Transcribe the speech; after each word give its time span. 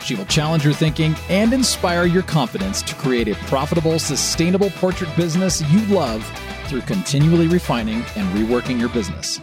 She 0.00 0.14
will 0.14 0.26
challenge 0.26 0.64
your 0.64 0.74
thinking 0.74 1.14
and 1.28 1.52
inspire 1.52 2.04
your 2.04 2.22
confidence 2.22 2.82
to 2.82 2.94
create 2.94 3.28
a 3.28 3.34
profitable, 3.46 3.98
sustainable 3.98 4.70
portrait 4.70 5.14
business 5.16 5.62
you 5.70 5.84
love 5.94 6.24
through 6.66 6.82
continually 6.82 7.48
refining 7.48 8.04
and 8.16 8.36
reworking 8.36 8.78
your 8.78 8.88
business. 8.90 9.40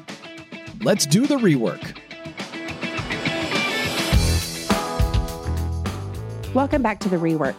Let's 0.82 1.06
do 1.06 1.26
the 1.28 1.38
rework. 1.38 1.98
Welcome 6.54 6.82
back 6.82 7.00
to 7.02 7.10
the 7.10 7.18
rework. 7.18 7.56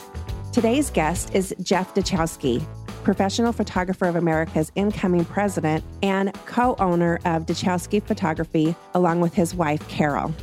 Today's 0.53 0.89
guest 0.89 1.35
is 1.35 1.55
Jeff 1.61 1.93
Dachowski, 1.95 2.65
professional 3.05 3.53
photographer 3.53 4.07
of 4.07 4.17
America's 4.17 4.73
incoming 4.75 5.25
president 5.27 5.85
and 6.03 6.33
co 6.47 6.77
owner 6.79 7.17
of 7.27 7.45
Dachowski 7.45 8.03
Photography, 8.03 8.75
along 8.95 9.21
with 9.21 9.35
his 9.35 9.55
wife, 9.55 9.87
Carol. 9.89 10.35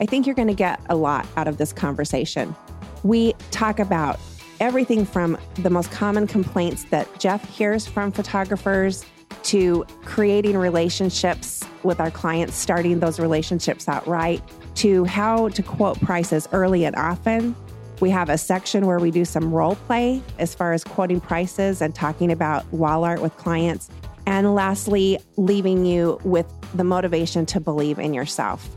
I 0.00 0.06
think 0.06 0.26
you're 0.26 0.34
going 0.36 0.48
to 0.48 0.54
get 0.54 0.80
a 0.88 0.96
lot 0.96 1.26
out 1.36 1.48
of 1.48 1.56
this 1.56 1.72
conversation. 1.72 2.54
We 3.02 3.32
talk 3.50 3.80
about 3.80 4.20
everything 4.60 5.04
from 5.04 5.36
the 5.54 5.70
most 5.70 5.90
common 5.90 6.26
complaints 6.26 6.84
that 6.84 7.18
Jeff 7.18 7.48
hears 7.48 7.86
from 7.86 8.12
photographers 8.12 9.04
to 9.44 9.84
creating 10.04 10.56
relationships 10.56 11.64
with 11.82 12.00
our 12.00 12.10
clients, 12.10 12.56
starting 12.56 13.00
those 13.00 13.18
relationships 13.18 13.88
out 13.88 14.06
right, 14.06 14.42
to 14.76 15.04
how 15.04 15.48
to 15.50 15.62
quote 15.62 16.00
prices 16.00 16.48
early 16.52 16.84
and 16.84 16.94
often. 16.96 17.56
We 18.00 18.10
have 18.10 18.28
a 18.28 18.38
section 18.38 18.86
where 18.86 19.00
we 19.00 19.10
do 19.10 19.24
some 19.24 19.52
role 19.52 19.74
play 19.74 20.22
as 20.38 20.54
far 20.54 20.72
as 20.72 20.84
quoting 20.84 21.20
prices 21.20 21.82
and 21.82 21.94
talking 21.94 22.30
about 22.30 22.70
wall 22.72 23.02
art 23.02 23.20
with 23.20 23.36
clients. 23.36 23.90
And 24.26 24.54
lastly, 24.54 25.18
leaving 25.36 25.84
you 25.84 26.20
with 26.22 26.46
the 26.74 26.84
motivation 26.84 27.46
to 27.46 27.60
believe 27.60 27.98
in 27.98 28.14
yourself. 28.14 28.68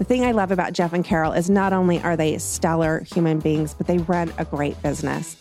The 0.00 0.06
thing 0.06 0.24
I 0.24 0.32
love 0.32 0.50
about 0.50 0.72
Jeff 0.72 0.94
and 0.94 1.04
Carol 1.04 1.32
is 1.32 1.50
not 1.50 1.74
only 1.74 2.00
are 2.00 2.16
they 2.16 2.38
stellar 2.38 3.00
human 3.12 3.38
beings, 3.38 3.74
but 3.74 3.86
they 3.86 3.98
run 3.98 4.32
a 4.38 4.46
great 4.46 4.82
business. 4.82 5.36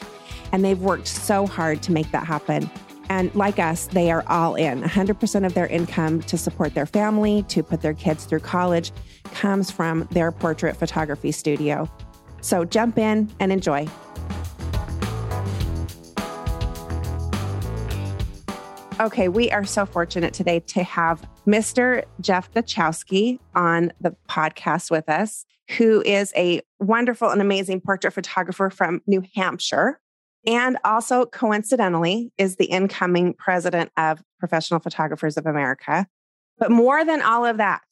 And 0.51 0.65
they've 0.65 0.81
worked 0.81 1.07
so 1.07 1.47
hard 1.47 1.81
to 1.83 1.93
make 1.93 2.11
that 2.11 2.27
happen. 2.27 2.69
And 3.07 3.33
like 3.33 3.57
us, 3.57 3.87
they 3.87 4.11
are 4.11 4.21
all 4.27 4.55
in. 4.55 4.83
100% 4.83 5.45
of 5.45 5.53
their 5.53 5.67
income 5.67 6.21
to 6.23 6.37
support 6.37 6.73
their 6.73 6.85
family, 6.85 7.43
to 7.43 7.63
put 7.63 7.79
their 7.79 7.93
kids 7.93 8.25
through 8.25 8.41
college, 8.41 8.91
comes 9.31 9.71
from 9.71 10.09
their 10.11 10.29
portrait 10.29 10.75
photography 10.75 11.31
studio. 11.31 11.89
So 12.41 12.65
jump 12.65 12.97
in 12.97 13.31
and 13.39 13.53
enjoy. 13.53 13.87
Okay, 18.99 19.29
we 19.29 19.49
are 19.49 19.63
so 19.63 19.85
fortunate 19.85 20.33
today 20.33 20.59
to 20.59 20.83
have 20.83 21.25
Mr. 21.47 22.03
Jeff 22.19 22.51
Dachowski 22.51 23.39
on 23.55 23.93
the 24.01 24.13
podcast 24.27 24.91
with 24.91 25.07
us, 25.07 25.45
who 25.77 26.01
is 26.01 26.33
a 26.35 26.59
wonderful 26.81 27.29
and 27.29 27.39
amazing 27.39 27.79
portrait 27.79 28.11
photographer 28.11 28.69
from 28.69 29.01
New 29.07 29.23
Hampshire. 29.35 30.01
And 30.45 30.77
also, 30.83 31.25
coincidentally, 31.25 32.33
is 32.37 32.57
the 32.57 32.65
incoming 32.65 33.35
president 33.35 33.89
of 33.95 34.21
Professional 34.37 34.81
Photographers 34.81 35.37
of 35.37 35.45
America. 35.45 36.05
But 36.57 36.69
more 36.69 37.05
than 37.05 37.21
all 37.21 37.45
of 37.45 37.55
that, 37.55 37.83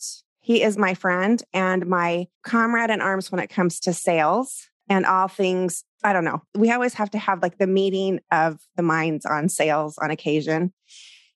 he 0.42 0.62
is 0.62 0.78
my 0.78 0.94
friend 0.94 1.42
and 1.54 1.88
my 1.88 2.28
comrade 2.44 2.90
in 2.90 3.00
arms 3.00 3.32
when 3.32 3.40
it 3.40 3.50
comes 3.50 3.80
to 3.82 3.94
sales 3.94 4.68
and 4.90 5.06
all 5.06 5.30
things. 5.30 5.86
I 6.04 6.14
don't 6.14 6.26
know. 6.26 6.42
We 6.56 6.72
always 6.72 6.94
have 6.96 7.10
to 7.12 7.18
have 7.18 7.42
like 7.42 7.58
the 7.58 7.68
meeting 7.68 8.20
of 8.32 8.60
the 8.76 8.84
minds 8.84 9.26
on 9.26 9.50
sales 9.50 9.98
on 9.98 10.12
occasion 10.12 10.74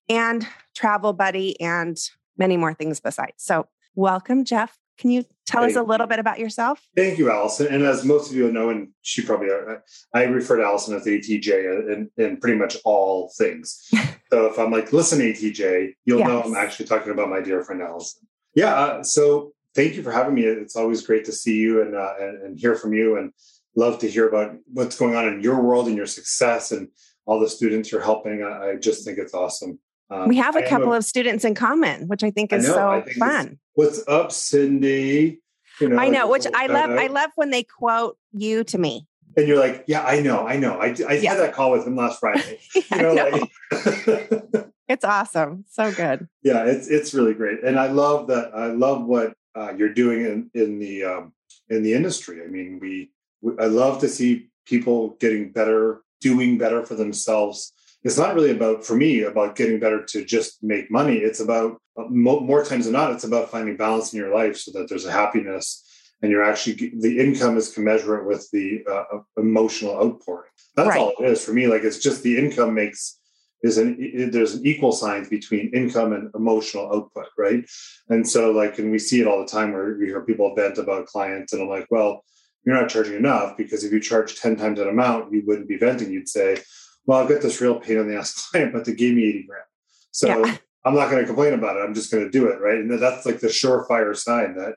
and 0.09 0.47
travel 0.75 1.13
buddy 1.13 1.59
and 1.59 1.97
many 2.37 2.57
more 2.57 2.73
things 2.73 2.99
besides. 2.99 3.35
So, 3.37 3.67
welcome, 3.95 4.45
Jeff. 4.45 4.77
Can 4.97 5.09
you 5.09 5.25
Tell 5.51 5.63
Thank 5.63 5.75
us 5.75 5.77
a 5.77 5.83
little 5.83 6.07
bit 6.07 6.19
about 6.19 6.39
yourself. 6.39 6.81
Thank 6.95 7.17
you, 7.17 7.29
Allison. 7.29 7.67
And 7.67 7.83
as 7.83 8.05
most 8.05 8.29
of 8.31 8.37
you 8.37 8.49
know, 8.53 8.69
and 8.69 8.87
she 9.01 9.21
probably, 9.21 9.49
uh, 9.49 9.79
I 10.13 10.23
refer 10.23 10.55
to 10.55 10.63
Allison 10.63 10.95
as 10.95 11.05
ATJ 11.05 11.91
in, 11.91 12.09
in 12.15 12.37
pretty 12.37 12.57
much 12.57 12.77
all 12.85 13.29
things. 13.37 13.89
so 14.31 14.45
if 14.45 14.57
I'm 14.57 14.71
like, 14.71 14.93
listen, 14.93 15.19
ATJ, 15.19 15.95
you'll 16.05 16.19
yes. 16.19 16.27
know 16.27 16.41
I'm 16.41 16.55
actually 16.55 16.85
talking 16.85 17.11
about 17.11 17.29
my 17.29 17.41
dear 17.41 17.65
friend 17.65 17.81
Allison. 17.81 18.25
Yeah. 18.55 18.73
Uh, 18.73 19.03
so 19.03 19.51
thank 19.75 19.95
you 19.95 20.03
for 20.03 20.11
having 20.13 20.35
me. 20.35 20.43
It's 20.43 20.77
always 20.77 21.05
great 21.05 21.25
to 21.25 21.33
see 21.33 21.57
you 21.57 21.81
and, 21.81 21.95
uh, 21.95 22.13
and, 22.17 22.43
and 22.43 22.57
hear 22.57 22.75
from 22.75 22.93
you, 22.93 23.17
and 23.17 23.33
love 23.75 23.99
to 23.99 24.09
hear 24.09 24.27
about 24.27 24.55
what's 24.71 24.97
going 24.97 25.15
on 25.15 25.27
in 25.27 25.41
your 25.41 25.61
world 25.61 25.87
and 25.87 25.95
your 25.95 26.05
success 26.05 26.71
and 26.71 26.89
all 27.25 27.39
the 27.39 27.49
students 27.49 27.91
you're 27.91 28.01
helping. 28.01 28.43
I, 28.43 28.71
I 28.71 28.75
just 28.75 29.05
think 29.05 29.17
it's 29.17 29.33
awesome. 29.33 29.79
Um, 30.09 30.27
we 30.27 30.37
have 30.37 30.57
a 30.57 30.63
couple 30.63 30.91
a, 30.93 30.97
of 30.97 31.05
students 31.05 31.45
in 31.45 31.55
common, 31.55 32.07
which 32.07 32.23
I 32.23 32.31
think 32.31 32.51
is 32.51 32.65
I 32.65 32.67
know, 32.67 32.75
so 32.75 33.05
think 33.05 33.17
fun. 33.17 33.59
What's 33.75 34.05
up, 34.07 34.31
Cindy? 34.31 35.39
You 35.79 35.89
know, 35.89 35.97
I 35.97 36.09
know, 36.09 36.29
which 36.29 36.45
I 36.53 36.67
love. 36.67 36.89
I 36.91 37.07
love 37.07 37.31
when 37.35 37.49
they 37.49 37.63
quote 37.63 38.17
you 38.33 38.65
to 38.65 38.77
me. 38.77 39.07
And 39.37 39.47
you're 39.47 39.59
like, 39.59 39.85
yeah, 39.87 40.03
I 40.03 40.19
know, 40.19 40.45
I 40.45 40.57
know. 40.57 40.77
I, 40.77 40.93
I 41.07 41.13
yeah. 41.13 41.31
had 41.31 41.39
that 41.39 41.53
call 41.53 41.71
with 41.71 41.87
him 41.87 41.95
last 41.95 42.19
Friday. 42.19 42.59
You 42.91 43.01
know, 43.01 43.13
like, 43.13 44.65
it's 44.89 45.05
awesome. 45.05 45.63
So 45.69 45.91
good. 45.93 46.27
Yeah, 46.43 46.65
it's 46.65 46.89
it's 46.89 47.13
really 47.13 47.33
great, 47.33 47.63
and 47.63 47.79
I 47.79 47.87
love 47.87 48.27
that. 48.27 48.51
I 48.53 48.67
love 48.67 49.05
what 49.05 49.33
uh, 49.55 49.73
you're 49.77 49.93
doing 49.93 50.25
in 50.25 50.51
in 50.53 50.79
the 50.79 51.05
um, 51.05 51.33
in 51.69 51.83
the 51.83 51.93
industry. 51.93 52.43
I 52.43 52.47
mean, 52.47 52.79
we 52.81 53.11
I 53.59 53.65
love 53.65 53.99
to 54.01 54.07
see 54.07 54.49
people 54.65 55.17
getting 55.19 55.51
better, 55.51 56.01
doing 56.19 56.57
better 56.57 56.83
for 56.85 56.95
themselves. 56.95 57.73
It's 58.03 58.17
not 58.17 58.35
really 58.35 58.51
about 58.51 58.83
for 58.83 58.95
me 58.95 59.23
about 59.23 59.55
getting 59.55 59.79
better 59.79 60.03
to 60.05 60.25
just 60.25 60.63
make 60.63 60.89
money. 60.89 61.17
It's 61.17 61.39
about 61.39 61.77
uh, 61.97 62.05
more 62.09 62.63
times 62.63 62.85
than 62.85 62.93
not 62.93 63.11
it's 63.11 63.23
about 63.23 63.51
finding 63.51 63.77
balance 63.77 64.13
in 64.13 64.19
your 64.19 64.33
life 64.33 64.57
so 64.57 64.71
that 64.71 64.87
there's 64.89 65.05
a 65.05 65.11
happiness 65.11 65.85
and 66.21 66.31
you're 66.31 66.43
actually 66.43 66.93
the 66.99 67.19
income 67.19 67.57
is 67.57 67.73
commensurate 67.73 68.25
with 68.25 68.47
the 68.51 68.83
uh, 68.89 69.03
uh 69.17 69.21
emotional 69.37 69.95
outpouring. 69.95 70.49
That's 70.75 70.89
right. 70.89 70.99
all 70.99 71.13
it 71.19 71.25
is 71.25 71.43
for 71.43 71.53
me. 71.53 71.67
Like 71.67 71.83
it's 71.83 71.99
just 71.99 72.23
the 72.23 72.37
income 72.37 72.73
makes 72.73 73.19
is 73.63 73.77
an 73.77 74.31
there's 74.31 74.55
an 74.55 74.65
equal 74.65 74.91
sign 74.91 75.27
between 75.29 75.71
income 75.73 76.13
and 76.13 76.31
emotional 76.33 76.91
output 76.93 77.27
right? 77.37 77.63
And 78.09 78.27
so 78.27 78.51
like 78.51 78.79
and 78.79 78.91
we 78.91 78.99
see 78.99 79.21
it 79.21 79.27
all 79.27 79.39
the 79.39 79.51
time 79.51 79.73
where 79.73 79.95
we 79.99 80.07
hear 80.07 80.21
people 80.21 80.55
vent 80.55 80.77
about 80.77 81.07
clients 81.07 81.53
and 81.53 81.61
i'm 81.61 81.69
like 81.69 81.87
well 81.89 82.23
you're 82.65 82.79
not 82.79 82.89
charging 82.89 83.15
enough 83.15 83.57
because 83.57 83.83
if 83.83 83.91
you 83.91 83.99
charge 83.99 84.35
10 84.35 84.55
times 84.55 84.79
that 84.79 84.87
amount 84.87 85.33
you 85.33 85.43
wouldn't 85.45 85.67
be 85.67 85.77
venting 85.77 86.11
you'd 86.11 86.29
say 86.29 86.57
well, 87.05 87.19
I've 87.19 87.29
got 87.29 87.41
this 87.41 87.59
real 87.61 87.79
pain 87.79 87.97
in 87.97 88.07
the 88.07 88.17
ass 88.17 88.47
client, 88.51 88.73
but 88.73 88.85
they 88.85 88.93
gave 88.93 89.15
me 89.15 89.27
80 89.27 89.43
grand. 89.43 89.65
So 90.11 90.27
yeah. 90.27 90.57
I'm 90.85 90.95
not 90.95 91.09
going 91.09 91.21
to 91.21 91.27
complain 91.27 91.53
about 91.53 91.77
it. 91.77 91.81
I'm 91.81 91.93
just 91.93 92.11
going 92.11 92.23
to 92.23 92.29
do 92.29 92.47
it. 92.47 92.59
Right. 92.59 92.79
And 92.79 92.91
that's 93.01 93.25
like 93.25 93.39
the 93.39 93.47
surefire 93.47 94.15
sign 94.15 94.55
that 94.55 94.75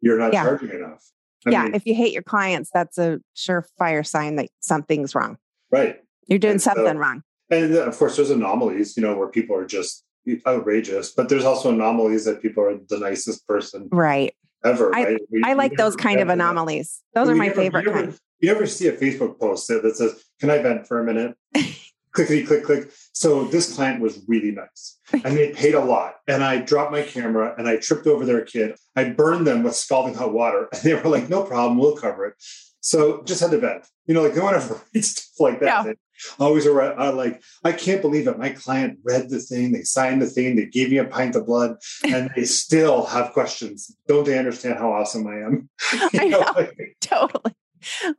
you're 0.00 0.18
not 0.18 0.32
yeah. 0.32 0.42
charging 0.42 0.70
enough. 0.70 1.04
I 1.46 1.50
yeah. 1.50 1.64
Mean, 1.64 1.74
if 1.74 1.86
you 1.86 1.94
hate 1.94 2.12
your 2.12 2.22
clients, 2.22 2.70
that's 2.72 2.98
a 2.98 3.20
surefire 3.36 4.06
sign 4.06 4.36
that 4.36 4.50
something's 4.60 5.14
wrong. 5.14 5.38
Right. 5.70 6.00
You're 6.26 6.38
doing 6.38 6.52
and 6.52 6.62
something 6.62 6.84
so, 6.84 6.94
wrong. 6.94 7.22
And 7.50 7.74
uh, 7.74 7.86
of 7.86 7.96
course, 7.96 8.16
there's 8.16 8.30
anomalies, 8.30 8.96
you 8.96 9.02
know, 9.02 9.16
where 9.16 9.28
people 9.28 9.56
are 9.56 9.66
just 9.66 10.04
outrageous, 10.46 11.12
but 11.12 11.28
there's 11.28 11.44
also 11.44 11.70
anomalies 11.70 12.26
that 12.26 12.42
people 12.42 12.62
are 12.64 12.78
the 12.88 12.98
nicest 12.98 13.46
person. 13.46 13.88
Right. 13.90 14.34
Ever. 14.64 14.94
I, 14.94 15.04
right? 15.04 15.20
we, 15.30 15.42
I 15.44 15.52
like 15.52 15.76
those 15.76 15.94
kind 15.94 16.20
of 16.20 16.28
anomalies. 16.28 17.00
Those 17.14 17.28
are 17.28 17.34
my 17.34 17.46
never, 17.46 17.60
favorite 17.60 17.86
kind. 17.86 18.18
You 18.40 18.50
ever 18.50 18.66
see 18.66 18.88
a 18.88 18.92
Facebook 18.92 19.38
post 19.38 19.68
that 19.68 19.96
says, 19.96 20.24
Can 20.40 20.50
I 20.50 20.58
vent 20.58 20.86
for 20.86 21.00
a 21.00 21.04
minute? 21.04 21.36
Clickety 22.12 22.44
click 22.44 22.64
click. 22.64 22.90
So 23.12 23.44
this 23.44 23.74
client 23.74 24.00
was 24.00 24.24
really 24.26 24.50
nice 24.50 24.98
and 25.12 25.36
they 25.36 25.50
paid 25.50 25.74
a 25.74 25.84
lot. 25.84 26.16
And 26.26 26.42
I 26.42 26.58
dropped 26.58 26.90
my 26.90 27.02
camera 27.02 27.54
and 27.56 27.68
I 27.68 27.76
tripped 27.76 28.06
over 28.06 28.24
their 28.24 28.44
kid. 28.44 28.76
I 28.96 29.10
burned 29.10 29.46
them 29.46 29.62
with 29.62 29.76
scalding 29.76 30.14
hot 30.14 30.32
water. 30.32 30.68
And 30.72 30.82
they 30.82 30.94
were 30.94 31.08
like, 31.08 31.28
No 31.28 31.42
problem, 31.44 31.78
we'll 31.78 31.96
cover 31.96 32.26
it. 32.26 32.34
So 32.80 33.22
just 33.24 33.40
had 33.40 33.50
to 33.50 33.58
vent. 33.58 33.86
You 34.06 34.14
know, 34.14 34.22
like 34.22 34.34
no 34.34 34.44
one 34.44 34.54
ever 34.54 34.80
reads 34.94 35.08
stuff 35.08 35.40
like 35.40 35.60
that. 35.60 35.86
Yeah. 35.86 35.92
Always 36.38 36.66
around, 36.66 37.16
like, 37.16 37.42
I 37.64 37.72
can't 37.72 38.02
believe 38.02 38.28
it. 38.28 38.38
My 38.38 38.50
client 38.50 38.98
read 39.04 39.30
the 39.30 39.40
thing, 39.40 39.72
they 39.72 39.82
signed 39.82 40.22
the 40.22 40.26
thing, 40.26 40.56
they 40.56 40.66
gave 40.66 40.90
me 40.90 40.98
a 40.98 41.04
pint 41.04 41.36
of 41.36 41.46
blood, 41.46 41.76
and 42.04 42.30
they 42.34 42.44
still 42.44 43.06
have 43.06 43.32
questions. 43.32 43.94
Don't 44.06 44.24
they 44.24 44.38
understand 44.38 44.78
how 44.78 44.92
awesome 44.92 45.26
I 45.26 45.38
am? 45.38 45.68
I 46.14 46.28
know, 46.28 46.40
know 46.40 46.52
like, 46.56 46.96
totally 47.00 47.54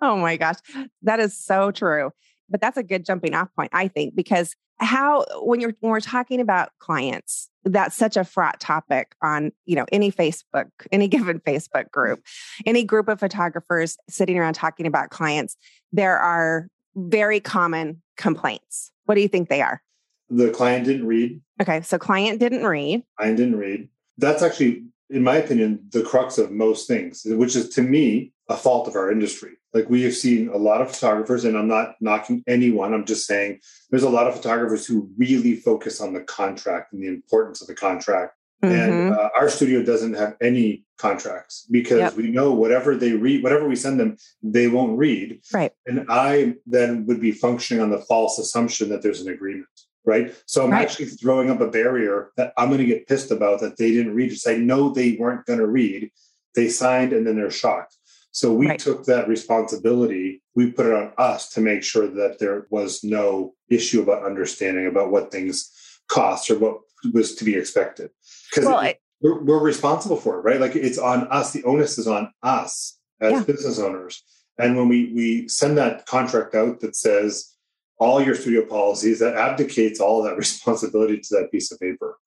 oh 0.01 0.17
my 0.17 0.37
gosh. 0.37 0.57
That 1.03 1.19
is 1.19 1.37
so 1.37 1.71
true. 1.71 2.11
But 2.49 2.61
that's 2.61 2.77
a 2.77 2.83
good 2.83 3.05
jumping 3.05 3.35
off 3.35 3.49
point, 3.55 3.71
I 3.73 3.87
think, 3.87 4.15
because 4.15 4.55
how 4.77 5.25
when 5.41 5.59
you're 5.59 5.75
when 5.81 5.91
we're 5.91 5.99
talking 5.99 6.39
about 6.39 6.69
clients, 6.79 7.49
that's 7.63 7.95
such 7.95 8.17
a 8.17 8.23
fraught 8.23 8.59
topic 8.59 9.13
on, 9.21 9.51
you 9.65 9.75
know, 9.75 9.85
any 9.91 10.11
Facebook, 10.11 10.69
any 10.91 11.07
given 11.07 11.39
Facebook 11.41 11.91
group, 11.91 12.21
any 12.65 12.83
group 12.83 13.07
of 13.07 13.19
photographers 13.19 13.97
sitting 14.09 14.37
around 14.37 14.53
talking 14.53 14.87
about 14.87 15.09
clients, 15.09 15.57
there 15.91 16.17
are 16.17 16.69
very 17.07 17.39
common 17.39 18.01
complaints. 18.17 18.91
What 19.05 19.15
do 19.15 19.21
you 19.21 19.27
think 19.27 19.49
they 19.49 19.61
are? 19.61 19.81
The 20.29 20.51
client 20.51 20.85
didn't 20.85 21.07
read. 21.07 21.41
Okay, 21.61 21.81
so 21.81 21.97
client 21.97 22.39
didn't 22.39 22.65
read. 22.65 23.03
Client 23.17 23.37
didn't 23.37 23.57
read. 23.57 23.89
That's 24.17 24.43
actually, 24.43 24.83
in 25.09 25.23
my 25.23 25.37
opinion, 25.37 25.87
the 25.91 26.03
crux 26.03 26.37
of 26.37 26.51
most 26.51 26.87
things, 26.87 27.23
which 27.25 27.55
is 27.55 27.69
to 27.69 27.81
me 27.81 28.33
a 28.49 28.55
fault 28.55 28.87
of 28.87 28.95
our 28.95 29.11
industry. 29.11 29.53
Like 29.73 29.89
we 29.89 30.01
have 30.03 30.15
seen 30.15 30.49
a 30.49 30.57
lot 30.57 30.81
of 30.81 30.91
photographers, 30.91 31.45
and 31.45 31.57
I'm 31.57 31.67
not 31.67 31.95
knocking 32.01 32.43
anyone, 32.47 32.93
I'm 32.93 33.05
just 33.05 33.27
saying 33.27 33.59
there's 33.89 34.03
a 34.03 34.09
lot 34.09 34.27
of 34.27 34.35
photographers 34.35 34.85
who 34.85 35.09
really 35.17 35.55
focus 35.55 36.01
on 36.01 36.13
the 36.13 36.21
contract 36.21 36.93
and 36.93 37.03
the 37.03 37.07
importance 37.07 37.61
of 37.61 37.67
the 37.67 37.75
contract. 37.75 38.33
Mm-hmm. 38.63 38.75
And 38.75 39.13
uh, 39.13 39.29
our 39.37 39.47
studio 39.47 39.83
doesn't 39.83 40.15
have 40.15 40.35
any 40.41 40.83
contracts 40.97 41.65
because 41.71 41.99
yep. 41.99 42.15
we 42.15 42.29
know 42.29 42.51
whatever 42.51 42.95
they 42.95 43.13
read, 43.13 43.41
whatever 43.41 43.67
we 43.67 43.75
send 43.75 43.99
them, 43.99 44.17
they 44.43 44.67
won't 44.67 44.97
read. 44.97 45.41
Right. 45.53 45.71
And 45.85 46.05
I 46.09 46.55
then 46.65 47.05
would 47.05 47.21
be 47.21 47.31
functioning 47.31 47.81
on 47.81 47.89
the 47.89 48.01
false 48.01 48.37
assumption 48.37 48.89
that 48.89 49.01
there's 49.01 49.21
an 49.21 49.31
agreement. 49.31 49.67
Right. 50.05 50.35
So 50.45 50.63
I'm 50.63 50.71
right. 50.71 50.81
actually 50.81 51.05
throwing 51.05 51.49
up 51.49 51.61
a 51.61 51.67
barrier 51.67 52.31
that 52.35 52.53
I'm 52.57 52.69
going 52.69 52.79
to 52.79 52.85
get 52.85 53.07
pissed 53.07 53.31
about 53.31 53.61
that 53.61 53.77
they 53.77 53.91
didn't 53.91 54.15
read. 54.15 54.31
Just 54.31 54.47
I 54.47 54.55
know 54.55 54.89
they 54.89 55.15
weren't 55.17 55.45
going 55.45 55.59
to 55.59 55.67
read. 55.67 56.11
They 56.55 56.67
signed 56.67 57.13
and 57.13 57.27
then 57.27 57.35
they're 57.35 57.51
shocked. 57.51 57.95
So 58.31 58.53
we 58.53 58.67
right. 58.67 58.79
took 58.79 59.05
that 59.05 59.27
responsibility, 59.27 60.41
we 60.55 60.71
put 60.71 60.85
it 60.85 60.93
on 60.93 61.13
us 61.17 61.49
to 61.49 61.61
make 61.61 61.83
sure 61.83 62.07
that 62.07 62.37
there 62.39 62.67
was 62.69 63.03
no 63.03 63.55
issue 63.69 64.01
about 64.01 64.23
understanding 64.23 64.87
about 64.87 65.11
what 65.11 65.31
things 65.31 65.71
cost 66.09 66.49
or 66.51 66.59
what 66.59 66.79
was 67.13 67.35
to 67.35 67.43
be 67.43 67.55
expected. 67.55 68.11
Because 68.49 68.65
well, 68.65 68.93
we're, 69.21 69.43
we're, 69.43 69.59
responsible 69.59 70.17
for 70.17 70.39
it, 70.39 70.41
right? 70.41 70.59
Like 70.59 70.75
it's 70.75 70.97
on 70.97 71.27
us. 71.27 71.53
The 71.53 71.63
onus 71.63 71.97
is 71.97 72.07
on 72.07 72.31
us 72.43 72.97
as 73.21 73.33
yeah. 73.33 73.43
business 73.43 73.79
owners. 73.79 74.23
And 74.57 74.75
when 74.75 74.87
we 74.87 75.11
we 75.13 75.47
send 75.47 75.77
that 75.77 76.05
contract 76.05 76.55
out 76.55 76.79
that 76.81 76.95
says 76.95 77.55
all 77.97 78.21
your 78.21 78.35
studio 78.35 78.65
policies, 78.65 79.19
that 79.19 79.35
abdicates 79.35 79.99
all 79.99 80.23
that 80.23 80.37
responsibility 80.37 81.19
to 81.19 81.35
that 81.35 81.51
piece 81.51 81.71
of 81.71 81.79
paper. 81.79 82.17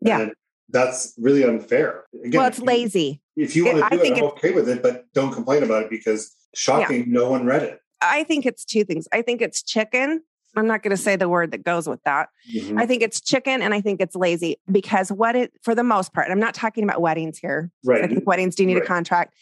Yeah. 0.00 0.20
And 0.20 0.32
that's 0.68 1.14
really 1.18 1.44
unfair. 1.44 2.04
Again, 2.24 2.38
well, 2.38 2.48
it's 2.48 2.60
lazy. 2.60 3.20
If 3.36 3.56
you 3.56 3.64
want 3.64 3.78
to 3.78 3.96
do 3.96 4.02
it, 4.04 4.18
I'm 4.18 4.24
okay 4.24 4.52
with 4.52 4.68
it, 4.68 4.82
but 4.82 5.06
don't 5.14 5.32
complain 5.32 5.62
about 5.62 5.84
it 5.84 5.90
because 5.90 6.34
shocking, 6.54 7.00
yeah. 7.00 7.04
no 7.08 7.30
one 7.30 7.44
read 7.44 7.62
it. 7.62 7.80
I 8.00 8.24
think 8.24 8.46
it's 8.46 8.64
two 8.64 8.84
things. 8.84 9.06
I 9.12 9.22
think 9.22 9.42
it's 9.42 9.62
chicken. 9.62 10.22
I'm 10.56 10.66
not 10.66 10.82
going 10.82 10.90
to 10.90 10.96
say 10.96 11.16
the 11.16 11.28
word 11.28 11.52
that 11.52 11.64
goes 11.64 11.88
with 11.88 12.02
that. 12.04 12.28
Mm-hmm. 12.54 12.78
I 12.78 12.86
think 12.86 13.02
it's 13.02 13.20
chicken 13.20 13.62
and 13.62 13.72
I 13.72 13.80
think 13.80 14.00
it's 14.00 14.16
lazy 14.16 14.56
because 14.70 15.12
what 15.12 15.36
it, 15.36 15.52
for 15.62 15.74
the 15.74 15.84
most 15.84 16.12
part, 16.12 16.30
I'm 16.30 16.40
not 16.40 16.54
talking 16.54 16.84
about 16.84 17.00
weddings 17.00 17.38
here. 17.38 17.70
Right. 17.84 18.04
I 18.04 18.08
think 18.08 18.26
weddings 18.26 18.56
do 18.56 18.66
need 18.66 18.74
right. 18.74 18.84
a 18.84 18.86
contract, 18.86 19.34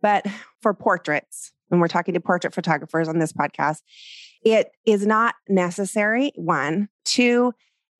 but 0.00 0.26
for 0.62 0.72
portraits, 0.74 1.52
when 1.68 1.80
we're 1.80 1.88
talking 1.88 2.14
to 2.14 2.20
portrait 2.20 2.54
photographers 2.54 3.08
on 3.08 3.18
this 3.18 3.32
podcast, 3.32 3.82
it 4.44 4.70
is 4.86 5.06
not 5.06 5.34
necessary. 5.48 6.32
One, 6.36 6.88
two, 7.04 7.52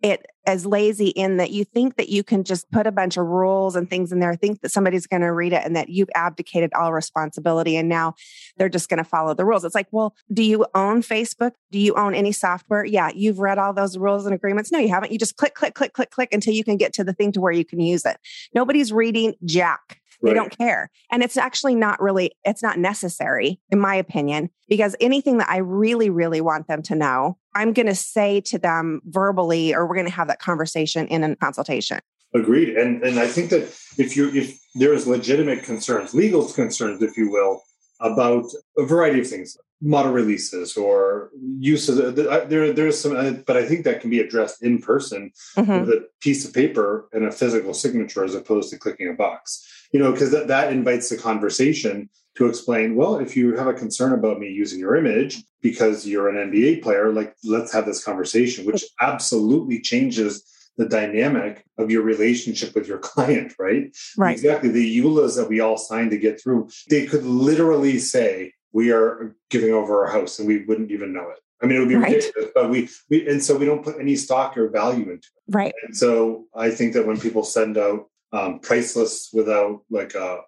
it 0.04 0.26
as 0.46 0.66
lazy 0.66 1.08
in 1.08 1.38
that 1.38 1.50
you 1.50 1.64
think 1.64 1.96
that 1.96 2.11
you 2.11 2.23
can 2.23 2.44
just 2.44 2.70
put 2.70 2.87
a 2.87 2.92
bunch 2.92 3.16
of 3.16 3.25
rules 3.25 3.75
and 3.75 3.88
things 3.88 4.12
in 4.12 4.20
there, 4.20 4.34
think 4.34 4.61
that 4.61 4.70
somebody's 4.70 5.06
going 5.06 5.23
to 5.23 5.32
read 5.32 5.54
it 5.54 5.62
and 5.64 5.75
that 5.75 5.88
you've 5.88 6.11
abdicated 6.14 6.70
all 6.75 6.92
responsibility 6.92 7.75
and 7.75 7.88
now 7.88 8.12
they're 8.58 8.68
just 8.68 8.90
going 8.90 8.99
to 8.99 9.04
follow 9.04 9.32
the 9.32 9.46
rules. 9.46 9.64
It's 9.64 9.75
like, 9.75 9.88
well, 9.90 10.14
do 10.30 10.42
you 10.42 10.66
own 10.75 11.00
Facebook? 11.00 11.52
Do 11.73 11.78
you 11.78 11.94
own 11.94 12.14
any 12.14 12.32
software? 12.32 12.84
Yeah, 12.84 13.11
you've 13.14 13.38
read 13.38 13.58
all 13.58 13.73
those 13.73 13.96
rules 13.96 14.26
and 14.26 14.34
agreements. 14.34 14.70
No, 14.70 14.78
you 14.78 14.90
haven't. 14.90 15.11
You 15.11 15.18
just 15.18 15.37
click, 15.37 15.54
click, 15.54 15.73
click, 15.73 15.94
click, 15.94 16.11
click 16.11 16.28
until 16.32 16.52
you 16.52 16.64
can 16.64 16.76
get 16.76 16.92
to 16.94 17.04
the 17.04 17.14
thing 17.14 17.32
to 17.32 17.40
where 17.40 17.52
you 17.52 17.64
can 17.64 17.80
use 17.80 18.04
it. 18.04 18.18
Nobody's 18.54 18.92
reading 18.92 19.34
Jack. 19.46 20.02
They 20.25 20.31
right. 20.31 20.37
don't 20.37 20.57
care. 20.57 20.90
And 21.11 21.23
it's 21.23 21.37
actually 21.37 21.75
not 21.75 22.00
really, 22.00 22.33
it's 22.45 22.62
not 22.62 22.78
necessary, 22.78 23.61
in 23.71 23.78
my 23.78 23.95
opinion, 23.95 24.50
because 24.69 24.97
anything 25.00 25.38
that 25.38 25.50
I 25.50 25.59
really, 25.59 26.11
really 26.11 26.40
want 26.40 26.66
them 26.66 26.83
to 26.83 26.95
know, 26.95 27.37
I'm 27.54 27.73
going 27.73 27.87
to 27.87 27.95
say 27.95 28.40
to 28.43 28.59
them 28.59 29.02
verbally, 29.04 29.75
or 29.75 29.87
we're 29.87 29.95
going 29.95 30.07
to 30.07 30.12
have 30.12 30.28
that 30.28 30.40
conversation 30.40 31.07
in 31.09 31.23
a 31.23 31.37
consultation. 31.37 32.00
Agreed. 32.35 32.71
And 32.71 33.02
and 33.04 33.21
I 33.21 33.28
think 33.28 33.50
that 33.50 33.62
if 33.97 34.16
you 34.16 34.28
if 34.35 34.59
there's 34.75 35.07
legitimate 35.07 35.62
concerns, 35.62 36.14
legal 36.14 36.45
concerns, 36.47 37.00
if 37.00 37.16
you 37.16 37.31
will, 37.31 37.62
about 38.00 38.47
a 38.76 38.85
variety 38.85 39.21
of 39.21 39.28
things, 39.28 39.57
model 39.85 40.12
releases 40.12 40.76
or 40.76 41.31
use 41.59 41.88
of 41.88 41.97
the, 41.97 42.47
there 42.49 42.73
there's 42.73 42.99
some 42.99 43.14
uh, 43.14 43.33
but 43.47 43.57
i 43.57 43.64
think 43.64 43.85
that 43.85 44.00
can 44.00 44.09
be 44.09 44.19
addressed 44.19 44.62
in 44.62 44.81
person 44.81 45.31
mm-hmm. 45.57 45.81
with 45.81 45.90
a 45.90 46.07
piece 46.21 46.47
of 46.47 46.54
paper 46.54 47.09
and 47.12 47.25
a 47.25 47.31
physical 47.31 47.75
signature 47.75 48.25
as 48.25 48.35
opposed 48.35 48.71
to 48.71 48.78
clicking 48.78 49.09
a 49.09 49.12
box 49.12 49.66
you 49.93 50.00
know, 50.00 50.12
because 50.12 50.31
that, 50.33 50.49
that 50.49 50.73
invites 50.73 51.09
the 51.09 51.17
conversation 51.17 52.09
to 52.37 52.47
explain, 52.47 52.97
well, 52.97 53.17
if 53.17 53.37
you 53.37 53.57
have 53.57 53.69
a 53.69 53.73
concern 53.75 54.12
about 54.12 54.41
me 54.41 54.49
using 54.49 54.79
your 54.79 54.97
image 54.97 55.43
because 55.62 56.07
you're 56.07 56.29
an 56.29 56.50
NBA 56.50 56.83
player, 56.83 57.12
like 57.12 57.35
let's 57.45 57.73
have 57.73 57.87
this 57.87 58.03
conversation, 58.03 58.67
which 58.67 58.85
absolutely 59.00 59.81
changes 59.81 60.45
the 60.76 60.88
dynamic 60.88 61.64
of 61.79 61.91
your 61.91 62.03
relationship 62.03 62.75
with 62.75 62.88
your 62.88 62.99
client, 63.11 63.55
right? 63.59 63.97
Right. 64.17 64.33
Exactly. 64.33 64.71
The 64.71 65.00
EULAs 65.00 65.37
that 65.37 65.49
we 65.49 65.61
all 65.61 65.76
signed 65.76 66.11
to 66.11 66.19
get 66.19 66.43
through, 66.43 66.69
they 66.91 67.07
could 67.07 67.25
literally 67.25 67.99
say, 67.99 68.53
we 68.73 68.91
are 68.91 69.37
giving 69.50 69.73
over 69.73 70.05
our 70.05 70.11
house 70.11 70.41
and 70.41 70.49
we 70.49 70.64
wouldn't 70.64 70.91
even 70.91 71.12
know 71.12 71.31
it. 71.31 71.38
I 71.62 71.67
mean, 71.67 71.76
it 71.76 71.81
would 71.81 71.88
be 71.88 71.95
Right. 71.95 72.14
ridiculous, 72.14 72.50
but 72.55 72.69
we, 72.69 72.88
we, 73.09 73.29
and 73.29 73.43
so 73.43 73.57
we 73.57 73.64
don't 73.64 73.85
put 73.85 74.00
any 74.00 74.17
stock 74.17 74.59
or 74.59 74.69
value 74.69 75.05
into 75.05 75.14
it. 75.14 75.55
Right. 75.55 75.73
And 75.87 75.97
so 75.97 76.47
I 76.55 76.71
think 76.71 76.93
that 76.95 77.07
when 77.07 77.19
people 77.21 77.45
send 77.45 77.79
out 77.79 78.11
um, 78.35 78.59
priceless 78.61 79.31
without 79.33 79.83
like 79.91 80.14
a, 80.14 80.41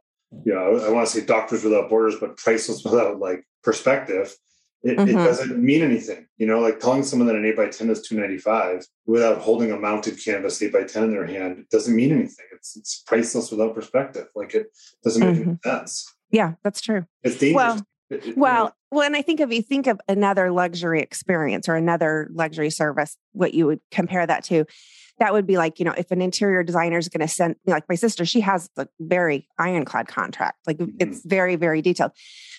you 0.44 0.52
know, 0.52 0.76
I 0.84 0.90
want 0.90 1.06
to 1.06 1.12
say 1.20 1.24
doctors 1.24 1.62
without 1.64 1.88
borders, 1.88 2.16
but 2.20 2.36
priceless 2.36 2.82
without 2.84 3.18
like 3.20 3.46
perspective, 3.62 4.34
it, 4.82 4.92
it 4.92 4.98
Mhm. 5.16 5.24
doesn't 5.24 5.58
mean 5.62 5.82
anything. 5.82 6.26
You 6.36 6.46
know, 6.46 6.60
like 6.60 6.80
telling 6.80 7.02
someone 7.04 7.26
that 7.28 7.36
an 7.36 7.44
eight 7.44 7.56
by 7.56 7.68
ten 7.68 7.88
is 7.90 8.02
two 8.02 8.16
ninety 8.18 8.38
five 8.38 8.84
without 9.06 9.38
holding 9.38 9.70
a 9.72 9.78
mounted 9.78 10.22
canvas 10.22 10.60
eight 10.62 10.72
by 10.72 10.82
ten 10.84 11.04
in 11.04 11.10
their 11.12 11.26
hand 11.26 11.64
doesn't 11.70 11.94
mean 11.94 12.12
anything. 12.12 12.46
It's 12.52 12.76
it's 12.76 13.02
priceless 13.06 13.50
without 13.50 13.74
perspective. 13.74 14.26
Like 14.34 14.54
it 14.54 14.66
doesn't 15.04 15.22
make 15.24 15.46
any 15.46 15.56
sense. 15.64 16.12
Yeah, 16.30 16.54
that's 16.64 16.80
true. 16.80 17.06
It's 17.22 17.38
dangerous. 17.38 17.54
Well, 17.56 17.86
It- 18.10 18.14
it- 18.14 18.26
you 18.26 18.34
Well, 18.36 18.64
know, 18.66 18.72
when 18.90 19.14
I 19.16 19.22
think 19.22 19.40
of 19.40 19.52
you 19.52 19.62
think 19.62 19.86
of 19.86 20.00
another 20.08 20.52
luxury 20.52 21.00
experience 21.00 21.68
or 21.68 21.74
another 21.74 22.28
luxury 22.32 22.70
service, 22.70 23.16
what 23.32 23.54
you 23.54 23.66
would 23.66 23.80
compare 23.90 24.24
that 24.26 24.44
to, 24.44 24.64
that 25.18 25.32
would 25.32 25.46
be 25.46 25.56
like, 25.56 25.78
you 25.78 25.84
know, 25.84 25.94
if 25.96 26.10
an 26.10 26.20
interior 26.20 26.62
designer 26.62 26.98
is 26.98 27.08
going 27.08 27.26
to 27.26 27.32
send, 27.32 27.56
me 27.66 27.72
like 27.72 27.88
my 27.88 27.94
sister, 27.94 28.24
she 28.24 28.40
has 28.40 28.68
a 28.76 28.86
very 29.00 29.48
ironclad 29.58 30.08
contract. 30.08 30.58
Like 30.66 30.78
Mhm. 30.78 30.94
it's 31.00 31.24
very, 31.24 31.56
very 31.56 31.80
detailed, 31.80 32.12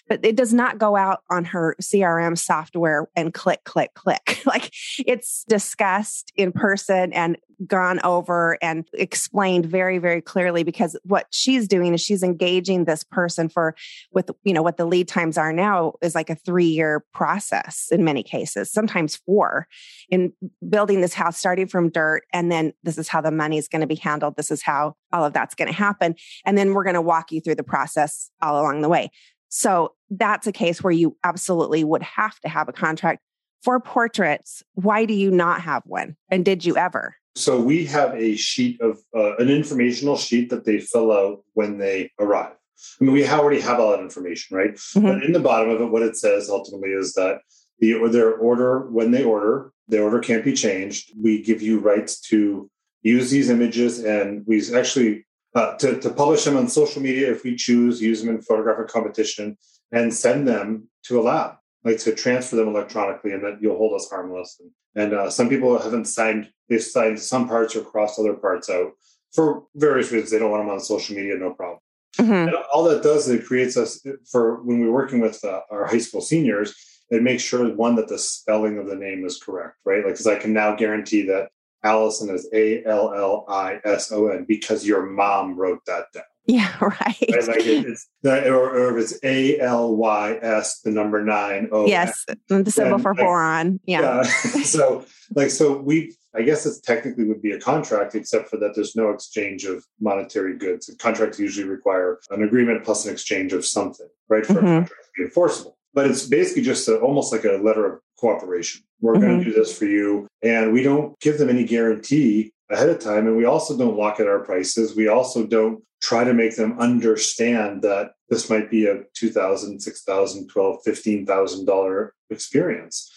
but 0.08 0.26
it 0.26 0.36
does 0.36 0.54
not 0.54 0.78
go 0.78 0.96
out 0.96 1.22
on 1.30 1.46
her 1.46 1.76
CRM 1.82 2.38
software 2.38 3.08
and 3.16 3.34
click, 3.34 3.64
click, 3.64 3.94
click. 3.94 4.42
like 4.46 4.72
it's 5.06 5.44
discussed 5.48 6.32
in 6.36 6.52
person 6.52 7.14
and 7.14 7.38
gone 7.66 8.00
over 8.04 8.58
and 8.62 8.88
explained 8.94 9.66
very, 9.66 9.98
very 9.98 10.22
clearly 10.22 10.64
because 10.64 10.98
what 11.04 11.26
she's 11.32 11.68
doing 11.68 11.94
is 11.94 12.02
she's 12.02 12.24
engaging 12.24 12.86
this 12.86 13.04
person 13.04 13.50
for 13.50 13.76
with 14.12 14.30
you 14.44 14.54
know 14.54 14.62
what 14.62 14.78
the 14.78 14.86
lead 14.86 15.08
times 15.08 15.38
are 15.38 15.54
now 15.54 15.94
is 16.02 16.16
like 16.16 16.30
a 16.30 16.36
three 16.36 16.66
year 16.66 17.04
process 17.14 17.88
in 17.92 18.04
many 18.04 18.24
cases 18.24 18.72
sometimes 18.72 19.16
four 19.16 19.68
in 20.10 20.32
building 20.70 21.02
this 21.02 21.14
house 21.14 21.38
starting 21.38 21.68
from 21.68 21.90
dirt 21.90 22.24
and 22.34 22.52
then 22.52 22.74
this 22.84 22.98
is 22.98 23.08
how 23.08 23.22
the 23.22 23.32
money 23.32 23.58
is 23.58 23.68
going 23.68 23.82
to 23.82 23.88
be 23.88 23.96
handled 23.96 24.36
this 24.36 24.52
is 24.52 24.62
how 24.62 24.96
all 25.12 25.24
of 25.24 25.34
that's 25.34 25.56
going 25.56 25.68
to 25.68 25.74
happen 25.74 26.16
and 26.46 26.58
then 26.58 26.74
we're 26.74 26.84
going 26.84 26.94
to 26.94 27.02
walk 27.02 27.32
you 27.32 27.42
through 27.42 27.56
the 27.56 27.64
process 27.64 28.30
all 28.42 28.62
along 28.62 28.82
the 28.82 28.90
way. 28.90 29.10
So 29.50 29.94
that's 30.10 30.48
a 30.48 30.52
case 30.52 30.84
where 30.84 30.92
you 30.92 31.18
absolutely 31.24 31.84
would 31.84 32.04
have 32.04 32.40
to 32.42 32.50
have 32.50 32.68
a 32.68 32.74
contract. 32.74 33.22
For 33.64 33.80
portraits 33.80 34.64
why 34.74 35.06
do 35.06 35.14
you 35.14 35.32
not 35.32 35.62
have 35.62 35.84
one? 35.86 36.16
And 36.30 36.46
did 36.46 36.64
you 36.66 36.78
ever 36.78 37.16
So 37.38 37.62
we 37.62 37.86
have 37.86 38.16
a 38.16 38.36
sheet 38.36 38.82
of 38.82 38.98
uh, 39.16 39.36
an 39.38 39.50
informational 39.50 40.18
sheet 40.18 40.50
that 40.50 40.66
they 40.66 40.80
fill 40.80 41.12
out 41.12 41.44
when 41.54 41.78
they 41.78 42.12
arrive. 42.20 42.54
I 43.00 43.04
mean, 43.04 43.14
we 43.14 43.28
already 43.28 43.62
have 43.62 43.80
all 43.80 43.92
that 43.92 44.00
information, 44.00 44.58
right? 44.58 44.74
Mhm. 44.76 45.04
But 45.04 45.24
in 45.24 45.34
the 45.34 45.40
bottom 45.40 45.70
of 45.70 45.82
it, 45.82 45.92
what 45.92 46.04
it 46.04 46.18
says 46.18 46.50
ultimately 46.50 46.90
is 46.90 47.14
that 47.14 47.42
the 47.80 47.94
or 47.94 48.10
their 48.10 48.34
order 48.34 48.88
when 48.90 49.12
they 49.12 49.24
order, 49.24 49.72
the 49.88 50.02
order 50.02 50.20
can't 50.20 50.44
be 50.44 50.54
changed. 50.54 51.14
We 51.22 51.44
give 51.44 51.62
you 51.62 51.80
rights 51.80 52.20
to 52.30 52.70
use 53.04 53.30
these 53.30 53.50
images, 53.50 54.04
and 54.04 54.44
we 54.48 54.58
actually 54.76 55.26
uh, 55.56 55.76
to 55.78 56.00
to 56.00 56.10
publish 56.10 56.44
them 56.44 56.58
on 56.58 56.68
social 56.68 57.02
media 57.02 57.32
if 57.32 57.44
we 57.44 57.56
choose, 57.56 58.02
use 58.02 58.22
them 58.22 58.36
in 58.36 58.42
photographic 58.42 58.88
competition, 58.88 59.58
and 59.92 60.14
send 60.14 60.48
them 60.48 60.88
to 61.04 61.20
a 61.20 61.24
lab, 61.24 61.52
like 61.84 62.00
to 62.00 62.14
transfer 62.14 62.56
them 62.56 62.70
electronically, 62.70 63.32
and 63.32 63.44
that 63.44 63.62
you'll 63.62 63.78
hold 63.78 63.94
us 63.94 64.10
harmless. 64.10 64.60
And, 64.60 64.72
and 65.04 65.14
uh, 65.14 65.30
some 65.30 65.50
people 65.50 65.78
haven't 65.78 66.06
signed; 66.06 66.50
they've 66.70 66.82
signed 66.82 67.20
some 67.20 67.48
parts 67.48 67.76
or 67.76 67.82
crossed 67.82 68.20
other 68.20 68.34
parts 68.34 68.70
out 68.70 68.92
for 69.34 69.64
various 69.76 70.12
reasons. 70.12 70.32
They 70.32 70.40
don't 70.40 70.52
want 70.52 70.64
them 70.64 70.74
on 70.74 70.80
social 70.80 71.16
media, 71.16 71.36
no 71.38 71.54
problem. 71.54 71.80
Mhm. 72.18 72.48
And 72.48 72.56
all 72.74 72.84
that 72.86 73.04
does 73.04 73.28
is 73.28 73.40
it 73.40 73.46
creates 73.46 73.78
us 73.78 74.04
for 74.30 74.64
when 74.64 74.80
we're 74.80 74.92
working 74.92 75.20
with 75.20 75.44
uh, 75.44 75.62
our 75.70 75.86
high 75.86 76.00
school 76.00 76.22
seniors. 76.22 76.74
It 77.10 77.24
makes 77.24 77.44
sure 77.44 77.74
one 77.74 77.96
that 77.96 78.10
the 78.10 78.18
spelling 78.18 78.78
of 78.78 78.88
the 78.88 78.96
name 78.96 79.26
is 79.26 79.42
correct, 79.42 79.76
right? 79.86 80.04
Like, 80.04 80.16
because 80.16 80.28
I 80.28 80.36
can 80.36 80.52
now 80.52 80.76
guarantee 80.76 81.22
that 81.28 81.50
Allison 81.84 82.30
is 82.34 82.50
A 82.54 82.84
L 82.86 83.14
L 83.14 83.46
I 83.48 83.80
S 83.86 84.12
O 84.12 84.28
N 84.28 84.46
because 84.46 84.86
your 84.86 85.06
mom 85.06 85.56
wrote 85.56 85.86
that 85.86 86.06
down. 86.14 86.24
yeah 86.56 86.74
right, 86.80 86.96
Right? 87.02 87.48
Like 87.48 87.66
it, 87.66 87.86
it's 87.86 88.08
that, 88.24 88.48
or, 88.48 88.70
or 88.70 88.98
if 88.98 89.04
it's 89.04 89.20
A 89.24 89.60
L 89.60 89.96
Y 89.96 90.40
S, 90.42 90.80
the 90.82 90.92
number 90.92 91.24
nine. 91.24 91.68
O 91.74 91.86
yes 91.86 92.26
the 92.48 92.72
symbol 92.72 93.00
for 93.00 93.14
like, 93.14 93.24
boron 93.24 93.80
yeah. 93.86 94.22
so, 94.64 95.06
like, 95.36 95.50
so 95.50 95.78
we, 95.78 96.16
I 96.34 96.44
guess 96.44 96.66
it 96.66 96.82
technically 96.84 97.26
would 97.26 97.42
be 97.42 97.52
a 97.52 97.60
contract, 97.60 98.16
except 98.16 98.50
for 98.50 98.58
that 98.58 98.76
there's 98.76 98.96
no 98.96 99.10
exchange 99.10 99.66
of 99.66 99.86
monetary 100.00 100.58
goods. 100.58 100.90
Contracts 101.00 101.38
usually 101.40 101.68
require 101.68 102.20
an 102.32 102.44
agreement 102.44 102.84
plus 102.86 103.06
an 103.06 103.12
exchange 103.12 103.52
of 103.54 103.66
something, 103.66 104.08
right, 104.30 104.46
for 104.46 104.54
Mhm. 104.54 104.58
a 104.58 104.62
contract 104.62 104.90
to 104.90 105.12
be 105.18 105.24
enforceable. 105.26 105.78
But 105.94 106.10
it's 106.10 106.26
basically 106.28 106.62
just 106.64 106.88
a, 106.88 106.98
almost 107.00 107.34
like 107.34 107.44
a 107.44 107.54
letter 107.62 107.86
of 107.92 108.00
cooperation. 108.20 108.84
We're 109.02 109.20
going 109.20 109.40
to 109.40 109.46
do 109.46 109.54
this 109.54 109.78
for 109.78 109.86
you, 109.86 110.28
and 110.42 110.72
we 110.74 110.82
don't 110.82 111.20
give 111.20 111.38
them 111.40 111.50
any 111.50 111.64
guarantee 111.66 112.52
ahead 112.70 112.90
of 112.90 113.00
time, 113.00 113.28
and 113.28 113.38
we 113.38 113.46
also 113.46 113.78
don't 113.78 113.98
lock 113.98 114.20
at 114.20 114.28
our 114.28 114.40
prices. 114.40 114.96
We 114.96 115.08
also 115.08 115.46
don't 115.46 115.84
try 116.02 116.24
to 116.24 116.34
make 116.34 116.56
them 116.56 116.80
understand 116.80 117.82
that 117.82 118.12
this 118.30 118.50
might 118.50 118.70
be 118.70 118.86
a 118.88 119.04
two 119.14 119.30
thousand, 119.32 119.80
six 119.82 120.04
thousand, 120.04 120.48
twelve, 120.50 120.80
fifteen 120.84 121.26
thousand 121.26 121.66
dollar 121.66 122.14
$6,000, 122.32 122.36
$12,000, 122.36 122.36
$15,000 122.36 122.36
experience. 122.36 123.12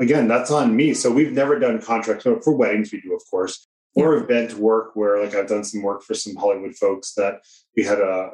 Again, 0.00 0.26
that's 0.26 0.50
on 0.50 0.74
me. 0.74 0.92
So 0.94 1.12
we've 1.12 1.32
never 1.32 1.58
done 1.58 1.80
contracts 1.80 2.24
for 2.24 2.40
for 2.42 2.52
weddings. 2.56 2.90
We 2.92 3.00
do, 3.00 3.14
of 3.14 3.22
course, 3.30 3.68
or 3.94 4.16
event 4.16 4.54
work 4.54 4.96
where, 4.96 5.22
like, 5.24 5.34
I've 5.36 5.46
done 5.48 5.62
some 5.62 5.82
work 5.82 6.02
for 6.02 6.14
some 6.14 6.34
Hollywood 6.34 6.74
folks 6.74 7.14
that 7.14 7.36
we 7.76 7.84
had 7.84 8.00
a 8.00 8.30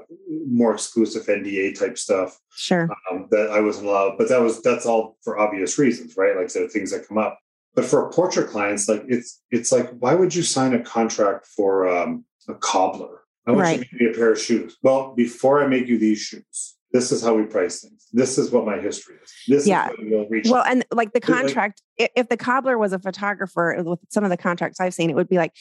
more 0.49 0.73
exclusive 0.73 1.26
NDA 1.26 1.79
type 1.79 1.99
stuff 1.99 2.38
Sure. 2.57 2.88
um, 3.11 3.29
that 3.31 3.50
I 3.50 3.61
wasn't 3.61 3.87
allowed. 3.88 4.17
But 4.17 4.29
that 4.31 4.41
was 4.41 4.62
that's 4.62 4.87
all 4.87 5.19
for 5.23 5.38
obvious 5.38 5.79
reasons, 5.79 6.17
right? 6.17 6.37
Like, 6.37 6.49
so 6.49 6.67
things 6.67 6.91
that 6.93 7.07
come 7.07 7.19
up. 7.19 7.38
But 7.75 7.85
for 7.87 8.11
portrait 8.11 8.49
clients, 8.50 8.88
like 8.88 9.05
it's 9.09 9.41
it's 9.50 9.73
like, 9.73 9.91
why 9.99 10.14
would 10.14 10.35
you 10.35 10.43
sign 10.43 10.75
a 10.75 10.83
contract 10.83 11.47
for 11.47 11.88
um, 11.88 12.25
a 12.49 12.55
cobbler? 12.55 13.21
I 13.47 13.52
want 13.52 13.62
Right. 13.62 13.79
you 13.79 13.85
to 13.85 13.91
make 13.93 14.00
me 14.02 14.11
a 14.11 14.14
pair 14.14 14.33
of 14.33 14.38
shoes. 14.41 14.76
Well, 14.83 15.14
before 15.14 15.62
I 15.64 15.67
make 15.67 15.88
you 15.88 15.99
these 15.99 16.19
shoes, 16.21 16.76
this 16.93 17.11
is 17.11 17.23
how 17.23 17.35
we 17.35 17.45
price 17.45 17.81
things. 17.81 18.07
This 18.12 18.37
is 18.38 18.50
what 18.50 18.67
my 18.67 18.79
history 18.79 19.17
is. 19.23 19.33
This 19.49 19.67
Yeah. 19.67 19.87
is 19.91 19.99
what 19.99 20.07
we'll 20.11 20.29
reach. 20.29 20.49
Well, 20.49 20.62
and 20.64 20.85
like 20.93 21.12
the 21.12 21.21
But, 21.21 21.31
like- 21.31 21.38
contract, 21.41 21.83
if 21.97 22.29
the 22.29 22.37
cobbler 22.37 22.76
was 22.79 22.93
a 22.93 22.99
photographer, 22.99 23.75
with 23.85 24.00
some 24.11 24.23
of 24.23 24.31
the 24.31 24.37
contracts 24.37 24.79
I've 24.79 24.95
seen, 24.95 25.09
it 25.11 25.17
would 25.17 25.29
be 25.29 25.38
like, 25.38 25.52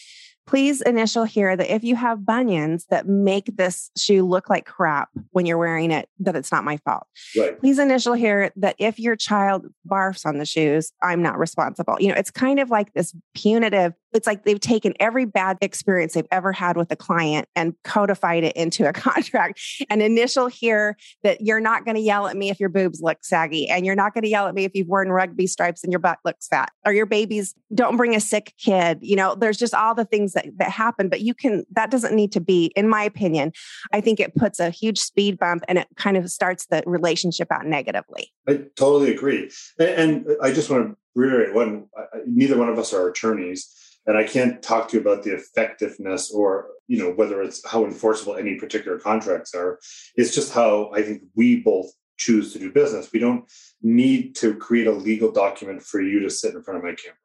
please 0.48 0.81
initial 0.81 1.24
here 1.24 1.55
that 1.55 1.74
if 1.74 1.83
you 1.83 1.95
have 1.95 2.25
bunions 2.25 2.86
that 2.89 3.07
make 3.07 3.55
this 3.55 3.91
shoe 3.98 4.25
look 4.25 4.50
like 4.50 4.65
crap 4.65 5.10
when 5.31 5.45
you're 5.45 5.57
wearing 5.57 5.91
it, 5.91 6.10
that 6.19 6.36
it's 6.36 6.51
not 6.51 6.63
my 6.63 6.77
fault. 6.77 7.07
right. 7.38 7.60
Please 7.60 7.79
initial 7.79 8.13
here 8.13 8.51
that 8.55 8.75
if 8.77 9.00
your 9.00 9.15
child 9.15 9.67
barfs 9.88 10.25
on 10.25 10.38
the 10.38 10.45
shoes, 10.45 10.91
I'm 11.01 11.21
not 11.21 11.39
responsible. 11.39 11.98
You 12.00 12.10
know, 12.10 12.15
it's 12.15 12.31
kind 12.31 12.60
of 12.60 12.69
like 12.69 12.93
this 12.93 13.15
punitive, 13.33 13.93
it's 14.13 14.27
like 14.27 14.44
they've 14.44 14.60
taken 14.60 14.94
every 15.00 15.25
bad 15.25 15.58
experience 15.62 16.13
they've 16.13 16.25
ever 16.32 16.51
had 16.51 16.77
with 16.77 16.91
a 16.91 16.96
client 16.96 17.48
and 17.56 17.74
codified 17.84 18.44
it 18.44 18.56
into 18.56 18.88
a 18.88 18.94
contract. 18.94 19.62
And 19.89 20.01
initial 20.01 20.48
here 20.48 20.98
that 21.24 21.41
you're 21.41 21.60
not 21.60 21.86
going 21.86 21.96
to 21.96 22.01
yell 22.01 22.27
at 22.27 22.36
me 22.36 22.50
if 22.50 22.60
your 22.60 22.70
boobs 22.70 23.01
look 23.01 23.24
saggy, 23.24 23.70
and 23.70 23.86
you're 23.86 23.96
not 23.96 24.13
going 24.13 24.24
to 24.24 24.30
yell 24.30 24.48
at 24.48 24.56
me 24.56 24.65
if 24.65 24.72
you've 24.74 24.88
worn 24.88 25.12
rugby 25.12 25.48
stripes 25.48 25.84
and 25.84 25.91
your 25.91 26.00
butt 26.00 26.20
looks 26.25 26.48
fat, 26.48 26.72
or 26.86 26.94
your 26.94 27.06
babies 27.06 27.56
don't 27.74 27.98
bring 27.98 28.15
a 28.15 28.20
sick 28.20 28.53
kid. 28.58 29.00
You 29.01 29.15
know, 29.15 29.36
there's 29.36 29.58
just 29.58 29.74
all 29.74 29.96
the 29.96 30.06
things 30.06 30.34
that, 30.34 30.48
that 30.58 30.70
happen, 30.70 31.10
but 31.10 31.22
you 31.22 31.34
can, 31.34 31.65
that 31.72 31.91
doesn't 31.91 32.15
need 32.15 32.32
to 32.34 32.41
be, 32.41 32.72
in 32.75 32.88
my 32.88 33.03
opinion, 33.03 33.51
I 33.91 34.01
think 34.01 34.20
it 34.20 34.36
puts 34.36 34.60
a 34.60 34.70
huge 34.70 35.00
speed 35.00 35.38
bump 35.38 35.63
and 35.68 35.77
it 35.77 35.88
kind 35.96 36.18
of 36.18 36.30
starts 36.30 36.65
the 36.68 36.84
relationship 36.86 37.51
out 37.51 37.65
negatively. 37.65 38.32
I 38.48 38.62
totally 38.75 39.12
agree. 39.13 39.50
And, 39.80 39.89
and 39.89 40.38
I 40.41 40.51
just 40.51 40.70
want 40.70 40.89
to 40.89 40.98
reiterate 41.15 41.53
one, 41.53 41.88
neither 42.25 42.58
one 42.58 42.70
of 42.70 42.80
us 42.80 42.94
are 42.94 43.08
attorneys. 43.08 43.74
And 44.05 44.17
I 44.17 44.24
can't 44.24 44.62
talk 44.63 44.89
to 44.89 44.98
you 44.98 45.01
about 45.01 45.24
the 45.24 45.34
effectiveness 45.34 46.31
or, 46.31 46.67
you 46.88 46.98
know, 46.98 47.12
whether 47.12 47.41
it's 47.41 47.67
how 47.67 47.86
enforceable 47.86 48.36
any 48.36 48.55
particular 48.55 48.98
contracts 49.00 49.53
are. 49.53 49.79
It's 50.15 50.34
just 50.34 50.53
how 50.53 50.91
I 50.93 51.03
think 51.03 51.24
we 51.36 51.62
both 51.62 51.91
choose 52.17 52.53
to 52.53 52.60
do 52.60 52.72
business. 52.72 53.12
We 53.12 53.20
don't 53.20 53.46
need 53.81 54.36
to 54.38 54.55
create 54.55 54.88
a 54.88 54.91
legal 54.91 55.31
document 55.31 55.81
for 55.84 56.01
you 56.01 56.20
to 56.22 56.29
sit 56.29 56.53
in 56.53 56.63
front 56.63 56.77
of 56.79 56.84
my 56.84 56.96
camera. 56.96 57.17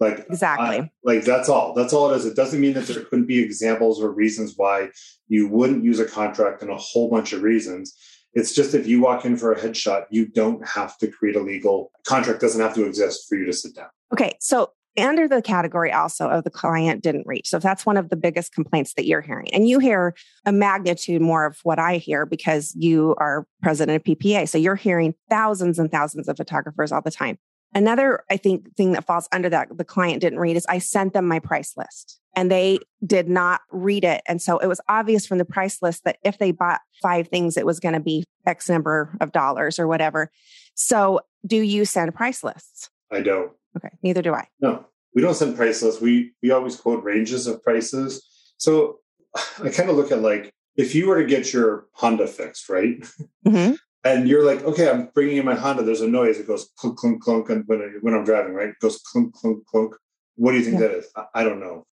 Like 0.00 0.26
Exactly. 0.28 0.78
I- 0.78 0.90
like 1.04 1.24
that's 1.24 1.48
all. 1.48 1.74
That's 1.74 1.92
all 1.92 2.10
it 2.10 2.16
is. 2.16 2.26
It 2.26 2.34
doesn't 2.34 2.60
mean 2.60 2.72
that 2.74 2.86
there 2.86 3.04
couldn't 3.04 3.26
be 3.26 3.38
examples 3.38 4.02
or 4.02 4.10
reasons 4.10 4.54
why 4.56 4.90
you 5.28 5.48
wouldn't 5.48 5.84
use 5.84 6.00
a 6.00 6.04
contract 6.04 6.62
and 6.62 6.70
a 6.70 6.76
whole 6.76 7.08
bunch 7.10 7.32
of 7.32 7.42
reasons. 7.42 7.94
It's 8.34 8.54
just 8.54 8.74
if 8.74 8.86
you 8.86 9.00
walk 9.00 9.24
in 9.24 9.36
for 9.36 9.52
a 9.52 9.60
headshot, 9.60 10.06
you 10.10 10.26
don't 10.26 10.66
have 10.66 10.96
to 10.98 11.06
create 11.06 11.36
a 11.36 11.40
legal 11.40 11.92
contract. 12.06 12.40
Doesn't 12.40 12.60
have 12.60 12.74
to 12.74 12.86
exist 12.86 13.26
for 13.28 13.36
you 13.36 13.44
to 13.44 13.52
sit 13.52 13.74
down. 13.76 13.88
Okay. 14.12 14.36
So 14.40 14.72
under 14.98 15.26
the 15.26 15.42
category 15.42 15.92
also 15.92 16.28
of 16.28 16.44
the 16.44 16.50
client 16.50 17.02
didn't 17.02 17.26
reach. 17.26 17.48
So 17.48 17.56
if 17.56 17.62
that's 17.62 17.86
one 17.86 17.96
of 17.96 18.10
the 18.10 18.16
biggest 18.16 18.52
complaints 18.52 18.94
that 18.94 19.06
you're 19.06 19.20
hearing, 19.20 19.52
and 19.52 19.68
you 19.68 19.78
hear 19.78 20.14
a 20.44 20.52
magnitude 20.52 21.22
more 21.22 21.46
of 21.46 21.58
what 21.62 21.78
I 21.78 21.96
hear 21.96 22.26
because 22.26 22.74
you 22.76 23.14
are 23.18 23.46
president 23.62 23.96
of 23.96 24.04
PPA. 24.04 24.48
So 24.48 24.58
you're 24.58 24.76
hearing 24.76 25.14
thousands 25.30 25.78
and 25.78 25.90
thousands 25.90 26.28
of 26.28 26.36
photographers 26.36 26.92
all 26.92 27.02
the 27.02 27.10
time. 27.10 27.38
Another, 27.74 28.22
I 28.30 28.36
think, 28.36 28.74
thing 28.76 28.92
that 28.92 29.06
falls 29.06 29.28
under 29.32 29.48
that 29.48 29.76
the 29.76 29.84
client 29.84 30.20
didn't 30.20 30.40
read 30.40 30.56
is 30.56 30.66
I 30.66 30.78
sent 30.78 31.14
them 31.14 31.26
my 31.26 31.38
price 31.38 31.72
list 31.76 32.20
and 32.36 32.50
they 32.50 32.78
did 33.06 33.28
not 33.28 33.62
read 33.70 34.04
it. 34.04 34.22
And 34.26 34.42
so 34.42 34.58
it 34.58 34.66
was 34.66 34.80
obvious 34.88 35.26
from 35.26 35.38
the 35.38 35.46
price 35.46 35.80
list 35.80 36.04
that 36.04 36.18
if 36.22 36.38
they 36.38 36.52
bought 36.52 36.80
five 37.00 37.28
things, 37.28 37.56
it 37.56 37.64
was 37.64 37.80
going 37.80 37.94
to 37.94 38.00
be 38.00 38.24
X 38.46 38.68
number 38.68 39.16
of 39.22 39.32
dollars 39.32 39.78
or 39.78 39.86
whatever. 39.86 40.30
So 40.74 41.20
do 41.46 41.56
you 41.56 41.84
send 41.86 42.14
price 42.14 42.44
lists? 42.44 42.90
I 43.12 43.20
don't. 43.20 43.52
Okay. 43.76 43.90
Neither 44.02 44.22
do 44.22 44.34
I. 44.34 44.46
No, 44.60 44.86
we 45.14 45.22
don't 45.22 45.34
send 45.34 45.56
price 45.56 45.82
lists. 45.82 46.00
We 46.00 46.32
we 46.42 46.50
always 46.50 46.76
quote 46.76 47.04
ranges 47.04 47.46
of 47.46 47.62
prices. 47.62 48.26
So 48.58 48.98
I 49.62 49.68
kind 49.70 49.90
of 49.90 49.96
look 49.96 50.12
at 50.12 50.22
like 50.22 50.52
if 50.76 50.94
you 50.94 51.08
were 51.08 51.20
to 51.20 51.28
get 51.28 51.52
your 51.52 51.86
Honda 51.92 52.26
fixed, 52.26 52.68
right? 52.68 53.00
Mm-hmm. 53.46 53.74
and 54.04 54.28
you're 54.28 54.44
like, 54.44 54.62
okay, 54.64 54.90
I'm 54.90 55.10
bringing 55.14 55.36
in 55.36 55.44
my 55.44 55.54
Honda. 55.54 55.82
There's 55.82 56.00
a 56.00 56.08
noise. 56.08 56.38
It 56.38 56.46
goes 56.46 56.70
clunk, 56.76 56.98
clunk, 56.98 57.22
clunk 57.22 57.68
when, 57.68 57.98
when 58.00 58.14
I'm 58.14 58.24
driving, 58.24 58.54
right? 58.54 58.70
It 58.70 58.80
goes 58.80 58.98
clunk, 58.98 59.34
clunk, 59.34 59.66
clunk. 59.66 59.94
What 60.36 60.52
do 60.52 60.58
you 60.58 60.64
think 60.64 60.80
yeah. 60.80 60.88
that 60.88 60.96
is? 60.96 61.06
I, 61.14 61.24
I 61.34 61.44
don't 61.44 61.60
know. 61.60 61.86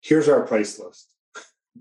Here's 0.00 0.28
our 0.28 0.46
price 0.46 0.78
list. 0.78 1.14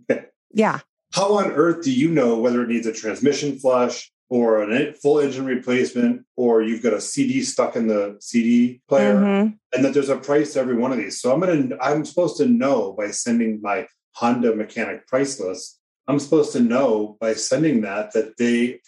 yeah. 0.52 0.80
How 1.14 1.38
on 1.38 1.52
earth 1.52 1.84
do 1.84 1.92
you 1.92 2.10
know 2.10 2.38
whether 2.40 2.64
it 2.64 2.70
needs 2.70 2.88
a 2.88 2.94
transmission 2.94 3.60
flush, 3.60 4.12
or 4.30 4.70
a 4.70 4.94
full 4.94 5.20
engine 5.20 5.46
replacement, 5.46 6.26
or 6.36 6.62
you've 6.62 6.84
got 6.84 6.94
a 6.94 7.02
CD 7.02 7.42
stuck 7.44 7.76
in 7.76 7.88
the 7.88 8.18
CD 8.20 8.82
player, 8.90 9.16
mm-hmm. 9.16 9.54
and 9.74 9.86
that 9.86 9.94
there's 9.94 10.10
a 10.10 10.18
price 10.18 10.54
to 10.54 10.60
every 10.60 10.76
one 10.76 10.92
of 10.92 10.98
these. 10.98 11.22
So 11.22 11.34
I'm 11.34 11.40
gonna 11.40 11.78
I'm 11.82 12.06
supposed 12.06 12.38
to 12.38 12.46
know 12.46 12.94
by 12.94 13.12
sending 13.12 13.62
my 13.62 13.88
Honda 14.14 14.56
mechanic 14.56 15.08
price 15.08 15.40
list. 15.40 15.80
I'm 16.08 16.20
supposed 16.20 16.54
to 16.54 16.60
know 16.60 17.18
by 17.20 17.34
sending 17.34 17.82
that 17.82 18.14
that 18.14 18.38
they 18.38 18.80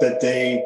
that 0.00 0.20
they 0.20 0.64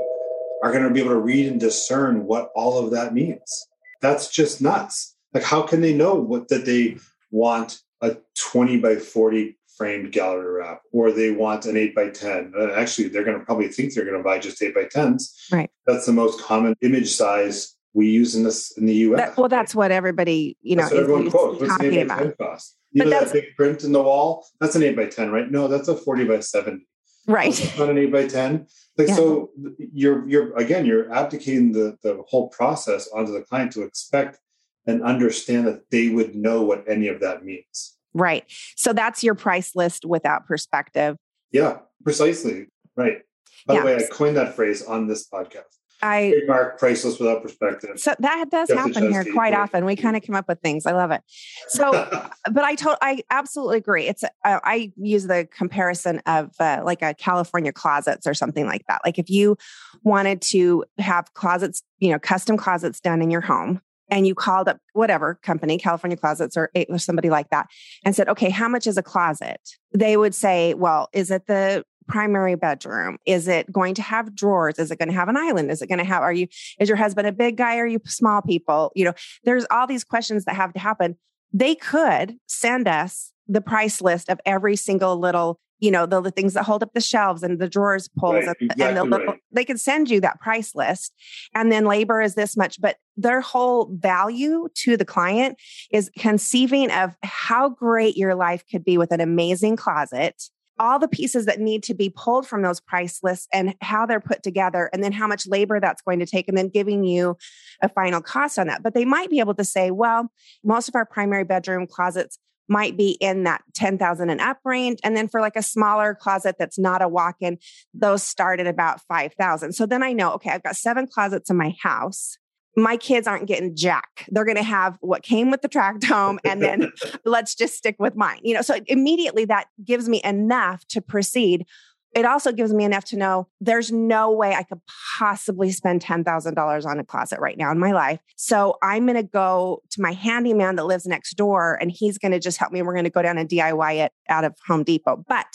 are 0.63 0.73
going 0.73 0.85
to 0.85 0.91
be 0.91 1.01
able 1.01 1.11
to 1.11 1.19
read 1.19 1.47
and 1.47 1.61
discern 1.61 2.25
what 2.25 2.51
all 2.55 2.83
of 2.83 2.91
that 2.93 3.13
means. 3.13 3.67
That's 4.01 4.31
just 4.31 4.63
nuts. 4.63 5.15
Like, 5.35 5.43
how 5.43 5.63
can 5.63 5.83
they 5.83 5.93
know 5.93 6.15
what 6.15 6.49
that 6.49 6.65
they 6.65 6.97
want 7.31 7.81
a 8.01 8.17
20 8.39 8.79
by 8.79 8.97
40 8.97 9.59
framed 9.77 10.13
gallery 10.13 10.61
wrap 10.61 10.81
or 10.93 11.11
they 11.11 11.31
want 11.31 11.67
an 11.67 11.77
8 11.77 11.95
by 11.95 12.09
10 12.11 12.53
uh, 12.57 12.73
actually 12.73 13.09
they're 13.09 13.25
going 13.25 13.39
to 13.39 13.45
probably 13.45 13.69
think 13.69 13.93
they're 13.93 14.05
going 14.05 14.17
to 14.17 14.23
buy 14.23 14.39
just 14.39 14.63
8 14.63 14.75
by 14.75 14.85
10s 14.85 15.53
right. 15.53 15.71
That's 15.87 16.07
the 16.07 16.13
most 16.13 16.41
common 16.41 16.75
image 16.81 17.13
size 17.13 17.77
we 17.93 18.09
use 18.09 18.35
in 18.35 18.43
this 18.43 18.77
in 18.77 18.87
the 18.87 18.95
us 18.95 19.17
that, 19.17 19.37
well 19.37 19.49
that's 19.49 19.75
what 19.75 19.91
everybody 19.91 20.57
you 20.63 20.77
know 20.77 20.87
everyone 20.87 21.31
quotes. 21.31 21.61
What's 21.61 21.83
an 21.83 21.95
8 21.95 22.09
by 22.09 22.19
10 22.19 22.35
cost? 22.41 22.77
You 22.93 23.03
but 23.03 23.11
know 23.11 23.21
that 23.21 23.33
big 23.33 23.57
print 23.57 23.83
in 23.85 23.93
the 23.93 24.03
wall? 24.03 24.47
That's 24.61 24.77
an 24.77 24.83
8 24.83 24.97
by 24.97 25.07
10 25.07 25.31
right? 25.31 25.51
No 25.51 25.69
that's 25.69 25.89
a 25.89 25.97
40 25.97 26.25
by 26.25 26.41
70 26.41 26.87
right. 27.27 27.53
That's 27.53 27.79
not 27.79 27.91
an 27.91 27.99
8 27.99 28.13
by 28.13 28.27
10 28.27 28.67
like 28.97 29.09
yeah. 29.09 29.17
so 29.17 29.51
you're 29.79 30.29
you're 30.29 30.57
again 30.57 30.87
you're 30.87 31.13
abdicating 31.13 31.73
the 31.73 31.97
the 32.03 32.23
whole 32.29 32.49
process 32.49 33.09
onto 33.09 33.33
the 33.33 33.43
client 33.43 33.73
to 33.73 33.83
expect 33.83 34.39
and 34.87 35.03
understand 35.03 35.67
that 35.67 35.91
they 35.91 36.11
would 36.11 36.35
know 36.35 36.63
what 36.63 36.85
any 36.89 37.09
of 37.09 37.21
that 37.21 37.45
means 37.45 37.94
Right. 38.15 38.45
So 38.77 38.93
that's 38.93 39.23
your 39.23 39.35
price 39.35 39.75
list 39.75 40.05
without 40.05 40.47
perspective. 40.47 41.17
Yeah, 41.53 41.79
precisely. 42.05 42.67
Right. 42.97 43.19
By 43.67 43.75
yeah. 43.75 43.81
the 43.81 43.87
way, 43.87 43.97
I 43.97 44.03
coined 44.11 44.37
that 44.37 44.55
phrase 44.55 44.83
on 44.83 45.09
this 45.09 45.29
podcast. 45.29 45.63
I 46.03 46.33
trademark 46.33 46.79
priceless 46.79 47.19
without 47.19 47.43
perspective. 47.43 47.99
So 47.99 48.15
that 48.19 48.51
does 48.51 48.71
happen 48.71 49.11
here 49.11 49.25
quite 49.33 49.55
often. 49.55 49.87
We 49.87 49.97
kind 49.97 50.17
of 50.17 50.23
come 50.23 50.35
up 50.35 50.47
with 50.47 50.61
things. 50.61 50.85
I 50.85 50.93
love 50.93 51.11
it. 51.11 51.23
So, 51.69 51.93
but 52.53 52.65
I 52.65 52.75
told 52.75 52.99
I 53.01 53.23
absolutely 53.31 53.79
agree. 53.79 54.07
It's 54.07 54.23
uh, 54.23 54.29
I 54.45 54.93
use 54.97 55.27
the 55.27 55.49
comparison 55.51 56.21
of 56.27 56.51
uh, 56.61 56.83
like 56.85 57.01
a 57.01 57.15
California 57.15 57.73
closets 57.73 58.27
or 58.27 58.35
something 58.35 58.67
like 58.67 58.83
that. 58.87 59.01
Like 59.05 59.19
if 59.19 59.31
you 59.31 59.57
wanted 60.03 60.43
to 60.43 60.85
have 60.99 61.33
closets, 61.33 61.83
you 62.01 62.13
know, 62.13 62.19
custom 62.19 62.59
closets 62.59 63.01
done 63.01 63.23
in 63.23 63.31
your 63.31 63.41
home, 63.41 63.81
and 64.11 64.27
you 64.27 64.35
called 64.35 64.69
up 64.69 64.79
whatever 64.93 65.39
company, 65.43 65.79
California 65.79 66.17
Closets 66.17 66.57
or, 66.57 66.71
somebody 66.99 67.31
like 67.31 67.51
that, 67.51 67.69
and 68.05 68.15
said, 68.15 68.29
okay, 68.29 68.51
how 68.51 68.69
much 68.69 68.87
is 68.87 68.97
a 68.97 69.03
closet? 69.03 69.61
They 69.93 70.17
would 70.17 70.35
say, 70.35 70.75
well, 70.75 71.09
is 71.13 71.31
it 71.31 71.47
the 71.47 71.85
primary 72.07 72.55
bedroom? 72.55 73.17
Is 73.25 73.49
it 73.49 73.73
going 73.73 73.95
to 73.95 74.03
have 74.03 74.35
drawers? 74.35 74.79
Is 74.79 74.91
it 74.91 74.99
going 74.99 75.09
to 75.09 75.15
have 75.15 75.29
an 75.29 75.37
island? 75.37 75.71
Is 75.71 75.81
it 75.81 75.89
going 75.89 75.99
to 75.99 76.05
have, 76.05 76.23
are 76.23 76.33
you, 76.33 76.49
is 76.79 76.89
your 76.89 76.99
husband 76.99 77.27
a 77.27 77.33
big 77.33 77.57
guy? 77.57 77.79
Are 77.79 77.87
you 77.87 78.01
small 78.05 78.43
people? 78.43 78.93
You 78.95 79.07
know, 79.07 79.15
there's 79.45 79.65
all 79.71 79.87
these 79.87 80.05
questions 80.05 80.45
that 80.45 80.55
have 80.55 80.73
to 80.75 80.79
happen. 80.79 81.17
They 81.53 81.75
could 81.75 82.37
send 82.47 82.89
us 82.89 83.33
the 83.47 83.61
price 83.61 84.03
list 84.03 84.29
of 84.29 84.41
every 84.45 84.77
single 84.77 85.17
little 85.19 85.61
you 85.85 85.91
know 85.91 86.07
the, 86.07 86.21
the 86.23 86.31
things 86.31 86.55
that 86.55 86.65
hold 86.65 86.83
up 86.83 86.95
the 86.95 87.01
shelves 87.01 87.43
and 87.43 87.61
the 87.61 87.69
drawers 87.69 88.09
pulls 88.09 88.47
right, 88.47 88.47
and, 88.47 88.57
exactly 88.61 88.85
and 88.87 88.97
the 88.97 89.05
little, 89.05 89.27
right. 89.27 89.41
they 89.53 89.65
can 89.65 89.77
send 89.77 90.09
you 90.09 90.21
that 90.21 90.41
price 90.41 90.75
list 90.75 91.13
and 91.55 91.71
then 91.71 91.85
labor 91.85 92.23
is 92.23 92.35
this 92.35 92.57
much 92.57 92.81
but 92.81 92.97
their 93.17 93.43
whole 93.43 93.91
value 93.93 94.67
to 94.75 94.97
the 94.97 95.05
client 95.05 95.59
is 95.93 96.11
conceiving 96.19 96.91
of 96.91 97.15
how 97.23 97.69
great 97.69 98.17
your 98.17 98.35
life 98.35 98.65
could 98.71 98.83
be 98.83 98.97
with 98.97 99.13
an 99.13 99.21
amazing 99.21 99.77
closet 99.77 100.43
all 100.79 100.99
the 100.99 101.07
pieces 101.07 101.47
that 101.47 101.61
need 101.61 101.85
to 101.85 101.95
be 101.95 102.11
pulled 102.11 102.47
from 102.49 102.63
those 102.63 102.81
price 102.81 103.21
lists 103.23 103.47
and 103.53 103.77
how 103.81 104.07
they're 104.07 104.21
put 104.21 104.43
together 104.43 104.91
and 104.93 105.05
then 105.05 105.13
how 105.13 105.29
much 105.29 105.47
labor 105.47 105.79
that's 105.79 106.03
going 106.03 106.19
to 106.19 106.27
take 106.27 106.49
and 106.49 106.59
then 106.59 106.69
giving 106.69 107.05
you 107.05 107.37
a 107.83 107.89
final 107.91 108.23
cost 108.23 108.59
on 108.59 108.67
that 108.67 108.83
but 108.83 108.95
they 108.95 109.05
might 109.05 109.31
be 109.31 109.39
able 109.39 109.55
to 109.55 109.65
say 109.65 109.91
well 109.91 110.31
most 110.65 110.89
of 110.89 110.95
our 110.95 111.05
primary 111.05 111.45
bedroom 111.45 111.87
closets 111.87 112.39
might 112.69 112.97
be 112.97 113.13
in 113.21 113.45
that 113.45 113.63
10,000 113.75 114.31
and 114.31 114.41
up 114.41 114.59
range. 114.65 114.99
And 115.05 115.17
then 115.17 115.29
for 115.29 115.41
like 115.41 115.57
a 115.57 115.63
smaller 115.63 116.15
closet 116.15 116.57
that's 116.59 116.79
not 116.79 117.03
a 117.03 117.09
walk 117.09 117.37
in, 117.41 117.59
those 117.93 118.23
start 118.23 118.61
at 118.61 118.67
about 118.67 119.01
5,000. 119.03 119.73
So 119.73 119.87
then 119.87 120.03
I 120.03 120.13
know, 120.13 120.33
okay, 120.33 120.51
I've 120.51 120.63
got 120.63 120.77
seven 120.77 121.07
closets 121.07 121.51
in 121.51 121.57
my 121.57 121.75
house. 121.83 122.39
My 122.77 122.97
kids 122.97 123.29
aren't 123.29 123.47
getting 123.47 123.77
jack. 123.77 124.27
They're 124.29 124.45
going 124.45 124.57
to 124.57 124.63
have 124.63 124.99
what 125.01 125.23
came 125.23 125.51
with 125.51 125.63
the 125.63 125.69
tract 125.69 126.05
home. 126.05 126.41
And 126.45 126.61
then 126.61 126.91
let's 127.25 127.55
just 127.55 127.75
stick 127.75 127.97
with 128.01 128.17
mine. 128.17 128.41
You 128.43 128.55
know, 128.55 128.63
so 128.63 128.77
immediately 128.87 129.45
that 129.45 129.67
gives 129.85 130.09
me 130.09 130.21
enough 130.25 130.85
to 130.89 131.01
proceed 131.01 131.67
it 132.15 132.25
also 132.25 132.53
gives 132.53 132.73
me 132.73 132.85
enough 132.85 133.05
to 133.07 133.17
know 133.17 133.49
there's 133.61 133.91
no 133.91 134.31
way 134.31 134.55
I 134.55 134.63
could 134.63 134.81
possibly 135.19 135.71
spend 135.73 136.03
$10,000 136.03 136.87
on 136.87 136.99
a 136.99 137.05
closet 137.05 137.41
right 137.41 137.59
now 137.59 137.71
in 137.71 137.79
my 137.79 137.93
life. 137.93 138.21
So 138.37 138.77
I'm 138.83 139.07
going 139.07 139.17
to 139.17 139.23
go 139.23 139.83
to 139.91 140.01
my 140.01 140.13
handyman 140.13 140.77
that 140.77 140.87
lives 140.87 141.07
next 141.07 141.35
door 141.35 141.77
and 141.81 141.91
he's 141.91 142.19
going 142.19 142.33
to 142.33 142.39
just 142.39 142.59
help 142.59 142.73
me. 142.73 142.83
We're 142.83 142.93
going 142.93 143.05
to 143.05 143.11
go 143.11 143.23
down 143.23 143.39
and 143.39 143.49
DIY 143.49 144.05
it 144.05 144.13
out 144.29 144.45
of 144.45 144.55
Home 144.67 144.85
Depot. 144.85 145.25
But 145.27 145.47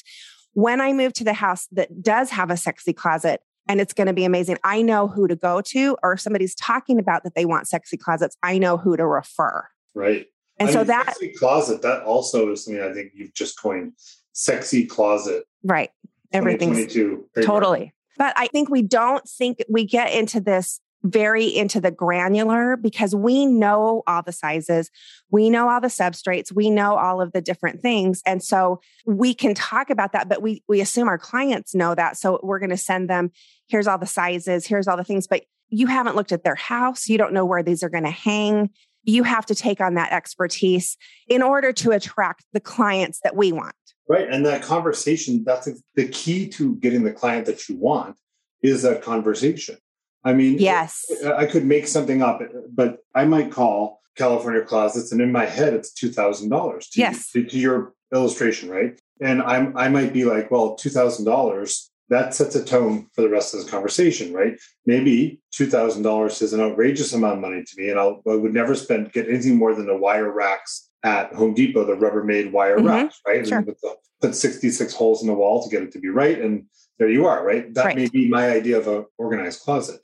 when 0.53 0.81
I 0.81 0.91
move 0.91 1.13
to 1.13 1.23
the 1.23 1.33
house 1.33 1.67
that 1.71 2.01
does 2.01 2.29
have 2.31 2.49
a 2.51 2.57
sexy 2.57 2.93
closet, 2.93 3.41
and 3.67 3.79
it's 3.79 3.93
going 3.93 4.07
to 4.07 4.13
be 4.13 4.25
amazing. 4.25 4.57
I 4.63 4.81
know 4.81 5.07
who 5.07 5.27
to 5.27 5.35
go 5.35 5.61
to, 5.61 5.95
or 6.01 6.13
if 6.13 6.21
somebody's 6.21 6.55
talking 6.55 6.97
about 6.97 7.23
that 7.23 7.35
they 7.35 7.45
want 7.45 7.67
sexy 7.67 7.97
closets, 7.97 8.35
I 8.41 8.57
know 8.57 8.77
who 8.77 8.97
to 8.97 9.05
refer. 9.05 9.67
Right. 9.93 10.25
And 10.57 10.69
I 10.69 10.71
so 10.71 10.79
mean, 10.79 10.87
that 10.87 11.15
closet, 11.37 11.83
that 11.83 12.01
also 12.01 12.51
is 12.51 12.65
something 12.65 12.81
I 12.81 12.91
think 12.91 13.11
you've 13.13 13.35
just 13.35 13.61
coined 13.61 13.93
sexy 14.33 14.87
closet. 14.87 15.43
Right 15.63 15.91
everything's 16.31 16.93
totally. 17.41 17.93
But 18.17 18.33
I 18.37 18.47
think 18.47 18.69
we 18.69 18.81
don't 18.81 19.27
think 19.27 19.63
we 19.69 19.85
get 19.85 20.11
into 20.11 20.41
this 20.41 20.81
very 21.03 21.45
into 21.45 21.79
the 21.79 21.91
granular 21.91 22.75
because 22.75 23.15
we 23.15 23.45
know 23.45 24.03
all 24.05 24.21
the 24.21 24.33
sizes, 24.33 24.91
we 25.31 25.49
know 25.49 25.69
all 25.69 25.79
the 25.79 25.87
substrates, 25.87 26.51
we 26.51 26.69
know 26.69 26.95
all 26.97 27.21
of 27.21 27.31
the 27.31 27.41
different 27.41 27.81
things. 27.81 28.21
And 28.25 28.43
so 28.43 28.81
we 29.05 29.33
can 29.33 29.53
talk 29.53 29.89
about 29.89 30.11
that, 30.11 30.27
but 30.27 30.41
we 30.41 30.63
we 30.67 30.81
assume 30.81 31.07
our 31.07 31.17
clients 31.17 31.73
know 31.73 31.95
that. 31.95 32.17
So 32.17 32.39
we're 32.43 32.59
going 32.59 32.69
to 32.71 32.77
send 32.77 33.09
them 33.09 33.31
here's 33.67 33.87
all 33.87 33.97
the 33.97 34.05
sizes, 34.05 34.65
here's 34.65 34.87
all 34.87 34.97
the 34.97 35.03
things, 35.03 35.27
but 35.27 35.43
you 35.69 35.87
haven't 35.87 36.15
looked 36.15 36.31
at 36.31 36.43
their 36.43 36.55
house, 36.55 37.07
you 37.07 37.17
don't 37.17 37.33
know 37.33 37.45
where 37.45 37.63
these 37.63 37.83
are 37.83 37.89
going 37.89 38.03
to 38.03 38.09
hang. 38.09 38.69
You 39.03 39.23
have 39.23 39.45
to 39.45 39.55
take 39.55 39.79
on 39.79 39.93
that 39.93 40.11
expertise 40.11 40.97
in 41.27 41.41
order 41.41 41.71
to 41.71 41.91
attract 41.91 42.45
the 42.51 42.59
clients 42.59 43.21
that 43.23 43.35
we 43.35 43.51
want. 43.51 43.73
Right. 44.09 44.27
And 44.27 44.43
that 44.47 44.63
conversation, 44.63 45.43
that's 45.43 45.69
the 45.93 46.07
key 46.07 46.49
to 46.49 46.75
getting 46.77 47.03
the 47.03 47.13
client 47.13 47.45
that 47.45 47.69
you 47.69 47.77
want 47.77 48.17
is 48.63 48.81
that 48.81 49.03
conversation. 49.03 49.77
I 50.23 50.33
mean, 50.33 50.57
yes, 50.57 51.05
I 51.23 51.45
could 51.45 51.63
make 51.63 51.87
something 51.87 52.21
up, 52.21 52.41
but 52.73 52.97
I 53.15 53.23
might 53.23 53.51
call 53.51 54.01
California 54.17 54.61
Closets, 54.61 55.13
and 55.13 55.21
in 55.21 55.31
my 55.31 55.45
head, 55.45 55.73
it's 55.73 55.93
two 55.93 56.11
thousand 56.11 56.49
dollars. 56.49 56.89
Yes, 56.93 57.31
to, 57.31 57.45
to, 57.45 57.57
your 57.57 57.93
illustration, 58.13 58.69
right? 58.69 58.99
And 59.21 59.41
I'm 59.41 59.77
I 59.77 59.87
might 59.87 60.11
be 60.11 60.25
like, 60.25 60.51
well, 60.51 60.75
two 60.75 60.89
thousand 60.89 61.23
dollars 61.23 61.89
that 62.09 62.33
sets 62.33 62.55
a 62.55 62.65
tone 62.65 63.07
for 63.13 63.21
the 63.21 63.29
rest 63.29 63.53
of 63.53 63.61
this 63.61 63.69
conversation, 63.69 64.33
right? 64.33 64.59
Maybe 64.85 65.39
two 65.51 65.67
thousand 65.67 66.03
dollars 66.03 66.41
is 66.41 66.51
an 66.51 66.59
outrageous 66.59 67.13
amount 67.13 67.35
of 67.35 67.39
money 67.39 67.63
to 67.63 67.81
me, 67.81 67.89
and 67.89 67.99
I'll, 67.99 68.21
I 68.27 68.35
would 68.35 68.53
never 68.53 68.75
spend 68.75 69.13
get 69.13 69.29
anything 69.29 69.55
more 69.55 69.73
than 69.73 69.85
the 69.85 69.95
wire 69.95 70.31
racks 70.31 70.88
at 71.03 71.33
Home 71.33 71.53
Depot, 71.53 71.85
the 71.85 71.93
Rubbermaid 71.93 72.51
wire 72.51 72.77
mm-hmm. 72.77 72.87
racks, 72.87 73.21
right? 73.25 73.47
Sure. 73.47 73.59
And 73.59 73.67
the, 73.67 73.95
put 74.21 74.35
66 74.35 74.93
holes 74.93 75.21
in 75.21 75.27
the 75.27 75.33
wall 75.33 75.63
to 75.63 75.69
get 75.69 75.83
it 75.83 75.91
to 75.93 75.99
be 75.99 76.09
right. 76.09 76.39
And 76.39 76.65
there 76.97 77.09
you 77.09 77.25
are, 77.25 77.45
right? 77.45 77.73
That 77.73 77.85
right. 77.85 77.95
may 77.95 78.09
be 78.09 78.27
my 78.27 78.49
idea 78.49 78.77
of 78.77 78.87
an 78.87 79.05
organized 79.17 79.61
closet. 79.61 80.01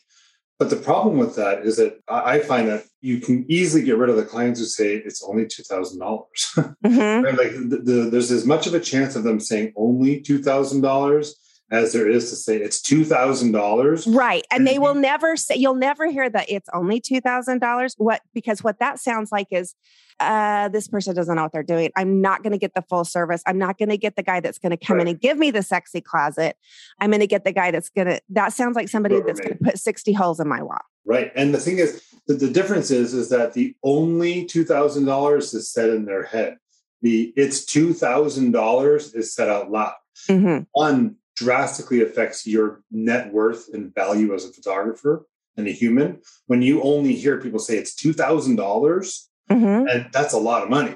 But 0.58 0.70
the 0.70 0.78
problem 0.78 1.18
with 1.18 1.36
that 1.36 1.66
is 1.66 1.76
that 1.78 2.00
I 2.08 2.40
find 2.40 2.70
that 2.70 2.86
you 3.02 3.20
can 3.20 3.46
easily 3.50 3.84
get 3.84 3.98
rid 3.98 4.10
of 4.10 4.16
the 4.16 4.24
clients 4.24 4.62
who 4.62 4.66
say 4.66 4.96
it's 4.96 5.22
only 5.22 5.46
two 5.48 5.64
thousand 5.64 6.00
dollars. 6.00 6.58
Mm-hmm. 6.86 7.38
Like 7.38 7.52
the, 7.70 7.82
the, 7.84 8.10
there's 8.12 8.32
as 8.32 8.46
much 8.46 8.68
of 8.68 8.76
a 8.76 8.80
chance 8.80 9.16
of 9.16 9.24
them 9.24 9.40
saying 9.40 9.74
only 9.76 10.22
two 10.22 10.42
thousand 10.42 10.82
dollars 10.82 11.36
as 11.72 11.94
there 11.94 12.10
is 12.10 12.30
to 12.30 12.36
say 12.36 12.58
it's 12.58 12.82
two 12.82 13.04
thousand 13.04 13.52
dollars. 13.52 14.08
Right, 14.08 14.46
and, 14.52 14.68
they 14.68 14.80
will 14.80 14.96
never 14.96 15.36
say 15.36 15.56
you'll 15.56 15.76
never 15.76 16.10
hear 16.10 16.30
that 16.30 16.46
it's 16.50 16.70
only 16.74 17.00
two 17.00 17.22
thousand 17.22 17.60
dollars. 17.60 17.96
What 17.98 18.22
because 18.34 18.64
what 18.64 18.80
that 18.80 19.00
sounds 19.00 19.32
like 19.32 19.48
is 19.52 19.76
uh, 20.20 20.70
this 20.70 20.88
person 20.88 21.16
doesn't 21.16 21.36
know 21.36 21.44
what 21.44 21.52
they're 21.52 21.64
doing. 21.64 21.92
I'm 21.96 22.22
not 22.22 22.44
going 22.44 22.54
to 22.54 22.58
get 22.58 22.74
the 22.74 22.82
full 22.82 23.04
service. 23.04 23.44
I'm 23.46 23.58
not 23.58 23.78
going 23.78 23.90
to 23.90 23.98
get 23.98 24.16
the 24.16 24.24
guy 24.24 24.40
that's 24.40 24.60
going 24.60 24.72
to 24.72 24.78
come 24.78 24.98
right. 24.98 25.04
in 25.04 25.08
and 25.10 25.20
give 25.20 25.38
me 25.38 25.52
the 25.52 25.62
sexy 25.62 26.02
closet. 26.02 26.56
I'm 27.00 27.10
going 27.10 27.20
to 27.20 27.28
get 27.28 27.44
the 27.44 27.52
guy 27.52 27.72
that's 27.72 27.90
going 27.90 28.08
to, 28.08 28.22
that 28.30 28.54
sounds 28.54 28.76
like 28.76 28.88
somebody 28.88 29.20
that's 29.22 29.40
going 29.40 29.58
to 29.58 29.64
put 29.64 29.78
60 29.78 30.14
holes 30.14 30.40
in 30.40 30.48
my 30.48 30.62
wall. 30.62 30.80
Right. 31.06 31.32
And 31.36 31.54
the 31.54 31.60
thing 31.60 31.80
is, 31.80 32.02
the, 32.28 32.36
the 32.36 32.50
difference 32.50 32.92
is, 32.92 33.14
is 33.14 33.30
that 33.30 33.54
the 33.54 33.76
only 33.84 34.46
$2,000 34.46 35.38
is 35.38 35.72
set 35.72 35.90
in 35.90 36.06
their 36.06 36.24
head. 36.24 36.58
The 37.02 37.34
it's 37.36 37.66
$2,000 37.66 39.16
is 39.16 39.36
said 39.36 39.50
out 39.50 39.70
loud. 39.70 39.94
Mm-hmm. 40.30 40.64
One 40.72 41.18
drastically 41.36 42.02
affects 42.02 42.48
your 42.48 42.82
net 42.92 43.32
worth 43.32 43.70
and 43.74 43.94
value 43.94 44.34
as 44.34 44.46
a 44.46 44.54
photographer 44.54 45.26
and 45.58 45.68
a 45.68 45.72
human. 45.72 46.22
When 46.48 46.62
you 46.62 46.82
only 46.82 47.16
hear 47.16 47.40
people 47.40 47.60
say 47.60 47.78
it's 47.78 47.96
$2,000, 47.96 49.26
Mm-hmm. 49.50 49.88
And 49.88 50.10
that's 50.12 50.34
a 50.34 50.40
lot 50.40 50.64
of 50.64 50.70
money. 50.70 50.92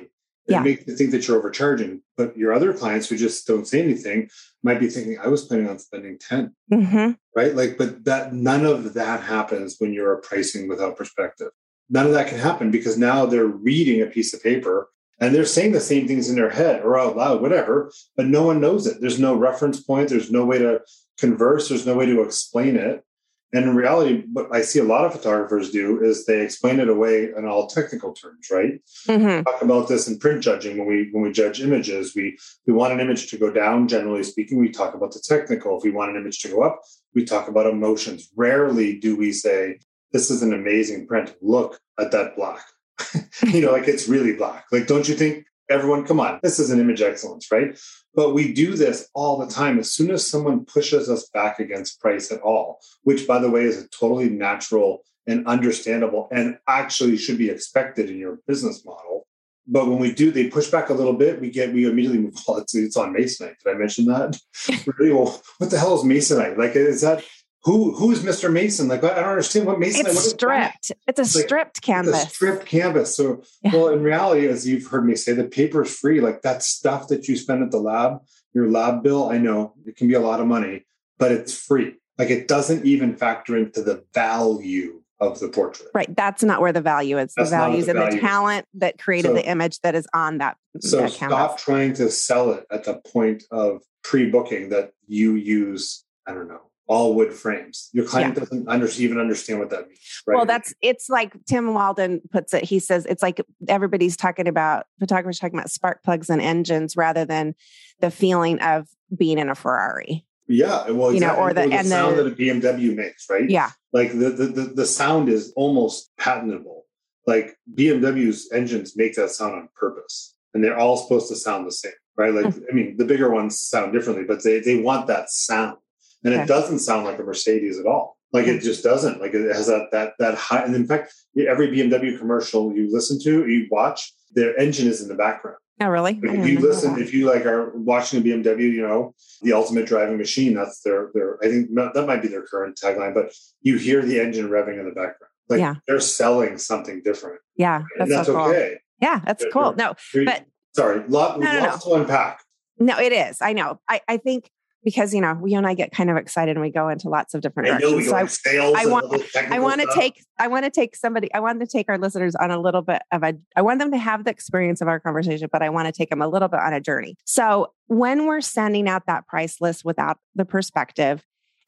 It 0.47 0.53
yeah. 0.53 0.61
makes 0.61 0.87
you 0.87 0.95
think 0.95 1.11
that 1.11 1.27
you're 1.27 1.37
overcharging. 1.37 2.01
But 2.17 2.35
your 2.35 2.53
other 2.53 2.73
clients 2.73 3.07
who 3.07 3.17
just 3.17 3.45
don't 3.45 3.67
say 3.67 3.81
anything 3.81 4.29
might 4.63 4.79
be 4.79 4.89
thinking, 4.89 5.19
I 5.19 5.27
was 5.27 5.45
planning 5.45 5.69
on 5.69 5.77
spending 5.77 6.17
10. 6.17 6.55
Mm-hmm. 6.71 7.11
Right. 7.35 7.55
Like, 7.55 7.77
but 7.77 8.03
that 8.05 8.33
none 8.33 8.65
of 8.65 8.95
that 8.95 9.21
happens 9.21 9.75
when 9.77 9.93
you're 9.93 10.17
pricing 10.17 10.67
without 10.67 10.97
perspective. 10.97 11.49
None 11.89 12.07
of 12.07 12.13
that 12.13 12.27
can 12.27 12.39
happen 12.39 12.71
because 12.71 12.97
now 12.97 13.25
they're 13.25 13.45
reading 13.45 14.01
a 14.01 14.07
piece 14.07 14.33
of 14.33 14.43
paper 14.43 14.89
and 15.19 15.33
they're 15.33 15.45
saying 15.45 15.73
the 15.73 15.79
same 15.79 16.07
things 16.07 16.29
in 16.29 16.35
their 16.35 16.49
head 16.49 16.81
or 16.81 16.99
out 16.99 17.17
loud, 17.17 17.41
whatever, 17.41 17.91
but 18.15 18.27
no 18.27 18.43
one 18.43 18.61
knows 18.61 18.87
it. 18.87 19.01
There's 19.01 19.19
no 19.19 19.35
reference 19.35 19.81
point. 19.81 20.09
There's 20.09 20.31
no 20.31 20.45
way 20.45 20.59
to 20.59 20.81
converse. 21.17 21.69
There's 21.69 21.85
no 21.85 21.95
way 21.95 22.05
to 22.05 22.21
explain 22.21 22.75
it. 22.75 23.03
And 23.51 23.65
in 23.65 23.75
reality, 23.75 24.25
what 24.31 24.53
I 24.53 24.61
see 24.61 24.77
a 24.77 24.83
lot 24.83 25.05
of 25.05 25.13
photographers 25.13 25.71
do 25.71 26.03
is 26.03 26.25
they 26.25 26.41
explain 26.41 26.79
it 26.79 26.87
away 26.87 27.31
in 27.35 27.47
all 27.47 27.65
technical 27.65 28.13
terms, 28.13 28.47
right? 28.51 28.79
Mm-hmm. 29.07 29.43
Talk 29.43 29.61
about 29.63 29.87
this 29.87 30.07
in 30.07 30.19
print 30.19 30.43
judging 30.43 30.77
when 30.77 30.87
we 30.87 31.09
when 31.11 31.23
we 31.23 31.31
judge 31.31 31.59
images. 31.59 32.13
We 32.15 32.37
we 32.67 32.73
want 32.73 32.93
an 32.93 32.99
image 32.99 33.31
to 33.31 33.37
go 33.37 33.51
down, 33.51 33.87
generally 33.87 34.21
speaking. 34.21 34.59
We 34.59 34.69
talk 34.69 34.93
about 34.93 35.13
the 35.13 35.23
technical. 35.25 35.77
If 35.77 35.83
we 35.83 35.89
want 35.89 36.11
an 36.11 36.17
image 36.17 36.41
to 36.41 36.49
go 36.49 36.61
up, 36.61 36.81
we 37.15 37.25
talk 37.25 37.47
about 37.47 37.65
emotions. 37.65 38.29
Rarely 38.35 38.99
do 38.99 39.15
we 39.15 39.31
say, 39.31 39.79
"This 40.11 40.29
is 40.29 40.43
an 40.43 40.53
amazing 40.53 41.07
print. 41.07 41.35
Look 41.41 41.79
at 41.99 42.11
that 42.11 42.35
black." 42.35 42.63
you 43.43 43.61
know, 43.61 43.71
like 43.71 43.87
it's 43.87 44.07
really 44.07 44.33
black. 44.33 44.65
Like, 44.71 44.87
don't 44.87 45.07
you 45.07 45.15
think 45.15 45.45
everyone, 45.69 46.05
come 46.05 46.19
on, 46.19 46.39
this 46.41 46.59
is 46.59 46.71
an 46.71 46.79
image 46.79 47.01
excellence, 47.01 47.51
right? 47.51 47.79
But 48.15 48.33
we 48.33 48.53
do 48.53 48.75
this 48.75 49.07
all 49.13 49.37
the 49.37 49.47
time. 49.47 49.79
As 49.79 49.91
soon 49.91 50.11
as 50.11 50.27
someone 50.27 50.65
pushes 50.65 51.09
us 51.09 51.29
back 51.33 51.59
against 51.59 52.01
price 52.01 52.31
at 52.31 52.41
all, 52.41 52.79
which 53.03 53.27
by 53.27 53.39
the 53.39 53.49
way 53.49 53.63
is 53.63 53.81
a 53.81 53.87
totally 53.89 54.29
natural 54.29 55.03
and 55.27 55.45
understandable 55.47 56.27
and 56.31 56.57
actually 56.67 57.17
should 57.17 57.37
be 57.37 57.49
expected 57.49 58.09
in 58.09 58.17
your 58.17 58.39
business 58.47 58.83
model. 58.83 59.27
But 59.71 59.87
when 59.87 59.99
we 59.99 60.11
do, 60.11 60.31
they 60.31 60.47
push 60.47 60.71
back 60.71 60.89
a 60.89 60.95
little 60.95 61.13
bit. 61.13 61.39
We 61.39 61.51
get, 61.51 61.71
we 61.71 61.85
immediately 61.85 62.17
move. 62.17 62.33
It's, 62.47 62.73
it's 62.73 62.97
on 62.97 63.13
Masonite. 63.13 63.55
Did 63.63 63.75
I 63.75 63.77
mention 63.77 64.05
that? 64.05 64.39
really? 64.97 65.13
Well, 65.13 65.39
what 65.59 65.69
the 65.69 65.77
hell 65.77 65.95
is 65.95 66.03
Masonite? 66.03 66.57
Like, 66.57 66.75
is 66.75 67.01
that 67.01 67.23
who 67.63 67.93
who's 67.93 68.23
Mr. 68.23 68.51
Mason? 68.51 68.87
Like 68.87 69.03
I 69.03 69.15
don't 69.15 69.29
understand 69.29 69.65
what 69.65 69.79
Mason. 69.79 70.05
It's 70.05 70.29
stripped. 70.29 70.91
It's 71.07 71.19
a 71.19 71.23
it's 71.23 71.39
stripped 71.39 71.81
canvas. 71.81 72.23
It's 72.23 72.31
a 72.31 72.35
stripped 72.35 72.65
canvas. 72.65 73.15
So 73.15 73.43
yeah. 73.63 73.71
well, 73.73 73.89
in 73.89 74.01
reality, 74.01 74.47
as 74.47 74.67
you've 74.67 74.87
heard 74.87 75.05
me 75.05 75.15
say, 75.15 75.33
the 75.33 75.43
paper 75.43 75.83
is 75.83 75.93
free. 75.93 76.21
Like 76.21 76.41
that 76.43 76.63
stuff 76.63 77.09
that 77.09 77.27
you 77.27 77.35
spend 77.35 77.63
at 77.63 77.71
the 77.71 77.79
lab, 77.79 78.21
your 78.53 78.69
lab 78.69 79.03
bill. 79.03 79.29
I 79.29 79.37
know 79.37 79.73
it 79.85 79.97
can 79.97 80.07
be 80.07 80.13
a 80.13 80.21
lot 80.21 80.39
of 80.39 80.47
money, 80.47 80.85
but 81.17 81.31
it's 81.31 81.53
free. 81.53 81.95
Like 82.17 82.29
it 82.29 82.47
doesn't 82.47 82.85
even 82.85 83.15
factor 83.15 83.57
into 83.57 83.81
the 83.81 84.05
value 84.13 85.01
of 85.19 85.39
the 85.41 85.49
portrait. 85.49 85.89
Right. 85.93 86.13
That's 86.15 86.43
not 86.43 86.61
where 86.61 86.71
the 86.71 86.81
value 86.81 87.17
is. 87.17 87.33
That's 87.35 87.49
the 87.49 87.57
value 87.57 87.79
is 87.79 87.89
in 87.89 87.97
the 87.97 88.19
talent 88.21 88.65
that 88.75 88.97
created 88.97 89.29
so, 89.29 89.33
the 89.33 89.45
image 89.45 89.81
that 89.81 89.95
is 89.95 90.07
on 90.13 90.37
that. 90.37 90.55
So 90.79 91.01
that 91.01 91.11
stop 91.11 91.57
trying 91.57 91.93
to 91.95 92.09
sell 92.09 92.53
it 92.53 92.65
at 92.71 92.85
the 92.85 93.01
point 93.11 93.43
of 93.51 93.81
pre-booking 94.01 94.69
that 94.69 94.91
you 95.07 95.35
use. 95.35 96.05
I 96.25 96.33
don't 96.33 96.47
know 96.47 96.68
all 96.89 97.13
wood 97.13 97.31
frames. 97.31 97.89
Your 97.93 98.03
client 98.03 98.33
yeah. 98.33 98.39
doesn't 98.39 98.67
under, 98.67 98.87
even 98.97 99.19
understand 99.19 99.59
what 99.59 99.69
that 99.69 99.87
means. 99.87 100.23
Right? 100.25 100.35
Well, 100.35 100.45
that's 100.45 100.73
it's 100.81 101.07
like 101.07 101.33
Tim 101.45 101.73
Walden 101.75 102.19
puts 102.31 102.53
it. 102.53 102.63
He 102.63 102.79
says 102.79 103.05
it's 103.05 103.21
like 103.21 103.41
everybody's 103.67 104.17
talking 104.17 104.47
about 104.47 104.87
photographers 104.99 105.37
talking 105.37 105.57
about 105.57 105.69
spark 105.69 106.03
plugs 106.03 106.29
and 106.29 106.41
engines 106.41 106.97
rather 106.97 107.25
than 107.25 107.53
the 108.01 108.09
feeling 108.09 108.59
of 108.59 108.87
being 109.15 109.37
in 109.37 109.49
a 109.49 109.55
Ferrari. 109.55 110.25
Yeah, 110.47 110.89
well, 110.89 111.09
exactly. 111.09 111.13
you 111.13 111.19
know, 111.19 111.35
or 111.35 111.53
the, 111.53 111.63
or 111.63 111.67
the 111.67 111.75
and 111.75 111.87
sound 111.87 112.17
the, 112.17 112.23
that 112.23 112.33
a 112.33 112.35
BMW 112.35 112.95
makes, 112.95 113.29
right? 113.29 113.47
Yeah, 113.47 113.69
like 113.93 114.11
the, 114.11 114.31
the 114.31 114.45
the 114.47 114.61
the 114.77 114.85
sound 114.87 115.29
is 115.29 115.53
almost 115.55 116.09
patentable. 116.17 116.87
Like 117.27 117.55
BMW's 117.71 118.49
engines 118.51 118.97
make 118.97 119.13
that 119.13 119.29
sound 119.29 119.53
on 119.53 119.69
purpose, 119.75 120.33
and 120.55 120.63
they're 120.63 120.79
all 120.79 120.97
supposed 120.97 121.27
to 121.27 121.35
sound 121.35 121.67
the 121.67 121.71
same, 121.71 121.91
right? 122.17 122.33
Like, 122.33 122.51
hmm. 122.51 122.61
I 122.67 122.73
mean, 122.73 122.97
the 122.97 123.05
bigger 123.05 123.29
ones 123.29 123.61
sound 123.61 123.93
differently, 123.93 124.25
but 124.25 124.43
they 124.43 124.59
they 124.59 124.81
want 124.81 125.05
that 125.05 125.29
sound 125.29 125.77
and 126.23 126.33
okay. 126.33 126.43
it 126.43 126.47
doesn't 126.47 126.79
sound 126.79 127.05
like 127.05 127.19
a 127.19 127.23
Mercedes 127.23 127.79
at 127.79 127.85
all. 127.85 128.17
Like 128.31 128.47
it 128.47 128.59
hmm. 128.59 128.65
just 128.65 128.83
doesn't. 128.83 129.19
Like 129.19 129.33
it 129.33 129.53
has 129.53 129.67
that 129.67 129.89
that 129.91 130.13
that 130.19 130.35
high. 130.35 130.63
And 130.63 130.75
in 130.75 130.85
fact, 130.85 131.13
every 131.37 131.67
BMW 131.69 132.17
commercial 132.17 132.73
you 132.75 132.91
listen 132.91 133.19
to, 133.23 133.47
you 133.47 133.67
watch, 133.71 134.13
their 134.31 134.57
engine 134.59 134.87
is 134.87 135.01
in 135.01 135.07
the 135.07 135.15
background. 135.15 135.57
Oh, 135.81 135.87
really? 135.87 136.13
Like 136.15 136.39
if 136.39 136.47
you 136.47 136.59
listen, 136.59 136.99
if 136.99 137.13
you 137.13 137.25
like 137.25 137.45
are 137.45 137.71
watching 137.73 138.19
a 138.19 138.23
BMW, 138.23 138.71
you 138.71 138.81
know, 138.81 139.15
the 139.41 139.53
ultimate 139.53 139.85
driving 139.85 140.17
machine. 140.17 140.53
That's 140.53 140.81
their 140.81 141.09
their. 141.13 141.37
I 141.41 141.47
think 141.47 141.69
that 141.73 142.05
might 142.05 142.21
be 142.21 142.27
their 142.27 142.43
current 142.43 142.77
tagline. 142.81 143.13
But 143.13 143.33
you 143.61 143.77
hear 143.77 144.01
the 144.01 144.19
engine 144.19 144.49
revving 144.49 144.77
in 144.79 144.85
the 144.85 144.91
background. 144.91 145.31
Like 145.47 145.59
yeah. 145.59 145.75
they're 145.87 145.99
selling 145.99 146.57
something 146.57 147.01
different. 147.03 147.39
Yeah, 147.55 147.83
that's, 147.97 148.11
that's 148.11 148.27
so 148.27 148.35
cool. 148.35 148.45
okay. 148.45 148.79
Yeah, 149.01 149.21
that's 149.25 149.43
they're, 149.43 149.51
cool. 149.51 149.73
No, 149.75 149.95
but 150.25 150.45
sorry, 150.75 151.07
lot, 151.07 151.39
no, 151.39 151.51
no, 151.51 151.59
lots 151.59 151.85
no. 151.87 151.95
to 151.95 152.01
unpack. 152.01 152.43
No, 152.77 152.99
it 152.99 153.11
is. 153.13 153.41
I 153.41 153.53
know. 153.53 153.79
I, 153.87 154.01
I 154.07 154.17
think 154.17 154.51
because 154.83 155.13
you 155.13 155.21
know 155.21 155.45
you 155.45 155.57
and 155.57 155.67
I 155.67 155.73
get 155.73 155.91
kind 155.91 156.09
of 156.09 156.17
excited 156.17 156.51
and 156.51 156.61
we 156.61 156.69
go 156.69 156.89
into 156.89 157.09
lots 157.09 157.33
of 157.33 157.41
different 157.41 157.69
I 157.69 157.79
directions. 157.79 158.07
so 158.09 158.15
I, 158.15 158.83
I 158.83 158.85
want 158.85 159.23
I 159.35 159.59
want 159.59 159.81
to 159.81 159.87
take 159.93 160.23
I 160.37 160.47
want 160.47 160.65
to 160.65 160.71
take 160.71 160.95
somebody 160.95 161.33
I 161.33 161.39
want 161.39 161.59
to 161.59 161.67
take 161.67 161.89
our 161.89 161.97
listeners 161.97 162.35
on 162.35 162.51
a 162.51 162.59
little 162.59 162.81
bit 162.81 163.01
of 163.11 163.23
a 163.23 163.33
I 163.55 163.61
want 163.61 163.79
them 163.79 163.91
to 163.91 163.97
have 163.97 164.23
the 164.23 164.31
experience 164.31 164.81
of 164.81 164.87
our 164.87 164.99
conversation, 164.99 165.49
but 165.51 165.61
I 165.61 165.69
want 165.69 165.87
to 165.87 165.91
take 165.91 166.09
them 166.09 166.21
a 166.21 166.27
little 166.27 166.47
bit 166.47 166.59
on 166.59 166.73
a 166.73 166.79
journey. 166.81 167.15
So 167.25 167.73
when 167.87 168.25
we're 168.25 168.41
sending 168.41 168.87
out 168.87 169.05
that 169.07 169.27
price 169.27 169.59
list 169.59 169.83
without 169.83 170.17
the 170.35 170.45
perspective, 170.45 171.23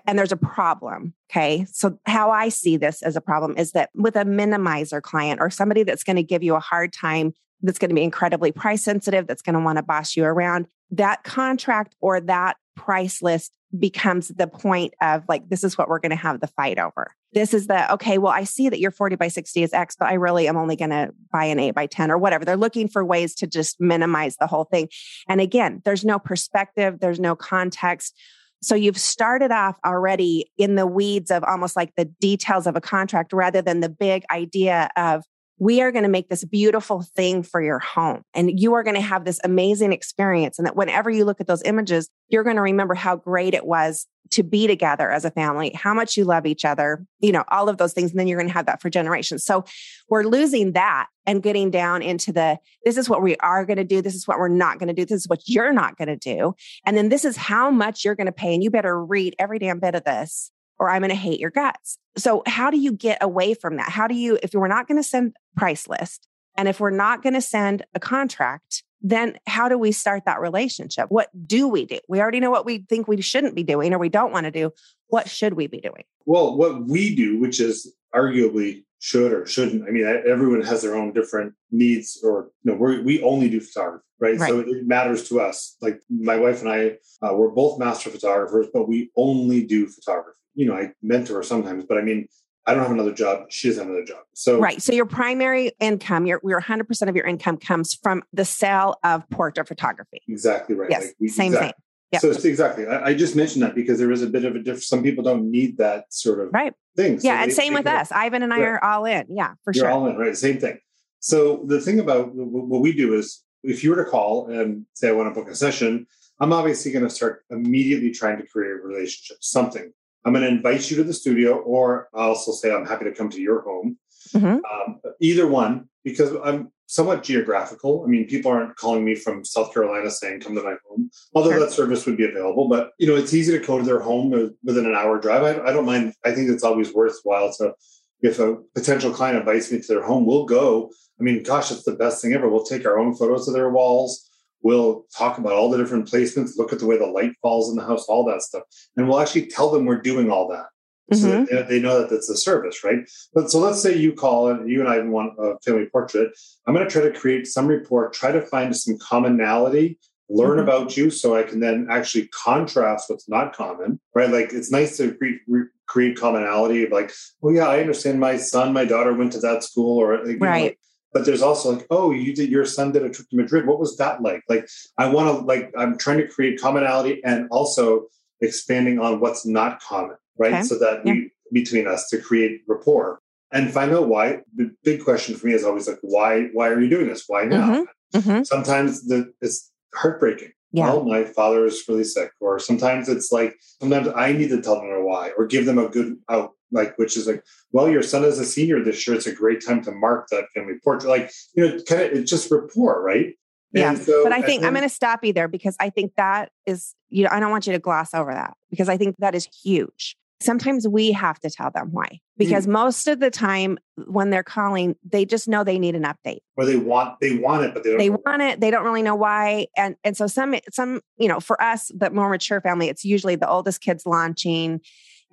and 0.08 0.18
there's 0.18 0.32
a 0.32 0.38
problem. 0.38 1.14
Okay. 1.30 1.66
So, 1.72 2.00
how 2.06 2.32
I 2.32 2.50
see 2.50 2.78
this 2.78 3.02
as 3.02 3.16
a 3.16 3.22
problem 3.22 3.56
is 3.58 3.72
that 3.74 3.90
with 3.94 4.16
a 4.16 4.24
minimizer 4.24 5.02
client 5.02 5.40
or 5.40 5.50
somebody 5.50 5.84
that's 5.84 6.04
going 6.04 6.16
to 6.16 6.24
give 6.24 6.44
you 6.44 6.56
a 6.56 6.60
hard 6.60 6.92
time, 6.92 7.34
that's 7.62 7.80
going 7.80 7.90
to 7.90 7.96
be 7.96 8.04
incredibly 8.04 8.52
price 8.52 8.84
sensitive, 8.84 9.28
that's 9.28 9.42
going 9.42 9.56
to 9.56 9.62
want 9.62 9.78
to 9.78 9.84
boss 9.84 10.16
you 10.16 10.26
around, 10.26 10.68
that 10.92 11.24
contract 11.24 11.96
or 12.02 12.20
that 12.22 12.58
price 12.76 13.22
list 13.22 13.54
becomes 13.78 14.30
the 14.30 14.48
point 14.48 14.94
of 15.02 15.24
like, 15.30 15.48
this 15.50 15.64
is 15.64 15.78
what 15.78 15.88
we're 15.88 16.00
going 16.00 16.10
to 16.10 16.16
have 16.16 16.40
the 16.40 16.48
fight 16.48 16.78
over. 16.78 17.14
This 17.34 17.54
is 17.54 17.68
the, 17.68 17.92
okay, 17.94 18.18
well, 18.18 18.34
I 18.34 18.44
see 18.44 18.68
that 18.68 18.80
your 18.80 18.92
40 18.92 19.16
by 19.16 19.30
60 19.30 19.64
is 19.64 19.74
X, 19.74 19.96
but 19.98 20.10
I 20.10 20.14
really 20.14 20.48
am 20.48 20.58
only 20.58 20.76
going 20.76 20.90
to 20.90 21.14
buy 21.32 21.46
an 21.46 21.60
8 21.60 21.72
by 21.72 21.86
10 21.86 22.12
or 22.12 22.18
whatever. 22.18 22.44
They're 22.44 22.58
looking 22.58 22.90
for 22.90 23.06
ways 23.06 23.34
to 23.36 23.48
just 23.48 23.80
minimize 23.80 24.36
the 24.38 24.48
whole 24.48 24.66
thing. 24.66 24.90
And 25.30 25.40
again, 25.40 25.82
there's 25.86 26.04
no 26.04 26.20
perspective, 26.20 27.00
there's 27.00 27.20
no 27.20 27.36
context. 27.36 28.20
So 28.62 28.76
you've 28.76 28.98
started 28.98 29.52
off 29.52 29.78
already 29.86 30.52
in 30.58 30.76
the 30.76 30.86
weeds 30.86 31.32
of 31.32 31.44
almost 31.44 31.76
like 31.76 31.94
the 31.96 32.06
details 32.06 32.68
of 32.68 32.76
a 32.76 32.82
contract 32.82 33.34
rather 33.34 33.62
than 33.62 33.80
the 33.80 33.90
big 33.90 34.24
idea 34.30 34.90
of 34.98 35.24
we 35.62 35.80
are 35.80 35.92
going 35.92 36.02
to 36.02 36.10
make 36.10 36.28
this 36.28 36.44
beautiful 36.44 37.04
thing 37.16 37.44
for 37.44 37.62
your 37.62 37.78
home 37.78 38.24
and 38.34 38.60
you 38.60 38.74
are 38.74 38.82
going 38.82 38.96
to 38.96 39.02
have 39.02 39.26
this 39.26 39.40
amazing 39.44 39.94
experience. 39.94 40.58
And 40.58 40.66
that 40.66 40.76
whenever 40.76 41.12
you 41.12 41.24
look 41.24 41.40
at 41.40 41.46
those 41.46 41.62
images, 41.62 42.10
you're 42.30 42.44
going 42.44 42.56
to 42.56 42.64
remember 42.64 42.96
how 42.96 43.16
great 43.16 43.54
it 43.54 43.64
was 43.64 44.08
to 44.32 44.42
be 44.42 44.66
together 44.66 45.12
as 45.12 45.24
a 45.24 45.30
family, 45.30 45.72
how 45.76 45.94
much 45.94 46.18
you 46.18 46.26
love 46.26 46.48
each 46.48 46.66
other, 46.66 47.06
you 47.20 47.32
know, 47.32 47.44
all 47.50 47.70
of 47.70 47.78
those 47.78 47.94
things. 47.94 48.10
And 48.10 48.20
then 48.20 48.28
you're 48.28 48.40
going 48.40 48.48
to 48.48 48.54
have 48.56 48.66
that 48.66 48.82
for 48.82 48.90
generations. 48.90 49.46
So 49.46 49.64
we're 50.10 50.24
losing 50.24 50.72
that 50.72 51.10
and 51.28 51.44
getting 51.44 51.70
down 51.70 52.02
into 52.02 52.34
the 52.34 52.58
this 52.84 52.98
is 52.98 53.08
what 53.08 53.22
we 53.22 53.36
are 53.38 53.64
going 53.64 53.78
to 53.78 53.84
do. 53.84 54.02
This 54.02 54.16
is 54.16 54.28
what 54.28 54.40
we're 54.40 54.48
not 54.48 54.80
going 54.80 54.88
to 54.88 54.96
do. 54.96 55.06
This 55.06 55.22
is 55.22 55.28
what 55.28 55.44
you're 55.46 55.74
not 55.74 55.96
going 55.96 56.08
to 56.08 56.18
do. 56.18 56.56
And 56.88 56.98
then 56.98 57.10
this 57.10 57.24
is 57.24 57.38
how 57.38 57.70
much 57.70 58.04
you're 58.04 58.16
going 58.16 58.26
to 58.26 58.32
pay. 58.32 58.56
And 58.56 58.64
you 58.64 58.72
better 58.72 59.06
read 59.06 59.36
every 59.38 59.60
damn 59.60 59.80
bit 59.80 59.94
of 59.94 60.06
this 60.06 60.52
or 60.82 60.90
I'm 60.90 61.02
going 61.02 61.10
to 61.10 61.16
hate 61.16 61.40
your 61.40 61.52
guts. 61.52 62.00
So, 62.18 62.42
how 62.48 62.72
do 62.72 62.78
you 62.78 62.92
get 62.92 63.20
away 63.22 63.54
from 63.54 63.78
that? 63.78 63.90
How 63.90 64.08
do 64.08 64.16
you, 64.16 64.40
if 64.42 64.54
we're 64.54 64.68
not 64.68 64.88
going 64.88 64.98
to 64.98 65.08
send 65.08 65.36
price 65.56 65.88
list 65.88 66.28
and 66.58 66.68
if 66.68 66.80
we're 66.80 66.90
not 66.90 67.22
going 67.22 67.36
to 67.36 67.42
send 67.42 67.86
a 67.94 68.00
contract, 68.00 68.84
then 69.00 69.38
how 69.46 69.70
do 69.70 69.78
we 69.78 69.92
start 69.92 70.24
that 70.26 70.42
relationship? 70.42 71.06
What 71.10 71.30
do 71.48 71.68
we 71.68 71.86
do? 71.86 72.00
We 72.10 72.20
already 72.20 72.40
know 72.40 72.50
what 72.50 72.66
we 72.66 72.80
think 72.80 73.08
we 73.08 73.22
shouldn't 73.22 73.56
be 73.56 73.64
doing 73.64 73.94
or 73.94 74.00
we 74.00 74.10
don't 74.10 74.32
want 74.32 74.46
to 74.46 74.52
do. 74.52 74.72
What 75.08 75.30
should 75.30 75.54
we 75.54 75.68
be 75.68 75.80
doing? 75.80 76.04
Well, 76.26 76.58
what 76.58 76.88
we 76.88 77.16
do, 77.16 77.40
which 77.40 77.60
is 77.60 77.94
arguably 78.14 78.84
should 79.02 79.34
or 79.34 79.48
shouldn't. 79.48 79.84
I 79.88 79.92
mean, 79.92 80.06
everyone 80.06 80.62
has 80.62 80.84
their 80.84 80.96
own 80.96 81.12
different 81.12 81.56
needs, 81.72 82.20
or 82.24 82.52
you 82.64 82.72
know, 82.72 82.78
we 82.78 83.02
we 83.02 83.22
only 83.24 83.50
do 83.50 83.60
photography, 83.60 84.06
right? 84.20 84.38
right? 84.40 84.48
So 84.48 84.60
it 84.60 84.86
matters 84.86 85.28
to 85.30 85.42
us. 85.42 85.76
Like 85.82 86.00
my 86.08 86.38
wife 86.38 86.62
and 86.62 86.70
I, 86.70 86.98
uh, 87.26 87.34
we're 87.34 87.50
both 87.50 87.80
master 87.80 88.12
photographers, 88.12 88.68
but 88.72 88.88
we 88.88 89.10
only 89.18 89.66
do 89.66 89.88
photography. 89.88 90.38
You 90.54 90.68
know, 90.68 90.76
I 90.76 90.92
mentor 91.02 91.38
her 91.38 91.44
sometimes, 91.44 91.84
but 91.84 91.98
I 91.98 92.02
mean, 92.02 92.28
I 92.68 92.76
don't 92.76 92.84
have 92.84 92.92
another 92.92 93.14
job. 93.14 93.46
She 93.50 93.70
doesn't 93.70 93.82
have 93.82 93.90
another 93.90 94.06
job. 94.06 94.24
So 94.34 94.60
right. 94.60 94.80
So 94.80 94.94
your 94.94 95.08
primary 95.08 95.72
income, 95.80 96.28
your 96.28 96.40
your 96.44 96.60
100 96.60 96.88
percent 96.88 97.10
of 97.10 97.16
your 97.16 97.26
income 97.26 97.58
comes 97.58 97.96
from 97.96 98.22
the 98.32 98.46
sale 98.46 99.00
of 99.04 99.28
portrait 99.32 99.68
photography. 99.68 100.22
Exactly 100.28 100.76
right. 100.76 100.92
Yes. 100.92 101.06
Like 101.06 101.16
we, 101.20 101.28
same 101.28 101.54
exactly. 101.54 101.68
thing. 101.70 101.74
So 102.20 102.32
exactly. 102.32 102.86
I, 102.88 103.08
I, 103.08 103.14
just 103.14 103.36
mentioned 103.36 103.64
that 103.64 103.74
because 103.74 103.98
there 103.98 104.12
is 104.12 104.22
a 104.22 104.28
bit 104.28 104.44
of 104.44 104.56
a 104.56 104.60
difference. 104.60 104.88
Some 104.88 105.02
people 105.02 105.24
don't 105.24 105.50
need 105.50 105.78
that 105.78 106.14
sort 106.14 106.42
of 106.42 106.50
right. 106.52 106.74
thing. 106.96 107.20
So 107.20 107.28
yeah, 107.28 107.44
and 107.44 107.54
same 107.54 107.74
with 107.74 107.88
us. 107.88 108.12
Ivan 108.12 108.44
and 108.44 108.54
I 108.54 108.60
right. 108.60 108.68
are 108.68 108.84
all 108.84 109.06
in. 109.06 109.28
Yeah, 109.30 109.54
for 109.64 109.74
sure. 109.74 109.84
You're 109.84 109.92
sure. 109.92 110.00
all 110.00 110.08
in, 110.08 110.18
right? 110.18 110.36
Same 110.36 110.60
thing. 110.60 110.78
So 111.20 111.64
the 111.68 111.80
thing 111.80 112.00
about 112.00 112.32
what 112.34 112.82
we 112.82 112.92
do 112.92 113.14
is, 113.14 113.44
if 113.64 113.84
you 113.84 113.92
were 113.92 114.04
to 114.04 114.10
call 114.10 114.48
and 114.48 114.86
say 114.94 115.08
I 115.08 115.12
want 115.14 115.34
to 115.34 115.40
book 115.40 115.50
a 115.50 115.56
session, 115.56 116.08
I'm 116.40 116.52
obviously 116.52 116.92
going 116.92 117.06
to 117.06 117.10
start 117.10 117.46
immediately 117.50 118.12
trying 118.12 118.38
to 118.38 118.48
create 118.48 118.72
a 118.72 118.76
relationship, 118.76 119.38
something. 119.42 119.94
I'm 120.26 120.34
going 120.34 120.44
to 120.44 120.50
invite 120.50 120.90
you 120.90 120.98
to 120.98 121.04
the 121.04 121.14
studio, 121.14 121.60
or 121.60 122.10
I'll 122.14 122.30
also 122.30 122.52
say 122.52 122.74
I'm 122.74 122.86
happy 122.86 123.06
to 123.06 123.14
come 123.14 123.30
to 123.30 123.42
your 123.42 123.62
home. 123.62 123.98
Mm-hmm. 124.34 124.48
Um, 124.48 125.02
either 125.20 125.48
one, 125.48 125.90
because 126.04 126.36
I'm 126.44 126.72
somewhat 126.92 127.24
geographical. 127.24 128.04
I 128.04 128.08
mean, 128.10 128.28
people 128.28 128.52
aren't 128.52 128.76
calling 128.76 129.06
me 129.06 129.16
from 129.16 129.46
South 129.46 129.74
Carolina 129.74 130.12
saying, 130.12 130.42
come 130.42 130.56
to 130.56 130.62
my 130.62 130.76
home, 130.86 131.10
although 131.34 131.52
sure. 131.52 131.60
that 131.62 131.72
service 131.72 132.06
would 132.06 132.18
be 132.18 132.26
available. 132.26 132.68
But, 132.68 132.92
you 133.00 133.08
know, 133.08 133.16
it's 133.16 133.34
easy 133.34 133.58
to 133.58 133.66
go 133.66 133.78
to 133.78 133.86
their 133.86 134.02
home 134.02 134.30
within 134.62 134.86
an 134.86 134.94
hour 134.94 135.18
drive. 135.18 135.44
I, 135.44 135.70
I 135.70 135.72
don't 135.72 135.86
mind. 135.86 136.14
I 136.26 136.34
think 136.34 136.50
it's 136.50 136.66
always 136.66 136.94
worthwhile 136.94 137.54
to, 137.60 137.76
if 138.20 138.40
a 138.40 138.58
potential 138.76 139.14
client 139.14 139.40
invites 139.40 139.72
me 139.72 139.80
to 139.80 139.88
their 139.88 140.04
home, 140.04 140.26
we'll 140.26 140.46
go. 140.46 140.92
I 141.18 141.24
mean, 141.24 141.44
gosh, 141.44 141.72
it's 141.72 141.84
the 141.84 141.96
best 141.96 142.22
thing 142.22 142.34
ever. 142.34 142.50
We'll 142.50 142.66
take 142.66 142.86
our 142.86 143.00
own 143.00 143.16
photos 143.16 143.48
of 143.48 143.54
their 143.54 143.70
walls. 143.70 144.30
We'll 144.62 145.06
talk 145.18 145.38
about 145.38 145.54
all 145.54 145.72
the 145.72 145.78
different 145.78 146.12
placements, 146.12 146.58
look 146.58 146.74
at 146.74 146.80
the 146.80 146.88
way 146.88 146.98
the 146.98 147.06
light 147.06 147.32
falls 147.42 147.70
in 147.70 147.78
the 147.78 147.86
house, 147.86 148.06
all 148.08 148.26
that 148.26 148.42
stuff. 148.42 148.64
And 148.98 149.08
we'll 149.08 149.22
actually 149.22 149.48
tell 149.48 149.72
them 149.72 149.86
we're 149.86 150.02
doing 150.02 150.30
all 150.30 150.50
that 150.50 150.66
mm-hmm. 151.12 151.54
that 151.54 151.70
they 151.70 151.80
know 151.80 152.00
that 152.00 152.10
that's 152.10 152.30
a 152.30 152.38
service, 152.38 152.84
right? 152.84 153.00
But 153.34 153.52
so 153.52 153.60
let's 153.60 153.82
say 153.82 153.96
you 153.96 154.14
call 154.14 154.50
and 154.50 154.70
you 154.70 154.80
and 154.80 154.90
I 154.90 155.00
want 155.02 155.34
a 155.40 155.58
family 155.60 155.88
portrait. 155.88 156.32
I'm 156.66 156.74
going 156.74 156.88
to 156.88 156.92
try 156.92 157.02
to 157.04 157.12
create 157.12 157.48
some 157.48 157.68
report, 157.68 158.14
try 158.14 158.32
to 158.32 158.42
find 158.42 158.76
some 158.76 158.98
commonality, 158.98 160.00
learn 160.30 160.58
mm-hmm. 160.58 160.68
about 160.68 160.96
you, 160.98 161.10
so 161.10 161.36
I 161.36 161.44
can 161.44 161.60
then 161.60 161.88
actually 161.90 162.28
contrast 162.28 163.10
what's 163.10 163.28
not 163.28 163.54
common, 163.54 164.00
right? 164.16 164.30
Like 164.30 164.54
it's 164.54 164.72
nice 164.72 164.98
to 164.98 165.18
re- 165.20 165.68
create 165.88 166.18
commonality 166.18 166.86
of 166.86 166.92
like, 166.92 167.12
well, 167.42 167.54
yeah, 167.54 167.68
I 167.68 167.82
understand 167.82 168.20
my 168.20 168.38
son, 168.38 168.74
my 168.74 168.86
daughter 168.86 169.14
went 169.14 169.34
to 169.34 169.40
that 169.40 169.64
school, 169.64 169.98
or 169.98 170.26
like, 170.26 170.38
right. 170.40 170.72
Know, 170.72 170.76
but 171.14 171.26
there's 171.26 171.42
also 171.42 171.74
like, 171.74 171.88
oh, 171.90 172.12
you 172.12 172.34
did 172.34 172.50
your 172.50 172.66
son 172.66 172.94
did 172.94 173.04
a 173.04 173.10
trip 173.10 173.28
to 173.30 173.36
Madrid. 173.36 173.68
What 173.68 173.80
was 173.80 173.98
that 173.98 174.22
like? 174.22 174.44
Like, 174.48 174.70
I 174.98 175.10
want 175.10 175.28
to 175.28 175.46
like, 175.46 175.74
I'm 175.78 175.98
trying 175.98 176.20
to 176.20 176.28
create 176.28 176.62
commonality 176.62 177.22
and 177.26 177.50
also 177.52 178.06
expanding 178.40 178.98
on 179.00 179.20
what's 179.20 179.46
not 179.46 179.82
common 179.82 180.16
right? 180.38 180.54
Okay. 180.54 180.64
So 180.64 180.78
that 180.80 181.02
yeah. 181.06 181.14
we 181.14 181.32
between 181.52 181.88
us 181.88 182.08
to 182.10 182.22
create 182.22 182.62
rapport 182.68 183.20
and 183.52 183.72
find 183.72 183.92
out 183.92 184.08
why. 184.08 184.40
The 184.56 184.74
big 184.84 185.04
question 185.04 185.36
for 185.36 185.48
me 185.48 185.54
is 185.54 185.64
always 185.64 185.88
like, 185.88 186.00
why? 186.02 186.48
Why 186.54 186.70
are 186.70 186.80
you 186.80 186.90
doing 186.90 187.08
this? 187.08 187.26
Why 187.28 187.44
now? 187.44 187.70
Mm-hmm. 187.70 188.18
Mm-hmm. 188.18 188.44
Sometimes 188.44 189.08
the, 189.08 189.32
it's 189.42 189.72
heartbreaking. 189.94 190.52
Yeah. 190.74 190.86
Well, 190.86 191.04
my 191.04 191.26
father 191.26 191.66
is 191.66 191.84
really 191.88 192.06
sick, 192.06 192.32
or 192.40 192.58
sometimes 192.58 193.10
it's 193.10 193.30
like 193.30 193.56
sometimes 193.82 194.08
I 194.16 194.32
need 194.32 194.50
to 194.50 194.62
tell 194.62 194.76
them 194.76 194.90
a 194.90 195.04
why, 195.04 195.32
or 195.38 195.46
give 195.46 195.66
them 195.66 195.78
a 195.78 195.90
good 195.90 196.16
out, 196.30 196.52
like 196.72 196.98
which 196.98 197.18
is 197.18 197.28
like, 197.28 197.44
well, 197.74 197.90
your 197.90 198.02
son 198.02 198.24
is 198.24 198.40
a 198.40 198.46
senior 198.46 198.82
this 198.82 199.06
year. 199.06 199.18
It's 199.18 199.28
a 199.28 199.36
great 199.36 199.66
time 199.66 199.84
to 199.84 199.92
mark 199.92 200.30
that 200.32 200.46
family 200.56 200.76
portrait. 200.82 201.10
Like 201.10 201.30
you 201.56 201.68
know, 201.68 201.80
kind 201.84 202.04
of 202.04 202.12
it's 202.14 202.30
just 202.30 202.50
rapport, 202.50 203.04
right? 203.04 203.34
Yeah. 203.74 203.96
So, 203.96 204.24
but 204.24 204.32
I 204.32 204.42
think 204.42 204.62
then, 204.62 204.70
I'm 204.70 204.74
going 204.74 204.88
to 204.88 204.94
stop 204.94 205.26
you 205.26 205.34
there 205.34 205.50
because 205.50 205.76
I 205.80 205.90
think 205.90 206.14
that 206.16 206.52
is, 206.66 206.94
you 207.10 207.24
know, 207.24 207.30
I 207.32 207.40
don't 207.40 207.52
want 207.52 207.68
you 207.68 207.74
to 207.74 207.80
gloss 207.80 208.14
over 208.14 208.34
that 208.34 208.54
because 208.70 208.90
I 208.90 208.98
think 208.98 209.16
that 209.20 209.36
is 209.36 209.48
huge 209.64 210.18
sometimes 210.42 210.88
we 210.88 211.12
have 211.12 211.40
to 211.40 211.50
tell 211.50 211.72
them 211.72 211.90
why 211.92 212.20
because 212.38 212.66
mm. 212.66 212.72
most 212.72 213.08
of 213.08 213.20
the 213.20 213.30
time 213.30 213.78
when 214.08 214.30
they're 214.30 214.44
calling 214.44 214.96
they 215.04 215.26
just 215.26 215.48
know 215.48 215.64
they 215.64 215.80
need 215.80 215.96
an 215.96 216.04
update 216.04 216.40
or 216.58 216.66
they 216.66 216.78
want 216.78 217.20
they 217.20 217.38
want 217.38 217.64
it 217.64 217.74
but 217.74 217.84
they, 217.84 217.96
they 217.96 218.10
want 218.10 218.42
it 218.42 218.60
they 218.60 218.72
don't 218.72 218.84
really 218.84 219.02
know 219.02 219.16
why 219.16 219.68
and 219.78 219.96
and 220.04 220.18
so 220.18 220.28
some 220.28 220.56
some 220.72 221.02
you 221.18 221.28
know 221.28 221.40
for 221.40 221.62
us 221.62 221.92
the 221.96 222.10
more 222.10 222.30
mature 222.30 222.62
family 222.62 222.90
it's 222.90 223.06
usually 223.06 223.36
the 223.36 223.50
oldest 223.50 223.82
kids 223.82 224.06
launching 224.06 224.80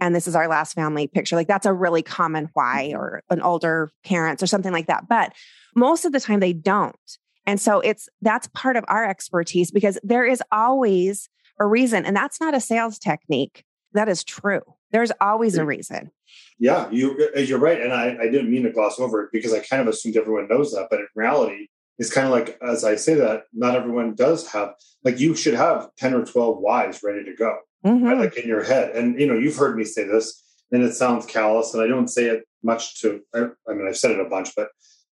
and 0.00 0.14
this 0.14 0.28
is 0.28 0.36
our 0.36 0.48
last 0.48 0.74
family 0.74 1.06
picture 1.06 1.36
like 1.36 1.48
that's 1.48 1.66
a 1.66 1.72
really 1.72 2.02
common 2.02 2.48
why 2.54 2.88
mm-hmm. 2.88 2.98
or 2.98 3.22
an 3.30 3.40
older 3.40 3.90
parents 4.04 4.42
or 4.42 4.46
something 4.46 4.72
like 4.72 4.86
that 4.86 5.08
but 5.08 5.32
most 5.74 6.04
of 6.04 6.12
the 6.12 6.20
time 6.20 6.40
they 6.40 6.52
don't 6.52 7.18
and 7.46 7.60
so 7.60 7.80
it's 7.80 8.08
that's 8.20 8.48
part 8.48 8.76
of 8.76 8.84
our 8.88 9.08
expertise 9.08 9.70
because 9.70 9.98
there 10.02 10.26
is 10.26 10.42
always 10.52 11.28
a 11.60 11.66
reason 11.66 12.04
and 12.04 12.16
that's 12.16 12.40
not 12.40 12.54
a 12.54 12.60
sales 12.60 12.98
technique 12.98 13.64
that 13.92 14.08
is 14.08 14.22
true 14.22 14.62
there's 14.90 15.12
always 15.20 15.56
a 15.56 15.64
reason. 15.64 16.10
Yeah, 16.58 16.90
you 16.90 17.30
you're 17.36 17.58
right, 17.58 17.80
and 17.80 17.92
I, 17.92 18.16
I 18.20 18.28
didn't 18.28 18.50
mean 18.50 18.64
to 18.64 18.70
gloss 18.70 18.98
over 18.98 19.22
it 19.22 19.30
because 19.32 19.52
I 19.52 19.60
kind 19.60 19.82
of 19.82 19.88
assumed 19.88 20.16
everyone 20.16 20.48
knows 20.48 20.72
that, 20.72 20.88
but 20.90 21.00
in 21.00 21.06
reality, 21.14 21.68
it's 21.98 22.12
kind 22.12 22.26
of 22.26 22.32
like 22.32 22.58
as 22.62 22.84
I 22.84 22.96
say 22.96 23.14
that 23.14 23.44
not 23.52 23.74
everyone 23.74 24.14
does 24.14 24.48
have 24.48 24.74
like 25.04 25.20
you 25.20 25.34
should 25.34 25.54
have 25.54 25.90
ten 25.96 26.14
or 26.14 26.24
twelve 26.24 26.58
whys 26.58 27.02
ready 27.02 27.24
to 27.24 27.34
go, 27.34 27.58
mm-hmm. 27.84 28.04
right? 28.04 28.18
like 28.18 28.36
in 28.36 28.48
your 28.48 28.62
head. 28.62 28.94
And 28.96 29.20
you 29.20 29.26
know, 29.26 29.38
you've 29.38 29.56
heard 29.56 29.76
me 29.76 29.84
say 29.84 30.04
this, 30.04 30.42
and 30.72 30.82
it 30.82 30.94
sounds 30.94 31.26
callous, 31.26 31.74
and 31.74 31.82
I 31.82 31.86
don't 31.86 32.08
say 32.08 32.26
it 32.26 32.44
much 32.62 33.00
to. 33.02 33.20
I, 33.34 33.46
I 33.68 33.74
mean, 33.74 33.86
I've 33.86 33.98
said 33.98 34.12
it 34.12 34.20
a 34.20 34.28
bunch, 34.28 34.50
but 34.56 34.68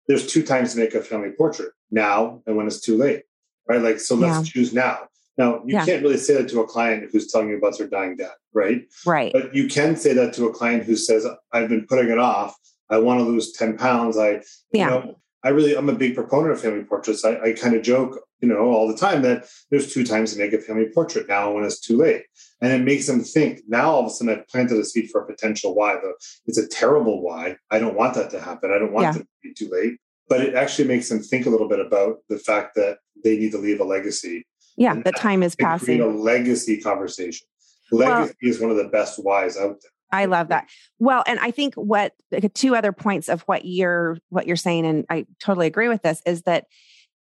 there's 0.08 0.28
two 0.28 0.44
times 0.44 0.74
to 0.74 0.80
make 0.80 0.94
a 0.94 1.02
family 1.02 1.32
portrait: 1.32 1.72
now 1.90 2.42
and 2.46 2.56
when 2.56 2.68
it's 2.68 2.82
too 2.82 2.98
late, 2.98 3.24
right? 3.68 3.82
Like, 3.82 4.00
so 4.00 4.16
let's 4.16 4.48
yeah. 4.48 4.52
choose 4.54 4.74
now. 4.74 5.08
Now, 5.38 5.62
you 5.66 5.76
yeah. 5.76 5.86
can't 5.86 6.04
really 6.04 6.18
say 6.18 6.34
that 6.36 6.50
to 6.50 6.62
a 6.62 6.68
client 6.68 7.10
who's 7.12 7.32
telling 7.32 7.50
you 7.50 7.58
about 7.58 7.78
their 7.78 7.88
dying 7.88 8.16
dad, 8.18 8.34
right? 8.54 8.84
Right. 9.06 9.32
But 9.32 9.56
you 9.56 9.68
can 9.68 9.96
say 9.96 10.14
that 10.14 10.34
to 10.34 10.46
a 10.46 10.54
client 10.54 10.84
who 10.84 10.96
says, 10.96 11.26
I've 11.52 11.70
been 11.70 11.86
putting 11.88 12.12
it 12.12 12.20
off. 12.20 12.56
I 12.90 12.98
want 12.98 13.20
to 13.22 13.24
lose 13.24 13.54
10 13.54 13.78
pounds. 13.78 14.18
I, 14.18 14.32
yeah. 14.32 14.42
you 14.72 14.86
know, 14.86 15.20
I 15.44 15.50
really, 15.50 15.76
I'm 15.76 15.90
a 15.90 15.96
big 15.96 16.16
proponent 16.16 16.52
of 16.52 16.62
family 16.62 16.84
portraits. 16.84 17.24
I, 17.24 17.40
I 17.40 17.54
kind 17.54 17.76
of 17.76 17.82
joke, 17.82 18.20
you 18.42 18.50
know, 18.50 18.60
all 18.60 18.88
the 18.88 18.98
time 18.98 19.22
that 19.24 19.46
there's 19.72 19.92
two 19.92 20.04
times 20.04 20.34
to 20.34 20.40
make 20.40 20.54
a 20.54 20.60
family 20.60 20.88
portrait 20.94 21.28
now 21.28 21.52
when 21.54 21.64
it's 21.64 21.80
too 21.80 21.98
late. 21.98 22.24
And 22.62 22.72
it 22.72 22.84
makes 22.84 23.08
them 23.08 23.22
think 23.22 23.62
now 23.68 23.90
all 23.90 24.02
of 24.02 24.08
a 24.08 24.10
sudden 24.10 24.38
I've 24.38 24.48
planted 24.50 24.78
a 24.78 24.86
seed 24.86 25.10
for 25.10 25.22
a 25.22 25.26
potential 25.26 25.74
why, 25.74 25.96
though 25.96 26.14
it's 26.46 26.58
a 26.58 26.68
terrible 26.68 27.24
why. 27.24 27.56
I 27.72 27.80
don't 27.80 27.96
want 27.96 28.14
that 28.16 28.30
to 28.32 28.42
happen. 28.42 28.72
I 28.72 28.78
don't 28.78 28.94
want 28.94 29.06
yeah. 29.06 29.14
to 29.14 29.28
be 29.42 29.54
too 29.54 29.70
late. 29.72 29.98
But 30.30 30.42
it 30.42 30.56
actually 30.56 30.88
makes 30.88 31.10
them 31.10 31.20
think 31.20 31.46
a 31.46 31.50
little 31.50 31.68
bit 31.68 31.80
about 31.80 32.18
the 32.30 32.38
fact 32.38 32.76
that 32.76 33.00
they 33.24 33.38
need 33.38 33.52
to 33.52 33.58
leave 33.58 33.80
a 33.80 33.84
legacy 33.84 34.46
yeah, 34.82 34.96
the 34.96 35.12
time 35.12 35.44
is 35.44 35.56
passing. 35.56 36.02
a 36.02 36.08
legacy 36.08 36.82
conversation. 36.82 37.46
Legacy 37.92 38.36
well, 38.42 38.52
is 38.52 38.60
one 38.60 38.72
of 38.72 38.78
the 38.78 38.88
best 38.88 39.24
whys 39.24 39.58
out 39.58 39.78
there. 39.82 39.92
I 40.12 40.26
love 40.26 40.50
that. 40.50 40.70
Well, 41.00 41.24
and 41.28 41.40
I 41.40 41.52
think 41.52 41.76
what 41.76 42.14
two 42.54 42.76
other 42.76 42.92
points 42.92 43.30
of 43.30 43.42
what 43.44 43.64
you're 43.64 44.18
what 44.30 44.48
you're 44.48 44.56
saying, 44.56 44.86
and 44.86 45.06
I 45.10 45.26
totally 45.40 45.68
agree 45.68 45.88
with 45.88 46.02
this, 46.02 46.22
is 46.26 46.42
that 46.44 46.66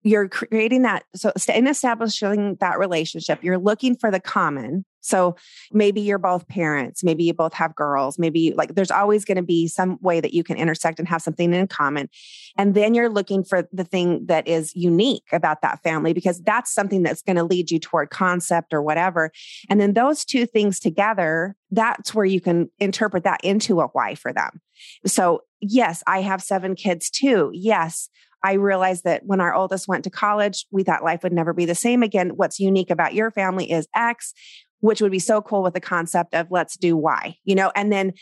you're 0.04 0.30
creating 0.30 0.84
that 0.84 1.04
so 1.16 1.32
in 1.54 1.68
establishing 1.68 2.56
that 2.60 2.78
relationship 2.78 3.44
you're 3.44 3.58
looking 3.58 3.96
for 3.96 4.12
the 4.12 4.20
common 4.20 4.86
so 5.08 5.36
maybe 5.72 6.02
you're 6.02 6.18
both 6.18 6.48
parents 6.48 7.04
maybe 7.04 7.24
you 7.24 7.34
both 7.34 7.54
have 7.54 7.76
girls 7.76 8.20
maybe 8.20 8.54
like 8.56 8.76
there's 8.76 8.92
always 8.92 9.26
going 9.26 9.38
to 9.38 9.44
be 9.44 9.68
some 9.68 9.98
way 10.02 10.20
that 10.20 10.34
you 10.34 10.44
can 10.44 10.58
intersect 10.58 11.00
and 11.00 11.08
have 11.08 11.22
something 11.22 11.54
in 11.54 11.68
common. 11.68 12.10
And 12.58 12.74
then 12.74 12.94
you're 12.94 13.10
looking 13.10 13.44
for 13.44 13.68
the 13.72 13.84
thing 13.84 14.26
that 14.26 14.48
is 14.48 14.76
unique 14.76 15.26
about 15.32 15.62
that 15.62 15.82
family 15.84 16.14
because 16.14 16.42
that's 16.42 16.74
something 16.74 17.04
that's 17.04 17.22
going 17.22 17.36
to 17.36 17.44
lead 17.44 17.72
you 17.72 17.80
toward 17.80 18.10
concept 18.10 18.74
or 18.74 18.82
whatever. 18.82 19.32
And 19.70 19.80
then 19.80 19.94
those 19.94 20.26
two 20.26 20.46
things 20.46 20.80
together 20.80 21.56
that's 21.70 22.16
where 22.16 22.26
you 22.26 22.40
can 22.40 22.70
interpret 22.80 23.26
that 23.26 23.42
into 23.44 23.82
a 23.82 23.88
why 23.88 24.16
for 24.16 24.34
them. 24.34 24.62
So 25.06 25.42
yes 25.60 26.04
i 26.08 26.22
have 26.22 26.42
seven 26.42 26.76
kids 26.76 27.10
too. 27.10 27.52
Yes 27.54 28.10
I 28.44 28.54
realized 28.54 29.04
that 29.04 29.24
when 29.26 29.42
our 29.42 29.54
oldest 29.54 29.88
went 29.88 30.04
to 30.04 30.12
college, 30.12 30.68
we 30.72 30.84
thought 30.84 31.04
life 31.04 31.24
would 31.24 31.34
never 31.34 31.54
be 31.54 31.66
the 31.66 31.74
same 31.74 32.04
again. 32.04 32.30
What's 32.36 32.60
unique 32.60 32.92
about 32.92 33.16
your 33.16 33.32
family 33.32 33.70
is 33.70 33.88
X, 33.96 34.32
which 34.80 35.02
would 35.02 35.12
be 35.12 35.20
so 35.20 35.42
cool 35.42 35.64
with 35.64 35.74
the 35.74 35.80
concept 35.80 36.34
of 36.34 36.48
let's 36.52 36.78
do 36.78 36.96
why, 36.96 37.38
you 37.44 37.56
know, 37.56 37.72
and 37.76 37.92
then 37.92 38.14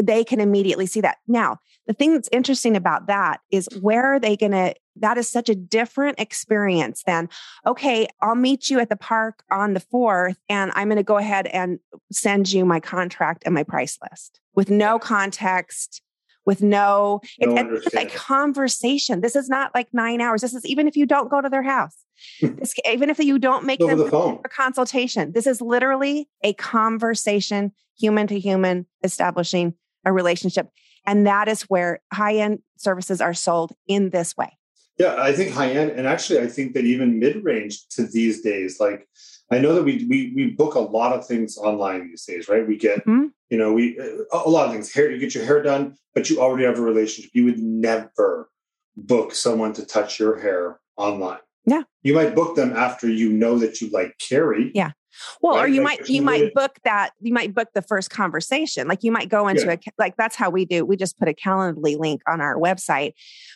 they 0.00 0.24
can 0.24 0.40
immediately 0.40 0.86
see 0.86 1.00
that. 1.00 1.18
Now, 1.26 1.58
the 1.86 1.92
thing 1.92 2.12
that's 2.12 2.28
interesting 2.30 2.76
about 2.76 3.06
that 3.08 3.40
is 3.50 3.68
where 3.80 4.14
are 4.14 4.20
they 4.20 4.36
going 4.36 4.52
to, 4.52 4.74
that 4.96 5.18
is 5.18 5.28
such 5.28 5.48
a 5.48 5.54
different 5.54 6.20
experience 6.20 7.02
than, 7.04 7.28
okay, 7.66 8.06
I'll 8.20 8.34
meet 8.34 8.70
you 8.70 8.78
at 8.78 8.90
the 8.90 8.96
park 8.96 9.42
on 9.50 9.74
the 9.74 9.80
4th 9.80 10.36
and 10.48 10.70
I'm 10.74 10.88
going 10.88 10.96
to 10.96 11.02
go 11.02 11.16
ahead 11.16 11.46
and 11.48 11.78
send 12.12 12.52
you 12.52 12.64
my 12.64 12.80
contract 12.80 13.42
and 13.44 13.54
my 13.54 13.64
price 13.64 13.98
list 14.10 14.40
with 14.54 14.70
no 14.70 14.98
context 14.98 16.02
with 16.48 16.62
no, 16.62 17.20
no 17.40 17.74
it's 17.74 17.94
a 17.94 18.06
conversation. 18.06 19.20
This 19.20 19.36
is 19.36 19.50
not 19.50 19.74
like 19.74 19.88
nine 19.92 20.22
hours. 20.22 20.40
This 20.40 20.54
is 20.54 20.64
even 20.64 20.88
if 20.88 20.96
you 20.96 21.04
don't 21.04 21.30
go 21.30 21.42
to 21.42 21.48
their 21.50 21.62
house. 21.62 21.94
this, 22.40 22.74
even 22.90 23.10
if 23.10 23.18
you 23.18 23.38
don't 23.38 23.64
make 23.64 23.80
them 23.80 23.98
the 23.98 24.10
phone. 24.10 24.40
a 24.44 24.48
consultation, 24.48 25.32
this 25.32 25.46
is 25.46 25.60
literally 25.60 26.28
a 26.42 26.52
conversation, 26.54 27.72
human 27.98 28.26
to 28.28 28.38
human, 28.38 28.86
establishing 29.02 29.74
a 30.04 30.12
relationship. 30.12 30.68
And 31.06 31.26
that 31.26 31.48
is 31.48 31.62
where 31.62 32.00
high 32.12 32.36
end 32.36 32.60
services 32.76 33.20
are 33.20 33.34
sold 33.34 33.72
in 33.86 34.10
this 34.10 34.36
way. 34.36 34.56
Yeah, 34.98 35.16
I 35.18 35.32
think 35.32 35.52
high 35.52 35.70
end, 35.70 35.92
and 35.92 36.06
actually, 36.08 36.40
I 36.40 36.48
think 36.48 36.74
that 36.74 36.84
even 36.84 37.20
mid 37.20 37.44
range 37.44 37.86
to 37.90 38.02
these 38.04 38.42
days, 38.42 38.80
like 38.80 39.06
I 39.50 39.58
know 39.58 39.74
that 39.74 39.84
we 39.84 40.04
we 40.08 40.32
we 40.34 40.50
book 40.50 40.74
a 40.74 40.80
lot 40.80 41.12
of 41.12 41.24
things 41.24 41.56
online 41.56 42.08
these 42.08 42.24
days, 42.24 42.48
right? 42.48 42.66
We 42.66 42.76
get 42.76 43.06
Mhm. 43.06 43.30
you 43.48 43.56
know 43.58 43.72
we 43.72 43.96
a 44.32 44.50
lot 44.50 44.66
of 44.66 44.72
things. 44.72 44.92
Hair, 44.92 45.12
you 45.12 45.18
get 45.18 45.36
your 45.36 45.44
hair 45.44 45.62
done, 45.62 45.94
but 46.14 46.28
you 46.28 46.40
already 46.40 46.64
have 46.64 46.78
a 46.78 46.82
relationship. 46.82 47.30
You 47.32 47.44
would 47.44 47.60
never 47.60 48.50
book 48.96 49.34
someone 49.34 49.72
to 49.74 49.86
touch 49.86 50.18
your 50.18 50.40
hair 50.40 50.80
online. 50.96 51.38
Yeah. 51.68 51.82
you 52.02 52.14
might 52.14 52.34
book 52.34 52.56
them 52.56 52.72
after 52.76 53.08
you 53.08 53.32
know 53.32 53.58
that 53.58 53.80
you 53.80 53.90
like 53.90 54.18
Carrie. 54.18 54.70
Yeah. 54.74 54.92
Well, 55.40 55.56
or 55.58 55.68
you 55.68 55.82
like, 55.82 56.00
might 56.00 56.08
you 56.08 56.22
might 56.22 56.54
book 56.54 56.78
that 56.84 57.10
you 57.20 57.32
might 57.32 57.54
book 57.54 57.68
the 57.74 57.82
first 57.82 58.10
conversation. 58.10 58.88
Like 58.88 59.02
you 59.02 59.12
might 59.12 59.28
go 59.28 59.48
into 59.48 59.64
Yeah. 59.66 59.72
a 59.72 59.78
like 59.98 60.16
that's 60.16 60.36
how 60.36 60.50
we 60.50 60.64
do. 60.64 60.84
We 60.84 60.96
just 60.96 61.18
put 61.18 61.28
a 61.28 61.34
Calendly 61.34 61.98
link 61.98 62.22
on 62.26 62.40
our 62.40 62.56
website 62.56 63.12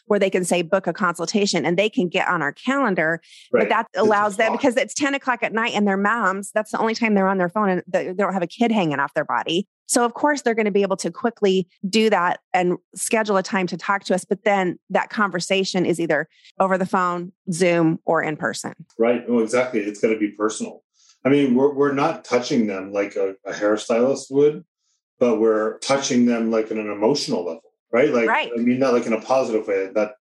where 0.06 0.18
they 0.18 0.30
can 0.30 0.44
say 0.44 0.62
book 0.62 0.86
a 0.86 0.92
consultation 0.92 1.64
and 1.64 1.78
they 1.78 1.88
can 1.88 2.08
get 2.08 2.28
on 2.28 2.42
our 2.42 2.52
calendar. 2.52 3.20
Right. 3.52 3.62
But 3.62 3.68
that 3.70 3.86
It's 3.94 4.00
allows 4.02 4.36
them 4.36 4.52
because 4.52 4.76
it's 4.76 4.94
10 4.94 5.14
o'clock 5.14 5.42
at 5.42 5.52
night 5.52 5.72
and 5.74 5.86
their 5.86 5.96
moms, 5.96 6.50
that's 6.52 6.70
the 6.72 6.78
only 6.78 6.94
time 6.94 7.14
they're 7.14 7.28
on 7.28 7.38
their 7.38 7.48
phone 7.48 7.68
and 7.68 7.82
they 7.86 8.08
they 8.08 8.14
don't 8.14 8.32
have 8.32 8.42
a 8.42 8.46
kid 8.46 8.72
hanging 8.72 8.98
off 8.98 9.14
their 9.14 9.24
body. 9.24 9.68
So 9.86 10.04
of 10.04 10.14
course 10.14 10.42
they're 10.42 10.54
going 10.54 10.66
to 10.66 10.72
be 10.72 10.82
able 10.82 10.96
to 10.98 11.10
quickly 11.10 11.68
do 11.88 12.08
that 12.10 12.40
and 12.54 12.78
schedule 12.94 13.36
a 13.36 13.42
time 13.42 13.66
to 13.68 13.76
talk 13.76 14.04
to 14.04 14.14
us. 14.14 14.24
But 14.24 14.44
then 14.44 14.78
that 14.90 15.10
conversation 15.10 15.84
is 15.84 16.00
either 16.00 16.28
over 16.58 16.78
the 16.78 16.86
phone, 16.86 17.32
Zoom, 17.52 17.98
or 18.04 18.22
in 18.22 18.36
person. 18.36 18.72
Right. 18.98 19.28
Well, 19.28 19.42
exactly. 19.42 19.80
It's 19.80 20.00
going 20.00 20.14
to 20.14 20.20
be 20.20 20.28
personal. 20.30 20.82
I 21.24 21.28
mean, 21.28 21.54
we're, 21.54 21.72
we're 21.72 21.92
not 21.92 22.24
touching 22.24 22.66
them 22.66 22.92
like 22.92 23.16
a, 23.16 23.34
a 23.46 23.52
hairstylist 23.52 24.30
would, 24.30 24.64
but 25.20 25.38
we're 25.38 25.78
touching 25.78 26.26
them 26.26 26.50
like 26.50 26.70
in 26.70 26.78
an 26.78 26.90
emotional 26.90 27.44
level, 27.44 27.62
right? 27.92 28.10
Like, 28.12 28.28
Right. 28.28 28.50
I 28.56 28.60
mean, 28.60 28.78
not 28.78 28.92
like 28.92 29.06
in 29.06 29.12
a 29.12 29.20
positive 29.20 29.66
way, 29.68 29.90
but 29.94 30.16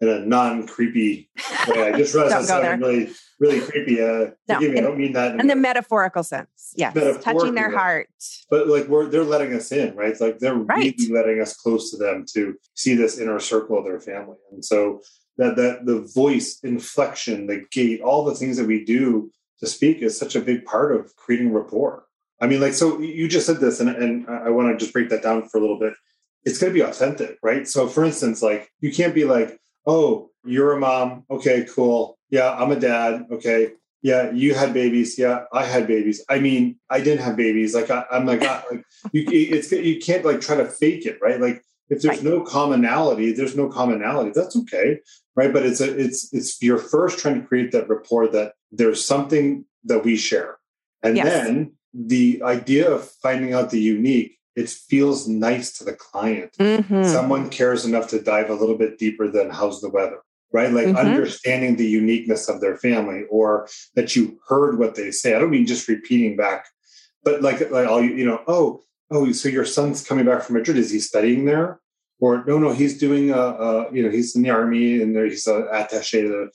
in 0.00 0.08
a 0.08 0.20
non 0.20 0.66
creepy 0.66 1.30
way. 1.68 1.92
I 1.92 1.96
just 1.96 2.14
realized 2.14 2.48
Don't 2.48 2.62
that 2.62 2.64
sounded 2.70 2.80
really, 2.86 3.10
really 3.38 3.60
creepy. 3.60 4.00
Uh, 4.02 4.30
No, 4.48 4.54
forgive 4.56 4.70
me, 4.72 4.76
I 4.76 4.78
in- 4.78 4.84
don't 4.84 4.98
mean 4.98 5.12
that. 5.12 5.38
In 5.38 5.46
the 5.46 5.52
a- 5.52 5.56
metaphorical 5.56 6.22
sense. 6.24 6.72
Yes. 6.74 6.94
Touching 7.22 7.54
their 7.54 7.70
heart. 7.70 8.08
but 8.48 8.66
like 8.68 8.88
we're 8.88 9.06
they're 9.06 9.24
letting 9.24 9.52
us 9.54 9.70
in, 9.72 9.94
right? 9.94 10.08
It's 10.10 10.20
like 10.20 10.38
they're 10.38 10.54
Right. 10.54 10.94
really 10.98 11.12
letting 11.12 11.40
us 11.40 11.54
close 11.56 11.90
to 11.90 11.96
them 11.98 12.24
to 12.34 12.54
see 12.74 12.94
this 12.94 13.18
inner 13.18 13.38
circle 13.40 13.78
of 13.78 13.84
their 13.84 14.00
family. 14.00 14.38
And 14.52 14.64
so 14.64 15.02
that 15.36 15.56
that 15.56 15.84
the 15.84 16.00
voice 16.14 16.58
inflection, 16.62 17.46
the 17.46 17.64
gait, 17.70 18.00
all 18.00 18.24
the 18.24 18.34
things 18.34 18.56
that 18.56 18.66
we 18.66 18.84
do 18.84 19.30
to 19.60 19.66
speak 19.66 19.98
is 20.02 20.18
such 20.18 20.34
a 20.36 20.40
big 20.40 20.64
part 20.64 20.94
of 20.94 21.14
creating 21.16 21.52
rapport. 21.52 22.04
I 22.40 22.46
mean, 22.46 22.60
like 22.60 22.74
so 22.74 22.98
you 23.00 23.28
just 23.28 23.46
said 23.46 23.58
this, 23.60 23.80
and 23.80 23.90
and 23.90 24.26
I 24.28 24.50
want 24.50 24.72
to 24.72 24.82
just 24.82 24.92
break 24.92 25.10
that 25.10 25.22
down 25.22 25.48
for 25.48 25.58
a 25.58 25.60
little 25.60 25.78
bit. 25.78 25.94
It's 26.44 26.58
going 26.58 26.72
to 26.72 26.74
be 26.74 26.80
authentic, 26.80 27.38
right? 27.42 27.68
So, 27.68 27.86
for 27.86 28.02
instance, 28.04 28.42
like 28.42 28.70
you 28.80 28.90
can't 28.92 29.14
be 29.14 29.24
like, 29.24 29.60
"Oh, 29.86 30.30
you're 30.44 30.72
a 30.72 30.80
mom. 30.80 31.24
Okay, 31.30 31.66
cool. 31.74 32.18
Yeah, 32.30 32.52
I'm 32.52 32.72
a 32.72 32.80
dad. 32.80 33.26
Okay, 33.30 33.72
yeah, 34.02 34.30
you 34.32 34.54
had 34.54 34.72
babies. 34.72 35.18
Yeah, 35.18 35.44
I 35.52 35.64
had 35.64 35.86
babies. 35.86 36.24
I 36.28 36.38
mean, 36.38 36.78
I 36.88 37.00
didn't 37.00 37.22
have 37.24 37.36
babies. 37.36 37.74
Like 37.74 37.90
I, 37.90 38.04
I'm 38.10 38.24
like, 38.26 38.42
I, 38.42 38.62
like 38.70 38.84
you, 39.12 39.24
it's 39.28 39.70
you 39.72 40.00
can't 40.00 40.24
like 40.24 40.40
try 40.40 40.56
to 40.56 40.66
fake 40.66 41.04
it, 41.06 41.18
right? 41.20 41.40
Like 41.40 41.62
if 41.90 42.02
there's 42.02 42.22
Right. 42.22 42.24
no 42.24 42.40
commonality, 42.42 43.32
there's 43.32 43.56
no 43.56 43.68
commonality. 43.68 44.30
That's 44.34 44.56
okay, 44.56 45.00
right? 45.36 45.52
But 45.52 45.64
it's 45.64 45.80
a, 45.80 45.98
it's 45.98 46.32
it's 46.32 46.60
you're 46.62 46.78
first 46.78 47.18
trying 47.18 47.40
to 47.40 47.46
create 47.46 47.72
that 47.72 47.88
rapport 47.88 48.28
that 48.28 48.54
there's 48.72 49.04
something 49.04 49.64
that 49.84 50.04
we 50.04 50.16
share, 50.16 50.58
and 51.02 51.16
Yes. 51.16 51.26
then 51.46 51.72
the 51.94 52.40
idea 52.44 52.90
of 52.90 53.08
finding 53.22 53.52
out 53.52 53.70
the 53.70 53.80
unique. 53.80 54.36
It 54.56 54.68
feels 54.68 55.26
nice 55.28 55.72
to 55.78 55.84
the 55.84 55.92
client 55.94 56.50
Mhm. 56.58 57.04
someone 57.06 57.48
cares 57.50 57.84
enough 57.86 58.08
to 58.08 58.20
dive 58.20 58.50
a 58.50 58.54
little 58.54 58.76
bit 58.76 58.98
deeper 58.98 59.26
than 59.28 59.48
how's 59.48 59.80
the 59.80 59.88
weather 59.88 60.18
right 60.52 60.72
like 60.72 60.88
Mhm. 60.88 60.98
understanding 60.98 61.76
the 61.76 61.86
uniqueness 61.86 62.48
of 62.48 62.60
their 62.60 62.76
family 62.76 63.22
or 63.30 63.68
that 63.94 64.14
you 64.16 64.38
heard 64.48 64.76
what 64.78 64.96
they 64.96 65.12
say 65.12 65.34
i 65.34 65.38
don't 65.38 65.50
mean 65.56 65.66
just 65.66 65.88
repeating 65.88 66.36
back 66.36 66.66
but 67.22 67.40
like 67.42 67.70
like 67.70 67.86
all 67.88 68.02
you 68.02 68.12
you 68.20 68.26
know 68.26 68.40
oh 68.48 68.82
oh 69.12 69.30
so 69.32 69.48
your 69.48 69.64
son's 69.64 70.04
coming 70.04 70.26
back 70.26 70.42
from 70.42 70.56
madrid 70.56 70.76
is 70.76 70.90
he 70.90 70.98
studying 70.98 71.44
there 71.44 71.80
or 72.20 72.44
no 72.46 72.58
no 72.58 72.72
he's 72.72 72.98
doing 72.98 73.30
a, 73.30 73.38
a 73.38 73.92
you 73.92 74.02
know 74.02 74.10
he's 74.10 74.36
in 74.36 74.42
the 74.42 74.50
army 74.50 75.02
and 75.02 75.16
there 75.16 75.26
he's 75.26 75.46
an 75.46 75.62
attaché 75.72 76.22
to 76.22 76.50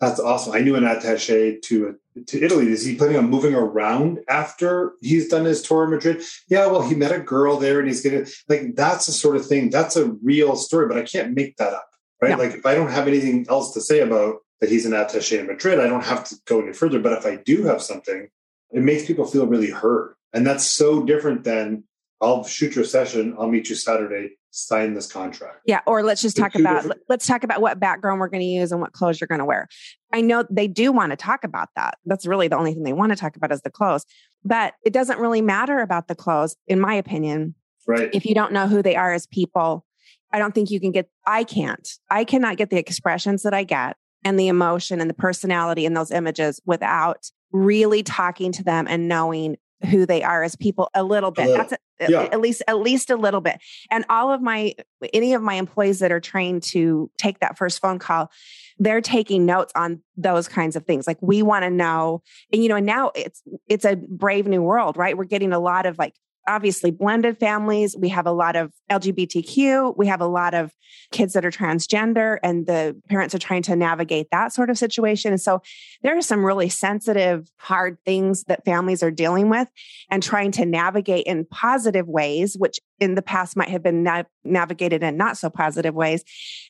that's 0.00 0.18
awesome. 0.18 0.54
I 0.54 0.60
knew 0.60 0.76
an 0.76 0.84
attaché 0.84 1.60
to 1.62 1.94
to 2.26 2.42
Italy. 2.42 2.68
Is 2.68 2.84
he 2.84 2.96
planning 2.96 3.18
on 3.18 3.28
moving 3.28 3.54
around 3.54 4.20
after 4.28 4.94
he's 5.02 5.28
done 5.28 5.44
his 5.44 5.60
tour 5.60 5.84
in 5.84 5.90
Madrid? 5.90 6.22
Yeah, 6.48 6.66
well, 6.66 6.88
he 6.88 6.94
met 6.94 7.12
a 7.12 7.20
girl 7.20 7.58
there, 7.58 7.78
and 7.78 7.86
he's 7.86 8.02
gonna 8.02 8.24
like 8.48 8.74
that's 8.74 9.06
the 9.06 9.12
sort 9.12 9.36
of 9.36 9.46
thing. 9.46 9.68
That's 9.68 9.96
a 9.96 10.12
real 10.22 10.56
story, 10.56 10.88
but 10.88 10.96
I 10.96 11.02
can't 11.02 11.34
make 11.34 11.58
that 11.58 11.74
up, 11.74 11.90
right? 12.22 12.30
No. 12.30 12.38
Like 12.38 12.54
if 12.54 12.64
I 12.64 12.74
don't 12.74 12.90
have 12.90 13.08
anything 13.08 13.44
else 13.50 13.74
to 13.74 13.82
say 13.82 14.00
about 14.00 14.36
that 14.60 14.70
he's 14.70 14.86
an 14.86 14.92
attaché 14.92 15.38
in 15.40 15.46
Madrid, 15.46 15.78
I 15.78 15.86
don't 15.86 16.04
have 16.04 16.24
to 16.30 16.36
go 16.46 16.62
any 16.62 16.72
further. 16.72 16.98
But 16.98 17.12
if 17.12 17.26
I 17.26 17.36
do 17.36 17.64
have 17.64 17.82
something, 17.82 18.28
it 18.72 18.82
makes 18.82 19.06
people 19.06 19.26
feel 19.26 19.46
really 19.46 19.70
heard, 19.70 20.14
and 20.32 20.46
that's 20.46 20.66
so 20.66 21.04
different 21.04 21.44
than 21.44 21.84
I'll 22.22 22.44
shoot 22.44 22.74
your 22.74 22.86
session. 22.86 23.36
I'll 23.38 23.50
meet 23.50 23.68
you 23.68 23.76
Saturday. 23.76 24.38
Sign 24.52 24.94
this 24.94 25.10
contract. 25.10 25.58
Yeah, 25.64 25.80
or 25.86 26.02
let's 26.02 26.20
just 26.22 26.36
talk 26.36 26.54
about 26.56 26.82
different- 26.82 27.02
let's 27.08 27.26
talk 27.26 27.44
about 27.44 27.60
what 27.60 27.78
background 27.78 28.18
we're 28.20 28.28
going 28.28 28.40
to 28.40 28.46
use 28.46 28.72
and 28.72 28.80
what 28.80 28.92
clothes 28.92 29.20
you're 29.20 29.28
going 29.28 29.38
to 29.38 29.44
wear. 29.44 29.68
I 30.12 30.20
know 30.20 30.44
they 30.50 30.66
do 30.66 30.90
want 30.90 31.10
to 31.10 31.16
talk 31.16 31.44
about 31.44 31.68
that. 31.76 31.98
That's 32.04 32.26
really 32.26 32.48
the 32.48 32.56
only 32.56 32.74
thing 32.74 32.82
they 32.82 32.92
want 32.92 33.10
to 33.10 33.16
talk 33.16 33.36
about 33.36 33.52
is 33.52 33.62
the 33.62 33.70
clothes. 33.70 34.04
But 34.44 34.74
it 34.84 34.92
doesn't 34.92 35.18
really 35.20 35.40
matter 35.42 35.80
about 35.80 36.08
the 36.08 36.14
clothes 36.14 36.56
in 36.66 36.80
my 36.80 36.94
opinion 36.94 37.54
Right. 37.86 38.10
if 38.12 38.24
you 38.26 38.34
don't 38.34 38.52
know 38.52 38.66
who 38.66 38.82
they 38.82 38.96
are 38.96 39.12
as 39.12 39.26
people. 39.26 39.84
I 40.32 40.38
don't 40.38 40.54
think 40.54 40.70
you 40.70 40.80
can 40.80 40.92
get 40.92 41.08
I 41.26 41.44
can't. 41.44 41.88
I 42.10 42.24
cannot 42.24 42.56
get 42.56 42.70
the 42.70 42.76
expressions 42.78 43.42
that 43.42 43.54
I 43.54 43.64
get 43.64 43.96
and 44.24 44.38
the 44.38 44.48
emotion 44.48 45.00
and 45.00 45.08
the 45.08 45.14
personality 45.14 45.84
in 45.86 45.94
those 45.94 46.10
images 46.10 46.60
without 46.66 47.30
really 47.52 48.02
talking 48.02 48.52
to 48.52 48.64
them 48.64 48.86
and 48.88 49.08
knowing 49.08 49.56
who 49.90 50.06
they 50.06 50.22
are 50.22 50.42
as 50.42 50.56
people 50.56 50.90
a 50.94 51.02
little 51.02 51.30
bit. 51.30 51.56
That's 51.56 51.72
a, 51.72 51.78
Yeah. 52.08 52.22
at 52.32 52.40
least 52.40 52.62
at 52.66 52.78
least 52.78 53.10
a 53.10 53.16
little 53.16 53.40
bit. 53.40 53.60
And 53.90 54.04
all 54.08 54.32
of 54.32 54.40
my 54.40 54.74
any 55.12 55.34
of 55.34 55.42
my 55.42 55.54
employees 55.54 55.98
that 55.98 56.12
are 56.12 56.20
trained 56.20 56.62
to 56.64 57.10
take 57.18 57.40
that 57.40 57.58
first 57.58 57.80
phone 57.80 57.98
call, 57.98 58.30
they're 58.78 59.00
taking 59.00 59.44
notes 59.44 59.72
on 59.74 60.00
those 60.16 60.48
kinds 60.48 60.76
of 60.76 60.86
things. 60.86 61.06
Like 61.06 61.18
we 61.20 61.42
want 61.42 61.64
to 61.64 61.70
know, 61.70 62.22
and 62.52 62.62
you 62.62 62.68
know, 62.68 62.76
and 62.76 62.86
now 62.86 63.10
it's 63.14 63.42
it's 63.68 63.84
a 63.84 63.96
brave 63.96 64.46
new 64.46 64.62
world, 64.62 64.96
right? 64.96 65.16
We're 65.16 65.24
getting 65.24 65.52
a 65.52 65.58
lot 65.58 65.86
of 65.86 65.98
like 65.98 66.14
obviously 66.50 66.90
blended 66.90 67.38
families. 67.38 67.96
We 67.96 68.08
have 68.08 68.26
a 68.26 68.32
lot 68.32 68.56
of 68.56 68.72
LGBTQ. 68.90 69.96
We 69.96 70.08
have 70.08 70.20
a 70.20 70.26
lot 70.26 70.52
of 70.52 70.72
kids 71.12 71.32
that 71.34 71.44
are 71.44 71.50
transgender, 71.50 72.38
and 72.42 72.66
the 72.66 73.00
parents 73.08 73.34
are 73.34 73.38
trying 73.38 73.62
to 73.62 73.76
navigate 73.76 74.28
that 74.32 74.52
sort 74.52 74.68
of 74.68 74.76
situation. 74.76 75.32
And 75.32 75.40
so 75.40 75.62
there 76.02 76.16
are 76.16 76.22
some 76.22 76.44
really 76.44 76.68
sensitive, 76.68 77.48
hard 77.58 77.98
things 78.04 78.44
that 78.44 78.64
families 78.64 79.02
are 79.02 79.10
dealing 79.10 79.48
with 79.48 79.68
and 80.10 80.22
trying 80.22 80.50
to 80.52 80.66
navigate 80.66 81.26
in 81.26 81.46
positive 81.46 82.08
ways, 82.08 82.56
which 82.58 82.80
in 82.98 83.14
the 83.14 83.22
past 83.22 83.56
might 83.56 83.68
have 83.68 83.82
been 83.82 84.02
nav- 84.02 84.26
navigated 84.44 85.02
in 85.02 85.16
not 85.16 85.36
so 85.36 85.50
positive 85.50 85.94
ways. 85.94 86.24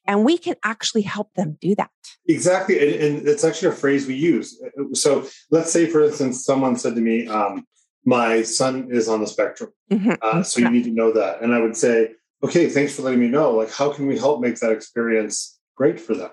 And 0.07 0.25
we 0.25 0.37
can 0.37 0.57
actually 0.63 1.03
help 1.03 1.33
them 1.35 1.57
do 1.61 1.75
that. 1.77 1.91
Exactly. 2.29 2.79
And, 2.79 3.19
and 3.19 3.29
it's 3.29 3.45
actually 3.45 3.69
a 3.69 3.77
phrase 3.77 4.07
we 4.07 4.15
use. 4.15 4.61
So 4.93 5.27
let's 5.51 5.73
say, 5.73 5.87
for 5.87 6.05
instance, 6.05 6.45
someone 6.45 6.77
said 6.77 6.95
to 6.95 7.01
me, 7.01 7.27
um, 7.27 7.67
my 8.05 8.43
son 8.43 8.89
is 8.91 9.09
on 9.09 9.21
the 9.21 9.27
spectrum. 9.27 9.71
Mhm. 9.91 10.19
Uh, 10.23 10.43
so 10.43 10.61
you 10.61 10.71
need 10.71 10.85
to 10.85 10.91
know 10.91 11.13
that. 11.13 11.43
And 11.43 11.55
I 11.55 11.61
would 11.61 11.77
say, 11.77 12.13
okay, 12.43 12.69
thanks 12.69 12.95
for 12.97 13.03
letting 13.03 13.21
me 13.21 13.29
know. 13.29 13.53
Like, 13.53 13.71
how 13.71 13.93
can 13.93 14.07
we 14.07 14.19
help 14.19 14.41
make 14.41 14.57
that 14.61 14.73
experience 14.73 15.59
great 15.77 16.01
for 16.01 16.15
them? 16.15 16.31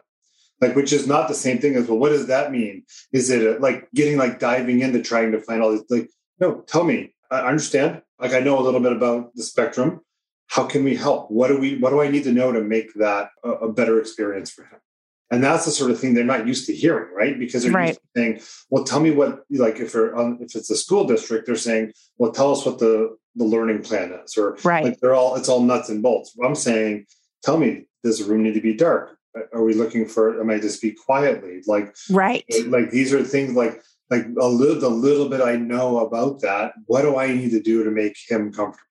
Like, 0.61 0.75
which 0.75 0.93
is 0.93 1.05
not 1.07 1.27
the 1.27 1.35
same 1.35 1.59
thing 1.59 1.75
as, 1.75 1.87
well, 1.87 1.99
what 1.99 2.09
does 2.09 2.27
that 2.27 2.51
mean? 2.51 2.83
Is 3.11 3.29
it 3.29 3.45
uh 3.45 3.59
like 3.59 3.89
getting 3.93 4.17
like 4.17 4.39
diving 4.39 4.79
into 4.81 5.01
trying 5.01 5.31
to 5.33 5.39
find 5.41 5.61
all 5.61 5.71
these, 5.71 5.83
like, 5.89 6.09
no, 6.39 6.61
tell 6.61 6.83
me, 6.83 7.13
I 7.29 7.41
understand. 7.41 8.01
Like, 8.19 8.33
I 8.33 8.39
know 8.39 8.57
a 8.57 8.63
little 8.63 8.79
bit 8.79 8.93
about 8.93 9.35
the 9.35 9.43
spectrum. 9.43 10.01
How 10.47 10.63
can 10.63 10.83
we 10.83 10.95
help? 10.95 11.29
What 11.29 11.49
do 11.49 11.59
we, 11.59 11.77
what 11.77 11.89
do 11.89 12.01
I 12.01 12.07
need 12.09 12.23
to 12.23 12.31
know 12.31 12.51
to 12.51 12.61
make 12.61 12.93
that 12.95 13.29
a, 13.43 13.49
a 13.67 13.71
better 13.71 13.99
experience 13.99 14.49
for 14.49 14.63
him? 14.63 14.79
And 15.29 15.43
that's 15.43 15.65
the 15.65 15.71
sort 15.71 15.91
of 15.91 15.99
thing 15.99 16.13
they're 16.13 16.23
not 16.23 16.47
used 16.47 16.67
to 16.67 16.73
hearing, 16.75 17.13
right? 17.13 17.37
Because 17.37 17.63
they're 17.63 17.71
Right. 17.71 17.89
used 17.89 17.99
to 17.99 18.07
saying, 18.15 18.39
"Well, 18.69 18.83
tell 18.85 19.01
me 19.01 19.11
what." 19.11 19.43
Like 19.49 19.79
if 19.79 19.91
they're 19.91 20.15
on, 20.15 20.39
if 20.41 20.55
it's 20.55 20.69
a 20.69 20.77
school 20.77 21.05
district, 21.05 21.45
they're 21.45 21.55
saying, 21.55 21.91
"Well, 22.17 22.31
tell 22.31 22.51
us 22.51 22.65
what 22.65 22.79
the 22.79 23.17
the 23.35 23.43
learning 23.43 23.81
plan 23.83 24.13
is," 24.23 24.37
or 24.37 24.57
Right. 24.63 24.85
like 24.85 24.99
they're 24.99 25.15
all 25.15 25.35
it's 25.35 25.49
all 25.49 25.61
nuts 25.61 25.89
and 25.89 26.01
bolts. 26.01 26.35
I'm 26.43 26.55
saying, 26.55 27.07
tell 27.43 27.57
me, 27.57 27.87
does 28.03 28.19
the 28.19 28.25
room 28.25 28.43
need 28.43 28.53
to 28.53 28.61
be 28.61 28.73
dark? 28.73 29.17
Are 29.53 29.63
we 29.63 29.73
looking 29.73 30.07
for? 30.07 30.39
Am 30.39 30.49
I 30.49 30.59
to 30.59 30.69
speak 30.69 30.97
quietly? 30.97 31.61
Like, 31.67 31.93
Right. 32.09 32.43
Eh, 32.49 32.63
like 32.67 32.89
these 32.91 33.13
are 33.13 33.23
things 33.23 33.53
like 33.53 33.81
like 34.09 34.25
a 34.39 34.47
little 34.47 34.79
the 34.79 34.89
little 34.89 35.27
bit 35.27 35.41
I 35.41 35.57
know 35.57 35.99
about 35.99 36.39
that. 36.41 36.73
What 36.85 37.01
do 37.01 37.17
I 37.17 37.33
need 37.33 37.51
to 37.51 37.59
do 37.61 37.83
to 37.83 37.91
make 37.91 38.15
him 38.29 38.53
comfortable? 38.53 38.83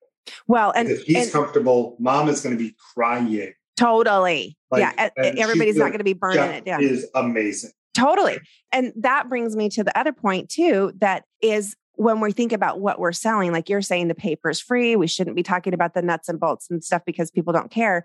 Well, 0.47 0.73
and, 0.77 0.89
if 0.91 1.03
he's 1.05 1.25
and 1.25 1.33
comfortable, 1.33 1.97
mom 1.99 2.29
is 2.29 2.43
going 2.43 2.57
to 2.57 2.63
be 2.63 2.77
crying. 2.95 3.55
Totally. 3.77 4.57
Like, 4.71 4.81
yeah. 4.81 5.11
Everybody's 5.17 5.77
not 5.77 5.89
going 5.89 5.99
to 5.99 6.05
be 6.05 6.13
burning 6.13 6.51
it 6.51 6.65
down. 6.65 6.83
is 6.83 7.09
amazing. 7.15 7.71
Totally. 7.95 8.39
And 8.73 8.93
that 8.97 9.29
brings 9.29 9.57
me 9.57 9.69
to 9.71 9.83
the 9.83 9.97
other 9.99 10.13
point 10.13 10.51
too 10.51 10.93
that 10.99 11.25
is 11.41 11.75
when 11.95 12.21
we 12.21 12.31
think 12.31 12.53
about 12.53 12.81
what 12.81 12.99
we're 12.99 13.13
selling, 13.13 13.53
like 13.53 13.71
you're 13.71 13.81
saying 13.81 14.09
the 14.09 14.15
paper's 14.15 14.61
free, 14.61 14.97
we 14.97 15.07
shouldn't 15.07 15.35
be 15.35 15.43
talking 15.43 15.73
about 15.73 15.95
the 15.95 16.03
nuts 16.03 16.29
and 16.29 16.39
bolts 16.39 16.71
and 16.71 16.85
stuff 16.85 17.03
because 17.07 17.31
people 17.31 17.55
don't 17.55 17.71
care. 17.71 18.05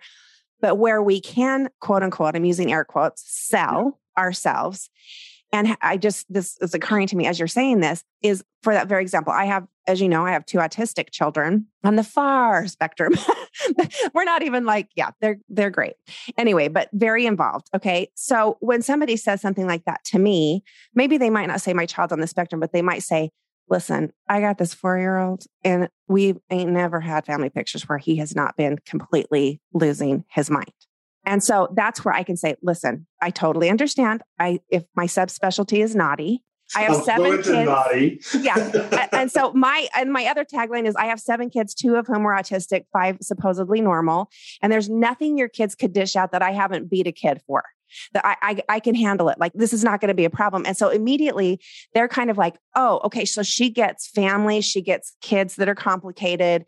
But 0.61 0.75
where 0.75 1.01
we 1.01 1.19
can, 1.19 1.69
quote 1.81 2.03
unquote, 2.03 2.35
I'm 2.35 2.45
using 2.45 2.71
air 2.71 2.85
quotes, 2.85 3.23
sell 3.25 3.99
ourselves. 4.17 4.89
And 5.51 5.75
I 5.81 5.97
just, 5.97 6.31
this 6.31 6.57
is 6.61 6.73
occurring 6.73 7.07
to 7.07 7.17
me 7.17 7.27
as 7.27 7.37
you're 7.37 7.47
saying 7.49 7.81
this, 7.81 8.03
is 8.21 8.43
for 8.63 8.73
that 8.73 8.87
very 8.87 9.01
example. 9.01 9.33
I 9.33 9.45
have, 9.45 9.67
as 9.87 10.01
you 10.01 10.07
know, 10.07 10.25
I 10.25 10.31
have 10.31 10.45
two 10.45 10.59
autistic 10.59 11.11
children 11.11 11.67
on 11.83 11.95
the 11.95 12.03
far 12.03 12.67
spectrum. 12.67 13.13
We're 14.13 14.23
not 14.23 14.43
even 14.43 14.65
like, 14.65 14.89
yeah, 14.95 15.11
they're 15.19 15.39
they're 15.49 15.69
great. 15.69 15.95
Anyway, 16.37 16.67
but 16.67 16.89
very 16.93 17.25
involved. 17.25 17.67
Okay. 17.75 18.09
So 18.15 18.57
when 18.59 18.81
somebody 18.81 19.17
says 19.17 19.41
something 19.41 19.67
like 19.67 19.85
that 19.85 20.03
to 20.05 20.19
me, 20.19 20.63
maybe 20.93 21.17
they 21.17 21.29
might 21.29 21.47
not 21.47 21.61
say 21.61 21.73
my 21.73 21.85
child's 21.85 22.13
on 22.13 22.19
the 22.19 22.27
spectrum, 22.27 22.59
but 22.59 22.71
they 22.73 22.81
might 22.81 23.03
say, 23.03 23.31
listen, 23.69 24.11
I 24.27 24.41
got 24.41 24.57
this 24.57 24.73
four 24.73 24.97
year 24.97 25.17
old, 25.17 25.45
and 25.63 25.89
we 26.07 26.35
ain't 26.49 26.71
never 26.71 26.99
had 26.99 27.25
family 27.25 27.49
pictures 27.49 27.87
where 27.87 27.97
he 27.97 28.17
has 28.17 28.35
not 28.35 28.57
been 28.57 28.77
completely 28.85 29.61
losing 29.73 30.25
his 30.29 30.49
mind. 30.49 30.73
And 31.25 31.43
so 31.43 31.69
that's 31.75 32.03
where 32.03 32.13
I 32.13 32.23
can 32.23 32.35
say, 32.35 32.55
listen, 32.61 33.07
I 33.21 33.29
totally 33.29 33.69
understand. 33.69 34.21
I 34.39 34.59
if 34.69 34.83
my 34.95 35.05
subspecialty 35.05 35.83
is 35.83 35.95
naughty, 35.95 36.43
I 36.75 36.81
have 36.81 36.97
I'm 36.97 37.03
seven 37.03 37.37
kids. 37.37 37.47
naughty. 37.49 38.21
Yeah. 38.39 39.07
And 39.21 39.31
so 39.31 39.51
my 39.53 39.87
and 39.95 40.11
my 40.11 40.25
other 40.25 40.43
tagline 40.43 40.87
is 40.87 40.95
I 40.95 41.05
have 41.05 41.19
seven 41.19 41.49
kids, 41.49 41.75
two 41.75 41.95
of 41.95 42.07
whom 42.07 42.25
are 42.25 42.35
autistic, 42.35 42.85
five 42.91 43.17
supposedly 43.21 43.81
normal. 43.81 44.29
And 44.61 44.71
there's 44.71 44.89
nothing 44.89 45.37
your 45.37 45.49
kids 45.49 45.75
could 45.75 45.93
dish 45.93 46.15
out 46.15 46.31
that 46.31 46.41
I 46.41 46.51
haven't 46.51 46.89
beat 46.89 47.05
a 47.07 47.11
kid 47.11 47.41
for. 47.45 47.63
That 48.13 48.25
I, 48.25 48.35
I 48.41 48.75
I 48.75 48.79
can 48.79 48.95
handle 48.95 49.29
it. 49.29 49.37
Like 49.39 49.53
this 49.53 49.73
is 49.73 49.83
not 49.83 49.99
going 50.01 50.07
to 50.07 50.15
be 50.15 50.25
a 50.25 50.29
problem. 50.29 50.65
And 50.65 50.75
so 50.75 50.89
immediately 50.89 51.59
they're 51.93 52.07
kind 52.07 52.31
of 52.31 52.37
like, 52.37 52.57
oh, 52.75 53.01
okay. 53.03 53.25
So 53.25 53.43
she 53.43 53.69
gets 53.69 54.07
family, 54.07 54.61
she 54.61 54.81
gets 54.81 55.15
kids 55.21 55.57
that 55.57 55.69
are 55.69 55.75
complicated. 55.75 56.65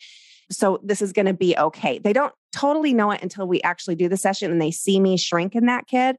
So 0.52 0.80
this 0.84 1.02
is 1.02 1.14
going 1.14 1.26
to 1.26 1.34
be 1.34 1.58
okay. 1.58 1.98
They 1.98 2.14
don't 2.14 2.34
totally 2.52 2.94
know 2.94 3.12
it 3.12 3.22
until 3.24 3.48
we 3.48 3.62
actually 3.62 3.96
do 3.96 4.08
the 4.08 4.18
session 4.18 4.52
and 4.52 4.62
they 4.62 4.72
see 4.72 5.00
me 5.00 5.18
shrink 5.18 5.56
in 5.56 5.66
that 5.66 5.88
kid. 5.88 6.18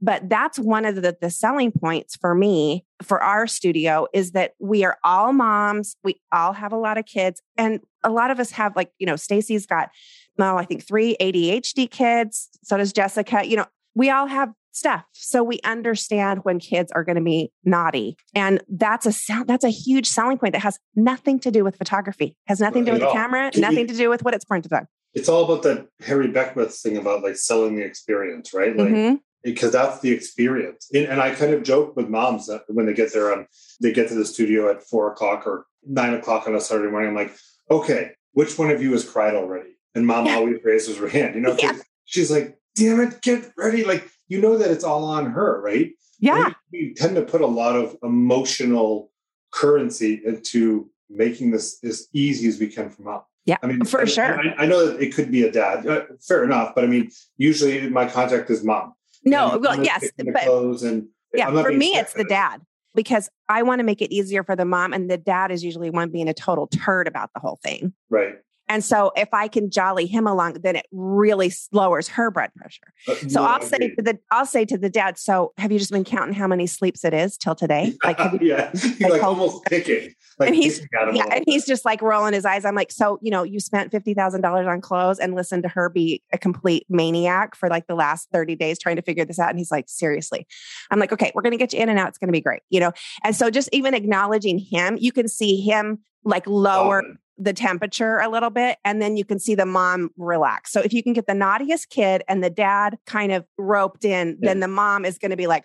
But 0.00 0.28
that's 0.28 0.58
one 0.58 0.84
of 0.84 0.96
the, 0.96 1.16
the 1.20 1.30
selling 1.30 1.72
points 1.72 2.16
for 2.16 2.34
me 2.34 2.84
for 3.02 3.22
our 3.22 3.46
studio 3.46 4.06
is 4.12 4.32
that 4.32 4.52
we 4.58 4.84
are 4.84 4.98
all 5.02 5.32
moms. 5.32 5.96
We 6.04 6.20
all 6.32 6.52
have 6.52 6.72
a 6.72 6.76
lot 6.76 6.98
of 6.98 7.06
kids. 7.06 7.40
And 7.56 7.80
a 8.04 8.10
lot 8.10 8.30
of 8.30 8.38
us 8.38 8.50
have, 8.52 8.76
like, 8.76 8.90
you 8.98 9.06
know, 9.06 9.16
Stacy's 9.16 9.66
got, 9.66 9.88
well, 10.36 10.58
I 10.58 10.64
think 10.64 10.86
three 10.86 11.16
ADHD 11.20 11.90
kids. 11.90 12.50
So 12.62 12.76
does 12.76 12.92
Jessica. 12.92 13.46
You 13.46 13.56
know, 13.56 13.66
we 13.94 14.10
all 14.10 14.26
have 14.26 14.52
stuff. 14.72 15.04
So 15.12 15.42
we 15.42 15.58
understand 15.64 16.40
when 16.44 16.58
kids 16.58 16.92
are 16.92 17.02
going 17.02 17.16
to 17.16 17.22
be 17.22 17.50
naughty. 17.64 18.16
And 18.34 18.62
that's 18.68 19.06
a 19.06 19.44
that's 19.44 19.64
a 19.64 19.70
huge 19.70 20.06
selling 20.06 20.36
point 20.38 20.52
that 20.52 20.60
has 20.60 20.78
nothing 20.94 21.38
to 21.40 21.50
do 21.50 21.64
with 21.64 21.76
photography, 21.76 22.36
has 22.46 22.60
nothing 22.60 22.84
to 22.84 22.90
do 22.90 22.92
with 22.92 23.00
the 23.00 23.08
all. 23.08 23.14
camera, 23.14 23.50
nothing 23.56 23.86
to 23.86 23.94
do 23.96 24.10
with 24.10 24.22
what 24.22 24.34
it's 24.34 24.44
pointed 24.44 24.72
on. 24.74 24.86
It's 25.14 25.30
all 25.30 25.44
about 25.50 25.62
that 25.62 25.88
Harry 26.02 26.28
Beckwith 26.28 26.74
thing 26.74 26.98
about 26.98 27.22
like 27.22 27.36
selling 27.36 27.76
the 27.76 27.82
experience, 27.82 28.52
right? 28.52 28.76
Like 28.76 28.88
Mhm. 28.88 29.20
Because 29.46 29.72
that's 29.72 30.00
the 30.00 30.10
experience. 30.10 30.90
And, 30.92 31.20
I 31.20 31.30
kind 31.34 31.54
of 31.54 31.62
joke 31.62 31.96
with 31.96 32.08
moms 32.08 32.46
that 32.48 32.62
when 32.68 32.84
they 32.86 32.92
get 32.94 33.12
there 33.12 33.32
on 33.32 33.46
they 33.80 33.92
get 33.92 34.08
to 34.08 34.14
the 34.14 34.24
studio 34.24 34.68
at 34.70 34.82
four 34.82 35.10
o'clock 35.12 35.46
or 35.46 35.66
nine 35.86 36.14
o'clock 36.14 36.46
on 36.48 36.54
a 36.54 36.60
Saturday 36.60 36.90
morning, 36.90 37.10
I'm 37.10 37.14
like, 37.16 37.34
okay, 37.70 38.10
which 38.32 38.58
one 38.58 38.70
of 38.70 38.82
you 38.82 38.90
has 38.92 39.08
cried 39.08 39.34
already? 39.34 39.70
And 39.94 40.06
mom 40.06 40.26
Yeah. 40.26 40.36
always 40.36 40.58
raises 40.64 40.98
her 40.98 41.08
hand, 41.08 41.34
you 41.36 41.40
know, 41.40 41.56
Yeah. 41.62 41.78
she's 42.04 42.30
like, 42.30 42.58
damn 42.74 43.00
it, 43.00 43.22
get 43.22 43.50
ready. 43.56 43.84
Like, 43.84 44.08
you 44.28 44.40
know 44.40 44.58
that 44.58 44.70
it's 44.70 44.84
all 44.84 45.04
on 45.04 45.30
her, 45.30 45.60
right? 45.62 45.92
Yeah. 46.18 46.52
We, 46.72 46.88
we 46.88 46.94
tend 46.94 47.14
to 47.16 47.22
put 47.22 47.40
a 47.40 47.46
lot 47.46 47.76
of 47.76 47.96
emotional 48.02 49.10
currency 49.52 50.20
into 50.26 50.90
making 51.08 51.52
this 51.52 51.78
as 51.84 52.08
easy 52.12 52.48
as 52.48 52.58
we 52.58 52.66
can 52.66 52.90
for 52.90 53.02
mom. 53.02 53.22
Yeah, 53.44 53.58
I 53.62 53.68
mean, 53.68 53.84
for 53.84 54.00
I- 54.02 54.06
sure. 54.06 54.40
I, 54.40 54.64
I 54.64 54.66
know 54.66 54.86
that 54.88 55.00
it 55.00 55.14
could 55.14 55.30
be 55.30 55.44
a 55.44 55.52
dad. 55.52 55.86
Uh, 55.86 56.02
fair 56.26 56.42
enough, 56.42 56.74
but 56.74 56.82
I 56.82 56.88
mean, 56.88 57.10
usually 57.38 57.88
my 57.88 58.08
contact 58.08 58.50
is 58.50 58.64
mom. 58.64 58.94
No, 59.24 59.52
And 59.52 59.62
well, 59.62 59.82
yes, 59.82 60.10
but 60.16 60.46
and 60.82 61.08
yeah, 61.34 61.50
for 61.50 61.72
me, 61.72 61.96
it's 61.96 62.14
the 62.14 62.24
dad 62.24 62.60
because 62.94 63.28
I 63.48 63.62
want 63.62 63.80
to 63.80 63.84
make 63.84 64.02
it 64.02 64.12
easier 64.12 64.42
for 64.42 64.56
the 64.56 64.64
mom, 64.64 64.92
and 64.92 65.10
the 65.10 65.18
dad 65.18 65.52
is 65.52 65.62
usually 65.62 65.90
one 65.90 66.10
being 66.10 66.28
a 66.28 66.34
total 66.34 66.66
turd 66.66 67.06
about 67.06 67.30
the 67.34 67.40
whole 67.40 67.58
thing. 67.62 67.92
Right. 68.10 68.34
And 68.68 68.84
so, 68.84 69.12
if 69.16 69.28
I 69.32 69.48
can 69.48 69.70
jolly 69.70 70.06
him 70.06 70.26
along, 70.26 70.54
then 70.62 70.76
it 70.76 70.86
really 70.92 71.52
lowers 71.72 72.08
her 72.08 72.30
blood 72.30 72.50
pressure. 72.56 72.92
Uh, 73.08 73.14
So 73.28 73.42
no, 73.42 73.46
I'll 73.48 73.62
say 73.62 73.78
to 73.78 74.02
the 74.02 74.18
I'll 74.30 74.46
say 74.46 74.64
to 74.64 74.76
the 74.78 74.90
dad. 74.90 75.18
So 75.18 75.52
have 75.58 75.70
you 75.72 75.78
just 75.78 75.90
been 75.92 76.04
counting 76.04 76.34
how 76.34 76.46
many 76.46 76.66
sleeps 76.66 77.04
it 77.04 77.14
is 77.14 77.36
till 77.36 77.54
today? 77.54 77.94
Like, 78.04 78.18
you, 78.18 78.38
yeah, 78.48 78.70
you're 78.98 79.10
like 79.14 79.22
almost 79.22 79.64
picking, 79.64 80.14
like 80.38 80.48
And 80.48 80.56
he's- 80.56 80.78
picking 80.80 80.88
at 81.00 81.08
him 81.08 81.14
a 81.14 81.18
yeah. 81.18 81.26
And 81.34 81.44
he's 81.46 81.64
just 81.66 81.84
like 81.84 82.02
rolling 82.02 82.34
his 82.34 82.44
eyes. 82.44 82.64
I'm 82.64 82.74
like, 82.74 82.92
so 82.92 83.18
you 83.22 83.30
know, 83.30 83.42
you 83.42 83.60
spent 83.60 83.90
fifty 83.90 84.14
thousand 84.14 84.42
dollars 84.42 84.66
on 84.66 84.80
clothes 84.80 85.18
and 85.18 85.34
listened 85.34 85.62
to 85.64 85.68
her 85.70 85.88
be 85.88 86.22
a 86.32 86.38
complete 86.38 86.86
maniac 86.88 87.54
for 87.56 87.68
like 87.68 87.86
the 87.86 87.94
last 87.94 88.28
thirty 88.32 88.54
days 88.56 88.78
trying 88.78 88.96
to 88.96 89.02
figure 89.02 89.24
this 89.24 89.38
out. 89.38 89.50
And 89.50 89.58
he's 89.58 89.70
like, 89.70 89.88
seriously. 89.88 90.46
I'm 90.90 90.98
like, 90.98 91.12
okay, 91.12 91.32
we're 91.34 91.42
gonna 91.42 91.56
get 91.56 91.72
you 91.72 91.80
in 91.80 91.88
and 91.88 91.98
out. 91.98 92.08
It's 92.08 92.18
gonna 92.18 92.32
be 92.32 92.40
great, 92.40 92.62
you 92.70 92.80
know. 92.80 92.92
And 93.24 93.34
so 93.34 93.50
just 93.50 93.68
even 93.72 93.94
acknowledging 93.94 94.58
him, 94.58 94.96
you 95.00 95.12
can 95.12 95.28
see 95.28 95.60
him 95.60 96.00
like 96.24 96.46
lower 96.46 97.02
soften. 97.02 97.18
The 97.38 97.52
temperature 97.52 98.18
a 98.18 98.28
little 98.28 98.50
bit 98.50 98.78
and 98.84 99.00
then 99.02 99.16
you 99.16 99.24
can 99.24 99.38
see 99.38 99.54
the 99.54 99.66
mom 99.66 100.10
relax. 100.16 100.72
So 100.72 100.80
if 100.80 100.92
you 100.92 101.02
can 101.02 101.12
get 101.12 101.26
the 101.26 101.34
naughtiest 101.34 101.90
kid 101.90 102.22
and 102.28 102.42
the 102.42 102.50
dad 102.50 102.96
kind 103.06 103.32
of 103.32 103.44
roped 103.58 104.04
in, 104.04 104.38
then 104.40 104.60
the 104.60 104.68
mom 104.68 105.04
is 105.04 105.18
going 105.18 105.30
to 105.30 105.36
be 105.36 105.46
like, 105.46 105.64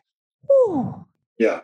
Ooh, 0.52 1.06
Yeah, 1.38 1.62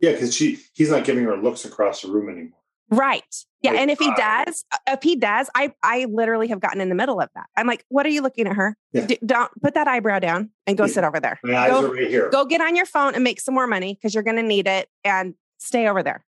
yeah, 0.00 0.12
because 0.12 0.34
she 0.34 0.58
he's 0.74 0.90
not 0.90 1.04
giving 1.04 1.24
her 1.24 1.36
looks 1.36 1.64
across 1.64 2.02
the 2.02 2.08
room 2.10 2.28
anymore. 2.28 2.58
right. 2.90 3.22
Yeah. 3.62 3.72
Like, 3.72 3.80
and 3.80 3.90
if 3.90 3.98
he 3.98 4.08
uh, 4.08 4.14
does, 4.44 4.64
if 4.86 5.02
he 5.02 5.16
does, 5.16 5.50
I 5.54 5.72
I 5.82 6.04
literally 6.04 6.46
have 6.48 6.60
gotten 6.60 6.80
in 6.80 6.88
the 6.88 6.94
middle 6.94 7.20
of 7.20 7.28
that. 7.34 7.46
I'm 7.56 7.66
like, 7.66 7.84
what 7.88 8.06
are 8.06 8.10
you 8.10 8.20
looking 8.22 8.46
at 8.46 8.54
her? 8.54 8.76
Yeah. 8.92 9.06
D- 9.06 9.18
don't 9.26 9.50
put 9.60 9.74
that 9.74 9.88
eyebrow 9.88 10.18
down 10.20 10.50
and 10.68 10.76
go 10.78 10.84
Yeah. 10.84 10.92
sit 10.92 11.02
over 11.04 11.18
there. 11.18 11.40
My 11.42 11.56
eyes 11.56 11.70
Go- 11.70 11.86
are 11.86 11.92
right 11.94 12.08
here. 12.08 12.30
Go 12.30 12.44
get 12.44 12.60
on 12.60 12.76
your 12.76 12.86
phone 12.86 13.14
and 13.16 13.24
make 13.24 13.40
some 13.40 13.54
more 13.54 13.66
money 13.66 13.94
because 13.94 14.14
you're 14.14 14.22
going 14.22 14.36
to 14.36 14.42
need 14.42 14.68
it 14.68 14.88
and 15.02 15.34
stay 15.58 15.88
over 15.88 16.02
there. 16.04 16.24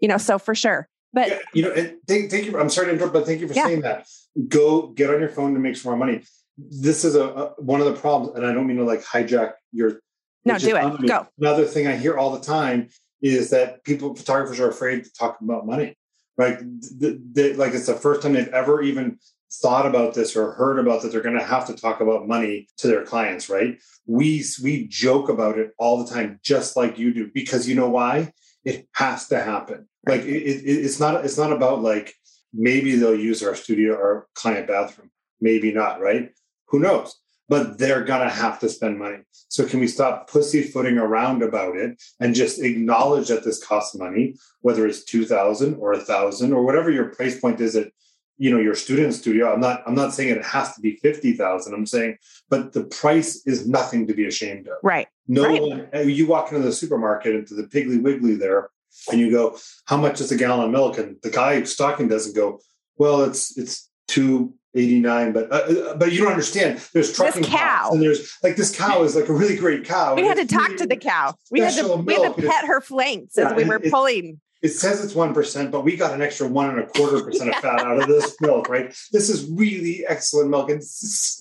You 0.00 0.08
know, 0.08 0.16
so 0.16 0.38
for 0.38 0.54
sure. 0.54 0.88
But 1.12 1.28
Yeah, 1.28 1.38
you 1.54 1.62
know, 1.62 1.72
and 1.72 1.96
thank, 2.06 2.30
thank 2.30 2.46
you. 2.46 2.58
I'm 2.58 2.70
sorry 2.70 2.86
to 2.88 2.92
interrupt, 2.92 3.12
but 3.12 3.26
thank 3.26 3.40
you 3.40 3.48
for 3.48 3.54
Yeah. 3.54 3.66
saying 3.66 3.80
that. 3.82 4.06
Go 4.48 4.88
get 4.88 5.10
on 5.10 5.20
your 5.20 5.28
phone 5.28 5.54
to 5.54 5.60
make 5.60 5.76
some 5.76 5.90
more 5.90 5.98
money. 5.98 6.22
This 6.56 7.04
is 7.04 7.14
a, 7.16 7.24
a 7.24 7.44
one 7.58 7.80
of 7.80 7.86
the 7.86 7.94
problems, 8.00 8.36
and 8.36 8.46
I 8.46 8.52
don't 8.52 8.66
mean 8.66 8.76
to 8.76 8.84
like 8.84 9.02
hijack 9.02 9.54
your. 9.72 10.00
no, 10.44 10.58
do 10.58 10.76
it. 10.76 11.00
me. 11.00 11.08
Go. 11.08 11.26
Another 11.38 11.64
thing 11.64 11.86
I 11.86 11.96
hear 11.96 12.16
all 12.16 12.30
the 12.32 12.40
time 12.44 12.88
is 13.22 13.50
that 13.50 13.82
people, 13.84 14.14
photographers, 14.14 14.60
are 14.60 14.68
afraid 14.68 15.04
to 15.04 15.12
talk 15.12 15.40
about 15.40 15.66
money. 15.66 15.96
Right? 16.36 16.58
Like 17.00 17.74
it's 17.74 17.86
the 17.86 17.98
first 18.00 18.22
time 18.22 18.32
they've 18.32 18.48
ever 18.48 18.80
even 18.82 19.18
thought 19.52 19.84
about 19.84 20.14
this 20.14 20.36
or 20.36 20.52
heard 20.52 20.78
about 20.78 21.02
that 21.02 21.12
they're 21.12 21.20
going 21.20 21.38
to 21.38 21.44
have 21.44 21.66
to 21.66 21.74
talk 21.74 22.00
about 22.00 22.26
money 22.28 22.68
to 22.78 22.86
their 22.86 23.04
clients. 23.04 23.50
Right? 23.50 23.78
We 24.06 24.44
we 24.62 24.86
joke 24.86 25.28
about 25.28 25.58
it 25.58 25.72
all 25.78 26.02
the 26.02 26.10
time, 26.10 26.38
just 26.42 26.76
like 26.76 26.98
you 26.98 27.12
do, 27.12 27.30
because 27.34 27.68
you 27.68 27.74
know 27.74 27.90
why? 27.90 28.32
It 28.64 28.88
has 28.92 29.28
to 29.28 29.40
happen. 29.40 29.88
Like 30.06 30.22
it, 30.22 30.26
it, 30.26 30.64
it's 30.64 30.98
not 31.00 31.24
it's 31.24 31.38
not 31.38 31.52
about 31.52 31.82
like 31.82 32.14
maybe 32.52 32.96
they'll 32.96 33.14
use 33.18 33.42
our 33.42 33.54
studio 33.54 33.94
or 33.94 34.26
client 34.34 34.66
bathroom, 34.66 35.10
maybe 35.40 35.72
not. 35.72 36.00
Right? 36.00 36.30
Who 36.68 36.78
knows? 36.78 37.16
But 37.48 37.78
they're 37.78 38.04
gonna 38.04 38.30
have 38.30 38.60
to 38.60 38.68
spend 38.68 38.98
money. 38.98 39.18
So 39.48 39.66
can 39.66 39.80
we 39.80 39.88
stop 39.88 40.30
pussyfooting 40.30 40.98
around 40.98 41.42
about 41.42 41.76
it 41.76 42.00
and 42.20 42.34
just 42.34 42.62
acknowledge 42.62 43.28
that 43.28 43.44
this 43.44 43.62
costs 43.64 43.96
money, 43.96 44.36
whether 44.60 44.86
it's 44.86 45.04
two 45.04 45.24
thousand 45.26 45.74
or 45.76 45.92
a 45.92 46.00
thousand 46.00 46.52
or 46.52 46.64
whatever 46.64 46.90
your 46.90 47.06
price 47.06 47.38
point 47.40 47.60
is 47.60 47.74
at 47.76 47.88
you 48.38 48.50
know 48.50 48.58
your 48.60 48.76
student 48.76 49.12
studio. 49.14 49.52
I'm 49.52 49.60
not 49.60 49.82
I'm 49.86 49.96
not 49.96 50.14
saying 50.14 50.30
it 50.30 50.44
has 50.44 50.74
to 50.76 50.80
be 50.80 50.96
fifty 50.96 51.32
thousand. 51.34 51.74
I'm 51.74 51.86
saying, 51.86 52.16
but 52.48 52.72
the 52.72 52.84
price 52.84 53.42
is 53.46 53.68
nothing 53.68 54.06
to 54.06 54.14
be 54.14 54.26
ashamed 54.26 54.66
of. 54.68 54.78
Right. 54.82 55.08
No 55.28 55.44
Right. 55.44 55.60
one, 55.60 56.08
you 56.08 56.26
walk 56.26 56.52
into 56.52 56.64
the 56.64 56.72
supermarket 56.72 57.34
into 57.34 57.54
the 57.54 57.64
Piggly 57.64 58.00
Wiggly 58.00 58.36
there, 58.36 58.70
and 59.10 59.20
you 59.20 59.30
go, 59.30 59.56
"How 59.86 59.96
much 59.96 60.20
is 60.20 60.30
a 60.32 60.36
gallon 60.36 60.66
of 60.66 60.70
milk?" 60.70 60.98
And 60.98 61.16
the 61.22 61.30
guy 61.30 61.62
stocking 61.64 62.08
doesn't 62.08 62.34
go, 62.34 62.60
"Well, 62.96 63.22
it's 63.24 63.56
it's 63.56 63.88
two 64.08 64.54
eighty 64.74 65.00
nine, 65.00 65.32
but 65.32 65.50
uh, 65.52 65.56
uh, 65.56 65.96
but 65.96 66.12
you 66.12 66.18
don't 66.18 66.30
understand. 66.30 66.80
There's 66.94 67.12
trucking 67.12 67.44
cow. 67.44 67.58
costs, 67.58 67.94
and 67.94 68.02
there's 68.02 68.36
like 68.42 68.56
this 68.56 68.74
cow 68.76 69.02
is 69.02 69.16
like 69.16 69.28
a 69.28 69.32
really 69.32 69.56
great 69.56 69.84
cow. 69.84 70.14
We 70.14 70.24
had 70.26 70.36
to 70.36 70.46
talk 70.46 70.68
really- 70.68 70.76
to 70.78 70.86
the 70.86 70.96
cow. 70.96 71.34
We 71.50 71.60
had 71.60 71.74
to 71.74 71.96
we 71.96 72.14
had 72.14 72.34
to 72.36 72.42
pet 72.42 72.66
her 72.66 72.80
flanks 72.80 73.34
Yeah, 73.36 73.50
as 73.50 73.56
we 73.56 73.64
were 73.64 73.80
it- 73.82 73.90
pulling. 73.90 74.40
It 74.62 74.70
says 74.70 75.02
it's 75.02 75.14
one 75.14 75.32
percent, 75.32 75.70
but 75.70 75.84
we 75.84 75.96
got 75.96 76.12
an 76.12 76.20
extra 76.20 76.46
one 76.46 76.70
and 76.70 76.78
a 76.80 76.86
quarter 76.86 77.24
percent 77.24 77.48
of 77.50 77.56
fat 77.56 77.80
out 77.80 78.02
of 78.02 78.08
this 78.08 78.36
milk, 78.40 78.68
right? 78.68 78.94
This 79.10 79.30
is 79.30 79.50
really 79.50 80.04
excellent 80.06 80.50
milk, 80.50 80.70
and 80.70 80.82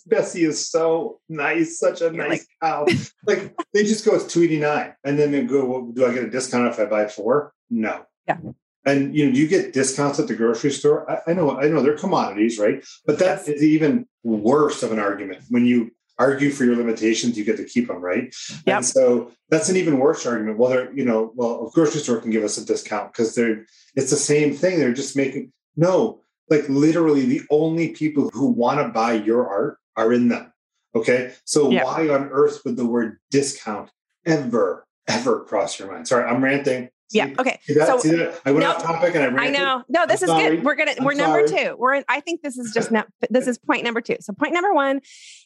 Bessie 0.07 0.45
is 0.45 0.69
so 0.69 1.19
nice, 1.27 1.79
such 1.79 2.01
a 2.01 2.05
You're 2.05 2.27
nice 2.29 2.47
cow. 2.61 2.85
Like 3.25 3.53
they 3.73 3.83
just 3.83 4.05
go, 4.05 4.15
it's 4.15 4.25
two 4.31 4.43
eighty 4.43 4.59
nine, 4.59 4.93
and 5.03 5.19
then 5.19 5.31
they 5.31 5.43
go, 5.43 5.65
well, 5.65 5.81
do 5.93 6.05
I 6.05 6.13
get 6.13 6.23
a 6.23 6.29
discount 6.29 6.67
if 6.67 6.79
I 6.79 6.85
buy 6.85 7.07
four? 7.07 7.53
No. 7.69 8.05
Yeah. 8.27 8.37
And 8.85 9.13
you 9.13 9.25
know, 9.25 9.33
do 9.33 9.39
you 9.39 9.47
get 9.47 9.73
discounts 9.73 10.19
at 10.19 10.27
the 10.27 10.35
grocery 10.35 10.71
store? 10.71 11.09
I, 11.11 11.31
I 11.31 11.33
know, 11.33 11.59
I 11.59 11.67
know 11.67 11.81
they're 11.81 11.97
commodities, 11.97 12.57
right? 12.57 12.83
But 13.05 13.19
that 13.19 13.43
Yes. 13.45 13.47
is 13.49 13.63
even 13.63 14.07
worse 14.23 14.81
of 14.81 14.91
an 14.93 14.99
argument 14.99 15.43
when 15.49 15.65
you 15.65 15.91
argue 16.19 16.51
for 16.51 16.65
your 16.65 16.75
limitations, 16.75 17.37
you 17.37 17.45
get 17.45 17.57
to 17.57 17.63
keep 17.63 17.87
them, 17.87 18.01
right? 18.01 18.35
Yep. 18.67 18.75
And 18.75 18.85
so 18.85 19.31
that's 19.49 19.69
an 19.69 19.77
even 19.77 19.97
worse 19.99 20.25
argument. 20.25 20.57
Well, 20.57 20.69
they're, 20.69 20.93
you 20.93 21.05
know, 21.05 21.31
well, 21.35 21.67
a 21.67 21.71
grocery 21.71 22.01
store 22.01 22.19
can 22.19 22.29
give 22.29 22.43
us 22.43 22.57
a 22.57 22.65
discount 22.65 23.13
because 23.13 23.33
they're, 23.35 23.65
it's 23.95 24.11
the 24.11 24.17
same 24.17 24.53
thing. 24.53 24.77
They're 24.79 24.93
just 24.93 25.15
making, 25.15 25.53
no, 25.77 26.21
like 26.49 26.67
literally 26.67 27.25
the 27.25 27.41
only 27.49 27.89
people 27.89 28.29
who 28.33 28.47
want 28.47 28.79
to 28.79 28.89
buy 28.89 29.13
your 29.13 29.47
art 29.47 29.77
are 29.95 30.11
in 30.11 30.27
them. 30.27 30.51
Okay. 30.93 31.33
So 31.45 31.71
Yeah. 31.71 31.85
why 31.85 32.09
on 32.09 32.29
earth 32.31 32.61
would 32.65 32.75
the 32.75 32.85
word 32.85 33.19
discount 33.31 33.89
ever, 34.25 34.85
ever 35.07 35.39
cross 35.45 35.79
your 35.79 35.89
mind? 35.91 36.07
Sorry, 36.07 36.25
I'm 36.25 36.43
ranting. 36.43 36.89
Yeah. 37.11 37.33
Okay. 37.39 37.59
See 37.63 37.73
that? 37.73 37.87
So 37.87 37.97
See 37.97 38.15
that? 38.15 38.39
I 38.45 38.51
went 38.51 38.63
no, 38.63 38.71
off 38.71 38.83
topic 38.83 39.15
and 39.15 39.23
I 39.23 39.27
ranted. 39.27 39.59
I 39.61 39.63
know. 39.63 39.83
No, 39.89 40.05
this 40.05 40.21
I'm 40.21 40.29
is 40.29 40.29
sorry. 40.29 40.55
good. 40.57 40.65
We're 40.65 40.75
gonna 40.75 40.93
I'm 40.97 41.05
we're 41.05 41.13
number 41.13 41.47
sorry. 41.47 41.65
two. 41.65 41.75
We're 41.77 41.95
in, 41.95 42.03
I 42.07 42.19
think 42.19 42.41
this 42.41 42.57
is 42.57 42.71
just 42.73 42.91
this 43.29 43.47
is 43.47 43.57
point 43.57 43.83
number 43.83 44.01
two. 44.01 44.17
So 44.21 44.33
point 44.33 44.53
number 44.53 44.73
one 44.73 45.01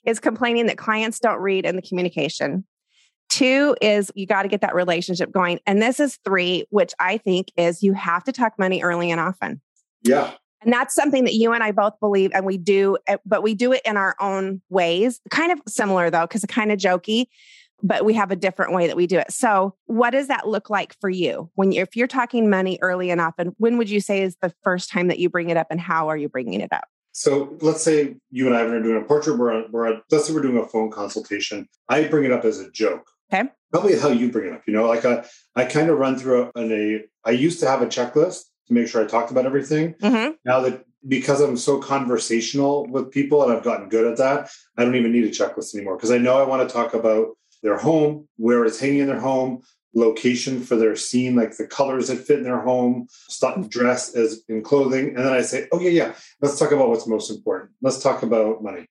is 0.06 0.20
complaining 0.20 0.66
that 0.68 0.78
clients 0.78 1.20
don't 1.20 1.40
read 1.40 1.66
in 1.66 1.76
the 1.76 1.82
communication. 1.82 2.66
Two 3.30 3.76
is 3.82 4.12
you 4.16 4.28
got 4.28 4.44
to 4.44 4.50
get 4.50 4.62
that 4.62 4.76
relationship 4.76 5.32
going. 5.32 5.60
And 5.66 5.82
this 5.82 6.00
is 6.00 6.20
three, 6.26 6.66
which 6.70 6.94
I 7.00 7.18
think 7.18 7.48
is 7.56 7.82
you 7.82 7.94
have 7.94 8.24
to 8.26 8.32
talk 8.32 8.60
money 8.60 8.84
early 8.84 9.10
and 9.10 9.20
often. 9.20 9.62
Yeah. 10.04 10.34
And 10.62 10.72
that's 10.72 10.96
something 10.96 11.24
that 11.26 11.34
you 11.34 11.52
and 11.52 11.64
I 11.64 11.72
both 11.72 12.00
believe, 12.00 12.32
and 12.34 12.46
we 12.46 12.58
do, 12.58 12.98
eh, 13.08 13.18
but 13.26 13.44
we 13.44 13.54
do 13.54 13.74
it 13.74 13.82
in 13.86 13.98
our 13.98 14.16
own 14.20 14.62
ways. 14.70 15.20
Kind 15.30 15.52
of 15.52 15.60
similar 15.68 16.10
though, 16.10 16.22
because 16.22 16.44
it's 16.44 16.54
kind 16.54 16.72
of 16.72 16.78
jokey, 16.78 17.26
but 17.84 18.06
we 18.06 18.14
have 18.14 18.32
a 18.32 18.36
different 18.36 18.74
way 18.74 18.88
that 18.88 18.96
we 18.96 19.06
do 19.06 19.20
it. 19.20 19.32
So, 19.32 19.76
what 19.86 20.12
does 20.12 20.28
that 20.30 20.48
look 20.48 20.70
like 20.70 20.96
for 21.00 21.10
you 21.10 21.52
when 21.56 21.72
you, 21.72 21.82
if 21.82 21.96
you're 21.96 22.08
talking 22.08 22.50
money 22.50 22.80
early 22.82 23.12
and 23.12 23.22
often? 23.22 23.54
When 23.58 23.78
would 23.78 23.90
you 23.90 24.00
say 24.00 24.22
is 24.22 24.38
the 24.42 24.54
first 24.64 24.90
time 24.90 25.10
that 25.10 25.20
you 25.20 25.30
bring 25.30 25.50
it 25.50 25.58
up, 25.58 25.68
and 25.70 25.80
how 25.80 26.08
are 26.08 26.18
you 26.18 26.30
bringing 26.30 26.62
it 26.62 26.72
up? 26.72 26.86
So 27.12 27.56
let's 27.62 27.84
say 27.84 28.16
you 28.32 28.48
and 28.48 28.56
I 28.56 28.62
are 28.62 28.82
doing 28.82 29.02
a 29.02 29.06
portrait. 29.06 29.38
We're 29.38 29.68
we're 29.70 30.02
let's 30.10 30.28
say 30.28 30.34
we're 30.34 30.42
doing 30.42 30.58
a 30.58 30.66
phone 30.66 30.90
consultation. 30.90 31.68
I 31.90 32.06
bring 32.06 32.24
it 32.24 32.32
up 32.32 32.46
as 32.46 32.60
a 32.60 32.72
joke. 32.72 33.08
Okay. 33.32 33.50
Probably 33.72 34.00
how 34.00 34.10
you 34.10 34.32
bring 34.32 34.48
it 34.48 34.54
up. 34.54 34.64
You 34.66 34.74
know, 34.74 34.88
like 34.88 35.06
I, 35.06 35.26
I 35.56 35.66
kind 35.66 35.90
of 35.90 35.98
run 35.98 36.18
through 36.18 36.52
a, 36.56 36.60
an 36.60 36.72
a. 36.72 37.02
I 37.28 37.32
used 37.32 37.60
to 37.60 37.68
have 37.68 37.82
a 37.82 37.88
checklist 37.88 38.44
to 38.68 38.74
make 38.74 38.88
sure 38.88 39.04
I 39.04 39.08
talked 39.08 39.32
about 39.32 39.46
everything. 39.46 39.94
Mm-hmm. 39.96 40.34
Now 40.46 40.62
that 40.62 40.86
because 41.08 41.42
I'm 41.42 41.58
so 41.58 41.80
conversational 41.80 42.88
with 42.88 43.12
people 43.12 43.44
and 43.44 43.52
I've 43.52 43.64
gotten 43.64 43.90
good 43.90 44.08
at 44.08 44.18
that, 44.18 44.50
I 44.78 44.86
don't 44.86 44.96
even 44.96 45.12
need 45.12 45.26
a 45.26 45.30
checklist 45.30 45.76
anymore 45.76 45.98
because 45.98 46.12
I 46.12 46.18
know 46.18 46.38
I 46.38 46.48
want 46.48 46.68
to 46.68 46.74
talk 46.74 46.94
about 46.94 47.36
their 47.64 47.78
home, 47.78 48.28
where 48.38 48.66
it's 48.66 48.80
hanging 48.80 49.00
in 49.00 49.08
their 49.08 49.20
home, 49.20 49.64
location 49.96 50.62
for 50.62 50.76
their 50.76 50.96
scene, 50.96 51.36
like 51.36 51.56
the 51.58 51.68
colors 51.68 52.08
that 52.08 52.18
fit 52.18 52.40
in 52.40 52.44
their 52.44 52.62
home, 52.62 53.08
stuff 53.10 53.70
dress 53.70 54.16
as 54.16 54.44
in 54.50 54.62
clothing. 54.64 55.10
And 55.10 55.20
then 55.20 55.34
I 55.34 55.42
say, 55.42 55.68
oh 55.72 55.80
yeah, 55.80 55.90
yeah, 55.90 56.14
let's 56.42 56.58
talk 56.58 56.72
about 56.72 56.90
what's 56.90 57.08
most 57.08 57.32
important. 57.32 57.72
Let's 57.82 58.02
talk 58.02 58.24
about 58.24 58.64
money. 58.64 58.88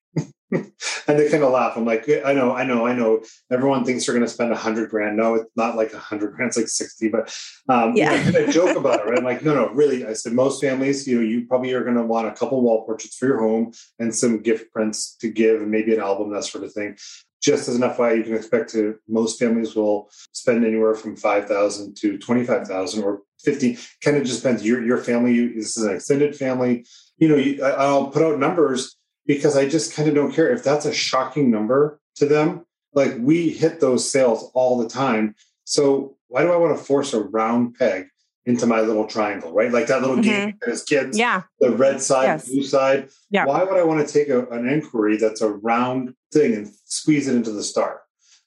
and 0.53 1.19
they 1.19 1.31
kind 1.31 1.43
of 1.43 1.51
laugh. 1.51 1.77
I'm 1.77 1.85
like, 1.85 2.09
I 2.25 2.33
know, 2.33 2.55
I 2.55 2.65
know, 2.65 2.87
I 2.87 2.95
know. 2.95 3.23
Everyone 3.51 3.85
thinks 3.85 4.07
they're 4.07 4.15
going 4.15 4.27
to 4.27 4.33
spend 4.33 4.53
a 4.53 4.57
hundred 4.57 4.91
grand. 4.91 5.17
No, 5.17 5.35
it's 5.35 5.51
not 5.57 5.77
like 5.77 5.93
a 5.93 5.99
hundred 5.99 6.35
grand. 6.35 6.51
It's 6.51 6.59
like 6.59 6.69
60, 6.69 7.09
but 7.09 7.37
um, 7.69 7.97
Yeah. 7.97 8.31
I 8.37 8.51
joke 8.51 8.77
about 8.77 9.01
it, 9.01 9.07
right? 9.07 9.19
I'm 9.19 9.25
like, 9.33 9.43
no, 9.43 9.55
no, 9.55 9.71
really. 9.71 10.07
I 10.07 10.13
said, 10.13 10.35
most 10.35 10.61
families, 10.61 11.07
you 11.09 11.17
know, 11.17 11.23
you 11.23 11.47
probably 11.47 11.73
are 11.73 11.83
going 11.85 11.97
to 11.97 12.03
want 12.03 12.29
a 12.29 12.33
couple 12.33 12.61
wall 12.61 12.85
portraits 12.85 13.17
for 13.17 13.27
your 13.27 13.41
home 13.41 13.73
and 13.99 14.15
some 14.15 14.43
gift 14.43 14.71
prints 14.73 15.17
to 15.17 15.31
give 15.31 15.63
and 15.63 15.71
maybe 15.71 15.95
an 15.95 16.01
album, 16.01 16.31
that 16.33 16.45
sort 16.45 16.65
of 16.65 16.73
thing. 16.73 16.97
Just 17.43 17.69
as 17.69 17.75
an 17.75 17.83
FYI, 17.83 18.19
you 18.19 18.23
can 18.23 18.35
expect 18.37 18.71
to, 18.71 18.97
most 19.09 19.39
families 19.39 19.75
will 19.75 20.09
spend 20.33 20.65
anywhere 20.65 20.95
from 20.95 21.17
5,000 21.17 21.97
to 21.97 22.17
25,000 22.19 23.03
or 23.03 23.23
50, 23.41 23.77
kind 24.03 24.17
of 24.17 24.25
just 24.25 24.43
depends. 24.43 24.65
Your, 24.65 24.85
your 24.85 24.99
family, 24.99 25.35
you- 25.35 25.55
this 25.55 25.77
is 25.77 25.85
an 25.85 25.95
extended 25.97 26.37
family. 26.37 26.87
You 27.19 27.29
know, 27.29 27.37
you, 27.37 27.63
I'll 27.65 28.09
put 28.09 28.23
out 28.23 28.39
numbers 28.39 28.97
because 29.27 29.57
I 29.57 29.69
just 29.69 29.95
kind 29.95 30.09
of 30.09 30.15
don't 30.15 30.33
care 30.33 30.51
if 30.53 30.63
that's 30.63 30.87
a 30.87 30.93
shocking 30.93 31.51
number 31.51 32.01
to 32.17 32.27
them. 32.27 32.65
Like 32.95 33.15
we 33.19 33.51
hit 33.51 33.81
those 33.81 34.09
sales 34.11 34.51
all 34.55 34.79
the 34.79 34.89
time. 34.89 35.35
So 35.65 36.17
why 36.29 36.43
do 36.43 36.53
I 36.53 36.57
want 36.57 36.77
to 36.77 36.85
force 36.85 37.13
a 37.13 37.21
round 37.23 37.75
peg 37.75 38.07
into 38.45 38.67
my 38.67 38.81
little 38.81 39.07
triangle, 39.07 39.53
right? 39.53 39.71
Like 39.71 39.87
that 39.87 40.01
little 40.01 40.17
mm-hmm. 40.17 40.47
game 40.49 40.59
as 40.67 40.83
kids, 40.83 41.17
Yeah. 41.17 41.43
the 41.61 41.71
red 41.71 42.01
side, 42.01 42.25
Yes. 42.25 42.49
blue 42.49 42.63
side. 42.65 43.09
Yeah. 43.31 43.45
Why 43.45 43.63
would 43.63 43.79
I 43.79 43.85
want 43.85 44.07
to 44.07 44.13
take 44.13 44.29
a, 44.29 44.47
an 44.49 44.69
inquiry 44.69 45.17
that's 45.17 45.41
a 45.41 45.49
round 45.51 46.15
thing 46.33 46.55
and 46.55 46.69
squeeze 46.85 47.29
it 47.29 47.37
into 47.37 47.53
the 47.53 47.63
star? 47.63 48.01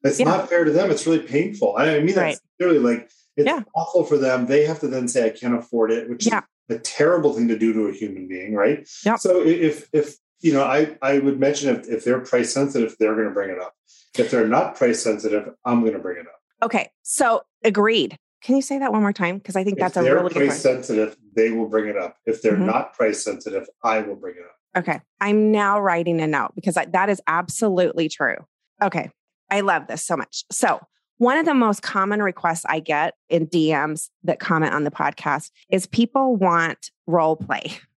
It's 0.04 0.20
Yeah. 0.20 0.26
not 0.26 0.50
fair 0.50 0.66
to 0.66 0.72
them. 0.72 0.92
It's 0.92 1.08
really 1.08 1.20
painful. 1.26 1.76
I 1.78 2.00
mean 2.00 2.16
that 2.16 2.22
Right. 2.22 2.40
sincerely. 2.60 2.80
Like 2.80 3.10
it's 3.38 3.48
Yeah. 3.48 3.62
awful 3.74 4.04
for 4.04 4.18
them. 4.18 4.48
They 4.48 4.66
have 4.66 4.80
to 4.82 4.88
then 4.88 5.08
say, 5.08 5.26
"I 5.26 5.30
can't 5.30 5.56
afford 5.58 5.92
it," 5.92 6.10
which 6.10 6.26
Yeah. 6.26 6.42
is 6.70 6.78
a 6.78 6.80
terrible 6.80 7.34
thing 7.34 7.48
to 7.48 7.58
do 7.58 7.74
to 7.74 7.88
a 7.88 7.94
human 7.94 8.28
being, 8.28 8.54
right? 8.54 8.88
Yep. 9.06 9.20
So 9.20 9.42
if 9.46 9.90
if 9.94 10.16
you 10.42 10.54
know, 10.54 10.64
I 10.64 10.98
I 11.02 11.20
would 11.20 11.40
mention 11.40 11.76
if 11.76 11.88
if 11.88 12.04
they're 12.04 12.20
price 12.20 12.54
sensitive, 12.54 12.96
they're 13.00 13.16
going 13.16 13.28
to 13.28 13.34
bring 13.34 13.50
it 13.50 13.60
up. 13.60 13.74
If 14.18 14.30
they're 14.32 14.48
not 14.48 14.76
price 14.76 15.02
sensitive, 15.02 15.50
I'm 15.66 15.82
going 15.82 15.94
to 15.94 16.00
bring 16.00 16.18
it 16.18 16.28
up. 16.28 16.40
Okay. 16.64 16.92
So 17.02 17.44
agreed. 17.64 18.18
Can 18.46 18.56
you 18.56 18.62
say 18.62 18.78
that 18.78 18.92
one 18.92 19.02
more 19.02 19.12
time? 19.12 19.40
Because 19.40 19.56
I 19.56 19.64
think 19.64 19.80
that's 19.80 19.98
if 19.98 20.02
a 20.02 20.04
they're 20.04 20.16
really 20.18 20.32
price 20.32 20.62
sensitive, 20.62 21.18
they 21.36 21.50
will 21.50 21.68
bring 21.68 21.88
it 21.90 21.98
up. 21.98 22.18
If 22.28 22.44
they're 22.44 22.54
Mhm. 22.58 22.68
not 22.68 22.94
price 22.94 23.24
sensitive, 23.24 23.68
I 23.84 24.02
will 24.02 24.16
bring 24.16 24.36
it 24.36 24.44
up. 24.44 24.84
Okay. 24.84 25.02
I'm 25.20 25.52
now 25.52 25.80
writing 25.80 26.22
a 26.22 26.28
note 26.28 26.52
because 26.54 26.78
I, 26.78 26.86
that 26.86 27.10
is 27.10 27.20
absolutely 27.26 28.08
true. 28.08 28.36
Okay. 28.84 29.10
I 29.50 29.62
love 29.62 29.88
this 29.88 30.04
so 30.06 30.16
much. 30.16 30.44
So, 30.52 30.80
one 31.18 31.38
of 31.38 31.46
the 31.46 31.56
most 31.56 31.82
common 31.82 32.22
requests 32.22 32.66
I 32.68 32.82
get 32.82 33.16
in 33.30 33.48
DMs 33.48 34.10
that 34.26 34.40
comment 34.40 34.74
on 34.76 34.84
the 34.84 34.92
podcast 34.92 35.50
is 35.70 35.88
people 35.88 36.36
want 36.36 36.92
role 37.08 37.36
play. 37.36 37.72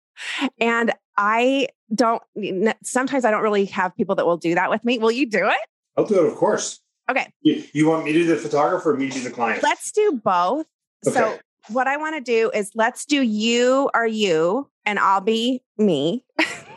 And 0.59 0.91
I 1.17 1.67
don't, 1.95 2.21
sometimes 2.83 3.23
I 3.23 3.31
don't 3.31 3.41
really 3.41 3.63
have 3.67 3.95
people 3.95 4.15
that 4.15 4.25
will 4.25 4.35
do 4.35 4.53
that 4.55 4.69
with 4.69 4.83
me. 4.83 4.97
Will 4.97 5.13
you 5.13 5.29
do 5.29 5.47
it? 5.47 5.59
I'll 5.95 6.03
do 6.05 6.25
it, 6.25 6.29
of 6.29 6.35
course. 6.35 6.81
Okay. 7.09 7.31
You, 7.41 7.63
you 7.73 7.87
want 7.87 8.05
me 8.05 8.13
to 8.13 8.19
be 8.19 8.25
the 8.25 8.35
photographer 8.35 8.91
or 8.91 8.97
me 8.97 9.09
to 9.09 9.15
be 9.15 9.21
the 9.21 9.31
client? 9.31 9.63
Let's 9.63 9.91
do 9.91 10.21
both. 10.23 10.67
So, 11.03 11.39
what 11.69 11.87
I 11.87 11.97
want 11.97 12.15
to 12.15 12.21
do 12.21 12.51
is 12.53 12.71
let's 12.75 13.05
do 13.05 13.21
you 13.21 13.89
are 13.93 14.07
you, 14.07 14.69
and 14.85 14.99
I'll 14.99 15.21
be 15.21 15.63
me. 15.77 16.25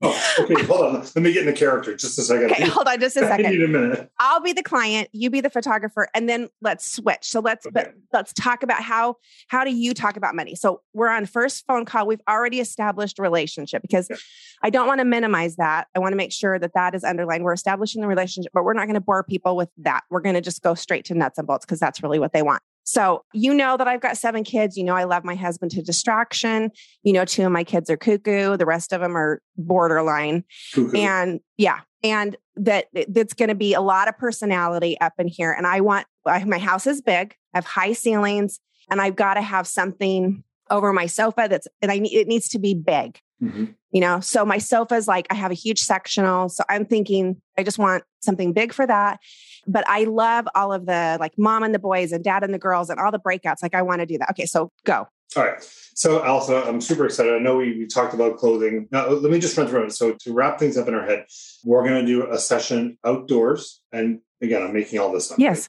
Oh, 0.00 0.34
okay, 0.40 0.62
hold 0.66 0.82
on. 0.82 1.00
Let 1.00 1.16
me 1.16 1.32
get 1.32 1.40
in 1.40 1.46
the 1.46 1.52
character 1.52 1.96
just 1.96 2.18
a 2.18 2.22
second. 2.22 2.52
Okay, 2.52 2.68
hold 2.68 2.86
on 2.86 3.00
just 3.00 3.16
a 3.16 3.20
second. 3.20 3.46
I 3.46 3.50
need 3.50 3.62
a 3.62 3.68
minute. 3.68 4.10
I'll 4.20 4.40
be 4.40 4.52
the 4.52 4.62
client, 4.62 5.08
you 5.12 5.28
be 5.28 5.40
the 5.40 5.50
photographer, 5.50 6.08
and 6.14 6.28
then 6.28 6.48
let's 6.62 6.90
switch. 6.90 7.24
So 7.24 7.40
let's 7.40 7.66
but 7.72 7.94
let's 8.12 8.32
talk 8.32 8.62
about 8.62 8.82
how 8.82 9.16
how 9.48 9.64
do 9.64 9.74
you 9.74 9.94
talk 9.94 10.16
about 10.16 10.36
money? 10.36 10.54
So 10.54 10.82
we're 10.94 11.08
on 11.08 11.26
first 11.26 11.66
phone 11.66 11.84
call. 11.84 12.06
We've 12.06 12.20
already 12.28 12.60
established 12.60 13.18
relationship 13.18 13.82
because 13.82 14.08
Yeah. 14.08 14.16
I 14.62 14.70
don't 14.70 14.86
want 14.86 15.00
to 15.00 15.04
minimize 15.04 15.56
that. 15.56 15.88
I 15.94 15.98
want 15.98 16.12
to 16.12 16.16
make 16.16 16.32
sure 16.32 16.58
that 16.58 16.74
that 16.74 16.94
is 16.94 17.04
underlined. 17.04 17.44
We're 17.44 17.52
establishing 17.52 18.00
the 18.00 18.08
relationship, 18.08 18.52
but 18.52 18.64
we're 18.64 18.74
not 18.74 18.86
going 18.86 18.94
to 18.94 19.00
bore 19.00 19.22
people 19.24 19.56
with 19.56 19.68
that. 19.78 20.04
We're 20.10 20.20
going 20.20 20.34
to 20.34 20.40
just 20.40 20.62
go 20.62 20.74
straight 20.74 21.04
to 21.06 21.14
nuts 21.14 21.38
and 21.38 21.46
bolts 21.46 21.64
because 21.64 21.80
that's 21.80 22.02
really 22.02 22.18
what 22.18 22.32
they 22.32 22.42
want. 22.42 22.62
So 22.90 23.24
you 23.34 23.52
know 23.52 23.76
that 23.76 23.86
I've 23.86 24.00
got 24.00 24.16
seven 24.16 24.44
kids. 24.44 24.76
You 24.76 24.84
know 24.84 24.94
I 24.94 25.04
love 25.04 25.22
my 25.24 25.34
husband 25.34 25.70
to 25.72 25.82
distraction. 25.82 26.70
You 27.02 27.12
know 27.12 27.24
two 27.24 27.44
of 27.44 27.52
my 27.52 27.64
kids 27.64 27.90
are 27.90 27.96
cuckoo. 27.98 28.56
The 28.56 28.64
rest 28.66 28.92
of 28.92 29.00
them 29.02 29.16
are 29.16 29.42
borderline 29.56 30.44
Cuckoo. 30.74 30.96
and 30.96 31.40
yeah 31.58 31.80
and 32.02 32.36
that 32.56 32.86
that's 33.08 33.34
going 33.34 33.48
to 33.48 33.54
be 33.54 33.74
a 33.74 33.80
lot 33.80 34.08
of 34.08 34.16
personality 34.16 34.98
up 35.00 35.12
in 35.18 35.26
here 35.28 35.52
and 35.52 35.66
i 35.66 35.80
want 35.80 36.06
I, 36.26 36.44
my 36.44 36.58
house 36.58 36.86
is 36.86 37.00
big 37.02 37.34
i 37.54 37.58
have 37.58 37.64
high 37.64 37.92
ceilings 37.92 38.60
and 38.90 39.00
i've 39.00 39.16
got 39.16 39.34
to 39.34 39.42
have 39.42 39.66
something 39.66 40.44
over 40.70 40.92
my 40.92 41.06
sofa 41.06 41.46
that's 41.50 41.66
and 41.82 41.90
i 41.90 41.98
need 41.98 42.16
it 42.16 42.28
needs 42.28 42.48
to 42.50 42.58
be 42.58 42.74
big 42.74 43.20
Mhm. 43.42 43.74
You 43.90 44.00
know 44.00 44.20
so 44.20 44.44
my 44.44 44.58
sofa 44.58 44.94
is 44.94 45.08
like 45.08 45.26
i 45.30 45.34
have 45.34 45.50
a 45.50 45.54
huge 45.54 45.80
sectional 45.80 46.48
so 46.48 46.62
i'm 46.68 46.84
thinking 46.84 47.40
i 47.56 47.62
just 47.62 47.78
want 47.78 48.04
something 48.20 48.52
big 48.52 48.72
for 48.72 48.86
that 48.86 49.18
but 49.66 49.84
i 49.88 50.04
love 50.04 50.46
all 50.54 50.72
of 50.72 50.86
the 50.86 51.16
like 51.20 51.36
mom 51.38 51.62
and 51.62 51.74
the 51.74 51.78
boys 51.78 52.12
and 52.12 52.24
dad 52.24 52.42
and 52.42 52.52
the 52.52 52.58
girls 52.58 52.90
and 52.90 53.00
all 53.00 53.10
the 53.10 53.18
breakouts 53.18 53.62
like 53.62 53.74
i 53.74 53.82
want 53.82 54.00
to 54.00 54.06
do 54.06 54.18
that 54.18 54.30
okay 54.30 54.46
so 54.46 54.70
go 54.84 55.06
All 55.36 55.44
right. 55.44 55.62
So, 55.94 56.20
Alisa, 56.20 56.66
I'm 56.66 56.80
super 56.80 57.06
excited. 57.06 57.34
I 57.34 57.38
know 57.38 57.56
we, 57.56 57.76
we 57.76 57.86
talked 57.86 58.14
about 58.14 58.36
clothing. 58.38 58.86
Now, 58.92 59.08
let 59.08 59.32
me 59.32 59.40
just 59.40 59.56
run 59.58 59.66
through 59.66 59.86
it. 59.86 59.92
So, 59.92 60.12
to 60.12 60.32
wrap 60.32 60.58
things 60.58 60.76
up 60.78 60.86
in 60.86 60.94
our 60.94 61.04
head, 61.04 61.26
we're 61.64 61.82
going 61.82 62.00
to 62.00 62.06
do 62.06 62.30
a 62.30 62.38
session 62.38 62.96
outdoors. 63.04 63.82
And 63.92 64.20
again, 64.40 64.62
I'm 64.62 64.72
making 64.72 65.00
all 65.00 65.12
this 65.12 65.32
up. 65.32 65.38
yes 65.40 65.58
right? 65.58 65.66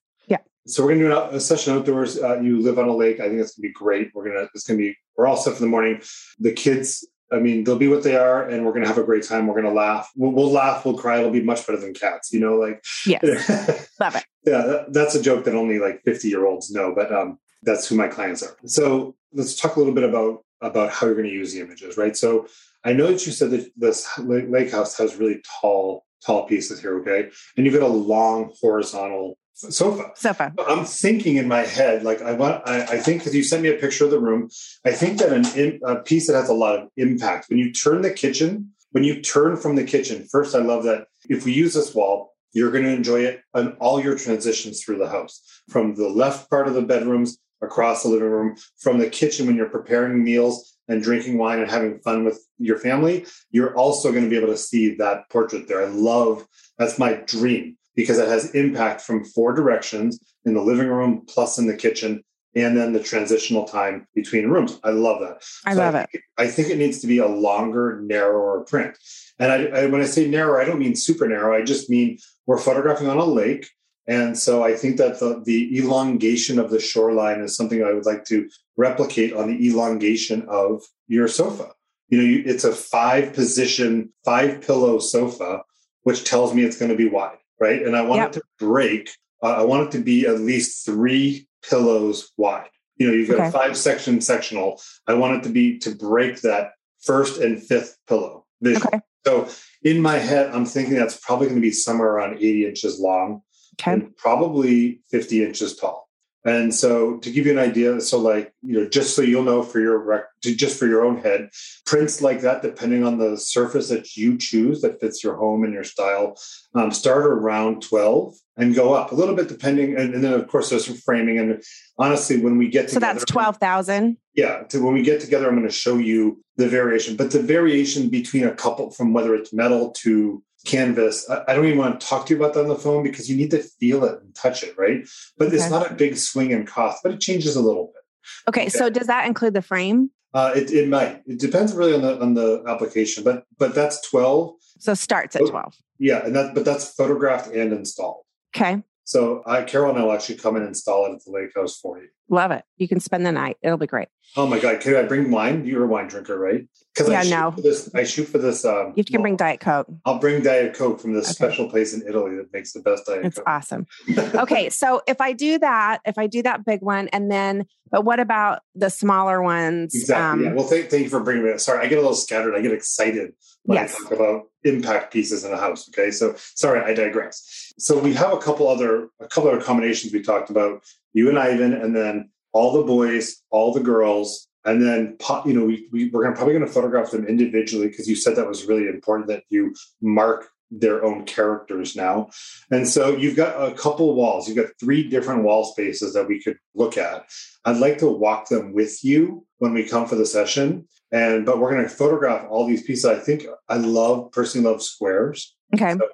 So, 0.68 0.84
we're 0.84 0.96
going 0.96 1.10
to 1.10 1.32
do 1.32 1.36
a 1.36 1.40
session 1.40 1.74
outdoors. 1.74 2.20
Uh, 2.20 2.40
you 2.40 2.62
live 2.62 2.78
on 2.78 2.88
a 2.88 2.96
lake. 2.96 3.20
I 3.20 3.28
think 3.28 3.42
it's 3.42 3.56
going 3.56 3.64
to 3.64 3.70
be 3.70 3.74
great. 3.74 4.12
We're 4.14 4.26
going 4.26 4.36
to, 4.36 4.50
it's 4.54 4.68
going 4.68 4.78
to 4.78 4.84
be, 4.86 4.96
we're 5.18 5.26
all 5.26 5.36
set 5.36 5.56
for 5.56 5.62
the 5.62 5.68
morning. 5.68 6.02
The 6.40 6.52
kids, 6.52 7.08
I 7.32 7.38
mean, 7.38 7.64
they'll 7.64 7.78
be 7.78 7.88
what 7.88 8.04
they 8.04 8.16
are, 8.16 8.44
and 8.44 8.66
we're 8.66 8.72
going 8.72 8.84
to 8.84 8.88
have 8.88 8.98
a 8.98 9.04
great 9.04 9.24
time. 9.24 9.46
We're 9.46 9.62
going 9.62 9.66
to 9.66 9.80
laugh. 9.80 10.10
We'll, 10.16 10.32
we'll 10.32 10.52
laugh. 10.52 10.84
We'll 10.84 10.98
cry. 10.98 11.20
It'll 11.20 11.30
be 11.30 11.44
much 11.44 11.66
better 11.68 11.80
than 11.80 11.94
cats, 11.94 12.34
you 12.34 12.40
know, 12.40 12.56
like, 12.56 12.84
yes 13.06 13.90
love 14.00 14.16
it 14.16 14.24
yeah, 14.46 14.62
that, 14.62 14.94
that's 14.94 15.16
a 15.16 15.22
joke 15.22 15.46
that 15.46 15.56
only 15.56 15.80
like 15.80 16.02
50 16.04 16.28
year 16.28 16.46
olds 16.46 16.72
know, 16.72 16.94
but 16.96 17.14
um, 17.14 17.40
that's 17.64 17.88
who 17.88 17.96
my 17.96 18.08
clients 18.08 18.44
are. 18.44 18.56
So 18.66 19.16
let's 19.34 19.56
talk 19.56 19.76
a 19.76 19.80
little 19.80 19.94
bit 19.94 20.04
about 20.04 20.44
about 20.62 20.92
how 20.92 21.06
you're 21.06 21.16
going 21.16 21.28
to 21.28 21.34
use 21.34 21.54
the 21.54 21.62
images, 21.62 21.98
right? 21.98 22.18
So 22.18 22.48
I 22.84 22.92
know 22.92 23.08
that 23.08 23.26
you 23.26 23.32
said 23.32 23.52
that 23.52 23.72
this 23.78 24.10
lake 24.20 24.72
house 24.72 24.98
has 24.98 25.16
really 25.16 25.42
tall, 25.62 26.06
tall 26.26 26.48
pieces 26.48 26.82
here, 26.82 27.00
okay? 27.00 27.30
And 27.56 27.66
you've 27.66 27.76
got 27.76 27.84
a 27.84 27.88
long 27.88 28.52
horizontal 28.60 29.38
sofa. 29.60 30.12
sofa 30.16 30.54
I'm 30.68 30.86
thinking 30.86 31.38
in 31.38 31.48
my 31.48 31.62
head, 31.62 32.04
like 32.04 32.22
I 32.22 32.34
want, 32.34 32.68
I, 32.68 32.82
I 32.84 32.98
think 32.98 33.22
because 33.22 33.36
you 33.36 33.44
sent 33.44 33.64
me 33.64 33.70
a 33.70 33.76
picture 33.76 34.06
of 34.06 34.12
the 34.12 34.20
room, 34.20 34.50
I 34.86 34.92
think 34.92 35.20
that 35.20 35.34
an 35.34 35.46
in, 35.58 35.80
a 35.84 35.98
piece 35.98 36.28
that 36.28 36.34
has 36.34 36.50
a 36.50 36.54
lot 36.54 36.80
of 36.80 36.90
impact 36.98 37.50
when 37.50 37.60
you 37.60 37.72
turn 37.72 38.02
the 38.02 38.12
kitchen 38.12 38.74
when 38.92 39.04
you 39.04 39.22
turn 39.22 39.56
from 39.58 39.76
the 39.76 39.84
kitchen, 39.84 40.26
first, 40.30 40.56
I 40.56 40.60
love 40.60 40.84
that 40.84 41.08
if 41.30 41.46
we 41.46 41.52
use 41.52 41.74
this 41.74 41.94
wall, 41.94 42.36
you're 42.54 42.72
going 42.72 42.84
to 42.84 42.94
enjoy 42.94 43.22
it 43.22 43.42
on 43.54 43.74
all 43.74 44.02
your 44.02 44.18
transitions 44.18 44.84
through 44.84 44.98
the 44.98 45.10
house 45.10 45.42
from 45.70 45.96
the 45.96 46.10
left 46.10 46.50
part 46.50 46.68
of 46.68 46.74
the 46.74 46.82
bedrooms 46.82 47.38
across 47.62 48.04
the 48.04 48.10
living 48.10 48.30
room, 48.30 48.56
from 48.80 48.98
the 48.98 49.10
kitchen 49.10 49.46
when 49.46 49.56
you're 49.56 49.70
preparing 49.70 50.24
meals 50.24 50.78
and 50.88 51.04
drinking 51.04 51.38
wine 51.38 51.60
and 51.60 51.70
having 51.70 52.00
fun 52.00 52.26
with 52.26 52.44
your 52.58 52.80
family. 52.80 53.26
You're 53.52 53.76
also 53.76 54.12
going 54.12 54.24
to 54.24 54.30
be 54.30 54.38
able 54.38 54.48
to 54.48 54.58
see 54.58 54.96
that 54.96 55.30
portrait 55.30 55.68
there. 55.68 55.84
I 55.84 55.90
love 55.90 56.48
that's 56.80 56.98
my 56.98 57.14
dream 57.14 57.78
because 58.00 58.18
it 58.18 58.30
has 58.30 58.56
impact 58.56 59.02
from 59.02 59.26
four 59.26 59.52
directions 59.52 60.18
in 60.46 60.54
the 60.54 60.62
living 60.62 60.88
room 60.88 61.22
plus 61.28 61.58
in 61.58 61.68
the 61.68 61.76
kitchen 61.76 62.24
and 62.56 62.78
then 62.78 62.94
the 62.94 63.04
transitional 63.04 63.66
time 63.66 64.08
between 64.16 64.48
rooms. 64.48 64.80
I 64.86 64.92
love 64.92 65.20
that. 65.20 65.44
I 65.66 65.74
so 65.74 65.80
love 65.80 65.96
I 65.96 66.08
it. 66.14 66.22
I 66.38 66.48
think 66.48 66.70
it 66.70 66.78
needs 66.78 67.00
to 67.00 67.08
be 67.08 67.18
a 67.18 67.28
longer, 67.28 68.00
narrower 68.02 68.62
print. 68.62 68.98
And 69.38 69.52
I, 69.52 69.66
I, 69.66 69.86
when 69.88 70.00
I 70.00 70.06
say 70.06 70.30
narrow, 70.30 70.62
I 70.62 70.64
don't 70.64 70.80
mean 70.80 70.96
super 70.96 71.28
narrow. 71.28 71.54
I 71.54 71.62
just 71.62 71.90
mean 71.90 72.20
we're 72.48 72.58
photographing 72.58 73.10
on 73.10 73.18
a 73.18 73.26
lake. 73.26 73.70
And 74.08 74.38
so 74.38 74.64
I 74.64 74.76
think 74.76 74.96
that 74.96 75.20
the, 75.20 75.42
the 75.44 75.78
elongation 75.78 76.58
of 76.58 76.72
the 76.72 76.80
shoreline 76.80 77.42
is 77.42 77.54
something 77.54 77.84
I 77.84 77.92
would 77.92 78.06
like 78.06 78.24
to 78.26 78.50
replicate 78.78 79.34
on 79.34 79.50
the 79.50 79.68
elongation 79.68 80.46
of 80.48 80.84
your 81.10 81.28
sofa. 81.28 81.74
You 82.08 82.18
know, 82.18 82.24
you, 82.24 82.44
it's 82.46 82.64
a 82.64 82.72
five 82.72 83.34
position, 83.34 84.14
five 84.24 84.62
pillow 84.62 85.00
sofa, 85.00 85.64
which 86.04 86.24
tells 86.24 86.54
me 86.54 86.64
it's 86.64 86.78
going 86.78 86.92
to 86.92 86.98
be 86.98 87.10
wide, 87.10 87.38
right? 87.60 87.82
And 87.82 87.96
I 87.96 88.02
want 88.02 88.20
yep. 88.20 88.30
it 88.30 88.34
to 88.34 88.44
break. 88.58 89.10
Uh, 89.42 89.56
I 89.56 89.64
want 89.64 89.88
it 89.88 89.98
to 89.98 90.04
be 90.04 90.26
at 90.26 90.40
least 90.40 90.86
three 90.86 91.48
pillows 91.68 92.32
wide. 92.38 92.70
You 92.98 93.08
know, 93.08 93.14
you've 93.14 93.30
got 93.30 93.40
okay. 93.40 93.48
a 93.48 93.52
five 93.52 93.78
section 93.78 94.20
sectional. 94.22 94.82
I 95.08 95.14
want 95.14 95.38
it 95.38 95.44
to 95.48 95.50
be 95.50 95.80
to 95.80 95.96
break 95.96 96.42
that 96.42 96.72
first 97.02 97.40
and 97.40 97.62
fifth 97.62 97.98
pillow 98.08 98.46
vision. 98.62 98.84
Okay. 98.86 99.00
So 99.26 99.48
in 99.84 100.02
my 100.02 100.18
head, 100.18 100.50
I'm 100.52 100.66
thinking 100.66 100.96
that's 100.96 101.18
probably 101.18 101.48
going 101.48 101.60
to 101.60 101.62
be 101.62 101.72
somewhere 101.72 102.10
around 102.10 102.38
80 102.38 102.66
inches 102.66 103.00
long 103.00 103.42
okay. 103.80 103.94
and 103.94 104.16
probably 104.18 105.02
50 105.12 105.46
inches 105.46 105.78
tall. 105.78 106.09
And 106.46 106.74
so 106.74 107.18
to 107.18 107.32
give 107.32 107.46
you 107.46 107.52
an 107.52 107.60
idea, 107.60 108.00
so 108.00 108.18
like, 108.18 108.54
you 108.62 108.80
know, 108.80 108.88
just 108.88 109.16
so 109.16 109.22
you'll 109.22 109.44
know 109.44 109.62
for 109.62 109.80
your 109.80 109.98
rec- 109.98 110.30
just 110.42 110.80
for 110.80 110.88
your 110.88 111.04
own 111.06 111.18
head, 111.18 111.50
prints 111.86 112.22
like 112.22 112.42
that, 112.42 112.62
depending 112.62 113.06
on 113.06 113.18
the 113.18 113.38
surface 113.38 113.90
that 113.90 114.16
you 114.16 114.38
choose 114.38 114.82
that 114.82 115.02
fits 115.02 115.22
your 115.22 115.36
home 115.36 115.66
and 115.66 115.74
your 115.74 115.84
style, 115.84 116.38
um, 116.76 116.92
start 116.92 117.26
around 117.26 117.82
12 117.82 118.36
and 118.56 118.74
go 118.74 118.94
up 118.94 119.12
a 119.12 119.16
little 119.16 119.36
bit 119.36 119.50
depending. 119.50 119.98
And, 119.98 120.14
and, 120.14 120.24
then 120.24 120.32
of 120.32 120.48
course 120.48 120.70
there's 120.70 120.86
some 120.86 120.96
framing. 120.96 121.40
And 121.40 121.62
honestly, 121.98 122.40
when 122.40 122.58
we 122.58 122.70
get 122.70 122.88
together, 122.88 123.20
so 123.20 123.20
that's 123.20 123.26
12,000. 123.26 124.18
Yeah. 124.34 124.64
To, 124.70 124.84
when 124.84 124.94
we 124.94 125.02
get 125.02 125.20
together, 125.20 125.48
I'm 125.48 125.56
going 125.56 125.68
to 125.68 125.74
show 125.74 125.98
you 125.98 126.42
the 126.56 126.70
variation, 126.70 127.18
but 127.18 127.32
the 127.32 127.42
variation 127.42 128.10
between 128.10 128.46
a 128.46 128.54
couple 128.54 128.92
from 128.92 129.12
whether 129.12 129.36
it's 129.36 129.52
metal 129.52 129.92
to 130.04 130.42
canvas. 130.66 131.30
I, 131.30 131.44
I, 131.48 131.54
don't 131.54 131.66
even 131.66 131.78
want 131.78 132.00
to 132.00 132.06
talk 132.06 132.26
to 132.26 132.34
you 132.34 132.40
about 132.40 132.54
that 132.54 132.62
on 132.62 132.68
the 132.68 132.76
phone 132.76 133.04
because 133.04 133.30
you 133.30 133.38
need 133.38 133.52
to 133.52 133.62
feel 133.62 134.04
it 134.04 134.22
and 134.22 134.36
touch 134.36 134.64
it, 134.64 134.78
right? 134.78 135.08
But 135.38 135.48
okay. 135.48 135.58
it's 135.58 135.70
not 135.70 135.92
a 135.92 135.94
big 135.94 136.18
swing 136.18 136.52
in 136.52 136.66
cost, 136.66 137.02
but 137.04 137.14
it 137.14 137.20
changes 137.20 137.56
a 137.56 137.62
little 137.62 137.92
bit. 137.94 138.04
Okay, 138.50 138.62
okay. 138.62 138.70
so 138.70 138.90
does 138.90 139.08
that 139.08 139.26
include 139.26 139.54
the 139.54 139.62
frame? 139.62 140.12
Uh, 140.34 140.52
it, 140.56 140.72
it 140.72 140.88
might. 140.88 141.24
It 141.26 141.40
depends 141.40 141.74
really 141.74 141.96
on 141.96 142.02
the 142.02 142.22
on 142.22 142.34
the 142.36 142.64
application, 142.68 143.24
but 143.24 143.46
but 143.58 143.74
that's 143.74 144.08
twelve. 144.08 144.56
So 144.78 144.94
starts 144.94 145.36
at 145.36 145.48
twelve. 145.48 145.76
Yeah, 145.98 146.24
and 146.24 146.36
that 146.36 146.54
but 146.54 146.66
that's 146.66 146.94
photographed 146.94 147.48
and 147.48 147.74
installed. 147.74 148.24
Okay. 148.56 148.84
So 149.06 149.42
I, 149.48 149.64
Carol 149.64 149.90
and 149.90 150.00
I 150.00 150.04
will 150.04 150.14
actually 150.14 150.36
come 150.36 150.56
and 150.56 150.68
install 150.68 151.08
it 151.08 151.16
at 151.16 151.26
the 151.26 151.32
lake 151.32 151.50
house 151.56 151.80
for 151.80 151.98
you. 151.98 152.10
Love 152.30 152.52
it. 152.52 152.64
You 152.78 152.88
can 152.88 153.00
spend 153.00 153.26
the 153.26 153.32
night. 153.32 153.58
It'll 153.62 153.78
be 153.78 153.88
great. 153.88 154.08
Oh 154.38 154.46
my 154.46 154.60
God. 154.60 154.80
Can 154.82 154.96
I 154.96 155.04
bring 155.04 155.32
wine? 155.32 155.66
You're 155.66 155.84
a 155.84 155.88
wine 155.88 156.08
drinker, 156.08 156.38
right? 156.38 156.68
Because 156.94 157.12
yeah, 157.12 157.22
I 157.22 157.50
no. 157.50 157.56
this, 157.58 157.90
I 157.96 158.04
shoot 158.04 158.26
for 158.26 158.38
this. 158.38 158.64
Um, 158.66 158.94
you 158.96 159.04
can 159.04 159.16
well, 159.16 159.24
bring 159.24 159.36
Diet 159.36 159.60
Coke. 159.60 159.88
I'll 160.06 160.20
bring 160.20 160.44
Diet 160.44 160.76
Coke 160.76 161.00
from 161.00 161.14
this 161.14 161.26
okay. 161.26 161.34
special 161.34 161.70
place 161.70 161.94
in 161.94 162.08
Italy 162.08 162.36
that 162.36 162.54
makes 162.54 162.74
the 162.74 162.82
best 162.82 163.06
Diet 163.08 163.26
it's 163.26 163.38
Coke. 163.38 163.46
It's 163.48 163.72
awesome. 163.72 163.88
okay. 164.36 164.70
So 164.70 165.02
if 165.08 165.20
I 165.20 165.34
do 165.34 165.58
that, 165.60 166.00
if 166.06 166.18
I 166.18 166.28
do 166.28 166.44
that 166.44 166.66
big 166.66 166.82
one, 166.82 167.08
and 167.10 167.32
then, 167.32 167.66
but 167.90 168.06
what 168.06 168.20
about 168.20 168.62
the 168.76 168.90
smaller 168.90 169.42
ones? 169.42 169.96
Exactly. 169.96 170.24
Um, 170.24 170.44
yeah. 170.44 170.54
Well, 170.54 170.68
thank, 170.68 170.90
thank 170.90 171.04
you 171.04 171.10
for 171.10 171.22
bringing 171.22 171.46
me. 171.46 171.58
Sorry, 171.58 171.84
I 171.84 171.90
get 171.90 171.98
a 171.98 172.02
little 172.02 172.16
scattered. 172.16 172.56
I 172.56 172.62
get 172.62 172.72
excited 172.72 173.34
when 173.64 173.78
yes. 173.78 173.96
I 173.96 174.04
talk 174.04 174.12
about 174.12 174.44
impact 174.64 175.14
pieces 175.14 175.44
in 175.44 175.54
a 175.54 175.58
house. 175.58 175.90
Okay, 175.90 176.12
so 176.12 176.36
sorry, 176.56 176.82
I 176.82 176.94
digress. 176.94 177.74
So 177.78 177.98
we 177.98 178.14
have 178.14 178.34
a 178.34 178.38
couple 178.38 178.68
other 178.68 179.10
a 179.20 179.28
couple 179.28 179.50
other 179.50 179.62
combinations 179.62 180.14
we 180.14 180.22
talked 180.22 180.50
about. 180.50 180.84
You 181.14 181.30
and 181.30 181.40
Ivan, 181.40 181.74
and 181.74 181.96
then 181.96 182.30
all 182.52 182.74
the 182.74 182.84
boys, 182.84 183.42
all 183.50 183.74
the 183.74 183.80
girls, 183.80 184.48
and 184.66 184.82
then 184.82 185.18
you 185.46 185.54
know 185.54 185.66
we, 185.66 185.88
we 185.92 186.10
we're 186.10 186.24
gonna, 186.24 186.36
probably 186.36 186.54
going 186.54 186.66
to 186.66 186.72
photograph 186.72 187.12
them 187.12 187.26
individually 187.26 187.88
because 187.88 188.08
you 188.08 188.16
said 188.16 188.36
that 188.36 188.48
was 188.48 188.66
really 188.66 188.88
important 188.88 189.28
that 189.28 189.44
you 189.50 189.74
mark 190.02 190.50
their 190.72 191.04
own 191.04 191.26
characters 191.26 191.96
now. 191.96 192.30
And 192.70 192.88
so 192.88 193.16
you've 193.16 193.36
got 193.36 193.56
a 193.60 193.74
couple 193.74 194.14
walls. 194.14 194.48
You've 194.48 194.58
got 194.58 194.70
three 194.80 195.10
different 195.10 195.44
wall 195.44 195.66
spaces 195.66 196.14
that 196.14 196.28
we 196.28 196.42
could 196.44 196.58
look 196.76 196.96
at. 196.96 197.26
I'd 197.66 197.78
like 197.78 197.98
to 198.00 198.08
walk 198.08 198.50
them 198.50 198.74
with 198.74 199.04
you 199.04 199.48
when 199.58 199.74
we 199.74 199.84
come 199.84 200.06
for 200.06 200.16
the 200.16 200.28
session 200.28 200.88
and 201.12 201.46
but 201.46 201.60
we're 201.60 201.72
going 201.72 201.84
to 201.84 201.90
photograph 201.90 202.46
all 202.50 202.68
these 202.68 202.84
pieces. 202.84 203.06
I 203.06 203.16
think 203.16 203.46
I 203.68 203.78
love 203.78 204.32
personally 204.32 204.70
love 204.70 204.82
squares. 204.82 205.56
Okay. 205.74 205.94
So 205.94 206.08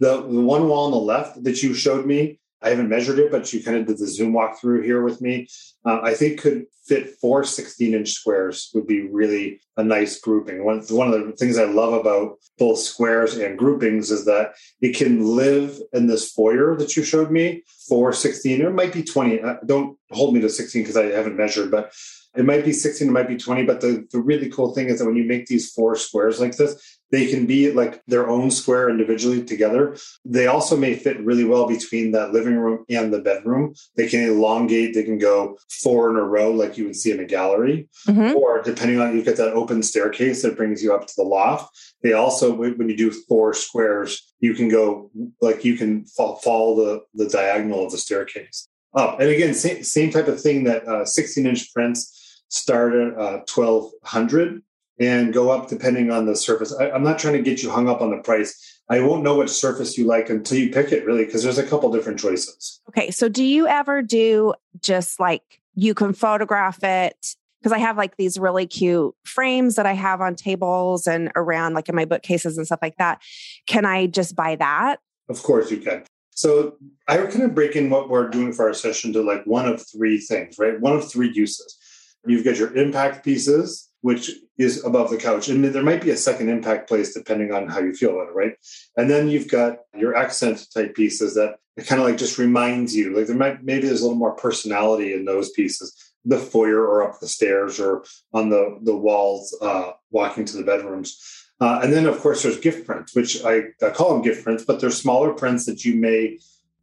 the 0.00 0.22
the 0.22 0.40
one 0.40 0.68
wall 0.68 0.86
on 0.86 0.90
the 0.92 0.98
left 0.98 1.42
that 1.44 1.62
you 1.62 1.74
showed 1.74 2.06
me, 2.06 2.38
I 2.62 2.70
haven't 2.70 2.88
measured 2.88 3.18
it, 3.18 3.30
but 3.30 3.52
you 3.52 3.62
kind 3.62 3.76
of 3.76 3.86
did 3.86 3.98
the 3.98 4.06
zoom 4.06 4.32
walkthrough 4.32 4.84
here 4.84 5.02
with 5.02 5.20
me. 5.20 5.48
Uh, 5.84 6.00
I 6.02 6.14
think 6.14 6.40
could 6.40 6.66
fit 6.84 7.14
four 7.20 7.44
16 7.44 7.94
inch 7.94 8.10
squares 8.10 8.70
would 8.74 8.86
be 8.86 9.02
really 9.02 9.60
a 9.76 9.84
nice 9.84 10.18
grouping. 10.20 10.64
One, 10.64 10.80
one 10.90 11.12
of 11.12 11.26
the 11.26 11.32
things 11.32 11.58
I 11.58 11.64
love 11.64 11.92
about 11.92 12.38
both 12.58 12.78
squares 12.78 13.36
and 13.36 13.58
groupings 13.58 14.10
is 14.10 14.24
that 14.26 14.52
it 14.80 14.96
can 14.96 15.24
live 15.24 15.78
in 15.92 16.06
this 16.06 16.30
foyer 16.30 16.76
that 16.76 16.96
you 16.96 17.04
showed 17.04 17.30
me 17.30 17.62
for 17.88 18.12
16, 18.12 18.62
or 18.62 18.70
it 18.70 18.74
might 18.74 18.92
be 18.92 19.02
20. 19.02 19.40
Uh, 19.40 19.56
don't 19.64 19.98
hold 20.10 20.34
me 20.34 20.40
to 20.40 20.48
16 20.48 20.82
because 20.82 20.96
I 20.96 21.06
haven't 21.06 21.36
measured, 21.36 21.70
but 21.70 21.92
it 22.34 22.44
might 22.44 22.64
be 22.64 22.72
16, 22.72 23.08
it 23.08 23.10
might 23.10 23.28
be 23.28 23.36
20, 23.36 23.64
but 23.64 23.80
the, 23.80 24.06
the 24.10 24.20
really 24.20 24.48
cool 24.48 24.74
thing 24.74 24.88
is 24.88 24.98
that 24.98 25.06
when 25.06 25.16
you 25.16 25.24
make 25.24 25.46
these 25.46 25.70
four 25.70 25.96
squares 25.96 26.40
like 26.40 26.56
this, 26.56 26.98
they 27.10 27.26
can 27.26 27.44
be 27.44 27.70
like 27.70 28.02
their 28.06 28.26
own 28.26 28.50
square 28.50 28.88
individually 28.88 29.44
together. 29.44 29.96
They 30.24 30.46
also 30.46 30.78
may 30.78 30.94
fit 30.94 31.20
really 31.20 31.44
well 31.44 31.68
between 31.68 32.12
that 32.12 32.32
living 32.32 32.56
room 32.56 32.86
and 32.88 33.12
the 33.12 33.20
bedroom. 33.20 33.74
They 33.96 34.08
can 34.08 34.20
elongate, 34.26 34.94
they 34.94 35.02
can 35.02 35.18
go 35.18 35.58
four 35.68 36.08
in 36.08 36.16
a 36.16 36.22
row 36.22 36.50
like 36.50 36.78
you 36.78 36.86
would 36.86 36.96
see 36.96 37.10
in 37.10 37.20
a 37.20 37.26
gallery. 37.26 37.90
Mm-hmm. 38.08 38.34
Or 38.36 38.62
depending 38.62 38.98
on 38.98 39.14
you 39.14 39.22
get 39.22 39.36
that 39.36 39.52
open 39.52 39.82
staircase 39.82 40.40
that 40.40 40.56
brings 40.56 40.82
you 40.82 40.94
up 40.94 41.06
to 41.06 41.14
the 41.14 41.22
loft. 41.22 41.76
They 42.02 42.14
also, 42.14 42.54
when 42.54 42.88
you 42.88 42.96
do 42.96 43.10
four 43.10 43.52
squares, 43.52 44.34
you 44.40 44.54
can 44.54 44.70
go 44.70 45.10
like 45.42 45.66
you 45.66 45.76
can 45.76 46.06
follow 46.06 46.76
the, 46.76 47.00
the 47.12 47.28
diagonal 47.28 47.84
of 47.84 47.92
the 47.92 47.98
staircase 47.98 48.68
up. 48.94 49.20
And 49.20 49.28
again, 49.28 49.54
same, 49.54 49.82
same 49.84 50.10
type 50.10 50.28
of 50.28 50.40
thing 50.40 50.64
that 50.64 50.86
uh, 50.86 51.04
16 51.04 51.46
inch 51.46 51.72
prints 51.72 52.21
start 52.52 52.92
at 52.92 53.18
uh, 53.18 53.40
1200 53.52 54.62
and 55.00 55.32
go 55.32 55.50
up 55.50 55.68
depending 55.68 56.10
on 56.10 56.26
the 56.26 56.36
surface. 56.36 56.72
I, 56.78 56.90
am 56.90 57.02
not 57.02 57.18
trying 57.18 57.34
to 57.34 57.42
get 57.42 57.62
you 57.62 57.70
hung 57.70 57.88
up 57.88 58.02
on 58.02 58.10
the 58.10 58.18
price. 58.18 58.80
I 58.90 59.00
won't 59.00 59.22
know 59.22 59.38
which 59.38 59.48
surface 59.48 59.96
you 59.96 60.06
like 60.06 60.28
until 60.28 60.58
you 60.58 60.70
pick 60.70 60.92
it, 60.92 61.06
really, 61.06 61.24
because 61.24 61.42
there's 61.42 61.58
a 61.58 61.66
couple 61.66 61.90
different 61.90 62.20
choices. 62.20 62.80
Okay. 62.90 63.10
So, 63.10 63.28
do 63.28 63.42
you 63.42 63.66
ever 63.66 64.02
do 64.02 64.52
just 64.82 65.18
like 65.18 65.62
you 65.74 65.94
can 65.94 66.12
photograph 66.12 66.84
it? 66.84 67.34
Because 67.60 67.72
I 67.72 67.78
have 67.78 67.96
like 67.96 68.16
these 68.16 68.38
really 68.38 68.66
cute 68.66 69.14
frames 69.24 69.76
that 69.76 69.86
I 69.86 69.92
have 69.92 70.20
on 70.20 70.34
tables 70.34 71.06
and 71.06 71.32
around, 71.34 71.72
like 71.72 71.88
in 71.88 71.94
my 71.94 72.04
bookcases 72.04 72.58
and 72.58 72.66
stuff 72.66 72.80
like 72.82 72.98
that. 72.98 73.22
Can 73.66 73.86
I 73.86 74.08
just 74.08 74.36
buy 74.36 74.56
that? 74.56 75.00
Of 75.30 75.42
course, 75.42 75.70
you 75.70 75.78
can. 75.78 76.04
So, 76.30 76.74
I 77.08 77.16
kind 77.16 77.44
of 77.44 77.54
break 77.54 77.76
in 77.76 77.88
what 77.88 78.10
we're 78.10 78.28
doing 78.28 78.52
for 78.52 78.68
our 78.68 78.74
session 78.74 79.14
to 79.14 79.22
like 79.22 79.44
one 79.46 79.66
of 79.66 79.82
three 79.90 80.18
things, 80.18 80.58
right? 80.58 80.78
One 80.78 80.94
of 80.94 81.10
three 81.10 81.32
uses. 81.32 81.78
You've 82.26 82.44
got 82.44 82.56
your 82.56 82.76
impact 82.76 83.24
pieces, 83.24 83.90
which 84.00 84.30
is 84.58 84.84
above 84.84 85.10
the 85.10 85.16
couch. 85.16 85.48
And 85.48 85.64
there 85.64 85.82
might 85.82 86.02
be 86.02 86.10
a 86.10 86.16
second 86.16 86.48
impact 86.48 86.88
place 86.88 87.14
depending 87.14 87.52
on 87.52 87.68
how 87.68 87.80
you 87.80 87.94
feel 87.94 88.10
about 88.10 88.28
it, 88.28 88.34
right? 88.34 88.54
And 88.96 89.10
then 89.10 89.28
you've 89.28 89.48
got 89.48 89.78
your 89.96 90.14
accent 90.14 90.66
type 90.72 90.94
pieces 90.94 91.34
that 91.34 91.56
it 91.76 91.86
kind 91.86 92.00
of 92.00 92.06
like 92.06 92.18
just 92.18 92.38
reminds 92.38 92.94
you, 92.94 93.16
like 93.16 93.26
there 93.26 93.36
might 93.36 93.64
maybe 93.64 93.86
there's 93.86 94.00
a 94.00 94.04
little 94.04 94.18
more 94.18 94.36
personality 94.36 95.14
in 95.14 95.24
those 95.24 95.50
pieces, 95.52 96.12
the 96.24 96.38
foyer 96.38 96.80
or 96.80 97.08
up 97.08 97.18
the 97.18 97.28
stairs 97.28 97.80
or 97.80 98.04
on 98.32 98.50
the 98.50 98.78
the 98.82 98.96
walls, 98.96 99.56
uh, 99.62 99.92
walking 100.10 100.44
to 100.44 100.56
the 100.56 100.64
bedrooms. 100.64 101.18
Uh, 101.60 101.80
and 101.82 101.92
then 101.92 102.06
of 102.06 102.18
course 102.20 102.42
there's 102.42 102.58
gift 102.58 102.86
prints, 102.86 103.14
which 103.14 103.42
I, 103.44 103.62
I 103.82 103.90
call 103.90 104.12
them 104.12 104.22
gift 104.22 104.44
prints, 104.44 104.64
but 104.64 104.80
they're 104.80 104.90
smaller 104.90 105.32
prints 105.32 105.64
that 105.66 105.84
you 105.84 105.94
may 105.94 106.38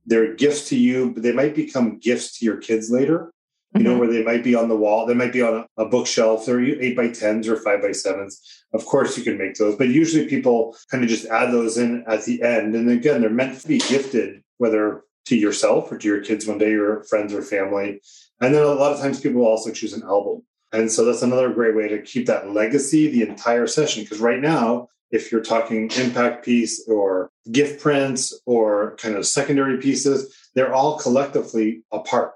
they're 0.06 0.34
gifts 0.34 0.70
to 0.70 0.78
you, 0.78 1.12
but 1.12 1.22
they 1.22 1.34
might 1.34 1.54
become 1.54 2.00
gifts 2.00 2.40
to 2.40 2.46
your 2.46 2.58
kids 2.58 2.90
later 2.90 3.32
you 3.76 3.84
know, 3.84 3.92
mm-hmm. 3.92 4.00
where 4.00 4.12
they 4.12 4.24
might 4.24 4.44
be 4.44 4.56
on 4.56 4.68
the 4.68 4.76
wall, 4.76 5.06
they 5.06 5.14
might 5.14 5.34
be 5.34 5.42
on 5.42 5.66
a, 5.78 5.84
a 5.84 5.88
bookshelf. 5.88 6.46
They're 6.46 6.60
eight 6.60 6.96
by 6.96 7.10
tens 7.10 7.48
or 7.48 7.58
five 7.58 7.82
by 7.82 7.92
sevens. 7.92 8.42
Of 8.74 8.86
course, 8.86 9.18
you 9.18 9.24
can 9.24 9.38
make 9.38 9.56
those, 9.56 9.76
but 9.76 9.90
usually 9.90 10.28
people 10.28 10.76
kind 10.90 11.04
of 11.04 11.10
just 11.10 11.28
add 11.28 11.52
those 11.52 11.78
in 11.78 12.04
at 12.08 12.26
the 12.26 12.42
end. 12.42 12.76
And 12.76 12.90
again, 12.90 13.22
they're 13.22 13.30
meant 13.30 13.60
to 13.60 13.68
be 13.68 13.80
gifted, 13.80 14.44
whether 14.58 15.04
to 15.26 15.36
yourself 15.36 15.92
or 15.92 15.98
to 15.98 16.08
your 16.08 16.22
kids 16.22 16.48
one 16.48 16.58
day, 16.58 16.72
your 16.72 17.04
friends 17.04 17.34
or 17.34 17.42
family. 17.42 18.02
And 18.42 18.54
then 18.56 18.64
a 18.64 18.68
lot 18.68 18.92
of 18.92 19.00
times 19.00 19.20
people 19.20 19.42
will 19.42 19.48
also 19.48 19.72
choose 19.72 19.94
an 19.94 20.04
album. 20.04 20.44
And 20.72 20.92
so 20.92 21.06
that's 21.06 21.22
another 21.22 21.52
great 21.52 21.76
way 21.76 21.88
to 21.88 22.02
keep 22.02 22.28
that 22.28 22.52
legacy 22.52 23.08
the 23.08 23.28
entire 23.28 23.68
session. 23.68 24.04
Because 24.04 24.20
right 24.20 24.40
now, 24.40 24.88
if 25.12 25.32
you're 25.32 25.42
talking 25.42 25.90
impact 25.98 26.46
piece 26.46 26.88
or 26.88 27.32
gift 27.52 27.82
prints 27.82 28.40
or 28.46 28.96
kind 28.98 29.16
of 29.16 29.26
secondary 29.26 29.78
pieces, 29.78 30.36
they're 30.54 30.74
all 30.74 31.00
collectively 31.00 31.84
apart. 31.92 32.34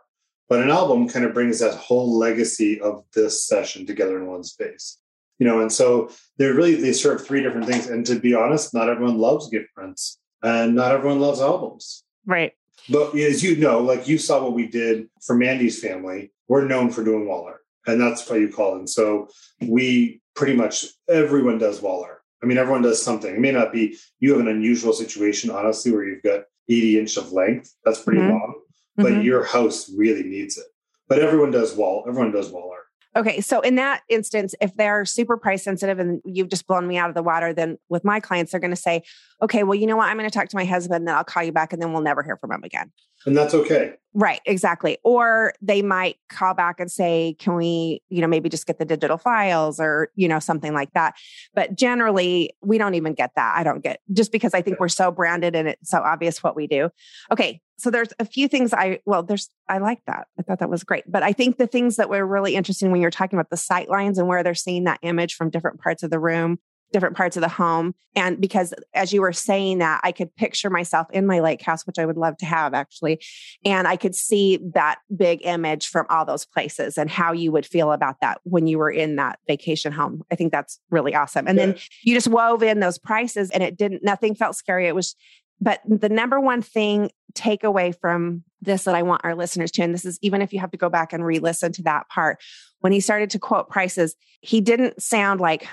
But 0.50 0.62
an 0.62 0.70
album 0.70 1.08
kind 1.08 1.26
of 1.26 1.34
brings 1.34 1.60
that 1.60 1.76
whole 1.76 2.18
legacy 2.18 2.80
of 2.82 3.04
this 3.14 3.46
session 3.46 3.86
together 3.86 4.18
in 4.18 4.28
one 4.28 4.44
space. 4.44 5.00
You 5.40 5.48
know, 5.48 5.62
and 5.62 5.72
so 5.72 6.12
they're 6.38 6.54
really 6.54 6.76
they 6.76 6.94
serve 6.94 7.26
three 7.26 7.42
different 7.42 7.68
things. 7.68 7.88
And 7.88 8.06
to 8.06 8.20
be 8.20 8.34
honest, 8.34 8.74
not 8.74 8.90
everyone 8.90 9.18
loves 9.18 9.50
gift 9.50 9.74
prints 9.74 10.20
and 10.42 10.76
not 10.76 10.92
everyone 10.92 11.20
loves 11.20 11.42
albums. 11.42 12.04
Right. 12.26 12.54
But 12.90 13.16
as 13.16 13.44
you 13.44 13.56
know, 13.56 13.80
like 13.80 14.08
you 14.08 14.18
saw 14.18 14.44
what 14.44 14.54
we 14.54 14.68
did 14.68 15.08
for 15.22 15.36
Mandy's 15.36 15.80
family, 15.80 16.32
we're 16.48 16.68
known 16.68 16.92
for 16.92 17.04
doing 17.04 17.28
wall 17.28 17.46
art. 17.46 17.62
And 17.88 18.00
that's 18.00 18.30
why 18.30 18.38
you 18.38 18.50
call 18.50 18.82
it. 18.82 18.90
so 18.90 19.28
we 19.62 20.22
pretty 20.36 20.54
much 20.54 20.86
everyone 21.10 21.58
does 21.58 21.82
wall 21.82 22.04
art. 22.04 22.22
I 22.42 22.46
mean, 22.46 22.58
everyone 22.58 22.82
does 22.82 23.02
something. 23.02 23.34
It 23.34 23.40
may 23.40 23.52
not 23.52 23.72
be 23.72 23.98
you 24.20 24.32
have 24.32 24.42
an 24.42 24.50
unusual 24.50 24.92
situation, 24.94 25.50
honestly, 25.50 25.92
where 25.92 26.04
you've 26.04 26.24
got 26.24 26.42
80 26.70 27.00
inch 27.00 27.18
of 27.18 27.32
length. 27.32 27.74
That's 27.86 28.02
pretty 28.02 28.20
mm-hmm. 28.20 28.32
long, 28.32 28.56
but 28.96 29.08
mm-hmm. 29.08 29.22
your 29.22 29.44
house 29.44 29.92
really 29.96 30.24
needs 30.24 30.58
it. 30.58 30.66
But 31.08 31.20
everyone 31.20 31.52
does 31.52 31.76
wall, 31.76 32.06
everyone 32.08 32.32
does 32.32 32.50
wall 32.50 32.72
art. 32.72 32.84
Okay. 33.16 33.42
So 33.42 33.62
in 33.62 33.76
that 33.76 34.02
instance, 34.10 34.56
if 34.60 34.76
they're 34.76 35.06
super 35.06 35.38
price 35.38 35.64
sensitive 35.64 36.00
and 36.00 36.20
you've 36.26 36.50
just 36.50 36.66
blown 36.66 36.88
me 36.88 36.98
out 36.98 37.10
of 37.10 37.16
the 37.16 37.22
water, 37.22 37.54
then 37.54 37.78
with 37.88 38.04
my 38.04 38.20
clients, 38.20 38.52
they're 38.52 38.60
going 38.60 38.72
to 38.72 38.76
say, 38.76 39.04
okay, 39.42 39.64
well, 39.64 39.76
you 39.76 39.86
know 39.86 39.96
what? 39.96 40.10
I'm 40.10 40.18
going 40.18 40.28
to 40.28 40.34
talk 40.34 40.50
to 40.50 40.56
my 40.56 40.66
husband 40.66 40.96
and 40.96 41.08
then 41.08 41.16
I'll 41.16 41.24
call 41.24 41.44
you 41.44 41.52
back 41.52 41.74
and 41.74 41.82
then 41.82 41.94
we'll 41.94 42.02
never 42.02 42.24
hear 42.24 42.38
from 42.38 42.52
him 42.52 42.64
again. 42.64 42.92
And 43.26 43.38
that's 43.38 43.54
okay. 43.54 43.94
Right, 44.16 44.42
exactly. 44.46 45.00
Or 45.04 45.54
they 45.60 45.82
might 45.82 46.18
call 46.30 46.54
back 46.54 46.80
and 46.80 46.92
say, 46.92 47.36
can 47.40 47.56
we, 47.56 48.02
you 48.10 48.22
know, 48.22 48.28
maybe 48.28 48.48
just 48.48 48.68
get 48.68 48.78
the 48.78 48.86
digital 48.86 49.18
files 49.18 49.80
or, 49.80 50.12
you 50.16 50.28
know, 50.28 50.38
something 50.38 50.74
like 50.74 50.94
that. 50.94 51.16
But 51.56 51.76
generally, 51.76 52.52
we 52.62 52.78
don't 52.78 52.94
even 52.94 53.14
get 53.14 53.32
that. 53.36 53.56
I 53.58 53.64
don't 53.64 53.84
get 53.84 54.02
just 54.12 54.32
because 54.32 54.54
I 54.54 54.62
think 54.62 54.80
we're 54.80 54.88
so 54.88 55.10
branded 55.10 55.56
and 55.56 55.68
it's 55.68 55.90
so 55.90 55.98
obvious 55.98 56.44
what 56.44 56.56
we 56.56 56.68
do. 56.68 56.92
Okay. 57.32 57.60
So 57.80 57.90
there's 57.90 58.14
a 58.20 58.26
few 58.26 58.48
things 58.48 58.72
I, 58.72 59.00
well, 59.08 59.24
there's, 59.24 59.50
I 59.68 59.80
like 59.80 60.02
that. 60.06 60.28
I 60.40 60.44
thought 60.44 60.60
that 60.60 60.70
was 60.70 60.84
great. 60.84 61.06
But 61.12 61.24
I 61.24 61.34
think 61.34 61.58
the 61.58 61.66
things 61.66 61.96
that 61.96 62.08
were 62.08 62.26
really 62.26 62.56
interesting 62.56 62.92
when 62.92 63.02
you're 63.02 63.10
talking 63.10 63.40
about 63.40 63.50
the 63.50 63.58
sight 63.58 63.90
lines 63.90 64.20
and 64.20 64.28
where 64.28 64.44
they're 64.44 64.54
seeing 64.54 64.84
that 64.84 65.00
image 65.02 65.34
from 65.34 65.50
different 65.50 65.82
parts 65.82 66.04
of 66.04 66.12
the 66.12 66.20
room 66.20 66.60
different 66.94 67.18
parts 67.18 67.36
of 67.36 67.42
the 67.42 67.50
home. 67.50 67.94
And 68.16 68.40
because 68.40 68.74
as 68.94 69.12
you 69.12 69.22
were 69.22 69.34
saying 69.34 69.80
that, 69.80 70.00
I 70.04 70.12
could 70.12 70.34
picture 70.36 70.70
myself 70.70 71.08
in 71.12 71.26
my 71.26 71.42
lake 71.42 71.62
house, 71.62 71.86
which 71.86 72.00
I 72.00 72.06
would 72.06 72.16
love 72.16 72.38
to 72.38 72.46
have 72.46 72.74
actually. 72.74 73.20
And 73.66 73.88
I 73.88 73.98
could 73.98 74.16
see 74.16 74.60
that 74.74 75.00
big 75.14 75.42
image 75.44 75.88
from 75.88 76.06
all 76.10 76.24
those 76.24 76.46
places 76.46 76.98
and 76.98 77.10
how 77.10 77.34
you 77.34 77.52
would 77.52 77.66
feel 77.66 77.92
about 77.92 78.22
that 78.22 78.40
when 78.44 78.68
you 78.68 78.78
were 78.78 78.92
in 78.92 79.18
that 79.18 79.40
vacation 79.48 79.92
home. 79.92 80.24
I 80.32 80.36
think 80.36 80.52
that's 80.52 80.80
really 80.92 81.16
awesome. 81.16 81.48
And 81.48 81.58
yeah. 81.58 81.66
then 81.66 81.76
you 82.04 82.16
just 82.16 82.28
wove 82.28 82.64
in 82.64 82.80
those 82.80 83.00
prices 83.00 83.50
and 83.50 83.64
it 83.64 83.76
didn't, 83.76 84.04
nothing 84.04 84.36
felt 84.36 84.56
scary. 84.56 84.88
It 84.88 84.96
was, 84.96 85.16
but 85.60 85.82
the 85.86 86.10
number 86.10 86.40
one 86.40 86.62
thing 86.62 87.10
takeaway 87.34 88.00
from 88.00 88.44
this 88.62 88.84
that 88.84 88.96
I 88.96 89.02
want 89.02 89.26
our 89.26 89.36
listeners 89.36 89.72
to, 89.72 89.82
and 89.82 89.94
this 89.94 90.06
is 90.06 90.20
even 90.22 90.42
if 90.42 90.54
you 90.54 90.60
have 90.60 90.72
to 90.72 90.78
go 90.78 90.90
back 90.90 91.14
and 91.14 91.26
re 91.26 91.40
listen 91.40 91.72
to 91.74 91.84
that 91.84 92.08
part, 92.10 92.40
when 92.82 92.92
he 92.92 93.00
started 93.00 93.32
to 93.32 93.40
quote 93.40 93.70
prices, 93.70 94.16
he 94.42 94.62
didn't 94.62 95.02
sound 95.02 95.42
like, 95.42 95.68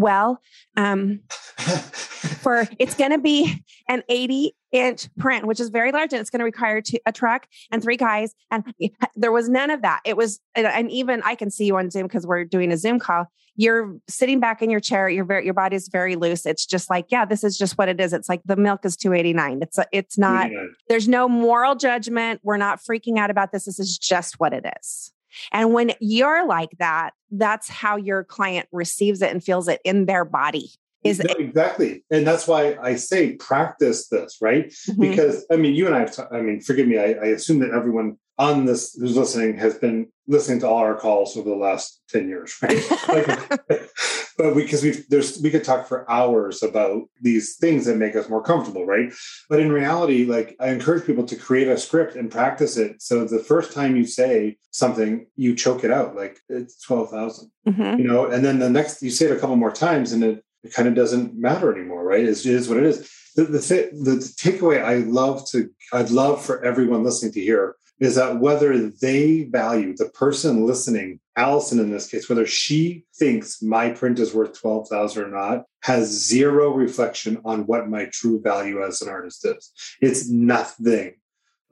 well 0.00 0.40
um, 0.76 1.20
for 1.58 2.66
it's 2.78 2.94
going 2.94 3.10
to 3.10 3.18
be 3.18 3.62
an 3.88 4.02
80 4.08 4.54
inch 4.72 5.08
print 5.16 5.46
which 5.46 5.60
is 5.60 5.68
very 5.68 5.92
large 5.92 6.12
and 6.12 6.20
it's 6.20 6.30
going 6.30 6.38
to 6.38 6.44
require 6.44 6.80
two, 6.80 6.98
a 7.06 7.12
truck 7.12 7.46
and 7.70 7.82
three 7.82 7.96
guys 7.96 8.34
and 8.50 8.64
there 9.16 9.32
was 9.32 9.48
none 9.48 9.70
of 9.70 9.82
that. 9.82 10.00
It 10.04 10.16
was 10.16 10.40
and 10.54 10.90
even 10.90 11.22
i 11.24 11.34
can 11.34 11.50
see 11.50 11.66
you 11.66 11.76
on 11.76 11.90
zoom 11.90 12.06
because 12.06 12.26
we're 12.26 12.44
doing 12.44 12.72
a 12.72 12.76
zoom 12.76 12.98
call. 12.98 13.26
You're 13.56 13.96
sitting 14.08 14.40
back 14.40 14.62
in 14.62 14.70
your 14.70 14.80
chair 14.80 15.08
your 15.08 15.24
very 15.24 15.44
your 15.44 15.54
body 15.54 15.76
is 15.76 15.88
very 15.88 16.16
loose. 16.16 16.46
It's 16.46 16.66
just 16.66 16.88
like 16.88 17.06
yeah 17.10 17.24
this 17.24 17.44
is 17.44 17.58
just 17.58 17.76
what 17.78 17.88
it 17.88 18.00
is. 18.00 18.12
It's 18.12 18.28
like 18.28 18.42
the 18.44 18.56
milk 18.56 18.84
is 18.84 18.96
289 18.96 19.60
it's 19.62 19.78
it's 19.92 20.18
not 20.18 20.50
there's 20.88 21.08
no 21.08 21.28
moral 21.28 21.74
judgment. 21.74 22.40
We're 22.42 22.56
not 22.56 22.80
freaking 22.80 23.18
out 23.18 23.30
about 23.30 23.52
this. 23.52 23.64
This 23.64 23.78
is 23.78 23.98
just 23.98 24.38
what 24.38 24.52
it 24.52 24.66
is 24.80 25.12
and 25.52 25.72
when 25.72 25.92
you're 26.00 26.46
like 26.46 26.70
that, 26.78 27.12
that's 27.30 27.68
how 27.68 27.96
your 27.96 28.24
client 28.24 28.68
receives 28.72 29.22
it 29.22 29.30
and 29.30 29.42
feels 29.42 29.68
it 29.68 29.80
in 29.84 30.06
their 30.06 30.24
body. 30.24 30.70
Is 31.02 31.20
exactly, 31.20 32.04
and 32.10 32.26
that's 32.26 32.46
why 32.46 32.76
I 32.76 32.96
say 32.96 33.32
practice 33.36 34.08
this, 34.08 34.36
right? 34.42 34.66
Mm-hmm. 34.66 35.00
Because 35.00 35.46
I 35.50 35.56
mean, 35.56 35.74
you 35.74 35.86
and 35.86 35.94
I 35.94 36.00
have. 36.00 36.14
T- 36.14 36.22
I 36.30 36.42
mean, 36.42 36.60
forgive 36.60 36.86
me. 36.86 36.98
I, 36.98 37.12
I 37.12 37.26
assume 37.28 37.60
that 37.60 37.70
everyone 37.70 38.18
on 38.40 38.64
this 38.64 38.94
who's 38.94 39.16
listening 39.16 39.58
has 39.58 39.74
been 39.74 40.08
listening 40.26 40.60
to 40.60 40.66
all 40.66 40.78
our 40.78 40.94
calls 40.94 41.36
over 41.36 41.50
the 41.50 41.56
last 41.56 42.00
10 42.08 42.26
years 42.26 42.56
right 42.62 42.82
like, 43.08 43.90
but 44.42 44.54
because 44.54 44.82
we 44.82 44.92
there's 45.08 45.40
we 45.40 45.50
could 45.50 45.64
talk 45.64 45.86
for 45.86 46.10
hours 46.10 46.62
about 46.62 47.02
these 47.20 47.56
things 47.56 47.84
that 47.84 47.96
make 47.96 48.16
us 48.16 48.28
more 48.28 48.42
comfortable 48.42 48.86
right? 48.86 49.12
But 49.48 49.60
in 49.60 49.70
reality 49.70 50.24
like 50.24 50.56
i 50.60 50.68
encourage 50.68 51.06
people 51.06 51.24
to 51.26 51.36
create 51.36 51.68
a 51.68 51.76
script 51.76 52.16
and 52.16 52.30
practice 52.30 52.76
it. 52.76 53.02
So 53.02 53.24
the 53.24 53.44
first 53.44 53.72
time 53.72 53.96
you 53.96 54.06
say 54.06 54.56
something 54.70 55.26
you 55.36 55.54
choke 55.54 55.84
it 55.84 55.90
out 55.90 56.16
like 56.16 56.40
it's 56.48 56.82
12000 56.86 57.50
mm-hmm. 57.68 57.98
you 57.98 58.06
know? 58.06 58.26
And 58.26 58.44
then 58.44 58.58
the 58.58 58.70
next 58.70 59.02
you 59.02 59.10
say 59.10 59.26
it 59.26 59.36
a 59.36 59.38
couple 59.38 59.56
more 59.56 59.72
times 59.72 60.12
and 60.12 60.24
it, 60.24 60.44
it 60.62 60.72
kind 60.72 60.88
of 60.88 60.94
doesn't 60.94 61.34
matter 61.34 61.74
anymore 61.74 62.04
right? 62.04 62.24
It 62.24 62.46
is 62.46 62.68
what 62.68 62.78
it 62.78 62.84
is. 62.84 63.10
The, 63.36 63.44
the, 63.44 63.58
the 63.58 64.16
takeaway 64.44 64.82
i 64.82 64.96
love 64.96 65.48
to 65.50 65.70
i'd 65.92 66.10
love 66.10 66.44
for 66.44 66.64
everyone 66.64 67.04
listening 67.04 67.32
to 67.34 67.40
hear 67.40 67.76
is 68.00 68.14
that 68.14 68.40
whether 68.40 68.88
they 68.88 69.44
value 69.44 69.94
the 69.94 70.08
person 70.08 70.66
listening, 70.66 71.20
Allison 71.36 71.78
in 71.78 71.90
this 71.90 72.08
case, 72.08 72.28
whether 72.28 72.46
she 72.46 73.04
thinks 73.14 73.62
my 73.62 73.90
print 73.90 74.18
is 74.18 74.34
worth 74.34 74.58
12,000 74.58 75.22
or 75.22 75.28
not, 75.28 75.64
has 75.82 76.08
zero 76.08 76.72
reflection 76.72 77.40
on 77.44 77.66
what 77.66 77.88
my 77.88 78.06
true 78.06 78.40
value 78.40 78.82
as 78.82 79.02
an 79.02 79.08
artist 79.08 79.46
is. 79.46 79.70
It's 80.00 80.28
nothing. 80.28 81.14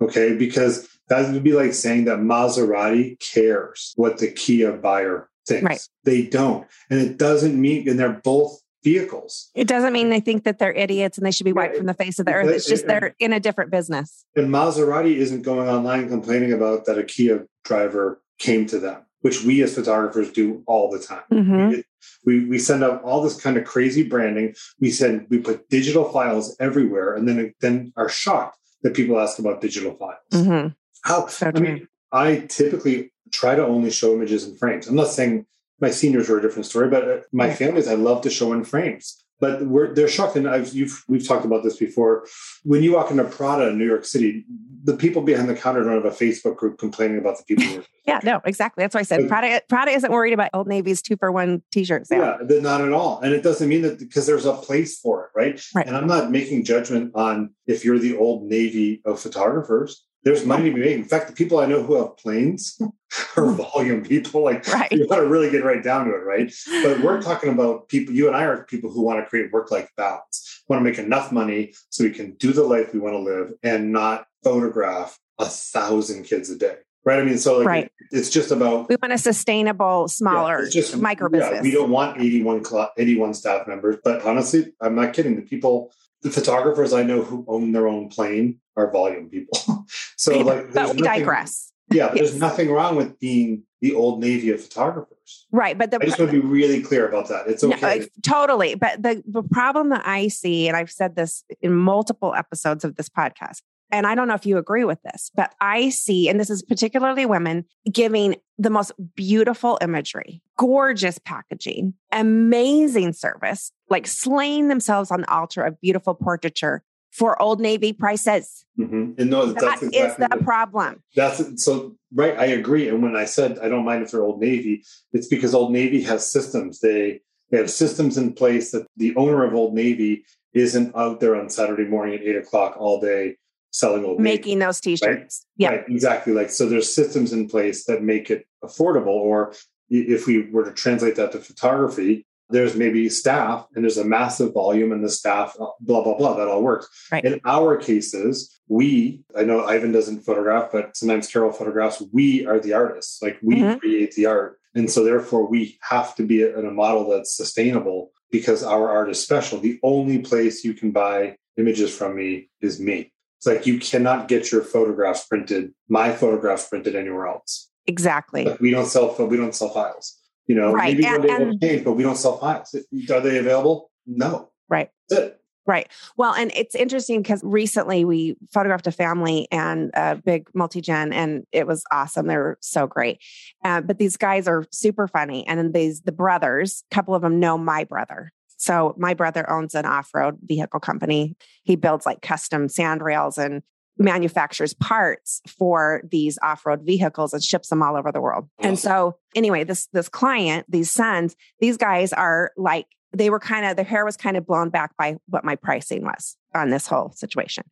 Okay. 0.00 0.36
Because 0.36 0.88
that 1.08 1.32
would 1.32 1.42
be 1.42 1.54
like 1.54 1.72
saying 1.72 2.04
that 2.04 2.18
Maserati 2.18 3.18
cares 3.32 3.94
what 3.96 4.18
the 4.18 4.30
Kia 4.30 4.72
buyer 4.72 5.30
thinks. 5.46 5.64
Right. 5.64 5.88
They 6.04 6.22
don't. 6.26 6.66
And 6.90 7.00
it 7.00 7.16
doesn't 7.16 7.58
mean, 7.58 7.88
and 7.88 7.98
they're 7.98 8.20
both 8.22 8.60
vehicles. 8.82 9.50
It 9.54 9.66
doesn't 9.66 9.92
mean 9.92 10.10
they 10.10 10.20
think 10.20 10.44
that 10.44 10.58
they're 10.58 10.72
idiots 10.72 11.18
and 11.18 11.26
they 11.26 11.30
should 11.30 11.44
be 11.44 11.52
wiped 11.52 11.76
from 11.76 11.86
the 11.86 11.94
face 11.94 12.18
of 12.18 12.26
the 12.26 12.32
earth. 12.32 12.48
It's 12.48 12.68
just 12.68 12.86
they're 12.86 13.14
in 13.18 13.32
a 13.32 13.40
different 13.40 13.70
business. 13.70 14.24
And 14.36 14.48
Maserati 14.48 15.16
isn't 15.16 15.42
going 15.42 15.68
online 15.68 16.08
complaining 16.08 16.52
about 16.52 16.86
that 16.86 16.98
a 16.98 17.04
Kia 17.04 17.46
driver 17.64 18.22
came 18.38 18.66
to 18.66 18.78
them, 18.78 19.02
which 19.20 19.44
we 19.44 19.62
as 19.62 19.74
photographers 19.74 20.30
do 20.30 20.62
all 20.66 20.90
the 20.90 20.98
time. 20.98 21.22
Mm-hmm. 21.32 21.80
We, 22.24 22.44
we 22.46 22.58
send 22.58 22.84
out 22.84 23.02
all 23.02 23.22
this 23.22 23.40
kind 23.40 23.56
of 23.56 23.64
crazy 23.64 24.02
branding. 24.02 24.54
We 24.80 24.90
send 24.90 25.26
we 25.30 25.38
put 25.38 25.68
digital 25.68 26.04
files 26.12 26.56
everywhere, 26.60 27.14
and 27.14 27.28
then 27.28 27.54
then 27.60 27.92
are 27.96 28.08
shocked 28.08 28.58
that 28.82 28.94
people 28.94 29.18
ask 29.18 29.38
about 29.38 29.60
digital 29.60 29.94
files. 29.94 30.18
Mm-hmm. 30.46 30.68
How 31.02 31.26
so 31.26 31.50
I 31.54 31.58
mean, 31.58 31.88
I 32.12 32.46
typically 32.48 33.12
try 33.32 33.54
to 33.54 33.66
only 33.66 33.90
show 33.90 34.14
images 34.14 34.46
in 34.46 34.56
frames. 34.56 34.86
I'm 34.86 34.94
not 34.94 35.08
saying 35.08 35.46
my 35.80 35.90
seniors 35.90 36.28
were 36.28 36.38
a 36.38 36.42
different 36.42 36.66
story, 36.66 36.88
but 36.88 37.08
uh, 37.08 37.18
my 37.32 37.52
families 37.52 37.88
I 37.88 37.94
love 37.94 38.22
to 38.22 38.30
show 38.30 38.52
in 38.52 38.64
frames. 38.64 39.24
But 39.40 39.66
we're 39.66 39.94
they're 39.94 40.08
shocked, 40.08 40.34
and 40.34 40.48
I've 40.48 40.74
you've 40.74 41.04
we've 41.06 41.26
talked 41.26 41.44
about 41.44 41.62
this 41.62 41.76
before. 41.76 42.26
When 42.64 42.82
you 42.82 42.94
walk 42.94 43.12
into 43.12 43.22
Prada 43.22 43.68
in 43.68 43.78
New 43.78 43.86
York 43.86 44.04
City, 44.04 44.44
the 44.82 44.96
people 44.96 45.22
behind 45.22 45.48
the 45.48 45.54
counter 45.54 45.84
don't 45.84 45.92
have 45.92 46.04
a 46.04 46.10
Facebook 46.10 46.56
group 46.56 46.76
complaining 46.76 47.18
about 47.18 47.38
the 47.38 47.44
people. 47.44 47.84
yeah, 48.04 48.18
no, 48.24 48.40
exactly. 48.44 48.82
That's 48.82 48.96
why 48.96 49.00
I 49.00 49.04
said 49.04 49.28
Prada. 49.28 49.62
Prada 49.68 49.92
isn't 49.92 50.10
worried 50.10 50.32
about 50.32 50.50
Old 50.54 50.66
Navy's 50.66 51.00
two 51.00 51.16
for 51.16 51.30
one 51.30 51.62
T-shirts. 51.70 52.08
Yeah, 52.10 52.38
yeah 52.48 52.58
not 52.58 52.80
at 52.80 52.92
all. 52.92 53.20
And 53.20 53.32
it 53.32 53.44
doesn't 53.44 53.68
mean 53.68 53.82
that 53.82 54.00
because 54.00 54.26
there's 54.26 54.44
a 54.44 54.54
place 54.54 54.98
for 54.98 55.26
it, 55.26 55.30
right? 55.36 55.62
Right. 55.72 55.86
And 55.86 55.96
I'm 55.96 56.08
not 56.08 56.32
making 56.32 56.64
judgment 56.64 57.12
on 57.14 57.50
if 57.68 57.84
you're 57.84 58.00
the 58.00 58.16
Old 58.16 58.42
Navy 58.42 59.02
of 59.04 59.20
photographers 59.20 60.04
there's 60.24 60.44
money 60.44 60.68
to 60.68 60.74
be 60.74 60.80
made. 60.80 60.98
In 60.98 61.04
fact, 61.04 61.28
the 61.28 61.32
people 61.32 61.58
I 61.58 61.66
know 61.66 61.82
who 61.82 61.94
have 61.94 62.16
planes 62.16 62.80
are 63.36 63.46
hmm. 63.46 63.56
volume 63.56 64.02
people. 64.04 64.42
Like 64.42 64.66
right. 64.68 64.90
you 64.90 65.06
got 65.06 65.16
to 65.16 65.26
really 65.26 65.50
get 65.50 65.64
right 65.64 65.82
down 65.82 66.06
to 66.06 66.12
it, 66.12 66.24
right? 66.24 66.52
But 66.82 67.00
we're 67.00 67.22
talking 67.30 67.50
about 67.50 67.88
people. 67.88 68.14
You 68.14 68.26
and 68.26 68.36
I 68.36 68.44
are 68.44 68.64
people 68.64 68.90
who 68.90 69.02
want 69.02 69.24
to 69.24 69.28
create 69.28 69.52
work-life 69.52 69.90
balance. 69.96 70.62
Want 70.68 70.80
to 70.80 70.84
make 70.84 70.98
enough 70.98 71.32
money 71.32 71.74
so 71.90 72.04
we 72.04 72.10
can 72.10 72.34
do 72.34 72.52
the 72.52 72.64
life 72.64 72.92
we 72.92 73.00
want 73.00 73.14
to 73.14 73.20
live 73.20 73.52
and 73.62 73.92
not 73.92 74.26
photograph 74.44 75.18
a 75.38 75.46
thousand 75.46 76.24
kids 76.24 76.50
a 76.50 76.58
day. 76.58 76.76
Right. 77.04 77.20
I 77.20 77.24
mean, 77.24 77.38
so 77.38 77.58
like 77.58 77.66
right. 77.66 77.92
it's 78.10 78.28
just 78.28 78.50
about 78.50 78.90
we 78.90 78.96
want 79.00 79.14
a 79.14 79.18
sustainable, 79.18 80.08
smaller, 80.08 80.64
yeah, 80.64 80.70
just 80.70 80.98
micro 80.98 81.30
business. 81.30 81.54
Yeah, 81.54 81.62
we 81.62 81.70
don't 81.70 81.90
want 81.90 82.20
81, 82.20 82.64
81 82.98 83.34
staff 83.34 83.66
members, 83.66 83.96
but 84.04 84.22
honestly, 84.26 84.74
I'm 84.80 84.94
not 84.94 85.14
kidding. 85.14 85.36
The 85.36 85.42
people 85.42 85.90
the 86.22 86.30
photographers 86.30 86.92
I 86.92 87.02
know 87.02 87.22
who 87.22 87.44
own 87.48 87.72
their 87.72 87.88
own 87.88 88.08
plane 88.08 88.60
are 88.76 88.90
volume 88.90 89.28
people. 89.28 89.86
so 90.16 90.38
like, 90.38 90.72
but 90.72 90.94
we 90.94 91.00
nothing, 91.00 91.04
digress. 91.04 91.72
Yeah, 91.90 92.06
yes. 92.06 92.14
there's 92.14 92.34
nothing 92.40 92.70
wrong 92.70 92.96
with 92.96 93.18
being 93.18 93.64
the 93.80 93.94
old 93.94 94.20
navy 94.20 94.50
of 94.50 94.62
photographers. 94.62 95.46
Right, 95.52 95.78
but 95.78 95.90
the, 95.90 95.98
I 96.02 96.06
just 96.06 96.18
want 96.18 96.30
to 96.32 96.40
be 96.40 96.46
really 96.46 96.82
clear 96.82 97.08
about 97.08 97.28
that. 97.28 97.46
It's 97.46 97.62
okay. 97.62 98.00
No, 98.00 98.06
totally, 98.22 98.74
but 98.74 99.02
the 99.02 99.22
the 99.26 99.42
problem 99.42 99.90
that 99.90 100.06
I 100.06 100.28
see, 100.28 100.68
and 100.68 100.76
I've 100.76 100.90
said 100.90 101.16
this 101.16 101.44
in 101.60 101.74
multiple 101.74 102.34
episodes 102.34 102.84
of 102.84 102.96
this 102.96 103.08
podcast, 103.08 103.62
and 103.90 104.06
I 104.06 104.14
don't 104.14 104.28
know 104.28 104.34
if 104.34 104.46
you 104.46 104.58
agree 104.58 104.84
with 104.84 105.02
this, 105.02 105.30
but 105.34 105.54
I 105.60 105.88
see, 105.88 106.28
and 106.28 106.38
this 106.38 106.50
is 106.50 106.62
particularly 106.62 107.26
women, 107.26 107.64
giving 107.90 108.36
the 108.58 108.70
most 108.70 108.92
beautiful 109.14 109.78
imagery, 109.80 110.42
gorgeous 110.56 111.18
packaging, 111.18 111.94
amazing 112.12 113.12
service, 113.12 113.72
like 113.88 114.06
slaying 114.06 114.68
themselves 114.68 115.10
on 115.10 115.22
the 115.22 115.32
altar 115.32 115.62
of 115.62 115.80
beautiful 115.80 116.14
portraiture 116.14 116.82
for 117.10 117.40
Old 117.40 117.60
Navy 117.60 117.92
prices. 117.92 118.64
Mm-hmm. 118.78 119.12
And 119.18 119.30
no, 119.30 119.46
that's 119.46 119.64
that 119.64 119.82
exactly 119.82 119.98
is 119.98 120.16
the 120.16 120.28
what, 120.28 120.44
problem. 120.44 121.02
That's 121.16 121.64
so 121.64 121.96
right. 122.14 122.38
I 122.38 122.46
agree. 122.46 122.88
And 122.88 123.02
when 123.02 123.16
I 123.16 123.24
said 123.24 123.58
I 123.58 123.68
don't 123.68 123.84
mind 123.84 124.02
if 124.02 124.10
they're 124.10 124.22
Old 124.22 124.40
Navy, 124.40 124.84
it's 125.12 125.28
because 125.28 125.54
Old 125.54 125.72
Navy 125.72 126.02
has 126.02 126.30
systems. 126.30 126.80
They 126.80 127.20
they 127.50 127.56
have 127.56 127.70
systems 127.70 128.18
in 128.18 128.34
place 128.34 128.72
that 128.72 128.86
the 128.96 129.16
owner 129.16 129.44
of 129.44 129.54
Old 129.54 129.74
Navy 129.74 130.24
isn't 130.52 130.94
out 130.94 131.20
there 131.20 131.34
on 131.34 131.48
Saturday 131.48 131.84
morning 131.84 132.14
at 132.14 132.22
eight 132.22 132.36
o'clock 132.36 132.76
all 132.78 133.00
day 133.00 133.36
selling 133.70 134.04
old 134.04 134.20
making 134.20 134.58
those 134.58 134.80
t-shirts 134.80 135.44
right? 135.44 135.56
yeah 135.56 135.68
right, 135.76 135.84
exactly 135.88 136.32
like 136.32 136.50
so 136.50 136.68
there's 136.68 136.92
systems 136.92 137.32
in 137.32 137.48
place 137.48 137.84
that 137.84 138.02
make 138.02 138.30
it 138.30 138.46
affordable 138.64 139.08
or 139.08 139.54
if 139.90 140.26
we 140.26 140.50
were 140.50 140.64
to 140.64 140.72
translate 140.72 141.16
that 141.16 141.32
to 141.32 141.38
photography 141.38 142.26
there's 142.50 142.74
maybe 142.74 143.08
staff 143.08 143.66
and 143.74 143.84
there's 143.84 143.98
a 143.98 144.04
massive 144.04 144.54
volume 144.54 144.92
and 144.92 145.04
the 145.04 145.10
staff 145.10 145.54
uh, 145.60 145.66
blah 145.80 146.02
blah 146.02 146.16
blah 146.16 146.34
that 146.34 146.48
all 146.48 146.62
works 146.62 146.88
right. 147.12 147.24
in 147.24 147.40
our 147.44 147.76
cases 147.76 148.60
we 148.68 149.20
i 149.36 149.42
know 149.42 149.64
ivan 149.64 149.92
doesn't 149.92 150.22
photograph 150.22 150.70
but 150.72 150.96
sometimes 150.96 151.28
carol 151.28 151.52
photographs 151.52 152.02
we 152.12 152.46
are 152.46 152.60
the 152.60 152.72
artists 152.72 153.20
like 153.22 153.38
we 153.42 153.56
mm-hmm. 153.56 153.78
create 153.78 154.14
the 154.14 154.26
art 154.26 154.58
and 154.74 154.90
so 154.90 155.04
therefore 155.04 155.46
we 155.46 155.78
have 155.82 156.14
to 156.14 156.22
be 156.24 156.42
in 156.42 156.66
a 156.66 156.70
model 156.70 157.10
that's 157.10 157.36
sustainable 157.36 158.10
because 158.30 158.62
our 158.62 158.90
art 158.90 159.10
is 159.10 159.22
special 159.22 159.58
the 159.60 159.78
only 159.82 160.18
place 160.18 160.64
you 160.64 160.74
can 160.74 160.90
buy 160.90 161.36
images 161.56 161.94
from 161.94 162.16
me 162.16 162.48
is 162.60 162.80
me 162.80 163.12
it's 163.38 163.46
like 163.46 163.66
you 163.66 163.78
cannot 163.78 164.26
get 164.26 164.50
your 164.50 164.62
photographs 164.62 165.24
printed, 165.24 165.72
my 165.88 166.12
photographs 166.12 166.68
printed 166.68 166.96
anywhere 166.96 167.28
else. 167.28 167.70
Exactly. 167.86 168.44
Like 168.44 168.60
we 168.60 168.70
don't 168.70 168.86
sell 168.86 169.14
we 169.26 169.36
don't 169.36 169.54
sell 169.54 169.70
files. 169.70 170.16
You 170.46 170.56
know, 170.56 170.72
right. 170.72 170.94
maybe 170.94 171.06
and, 171.06 171.24
one 171.24 171.42
and, 171.42 171.60
change, 171.60 171.84
but 171.84 171.92
we 171.92 172.02
don't 172.02 172.16
sell 172.16 172.38
files. 172.38 172.74
Are 173.10 173.20
they 173.20 173.38
available? 173.38 173.90
No. 174.06 174.50
Right. 174.68 174.90
That's 175.08 175.22
it. 175.22 175.40
Right. 175.66 175.86
Well, 176.16 176.32
and 176.32 176.50
it's 176.56 176.74
interesting 176.74 177.20
because 177.20 177.42
recently 177.44 178.06
we 178.06 178.36
photographed 178.50 178.86
a 178.86 178.92
family 178.92 179.46
and 179.52 179.90
a 179.92 180.16
big 180.16 180.48
multi 180.54 180.80
gen, 180.80 181.12
and 181.12 181.46
it 181.52 181.66
was 181.66 181.84
awesome. 181.92 182.26
They 182.26 182.38
were 182.38 182.56
so 182.62 182.86
great. 182.86 183.18
Uh, 183.62 183.82
but 183.82 183.98
these 183.98 184.16
guys 184.16 184.48
are 184.48 184.64
super 184.72 185.06
funny, 185.06 185.46
and 185.46 185.58
then 185.58 185.72
these 185.72 186.00
the 186.00 186.12
brothers, 186.12 186.84
a 186.90 186.94
couple 186.94 187.14
of 187.14 187.20
them 187.20 187.38
know 187.38 187.58
my 187.58 187.84
brother, 187.84 188.32
so 188.58 188.94
my 188.98 189.14
brother 189.14 189.48
owns 189.48 189.74
an 189.74 189.86
off-road 189.86 190.38
vehicle 190.42 190.80
company. 190.80 191.36
He 191.62 191.76
builds 191.76 192.04
like 192.04 192.20
custom 192.20 192.68
sand 192.68 193.02
rails 193.02 193.38
and 193.38 193.62
manufactures 193.96 194.74
parts 194.74 195.40
for 195.48 196.02
these 196.08 196.38
off-road 196.42 196.82
vehicles 196.82 197.32
and 197.32 197.42
ships 197.42 197.68
them 197.68 197.82
all 197.82 197.96
over 197.96 198.12
the 198.12 198.20
world. 198.20 198.48
And 198.58 198.78
so 198.78 199.16
anyway, 199.34 199.64
this 199.64 199.86
this 199.92 200.08
client, 200.08 200.66
these 200.68 200.90
sons, 200.90 201.36
these 201.60 201.76
guys 201.76 202.12
are 202.12 202.52
like 202.56 202.86
they 203.12 203.30
were 203.30 203.40
kind 203.40 203.64
of 203.66 203.76
their 203.76 203.84
hair 203.84 204.04
was 204.04 204.16
kind 204.16 204.36
of 204.36 204.46
blown 204.46 204.70
back 204.70 204.96
by 204.96 205.16
what 205.26 205.44
my 205.44 205.56
pricing 205.56 206.02
was 206.02 206.36
on 206.54 206.70
this 206.70 206.86
whole 206.86 207.12
situation. 207.12 207.64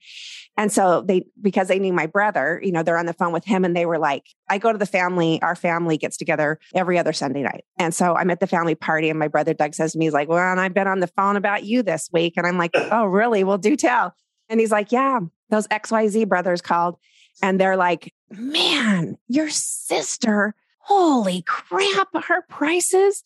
And 0.57 0.73
so 0.73 1.03
they 1.03 1.27
because 1.41 1.69
they 1.69 1.79
knew 1.79 1.93
my 1.93 2.07
brother, 2.07 2.61
you 2.63 2.73
know, 2.73 2.83
they're 2.83 2.97
on 2.97 3.07
the 3.07 3.13
phone 3.13 3.33
with 3.33 3.45
him 3.45 3.65
and 3.65 3.77
they 3.77 3.85
were 3.85 3.99
like, 3.99 4.25
I 4.49 4.59
go 4.59 4.73
to 4.73 4.79
the 4.79 4.87
family, 4.87 5.41
our 5.43 5.55
family 5.55 5.99
gets 5.99 6.17
together 6.17 6.59
every 6.75 6.99
other 6.99 7.13
Sunday 7.13 7.43
night. 7.43 7.65
And 7.79 7.95
so 7.95 8.15
I'm 8.15 8.31
at 8.31 8.41
the 8.41 8.47
family 8.47 8.75
party 8.75 9.11
and 9.11 9.19
my 9.19 9.29
brother 9.29 9.53
Doug 9.53 9.75
says 9.75 9.93
to 9.93 9.99
me, 9.99 10.07
he's 10.07 10.15
like, 10.15 10.29
Well, 10.29 10.39
and 10.39 10.61
I've 10.61 10.75
been 10.75 10.87
on 10.87 11.01
the 11.01 11.09
phone 11.09 11.37
about 11.37 11.65
you 11.65 11.83
this 11.83 12.09
week. 12.13 12.35
And 12.37 12.47
I'm 12.47 12.59
like, 12.59 12.71
Oh, 12.75 13.05
really? 13.05 13.45
Well, 13.45 13.59
do 13.59 13.77
tell. 13.77 14.15
And 14.49 14.61
he's 14.61 14.73
like, 14.73 14.93
Yeah, 14.93 15.21
those 15.51 15.67
XYZ 15.69 16.29
brothers 16.29 16.63
called. 16.63 16.97
And 17.43 17.61
they're 17.61 17.77
like, 17.77 18.13
Man, 18.31 19.19
your 19.29 19.51
sister, 19.51 20.55
holy 20.79 21.43
crap, 21.43 22.09
her 22.15 22.43
prices. 22.49 23.25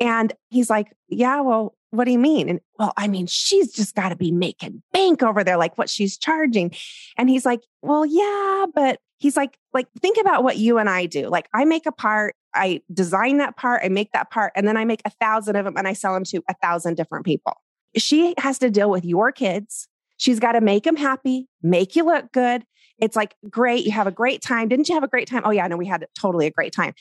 And 0.00 0.32
he's 0.50 0.68
like, 0.68 0.88
Yeah, 1.08 1.40
well, 1.40 1.74
what 1.96 2.04
do 2.04 2.12
you 2.12 2.18
mean? 2.18 2.48
And 2.48 2.60
well, 2.78 2.92
I 2.96 3.08
mean, 3.08 3.26
she's 3.26 3.72
just 3.72 3.94
got 3.94 4.10
to 4.10 4.16
be 4.16 4.32
making 4.32 4.82
bank 4.92 5.22
over 5.22 5.42
there, 5.42 5.56
like 5.56 5.78
what 5.78 5.90
she's 5.90 6.18
charging. 6.18 6.72
And 7.16 7.28
he's 7.28 7.46
like, 7.46 7.60
Well, 7.82 8.04
yeah, 8.04 8.66
but 8.74 9.00
he's 9.18 9.36
like, 9.36 9.58
like, 9.72 9.86
think 10.00 10.18
about 10.20 10.44
what 10.44 10.58
you 10.58 10.78
and 10.78 10.88
I 10.88 11.06
do. 11.06 11.28
Like, 11.28 11.48
I 11.54 11.64
make 11.64 11.86
a 11.86 11.92
part, 11.92 12.34
I 12.54 12.82
design 12.92 13.38
that 13.38 13.56
part, 13.56 13.82
I 13.84 13.88
make 13.88 14.12
that 14.12 14.30
part, 14.30 14.52
and 14.54 14.66
then 14.66 14.76
I 14.76 14.84
make 14.84 15.02
a 15.04 15.10
thousand 15.10 15.56
of 15.56 15.64
them 15.64 15.76
and 15.76 15.88
I 15.88 15.92
sell 15.92 16.14
them 16.14 16.24
to 16.24 16.42
a 16.48 16.54
thousand 16.62 16.96
different 16.96 17.24
people. 17.24 17.54
She 17.96 18.34
has 18.38 18.58
to 18.58 18.70
deal 18.70 18.90
with 18.90 19.04
your 19.04 19.32
kids. 19.32 19.88
She's 20.18 20.40
got 20.40 20.52
to 20.52 20.60
make 20.60 20.84
them 20.84 20.96
happy, 20.96 21.48
make 21.62 21.96
you 21.96 22.04
look 22.04 22.32
good. 22.32 22.64
It's 22.98 23.16
like, 23.16 23.34
great, 23.50 23.84
you 23.84 23.92
have 23.92 24.06
a 24.06 24.12
great 24.12 24.40
time. 24.40 24.68
Didn't 24.68 24.88
you 24.88 24.94
have 24.94 25.04
a 25.04 25.08
great 25.08 25.28
time? 25.28 25.42
Oh, 25.44 25.50
yeah, 25.50 25.66
no, 25.66 25.76
we 25.76 25.86
had 25.86 26.06
totally 26.18 26.46
a 26.46 26.50
great 26.50 26.72
time. 26.72 26.94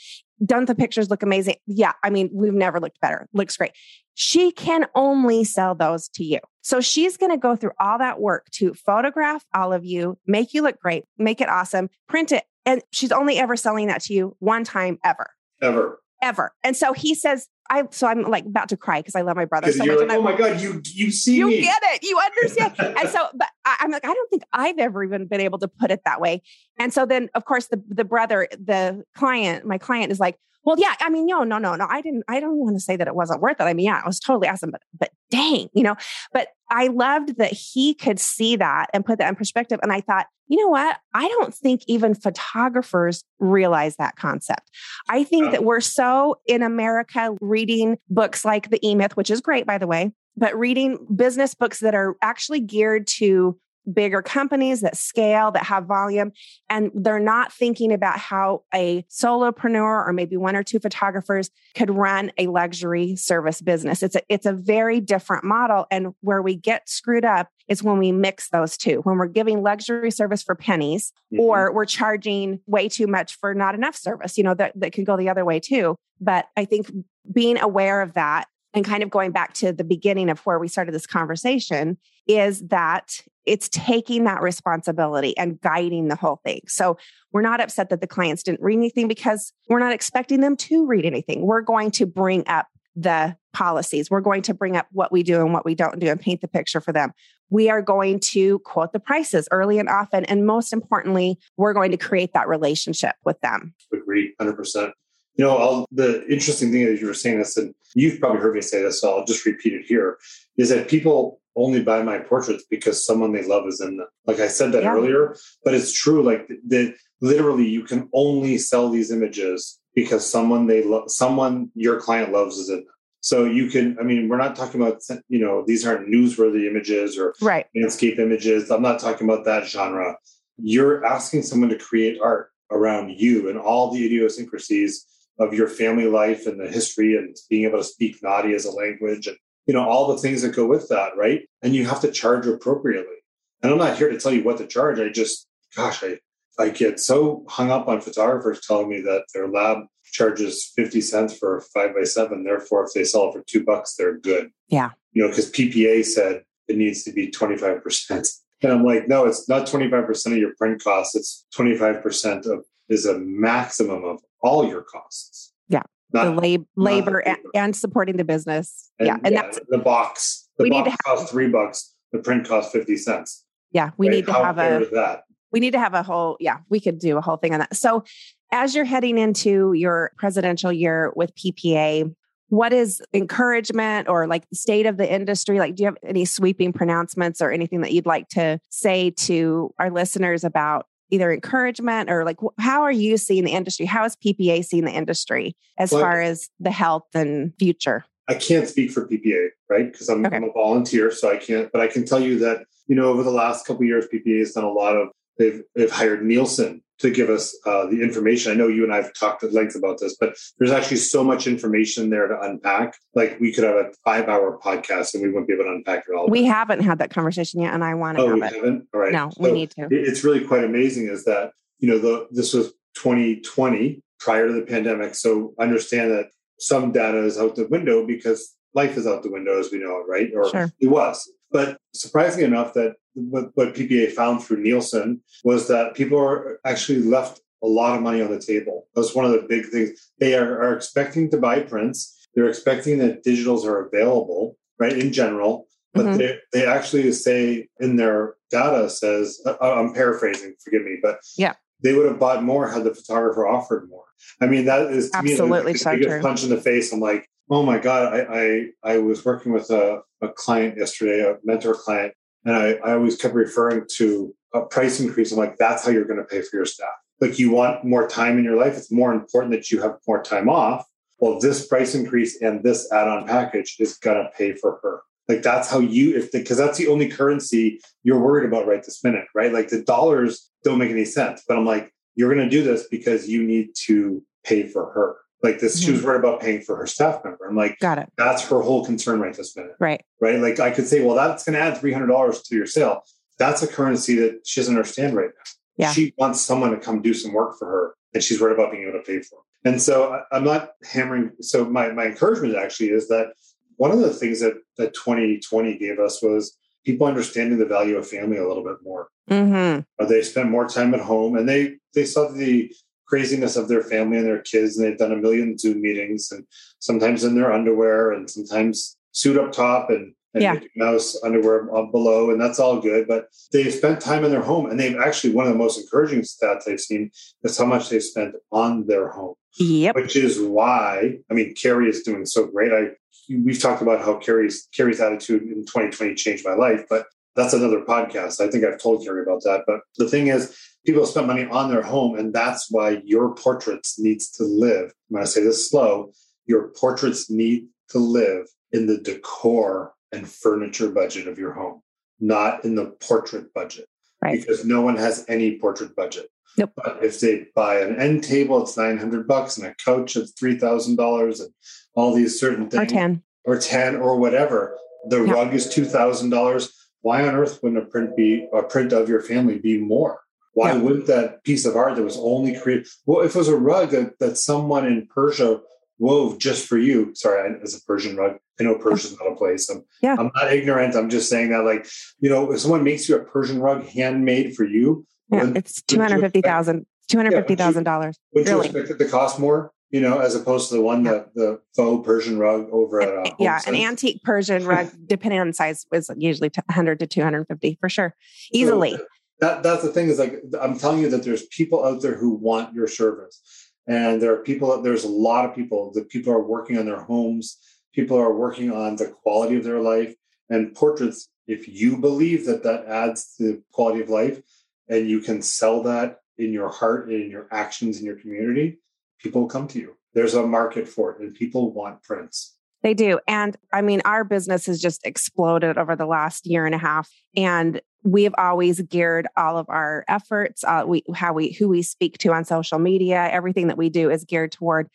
Don't 0.46 0.66
the 0.66 0.76
pictures 0.76 1.10
look 1.10 1.24
amazing? 1.24 1.56
Yeah, 1.68 1.94
I 2.04 2.10
mean, 2.10 2.30
we've 2.34 2.54
never 2.54 2.82
looked 2.82 3.00
better. 3.00 3.28
Looks 3.34 3.56
great. 3.56 3.72
She 4.16 4.52
can 4.52 4.88
only 4.96 5.44
sell 5.44 5.76
those 5.76 6.08
to 6.10 6.24
you. 6.24 6.40
So 6.62 6.82
she's 6.82 7.18
going 7.18 7.32
to 7.32 7.38
go 7.38 7.56
through 7.56 7.74
all 7.80 8.00
that 8.00 8.20
work 8.20 8.50
to 8.54 8.74
photograph 8.74 9.46
all 9.54 9.72
of 9.72 9.86
you, 9.86 10.18
make 10.26 10.54
you 10.54 10.64
look 10.64 10.80
great, 10.80 11.04
make 11.18 11.42
it 11.42 11.50
awesome, 11.50 11.90
print 12.08 12.32
it. 12.32 12.44
And 12.66 12.82
she's 12.92 13.12
only 13.12 13.38
ever 13.38 13.56
selling 13.56 13.88
that 13.88 14.02
to 14.04 14.14
you 14.14 14.36
one 14.40 14.64
time 14.64 14.98
ever. 15.04 15.32
Ever. 15.62 16.02
Ever. 16.22 16.54
And 16.64 16.76
so 16.76 16.94
he 16.94 17.14
says, 17.14 17.48
I 17.70 17.84
so 17.92 18.08
I'm 18.08 18.22
like 18.24 18.46
about 18.46 18.70
to 18.70 18.78
cry 18.78 19.00
because 19.00 19.16
I 19.16 19.22
love 19.22 19.36
my 19.36 19.46
brother 19.46 19.72
so 19.72 19.86
much. 19.86 20.00
Like, 20.00 20.12
oh 20.12 20.22
my 20.22 20.36
god, 20.36 20.62
you 20.62 20.82
you 20.86 21.12
see 21.12 21.36
you 21.36 21.48
me. 21.48 21.62
get 21.62 21.82
it, 21.84 22.04
you 22.04 22.20
understand. 22.20 22.74
and 23.00 23.10
so, 23.10 23.28
but 23.34 23.48
I, 23.66 23.78
am 23.82 23.92
like, 23.92 24.06
I 24.06 24.14
don't 24.14 24.30
think 24.30 24.44
I've 24.54 24.78
ever 24.78 25.04
even 25.04 25.26
been 25.28 25.42
able 25.42 25.58
to 25.60 25.68
put 25.68 25.92
it 25.92 26.02
that 26.06 26.22
way. 26.22 26.44
And 26.78 26.94
so 26.94 27.06
then, 27.06 27.30
of 27.34 27.46
course, 27.46 27.68
the 27.68 27.84
the 27.88 28.06
brother, 28.06 28.48
the 28.52 29.04
client, 29.16 29.66
my 29.66 29.78
client 29.78 30.12
is 30.12 30.20
like, 30.20 30.38
well, 30.66 30.76
yeah, 30.78 30.96
I 31.00 31.10
mean, 31.10 31.26
no, 31.26 31.44
no, 31.44 31.58
no, 31.58 31.76
no. 31.76 31.88
I 31.90 32.02
didn't, 32.02 32.24
I 32.28 32.40
don't 32.40 32.58
want 32.58 32.76
to 32.76 32.80
say 32.80 32.96
that 32.96 33.08
it 33.08 33.16
wasn't 33.16 33.42
worth 33.42 33.60
it. 33.60 33.64
I 33.64 33.74
mean, 33.74 33.86
yeah, 33.86 34.00
it 34.00 34.06
was 34.06 34.20
totally 34.20 34.48
awesome, 34.48 34.72
but, 34.72 34.82
but 35.00 35.12
dang, 35.30 35.70
you 35.74 35.84
know, 35.84 35.96
but 36.34 36.50
I 36.70 36.88
loved 36.88 37.38
that 37.38 37.54
he 37.54 37.94
could 37.94 38.20
see 38.20 38.56
that 38.56 38.88
and 38.94 39.06
put 39.06 39.20
that 39.20 39.30
in 39.30 39.36
perspective. 39.36 39.80
And 39.84 39.92
I 39.92 40.02
thought, 40.02 40.26
you 40.48 40.58
know 40.58 40.70
what? 40.70 40.98
I 41.14 41.28
don't 41.28 41.54
think 41.54 41.82
even 41.88 42.14
photographers 42.14 43.24
realize 43.40 43.96
that 43.98 44.16
concept. 44.16 44.70
I 45.10 45.24
think 45.24 45.52
that 45.52 45.64
we're 45.64 45.82
so 45.82 46.40
in 46.46 46.62
America 46.62 47.36
reading 47.42 47.98
books 48.10 48.46
like 48.46 48.70
The 48.70 48.86
E 48.86 48.96
Myth, 48.96 49.16
which 49.16 49.32
is 49.32 49.42
great, 49.42 49.66
by 49.66 49.78
the 49.78 49.88
way, 49.88 50.12
but 50.38 50.58
reading 50.58 51.06
business 51.16 51.56
books 51.56 51.80
that 51.80 51.96
are 51.96 52.16
actually 52.22 52.60
geared 52.60 53.08
to 53.08 53.58
bigger 53.92 54.22
companies 54.22 54.82
that 54.82 54.98
scale, 54.98 55.52
that 55.52 55.64
have 55.64 55.86
volume, 55.86 56.32
and 56.70 56.92
they're 56.94 57.20
not 57.20 57.54
thinking 57.54 57.92
about 57.92 58.20
how 58.20 58.64
a 58.74 59.04
solopreneur 59.04 60.08
or 60.08 60.14
maybe 60.14 60.38
one 60.38 60.56
or 60.56 60.64
two 60.64 60.80
photographers 60.80 61.50
could 61.76 61.90
run 61.90 62.32
a 62.38 62.48
luxury 62.48 63.16
service 63.16 63.62
business. 63.62 64.04
It's 64.04 64.16
a, 64.16 64.22
it's 64.30 64.46
a 64.46 64.54
very 64.54 65.00
different 65.00 65.44
model. 65.44 65.86
And 65.92 66.14
where 66.22 66.42
we 66.42 66.56
get 66.56 66.90
screwed 66.90 67.26
up 67.26 67.50
is 67.68 67.84
when 67.84 67.98
we 67.98 68.12
mix 68.12 68.50
those 68.50 68.78
two, 68.78 69.02
when 69.02 69.18
we're 69.18 69.28
giving 69.28 69.62
luxury 69.62 70.12
service 70.12 70.44
for 70.44 70.56
pennies 70.56 71.12
mm-hmm. 71.34 71.42
or 71.42 71.72
we're 71.74 71.86
charging 71.86 72.60
way 72.68 72.88
too 72.88 73.08
much 73.08 73.38
for 73.38 73.54
not 73.54 73.76
enough 73.76 73.96
service, 73.96 74.38
you 74.38 74.44
know, 74.44 74.54
that, 74.54 74.72
that 74.76 74.92
can 74.92 75.04
go 75.04 75.18
the 75.18 75.30
other 75.30 75.46
way 75.46 75.60
too. 75.60 75.96
But 76.22 76.48
I 76.56 76.66
think 76.66 76.92
being 77.32 77.60
aware 77.60 78.02
of 78.02 78.14
that 78.14 78.48
and 78.76 78.86
kind 78.86 79.02
of 79.02 79.10
going 79.10 79.32
back 79.32 79.54
to 79.56 79.72
the 79.72 79.84
beginning 79.84 80.30
of 80.30 80.40
where 80.42 80.60
we 80.60 80.68
started 80.68 80.94
this 80.94 81.08
conversation 81.08 81.98
is 82.28 82.62
that 82.68 83.22
it's 83.46 83.70
taking 83.70 84.26
that 84.26 84.42
responsibility 84.42 85.38
and 85.38 85.62
guiding 85.62 86.08
the 86.08 86.16
whole 86.16 86.42
thing. 86.44 86.62
So 86.68 86.98
we're 87.32 87.42
not 87.42 87.62
upset 87.62 87.90
that 87.90 88.02
the 88.02 88.08
clients 88.08 88.44
didn't 88.44 88.62
read 88.62 88.78
anything 88.78 89.08
because 89.08 89.54
we're 89.70 89.80
not 89.80 89.94
expecting 89.94 90.42
them 90.42 90.58
to 90.58 90.86
read 90.86 91.06
anything. 91.06 91.46
We're 91.46 91.62
going 91.62 91.92
to 91.92 92.06
bring 92.06 92.48
up 92.48 92.68
the 92.96 93.36
policies. 93.54 94.10
We're 94.10 94.22
going 94.22 94.42
to 94.44 94.54
bring 94.54 94.76
up 94.76 94.88
what 94.92 95.12
we 95.12 95.22
do 95.22 95.42
and 95.42 95.54
what 95.54 95.66
we 95.66 95.76
don't 95.76 96.00
do 96.00 96.08
and 96.08 96.20
paint 96.20 96.42
the 96.42 96.48
picture 96.48 96.82
for 96.82 96.92
them. 96.92 97.14
We 97.50 97.70
are 97.70 97.82
going 97.82 98.20
to 98.22 98.60
quote 98.60 98.94
the 98.94 99.00
prices 99.00 99.48
early 99.52 99.80
and 99.80 99.90
often. 99.90 100.26
And 100.26 100.46
most 100.46 100.74
importantly, 100.74 101.38
we're 101.58 101.74
going 101.74 101.92
to 101.92 101.98
create 101.98 102.34
that 102.34 102.48
relationship 102.48 103.16
with 103.24 103.40
them. 103.42 103.76
Agree 103.94 104.34
100%. 104.42 104.92
You 105.36 105.46
know, 105.46 105.58
I'll, 105.58 105.86
the 105.92 106.26
interesting 106.28 106.72
thing 106.72 106.86
that 106.86 107.00
you 107.00 107.08
were 107.08 107.14
saying 107.14 107.40
this, 107.40 107.58
and 107.58 107.74
you've 107.94 108.20
probably 108.20 108.42
heard 108.42 108.56
me 108.56 108.62
say 108.62 108.82
this, 108.82 109.02
so 109.02 109.18
I'll 109.18 109.26
just 109.26 109.46
repeat 109.46 109.74
it 109.74 109.86
here, 109.86 110.18
is 110.58 110.70
that 110.70 110.88
people 110.88 111.42
only 111.58 111.82
buy 111.82 112.02
my 112.04 112.20
portraits 112.20 112.66
because 112.70 113.06
someone 113.06 113.32
they 113.32 113.44
love 113.44 113.68
is 113.68 113.82
in 113.82 113.98
them. 113.98 114.08
Like 114.26 114.40
I 114.40 114.48
said 114.48 114.72
that 114.74 114.84
yeah. 114.84 114.94
earlier, 114.94 115.36
but 115.64 115.74
it's 115.74 115.94
true. 115.94 116.22
Like 116.22 116.48
that, 116.68 116.96
literally, 117.22 117.68
you 117.68 117.84
can 117.84 118.10
only 118.14 118.58
sell 118.58 118.90
these 118.90 119.12
images 119.12 119.80
because 119.94 120.30
someone 120.30 120.68
they 120.68 120.84
love, 120.84 121.10
someone 121.10 121.72
your 121.76 122.00
client 122.00 122.32
loves 122.32 122.58
is 122.58 122.70
in 122.70 122.78
them. 122.78 122.86
So 123.22 123.46
you 123.46 123.70
can, 123.70 123.98
I 124.00 124.04
mean, 124.04 124.30
we're 124.30 124.38
not 124.38 124.56
talking 124.56 124.80
about, 124.80 125.02
you 125.30 125.40
know, 125.40 125.64
these 125.66 125.84
aren't 125.86 126.10
newsworthy 126.10 126.68
images 126.68 127.18
or 127.18 127.34
right. 127.42 127.66
landscape 127.76 128.20
images. 128.20 128.70
I'm 128.70 128.84
not 128.84 129.00
talking 129.00 129.28
about 129.28 129.46
that 129.46 129.66
genre. 129.66 130.16
You're 130.58 131.04
asking 131.04 131.42
someone 131.42 131.70
to 131.70 131.78
create 131.78 132.20
art 132.22 132.52
around 132.70 133.20
you 133.20 133.50
and 133.50 133.58
all 133.58 133.92
the 133.92 134.06
idiosyncrasies 134.06 135.08
of 135.40 135.54
your 135.54 135.68
family 135.68 136.08
life 136.08 136.48
and 136.48 136.60
the 136.60 136.68
history 136.68 137.18
and 137.18 137.36
being 137.50 137.66
able 137.66 137.80
to 137.80 137.84
speak 137.84 138.22
Nadi 138.22 138.56
as 138.56 138.66
a 138.66 138.72
language 138.72 139.28
and 139.28 139.38
you 139.68 139.74
know 139.74 139.88
all 139.88 140.08
the 140.08 140.18
things 140.18 140.42
that 140.42 140.56
go 140.56 140.66
with 140.66 140.88
that 140.90 141.18
right 141.18 141.48
and 141.62 141.76
you 141.76 141.86
have 141.86 142.02
to 142.02 142.12
charge 142.12 142.48
appropriately 142.48 143.16
And 143.62 143.72
I'm 143.72 143.80
not 143.80 143.98
here 143.98 144.10
to 144.10 144.20
tell 144.20 144.32
you 144.32 144.44
what 144.44 144.58
to 144.60 144.68
charge. 144.68 145.00
I 145.00 145.10
just, 145.10 145.48
gosh, 145.76 146.04
I, 146.04 146.20
I 146.60 146.70
get 146.70 147.00
so 147.00 147.44
hung 147.50 147.72
up 147.72 147.88
on 147.88 148.00
photographers 148.00 148.62
telling 148.62 148.90
me 148.90 149.02
that 149.02 149.26
their 149.34 149.48
lab 149.48 149.80
charges 150.04 150.72
50 150.76 151.02
cents 151.02 151.38
for 151.38 151.58
a 151.58 151.62
five 151.62 151.96
by 151.96 152.04
seven. 152.04 152.44
Therefore, 152.44 152.86
if 152.86 152.94
they 152.94 153.04
sell 153.04 153.30
it 153.30 153.34
for 153.34 153.44
two 153.48 153.64
bucks, 153.64 153.96
they're 153.96 154.20
good. 154.20 154.52
Yeah. 154.70 154.92
You 155.14 155.24
know, 155.24 155.30
because 155.30 155.52
PPA 155.52 156.06
said 156.06 156.44
it 156.68 156.78
needs 156.78 157.04
to 157.04 157.12
be 157.12 157.32
25%. 157.32 158.40
And 158.62 158.72
I'm 158.72 158.86
like, 158.86 159.08
no, 159.10 159.26
it's 159.26 159.50
not 159.50 159.68
25% 159.68 160.28
of 160.28 160.38
your 160.38 160.56
print 160.58 160.82
costs. 160.82 161.14
It's 161.14 161.46
25% 161.56 162.46
of 162.50 162.64
is 162.88 163.06
a 163.06 163.20
maximum 163.20 164.06
of 164.06 164.22
all 164.46 164.68
your 164.68 164.84
costs. 164.84 165.54
Yeah. 165.68 165.84
Not, 166.14 166.26
the 166.26 166.32
lab, 166.32 166.66
labor 166.76 167.20
and, 167.20 167.38
and, 167.54 167.76
supporting 167.76 168.18
the 168.18 168.24
business. 168.24 168.92
And, 169.00 169.08
yeah. 169.08 169.18
And 169.24 169.34
yeah, 169.34 169.42
that's 169.42 169.60
the 169.68 169.78
box. 169.78 170.48
The 170.58 170.64
we 170.64 170.70
box 170.70 170.86
need 170.86 170.92
to 170.92 170.98
costs 171.04 171.32
three 171.32 171.50
bucks. 171.50 171.94
The 172.12 172.20
print 172.20 172.48
costs 172.48 172.72
50 172.72 172.96
cents. 172.98 173.44
Yeah. 173.72 173.92
We 173.98 174.08
right? 174.08 174.16
need 174.16 174.26
to 174.28 174.34
How 174.34 174.44
have 174.44 174.58
a 174.58 174.88
that? 174.94 175.24
we 175.52 175.60
need 175.60 175.72
to 175.72 175.80
have 175.80 175.94
a 175.94 176.04
whole, 176.04 176.38
yeah, 176.40 176.58
we 176.70 176.80
could 176.80 177.00
do 177.00 177.18
a 177.18 177.22
whole 177.22 177.38
thing 177.38 177.54
on 177.54 177.60
that. 177.60 177.76
So 177.76 178.04
as 178.52 178.76
you're 178.76 178.86
heading 178.86 179.18
into 179.18 179.74
your 179.74 180.12
presidential 180.18 180.72
year 180.72 181.14
with 181.16 181.34
PPA, 181.36 182.14
what 182.50 182.74
is 182.74 183.02
encouragement 183.14 184.08
or 184.08 184.28
like 184.28 184.48
the 184.50 184.56
state 184.56 184.86
of 184.86 184.98
the 184.98 185.12
industry? 185.12 185.60
Like, 185.60 185.76
do 185.76 185.84
you 185.84 185.88
have 185.88 185.98
any 186.04 186.26
sweeping 186.26 186.74
pronouncements 186.74 187.42
or 187.42 187.52
anything 187.52 187.82
that 187.82 187.92
you'd 187.92 188.06
like 188.06 188.28
to 188.30 188.60
say 188.70 189.12
to 189.12 189.74
our 189.80 189.90
listeners 189.90 190.44
about 190.44 190.88
either 191.10 191.32
encouragement 191.32 192.10
or 192.10 192.26
like 192.26 192.38
how 192.60 192.82
are 192.82 192.92
you 192.92 193.18
seeing 193.18 193.44
the 193.44 193.52
industry? 193.52 193.86
How 193.86 194.06
is 194.06 194.16
PPA 194.16 194.64
seeing 194.66 194.86
the 194.86 194.92
industry 194.92 195.56
as 195.78 195.92
well, 195.92 196.02
far 196.02 196.22
as 196.22 196.50
the 196.60 196.72
health 196.72 197.08
and 197.14 197.54
future? 197.60 198.06
I 198.28 198.34
can't 198.34 198.68
speak 198.68 198.92
for 198.92 199.08
PPA, 199.08 199.50
right? 199.70 199.92
Because 199.92 200.10
I'm, 200.10 200.26
okay. 200.26 200.36
I'm, 200.36 200.46
a 200.46 200.52
volunteer, 200.52 201.12
so 201.12 201.32
I 201.32 201.38
can't. 201.38 201.72
But 201.72 201.82
I 201.82 201.88
can 201.88 202.06
tell 202.06 202.20
you 202.20 202.40
that 202.40 202.66
you 202.88 202.96
know 202.96 203.06
over 203.06 203.24
the 203.24 203.32
last 203.32 203.66
couple 203.66 203.86
years, 203.86 204.06
PPA 204.12 204.40
has 204.40 204.54
done 204.54 204.64
a 204.64 204.72
lot 204.72 204.96
of. 204.96 205.10
They've 205.38 205.62
they've 205.76 205.92
hired 205.92 206.24
Nielsen 206.24 206.82
to 207.00 207.12
give 207.12 207.30
us 207.30 207.56
uh, 207.66 207.86
the 207.88 208.02
information. 208.02 208.52
I 208.52 208.56
know 208.56 208.68
you 208.68 208.84
and 208.84 208.94
I 208.94 208.98
have 208.98 209.14
talked 209.14 209.44
at 209.44 209.54
length 209.54 209.76
about 209.76 210.00
this, 210.00 210.16
but 210.18 210.36
there's 210.58 210.72
actually 210.72 210.98
so 210.98 211.24
much 211.24 211.46
information 211.46 212.10
there 212.10 212.28
to 212.28 212.40
unpack. 212.40 212.98
Like 213.14 213.40
we 213.40 213.52
could 213.52 213.64
have 213.64 213.76
a 213.76 213.92
five 214.04 214.30
hour 214.30 214.58
podcast 214.64 215.14
and 215.14 215.22
we 215.22 215.30
wouldn't 215.30 215.48
be 215.48 215.54
able 215.54 215.66
to 215.66 215.72
unpack 215.72 216.06
it 216.08 216.16
all. 216.16 216.28
We 216.28 216.46
haven't 216.46 216.82
had 216.82 217.00
that 217.00 217.10
conversation 217.10 217.62
yet, 217.62 217.74
and 217.74 217.84
I 217.84 217.96
want 217.96 218.18
to. 218.18 218.24
Oh, 218.24 218.28
have 218.28 218.36
we 218.36 218.42
it. 218.44 218.54
haven't. 218.54 218.88
All 218.94 219.00
right. 219.02 219.12
No, 219.12 219.30
so 219.30 219.44
we 219.44 219.52
need 219.52 219.72
to. 219.72 219.88
It's 219.92 220.24
really 220.24 220.46
quite 220.46 220.64
amazing. 220.64 221.08
Is 221.08 221.26
that 221.26 221.52
you 221.80 221.90
know 221.90 221.98
the 221.98 222.28
this 222.32 222.54
was 222.54 222.68
2020 222.96 224.02
prior 224.20 224.48
to 224.48 224.54
the 224.54 224.66
pandemic, 224.66 225.16
so 225.16 225.54
understand 225.60 226.12
that 226.12 226.28
some 226.60 226.92
data 226.92 227.24
is 227.24 227.38
out 227.38 227.56
the 227.56 227.68
window 227.68 228.06
because 228.06 228.56
life 228.74 228.98
is 228.98 229.06
out 229.06 229.24
the 229.24 229.32
window 229.32 229.60
as 229.60 229.72
we 229.72 229.80
know 229.80 229.98
it, 230.00 230.06
right? 230.08 230.30
Or 230.34 230.50
sure. 230.50 230.72
it 230.80 230.88
was. 230.88 231.30
But 231.52 231.78
surprisingly 231.94 232.46
enough, 232.46 232.74
that 232.74 232.96
what, 233.16 233.52
what 233.56 233.74
PPA 233.74 234.12
found 234.12 234.44
through 234.44 234.62
Nielsen 234.62 235.22
was 235.44 235.68
that 235.68 235.96
people 235.96 236.20
are 236.20 236.60
actually 236.66 237.02
left 237.02 237.42
a 237.64 237.68
lot 237.68 237.96
of 237.96 238.02
money 238.02 238.22
on 238.22 238.30
the 238.30 238.40
table. 238.40 238.88
That's 238.96 239.16
one 239.16 239.26
of 239.26 239.32
the 239.32 239.46
big 239.48 239.66
things. 239.68 240.12
They 240.20 240.36
are, 240.36 240.62
are 240.62 240.76
expecting 240.76 241.32
to 241.32 241.38
buy 241.38 241.62
prints. 241.62 242.28
They're 242.36 242.50
expecting 242.50 243.00
that 243.00 243.26
digitals 243.26 243.66
are 243.66 243.88
available, 243.88 244.58
right, 244.80 244.94
in 244.94 245.12
general. 245.12 245.68
But 245.94 246.06
mm-hmm. 246.06 246.18
they, 246.18 246.40
they 246.52 246.66
actually 246.66 247.12
say 247.14 247.70
in 247.80 247.96
their 247.96 248.36
data 248.52 248.90
says, 248.90 249.42
I'm 249.62 249.94
paraphrasing, 249.94 250.56
forgive 250.64 250.84
me, 250.84 250.98
but 251.02 251.20
yeah, 251.38 251.54
they 251.82 251.94
would 251.94 252.08
have 252.08 252.20
bought 252.20 252.44
more 252.44 252.68
had 252.68 252.84
the 252.84 252.94
photographer 252.94 253.48
offered 253.48 253.90
more. 253.90 254.04
I 254.42 254.48
mean, 254.48 254.66
that 254.66 254.92
is 254.92 255.10
absolutely 255.14 255.74
me, 255.74 255.78
so 255.80 255.92
biggest 255.92 256.22
punch 256.22 256.44
in 256.44 256.50
the 256.50 256.60
face. 256.60 256.92
I'm 256.92 257.00
like, 257.00 257.30
oh 257.50 257.64
my 257.64 257.78
god, 257.78 258.14
I 258.14 258.70
I, 258.84 258.94
I 258.96 258.98
was 258.98 259.24
working 259.24 259.54
with 259.54 259.70
a, 259.70 260.02
a 260.22 260.28
client 260.30 260.78
yesterday, 260.78 261.22
a 261.22 261.38
mentor 261.46 261.76
client, 261.76 262.14
and 262.46 262.56
I, 262.56 262.74
I 262.74 262.94
always 262.94 263.18
kept 263.18 263.34
referring 263.34 263.86
to 263.98 264.34
a 264.54 264.62
price 264.62 265.00
increase. 265.00 265.32
I'm 265.32 265.38
like, 265.38 265.58
that's 265.58 265.84
how 265.84 265.92
you're 265.92 266.06
going 266.06 266.20
to 266.20 266.24
pay 266.24 266.42
for 266.42 266.58
your 266.58 266.66
staff. 266.66 266.94
Like 267.20 267.40
you 267.40 267.52
want 267.52 267.84
more 267.84 268.08
time 268.08 268.38
in 268.38 268.44
your 268.44 268.58
life. 268.58 268.78
It's 268.78 268.92
more 268.92 269.14
important 269.14 269.52
that 269.54 269.72
you 269.72 269.82
have 269.82 269.96
more 270.08 270.22
time 270.22 270.50
off. 270.50 270.86
Well, 271.20 271.40
this 271.40 271.66
price 271.66 271.96
increase 271.96 272.42
and 272.42 272.64
this 272.64 272.92
add-on 272.92 273.26
package 273.26 273.78
is 273.80 273.98
going 273.98 274.18
to 274.18 274.30
pay 274.38 274.54
for 274.54 274.80
her. 274.84 275.02
Like 275.28 275.42
that's 275.42 275.70
how 275.70 275.80
you, 275.80 276.16
if 276.16 276.32
because 276.32 276.58
that's 276.58 276.78
the 276.78 276.88
only 276.88 277.10
currency 277.10 277.80
you're 278.04 278.22
worried 278.22 278.48
about 278.48 278.68
right 278.68 278.84
this 278.84 279.04
minute, 279.04 279.26
right? 279.34 279.52
Like 279.52 279.70
the 279.70 279.82
dollars 279.82 280.52
don't 280.64 280.78
make 280.78 280.92
any 280.92 281.06
sense. 281.06 281.44
But 281.48 281.58
I'm 281.58 281.66
like, 281.66 281.92
you're 282.16 282.34
going 282.34 282.48
to 282.48 282.56
do 282.56 282.64
this 282.64 282.88
because 282.90 283.28
you 283.28 283.44
need 283.44 283.70
to 283.86 284.24
pay 284.44 284.68
for 284.68 284.92
her. 284.92 285.16
Like 285.44 285.60
this, 285.60 285.78
mm-hmm. 285.78 285.86
she 285.86 285.92
was 285.92 286.04
worried 286.04 286.20
about 286.20 286.42
paying 286.42 286.62
for 286.62 286.76
her 286.76 286.88
staff 286.88 287.24
member. 287.24 287.46
I'm 287.46 287.56
like, 287.56 287.78
got 287.80 288.00
it. 288.00 288.12
That's 288.18 288.48
her 288.50 288.62
whole 288.62 288.86
concern 288.86 289.20
right 289.20 289.36
this 289.36 289.56
minute. 289.56 289.76
Right. 289.80 290.04
Right. 290.20 290.40
Like 290.40 290.60
I 290.60 290.72
could 290.72 290.88
say, 290.88 291.04
well, 291.04 291.16
that's 291.16 291.44
going 291.44 291.54
to 291.54 291.60
add 291.60 291.78
$300 291.78 292.44
to 292.46 292.56
your 292.56 292.66
sale. 292.66 293.04
That's 293.38 293.62
a 293.62 293.68
currency 293.68 294.16
that 294.20 294.42
she 294.46 294.62
doesn't 294.62 294.76
understand 294.76 295.16
right 295.16 295.30
now. 295.30 295.52
Yeah. 295.78 295.92
She 295.92 296.14
wants 296.18 296.42
someone 296.42 296.72
to 296.72 296.78
come 296.78 297.02
do 297.02 297.14
some 297.14 297.34
work 297.34 297.60
for 297.60 297.68
her 297.68 297.96
and 298.14 298.24
she's 298.24 298.42
worried 298.42 298.54
about 298.54 298.72
being 298.72 298.88
able 298.88 299.00
to 299.00 299.04
pay 299.04 299.22
for 299.22 299.40
it. 299.40 299.70
And 299.70 299.82
so 299.82 300.22
I'm 300.32 300.44
not 300.44 300.72
hammering. 300.84 301.32
So 301.42 301.66
my, 301.66 301.92
my 301.92 302.06
encouragement 302.06 302.56
actually 302.56 302.90
is 302.90 303.08
that 303.10 303.34
one 303.78 303.92
of 303.92 304.00
the 304.00 304.14
things 304.14 304.40
that, 304.40 304.54
that 304.78 304.94
2020 304.94 305.78
gave 305.78 306.00
us 306.00 306.22
was 306.22 306.58
people 306.86 307.08
understanding 307.08 307.58
the 307.58 307.66
value 307.66 307.98
of 307.98 308.08
family 308.08 308.38
a 308.38 308.48
little 308.48 308.64
bit 308.64 308.78
more. 308.84 309.10
Mm-hmm. 309.30 310.06
They 310.08 310.22
spent 310.22 310.50
more 310.50 310.68
time 310.68 310.94
at 310.94 311.02
home 311.02 311.36
and 311.36 311.50
they, 311.50 311.78
they 311.94 312.06
saw 312.06 312.32
the 312.32 312.72
craziness 313.08 313.56
of 313.56 313.68
their 313.68 313.84
family 313.84 314.18
and 314.18 314.28
their 314.28 314.42
kids. 314.42 314.78
And 314.78 314.86
they've 314.86 314.98
done 314.98 315.12
a 315.12 315.18
million 315.18 315.58
Zoom 315.58 315.82
meetings 315.82 316.32
and 316.32 316.46
sometimes 316.80 317.24
in 317.24 317.36
their 317.36 317.52
underwear 317.52 318.12
and 318.12 318.30
sometimes 318.30 318.98
suit 319.12 319.38
up 319.38 319.52
top 319.52 319.90
and, 319.90 320.14
and 320.34 320.44
yeah. 320.44 320.60
Mouse 320.76 321.18
underwear 321.24 321.64
below. 321.92 322.32
And 322.32 322.42
that's 322.42 322.60
all 322.60 322.82
good. 322.82 323.08
But 323.08 323.30
they've 323.52 323.74
spent 323.74 324.02
time 324.02 324.26
in 324.26 324.32
their 324.32 324.42
home. 324.44 324.70
And 324.70 324.80
they've 324.80 324.98
actually, 324.98 325.34
one 325.34 325.46
of 325.46 325.54
the 325.54 325.58
most 325.58 325.80
encouraging 325.80 326.22
stats 326.22 326.68
I've 326.68 326.82
seen 326.82 327.12
is 327.44 327.58
how 327.58 327.66
much 327.66 327.90
they've 327.90 328.04
spent 328.04 328.36
on 328.52 328.88
their 328.88 329.10
home. 329.10 329.36
Yep. 329.58 329.96
Which 329.96 330.18
is 330.18 330.42
why, 330.42 331.20
I 331.32 331.34
mean, 331.34 331.56
Carrie 331.56 331.88
is 331.88 332.04
doing 332.04 332.26
so 332.26 332.46
great. 332.48 332.74
I 332.74 332.90
we've 333.30 333.62
talked 333.62 333.82
about 333.82 334.02
how 334.02 334.16
Carrie's 334.18 334.68
Carrie's 334.76 335.00
attitude 335.00 335.44
in 335.44 335.66
2020 335.66 336.16
changed 336.16 336.46
my 336.46 336.54
life, 336.54 336.86
but 336.90 337.08
that's 337.36 337.54
another 337.54 337.82
podcast. 337.82 338.40
I 338.40 338.50
think 338.50 338.64
I've 338.64 338.80
told 338.80 339.04
Carrie 339.04 339.24
about 339.24 339.44
that. 339.44 339.64
But 339.68 339.82
the 339.98 340.08
thing 340.08 340.28
is, 340.28 340.58
people 340.86 341.06
spend 341.06 341.28
money 341.28 341.46
on 341.46 341.70
their 341.70 341.82
home, 341.82 342.18
and 342.18 342.34
that's 342.34 342.68
why 342.70 343.02
your 343.04 343.36
portraits 343.36 344.00
needs 344.00 344.30
to 344.32 344.44
live. 344.44 344.94
when 345.10 345.24
to 345.24 345.28
say 345.28 345.44
this 345.44 345.70
slow. 345.70 346.12
Your 346.46 346.70
portraits 346.70 347.30
need 347.30 347.68
to 347.90 347.98
live 347.98 348.48
in 348.72 348.86
the 348.86 348.98
decor 348.98 349.94
and 350.12 350.30
furniture 350.30 350.90
budget 350.90 351.28
of 351.28 351.40
your 351.40 351.54
home, 351.54 351.82
not 352.20 352.64
in 352.64 352.76
the 352.76 352.86
portrait 353.02 353.54
budget. 353.54 353.88
Right. 354.22 354.40
Because 354.40 354.64
no 354.66 354.82
one 354.82 354.96
has 354.98 355.26
any 355.28 355.60
portrait 355.60 355.96
budget. 355.96 356.30
Nope. 356.58 356.72
But 356.76 357.00
if 357.04 357.20
they 357.20 357.48
buy 357.56 357.82
an 357.82 358.00
end 358.00 358.24
table, 358.24 358.62
it's 358.62 358.78
900 358.78 359.28
bucks 359.28 359.58
and 359.58 359.68
a 359.68 359.76
couch, 359.84 360.16
it's 360.16 360.32
$3,000 360.34 361.40
and 361.42 361.50
all 361.96 362.14
these 362.14 362.40
certain 362.40 362.70
things. 362.70 362.84
Or 362.84 362.96
10. 362.96 363.24
Or 363.44 363.58
10 363.58 363.96
or 363.98 364.18
whatever. 364.18 364.78
The 365.10 365.24
yep. 365.24 365.36
rug 365.36 365.54
is 365.54 365.68
$2,000. 365.68 366.72
Why 367.02 367.28
on 367.28 367.36
earth 367.36 367.60
wouldn't 367.62 367.84
a 367.84 367.86
print 367.86 368.16
be 368.16 368.48
a 368.54 368.64
print 368.64 368.94
of 368.94 369.10
your 369.10 369.22
family 369.22 369.60
be 369.60 369.78
more? 369.78 370.22
Why 370.56 370.72
yeah. 370.72 370.78
wouldn't 370.78 371.08
that 371.08 371.44
piece 371.44 371.66
of 371.66 371.76
art 371.76 371.98
that 371.98 372.04
was 372.04 372.18
only 372.18 372.58
created? 372.58 372.88
Well, 373.06 373.26
if 373.26 373.36
it 373.36 373.38
was 373.38 373.50
a 373.50 373.58
rug 373.58 373.92
that, 373.92 374.20
that 374.20 374.38
someone 374.38 374.88
in 374.88 375.06
Persia 375.06 375.60
wove 376.00 376.40
just 376.40 376.66
for 376.66 376.78
you, 376.78 377.14
sorry, 377.14 377.58
as 377.62 377.76
a 377.76 377.82
Persian 377.84 378.16
rug, 378.16 378.38
I 378.58 378.64
know 378.64 378.78
Persia's 378.78 379.20
not 379.20 379.34
a 379.34 379.36
place. 379.36 379.70
I'm, 379.70 379.84
yeah. 380.02 380.16
I'm 380.18 380.32
not 380.34 380.54
ignorant. 380.54 380.96
I'm 380.96 381.10
just 381.10 381.30
saying 381.30 381.50
that, 381.50 381.66
like, 381.66 381.86
you 382.20 382.30
know, 382.30 382.54
if 382.54 382.62
someone 382.62 382.86
makes 382.86 383.10
you 383.10 383.18
a 383.18 383.24
Persian 383.26 383.60
rug 383.60 383.86
handmade 383.86 384.56
for 384.56 384.64
you, 384.64 385.06
yeah, 385.30 385.52
it's 385.56 385.82
two 385.82 386.00
hundred 386.00 386.22
fifty 386.22 386.42
thousand. 386.42 386.86
Two 387.10 387.18
hundred 387.18 387.34
fifty 387.34 387.56
thousand 387.56 387.84
dollars. 387.84 388.18
Would 388.34 388.48
you 388.48 388.62
expect 388.62 388.90
it 388.92 388.98
to 389.00 389.10
cost 389.10 389.40
more? 389.40 389.72
You 389.90 390.02
know, 390.02 390.20
as 390.20 390.36
opposed 390.36 390.70
to 390.70 390.76
the 390.76 390.82
one 390.82 391.04
yeah. 391.04 391.12
that 391.12 391.36
the 391.36 391.62
faux 391.76 392.06
Persian 392.06 392.40
rug 392.40 392.70
over 392.72 393.02
at 393.02 393.10
uh, 393.10 393.36
yeah, 393.40 393.60
an 393.68 393.76
antique 393.76 394.24
Persian 394.24 394.66
rug, 394.66 394.90
depending 395.06 395.40
on 395.40 395.52
size, 395.52 395.86
was 395.92 396.10
usually 396.18 396.50
hundred 396.70 397.00
to 397.00 397.08
two 397.08 397.24
hundred 397.24 397.46
fifty 397.48 397.78
for 397.82 397.90
sure, 397.90 398.16
easily. 398.54 398.92
So, 398.92 399.06
that 399.40 399.64
that's 399.64 399.84
the 399.84 399.90
thing 399.90 400.10
is 400.10 400.20
like 400.20 400.42
I'm 400.60 400.78
telling 400.78 401.00
you 401.00 401.10
that 401.10 401.24
there's 401.24 401.46
people 401.48 401.84
out 401.86 402.02
there 402.02 402.16
who 402.16 402.32
want 402.32 402.74
your 402.74 402.88
service, 402.88 403.42
and 403.88 404.22
there 404.22 404.34
are 404.34 404.44
people. 404.44 404.82
There's 404.82 405.04
a 405.04 405.10
lot 405.10 405.46
of 405.46 405.56
people 405.56 405.92
that 405.94 406.10
people 406.10 406.34
are 406.34 406.44
working 406.44 406.78
on 406.78 406.86
their 406.86 407.02
homes. 407.02 407.58
People 407.94 408.18
are 408.18 408.34
working 408.34 408.72
on 408.72 408.96
the 408.98 409.08
quality 409.08 409.56
of 409.56 409.64
their 409.64 409.80
life 409.80 410.16
and 410.50 410.74
portraits. 410.76 411.30
If 411.48 411.68
you 411.68 411.98
believe 411.98 412.46
that 412.46 412.64
that 412.64 412.86
adds 412.86 413.36
to 413.38 413.44
the 413.44 413.64
quality 413.72 414.02
of 414.02 414.10
life, 414.10 414.42
and 414.90 415.08
you 415.10 415.20
can 415.20 415.42
sell 415.42 415.84
that 415.84 416.20
in 416.38 416.52
your 416.52 416.70
heart 416.70 417.08
and 417.08 417.24
in 417.24 417.30
your 417.30 417.48
actions 417.52 418.00
in 418.00 418.06
your 418.06 418.18
community, 418.18 418.80
people 419.20 419.48
come 419.48 419.68
to 419.70 419.80
you. 419.80 419.96
There's 420.14 420.34
a 420.34 420.46
market 420.46 420.88
for 420.88 421.14
it, 421.14 421.20
and 421.20 421.34
people 421.34 421.72
want 421.72 422.04
prints. 422.04 422.56
They 422.86 422.94
do. 422.94 423.20
And 423.28 423.58
I 423.74 423.82
mean, 423.82 424.02
our 424.06 424.24
business 424.24 424.68
has 424.68 424.80
just 424.80 425.06
exploded 425.06 425.78
over 425.78 425.96
the 425.96 426.06
last 426.06 426.46
year 426.46 426.68
and 426.68 426.76
a 426.76 426.78
half. 426.78 427.10
And 427.36 427.82
we've 428.06 428.36
always 428.38 428.80
geared 428.82 429.28
all 429.36 429.58
of 429.58 429.66
our 429.68 430.06
efforts, 430.08 430.64
uh, 430.64 430.84
we, 430.86 431.04
how 431.16 431.34
we, 431.34 431.52
who 431.52 431.68
we 431.68 431.82
speak 431.82 432.18
to 432.20 432.32
on 432.32 432.46
social 432.46 432.80
media, 432.80 433.28
everything 433.32 433.68
that 433.68 433.78
we 433.78 433.90
do 433.90 434.12
is 434.12 434.24
geared 434.24 434.52
toward 434.52 434.88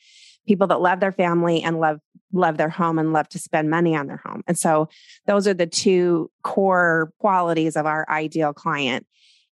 people 0.47 0.69
that 0.69 0.81
love 0.81 1.01
their 1.01 1.13
family 1.13 1.63
and 1.63 1.81
love 1.81 2.01
love 2.33 2.57
their 2.57 2.69
home 2.69 2.99
and 3.01 3.13
love 3.13 3.29
to 3.29 3.41
spend 3.41 3.69
money 3.69 3.97
on 3.97 4.07
their 4.07 4.21
home. 4.25 4.43
And 4.47 4.57
so 4.57 4.89
those 5.27 5.49
are 5.49 5.55
the 5.55 5.67
two 5.67 6.31
core 6.45 7.13
qualities 7.19 7.77
of 7.77 7.87
our 7.87 8.09
ideal 8.09 8.53
client. 8.53 9.05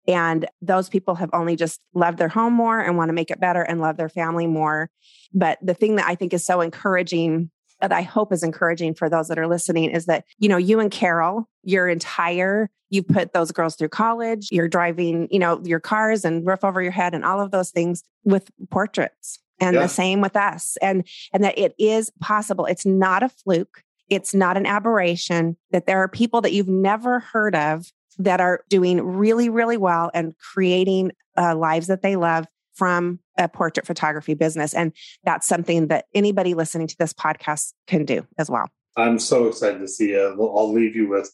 And 0.07 0.47
those 0.63 0.89
people 0.89 1.17
have 1.17 1.31
only 1.33 1.57
just 1.57 1.81
loved 1.93 2.19
their 2.19 2.29
home 2.29 2.53
more 2.53 2.79
and 2.79 2.97
want 2.97 3.09
to 3.09 3.13
make 3.13 3.33
it 3.33 3.41
better 3.41 3.63
and 3.63 3.81
love 3.81 3.97
their 3.97 4.09
family 4.09 4.47
more. 4.47 4.91
But 5.35 5.59
the 5.61 5.75
thing 5.75 5.97
that 5.97 6.07
I 6.07 6.15
think 6.15 6.33
is 6.33 6.47
so 6.47 6.61
encouraging 6.61 7.51
that 7.81 7.93
I 7.93 8.03
hope 8.03 8.33
is 8.33 8.43
encouraging 8.43 8.95
for 8.95 9.09
those 9.09 9.29
that 9.29 9.39
are 9.39 9.47
listening 9.47 9.91
is 9.91 10.07
that, 10.07 10.25
you 10.39 10.49
know, 10.49 10.57
you 10.57 10.81
and 10.81 10.91
Carol, 10.91 11.49
your 11.63 11.89
entire, 11.89 12.71
you 12.91 13.03
put 13.03 13.33
those 13.33 13.53
girls 13.53 13.77
through 13.77 13.91
college, 13.91 14.49
you're 14.51 14.69
driving, 14.69 15.29
you 15.31 15.39
know, 15.39 15.61
your 15.65 15.81
cars 15.81 16.25
and 16.25 16.47
roof 16.47 16.65
over 16.65 16.83
your 16.83 16.93
head 16.93 17.15
and 17.15 17.25
all 17.25 17.41
of 17.41 17.51
those 17.51 17.71
things 17.71 18.03
with 18.25 18.51
portraits. 18.71 19.39
And 19.61 19.75
yeah. 19.75 19.83
the 19.83 19.89
same 19.89 20.21
with 20.21 20.37
us. 20.37 20.77
And 20.81 21.07
and 21.33 21.43
that 21.43 21.59
it 21.59 21.75
is 21.79 22.13
possible. 22.21 22.67
It's 22.67 22.87
not 22.87 23.23
a 23.23 23.29
fluke. 23.29 23.83
It's 24.09 24.33
not 24.33 24.57
an 24.57 24.67
aberration 24.67 25.57
that 25.71 25.87
there 25.87 25.99
are 25.99 26.09
people 26.09 26.41
that 26.43 26.53
you've 26.53 26.69
never 26.69 27.21
heard 27.21 27.55
of 27.55 27.91
that 28.19 28.41
are 28.41 28.65
doing 28.69 29.01
really, 29.01 29.49
really 29.49 29.77
well 29.77 30.11
and 30.15 30.35
creating 30.39 31.13
uh, 31.37 31.57
lives 31.57 31.87
that 31.89 32.03
they 32.03 32.17
love 32.17 32.47
from 32.79 33.19
a 33.37 33.49
portrait 33.49 33.87
photography 33.87 34.35
business. 34.35 34.73
And 34.73 34.93
that's 35.25 35.47
something 35.47 35.89
that 35.89 36.07
anybody 36.15 36.55
listening 36.55 36.87
to 36.87 36.97
this 36.97 37.13
podcast 37.13 37.73
can 37.89 38.05
do 38.05 38.25
as 38.39 38.49
well. 38.49 38.71
I'm 38.97 39.19
so 39.19 39.49
excited 39.49 39.81
to 39.81 39.89
see 39.89 40.13
it. 40.13 40.37
I'll 40.39 40.73
leave 40.73 40.95
you 40.95 41.09
with 41.09 41.31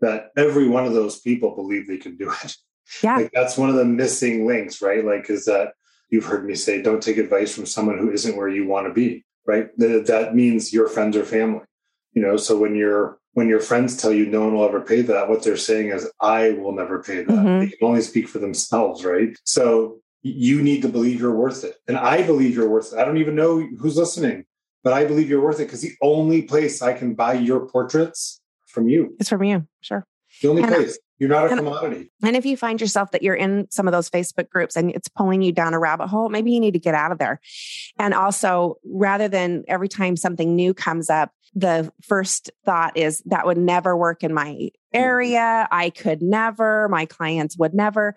that 0.00 0.30
every 0.36 0.68
one 0.68 0.84
of 0.84 0.92
those 0.92 1.20
people 1.20 1.54
believe 1.54 1.86
they 1.86 1.96
can 1.96 2.16
do 2.16 2.32
it. 2.44 2.56
Yeah. 3.02 3.16
Like 3.16 3.30
that's 3.32 3.56
one 3.56 3.70
of 3.70 3.76
the 3.76 3.84
missing 3.84 4.46
links, 4.46 4.82
right? 4.82 5.04
Like, 5.04 5.30
is 5.30 5.44
that 5.44 5.74
you've 6.10 6.24
heard 6.24 6.44
me 6.44 6.56
say, 6.56 6.82
don't 6.82 7.02
take 7.02 7.18
advice 7.18 7.54
from 7.54 7.66
someone 7.66 7.98
who 7.98 8.10
isn't 8.10 8.36
where 8.36 8.48
you 8.48 8.66
want 8.66 8.88
to 8.88 8.92
be, 8.92 9.24
right? 9.46 9.68
That 9.78 10.32
means 10.34 10.72
your 10.72 10.88
friends 10.88 11.16
or 11.16 11.24
family. 11.24 11.62
You 12.14 12.22
know, 12.22 12.36
so 12.36 12.58
when 12.58 12.74
you're 12.74 13.20
when 13.34 13.48
your 13.48 13.60
friends 13.60 13.96
tell 13.96 14.12
you 14.12 14.26
no 14.26 14.40
one 14.40 14.54
will 14.54 14.64
ever 14.64 14.80
pay 14.80 15.02
that, 15.02 15.28
what 15.28 15.44
they're 15.44 15.56
saying 15.56 15.90
is, 15.90 16.10
I 16.20 16.50
will 16.50 16.72
never 16.72 17.00
pay 17.00 17.22
that. 17.22 17.28
Mm-hmm. 17.28 17.60
They 17.60 17.66
can 17.68 17.86
only 17.86 18.02
speak 18.02 18.26
for 18.26 18.40
themselves, 18.40 19.04
right? 19.04 19.38
So 19.44 20.00
you 20.22 20.62
need 20.62 20.82
to 20.82 20.88
believe 20.88 21.20
you're 21.20 21.34
worth 21.34 21.64
it. 21.64 21.76
And 21.88 21.96
I 21.96 22.22
believe 22.22 22.54
you're 22.54 22.68
worth 22.68 22.92
it. 22.92 22.98
I 22.98 23.04
don't 23.04 23.18
even 23.18 23.34
know 23.34 23.66
who's 23.78 23.96
listening, 23.96 24.44
but 24.84 24.92
I 24.92 25.04
believe 25.04 25.28
you're 25.28 25.42
worth 25.42 25.60
it 25.60 25.64
because 25.64 25.80
the 25.80 25.94
only 26.02 26.42
place 26.42 26.82
I 26.82 26.92
can 26.92 27.14
buy 27.14 27.34
your 27.34 27.66
portraits 27.66 28.40
from 28.66 28.88
you. 28.88 29.16
It's 29.18 29.28
from 29.28 29.42
you, 29.44 29.66
sure. 29.80 30.06
The 30.42 30.48
only 30.48 30.62
and 30.62 30.72
place. 30.72 30.98
You're 31.20 31.28
not 31.28 31.48
a 31.48 31.50
and, 31.50 31.58
commodity. 31.58 32.10
And 32.24 32.34
if 32.34 32.46
you 32.46 32.56
find 32.56 32.80
yourself 32.80 33.10
that 33.10 33.22
you're 33.22 33.34
in 33.34 33.70
some 33.70 33.86
of 33.86 33.92
those 33.92 34.08
Facebook 34.08 34.48
groups 34.48 34.74
and 34.74 34.90
it's 34.90 35.06
pulling 35.06 35.42
you 35.42 35.52
down 35.52 35.74
a 35.74 35.78
rabbit 35.78 36.08
hole, 36.08 36.30
maybe 36.30 36.50
you 36.50 36.58
need 36.58 36.72
to 36.72 36.80
get 36.80 36.94
out 36.94 37.12
of 37.12 37.18
there. 37.18 37.40
And 37.98 38.14
also, 38.14 38.78
rather 38.84 39.28
than 39.28 39.62
every 39.68 39.88
time 39.88 40.16
something 40.16 40.56
new 40.56 40.72
comes 40.72 41.10
up, 41.10 41.30
the 41.54 41.92
first 42.02 42.50
thought 42.64 42.96
is 42.96 43.22
that 43.26 43.44
would 43.44 43.58
never 43.58 43.94
work 43.96 44.24
in 44.24 44.32
my 44.32 44.48
mm-hmm. 44.48 44.68
area. 44.94 45.68
I 45.70 45.90
could 45.90 46.22
never, 46.22 46.88
my 46.88 47.04
clients 47.04 47.56
would 47.58 47.74
never. 47.74 48.16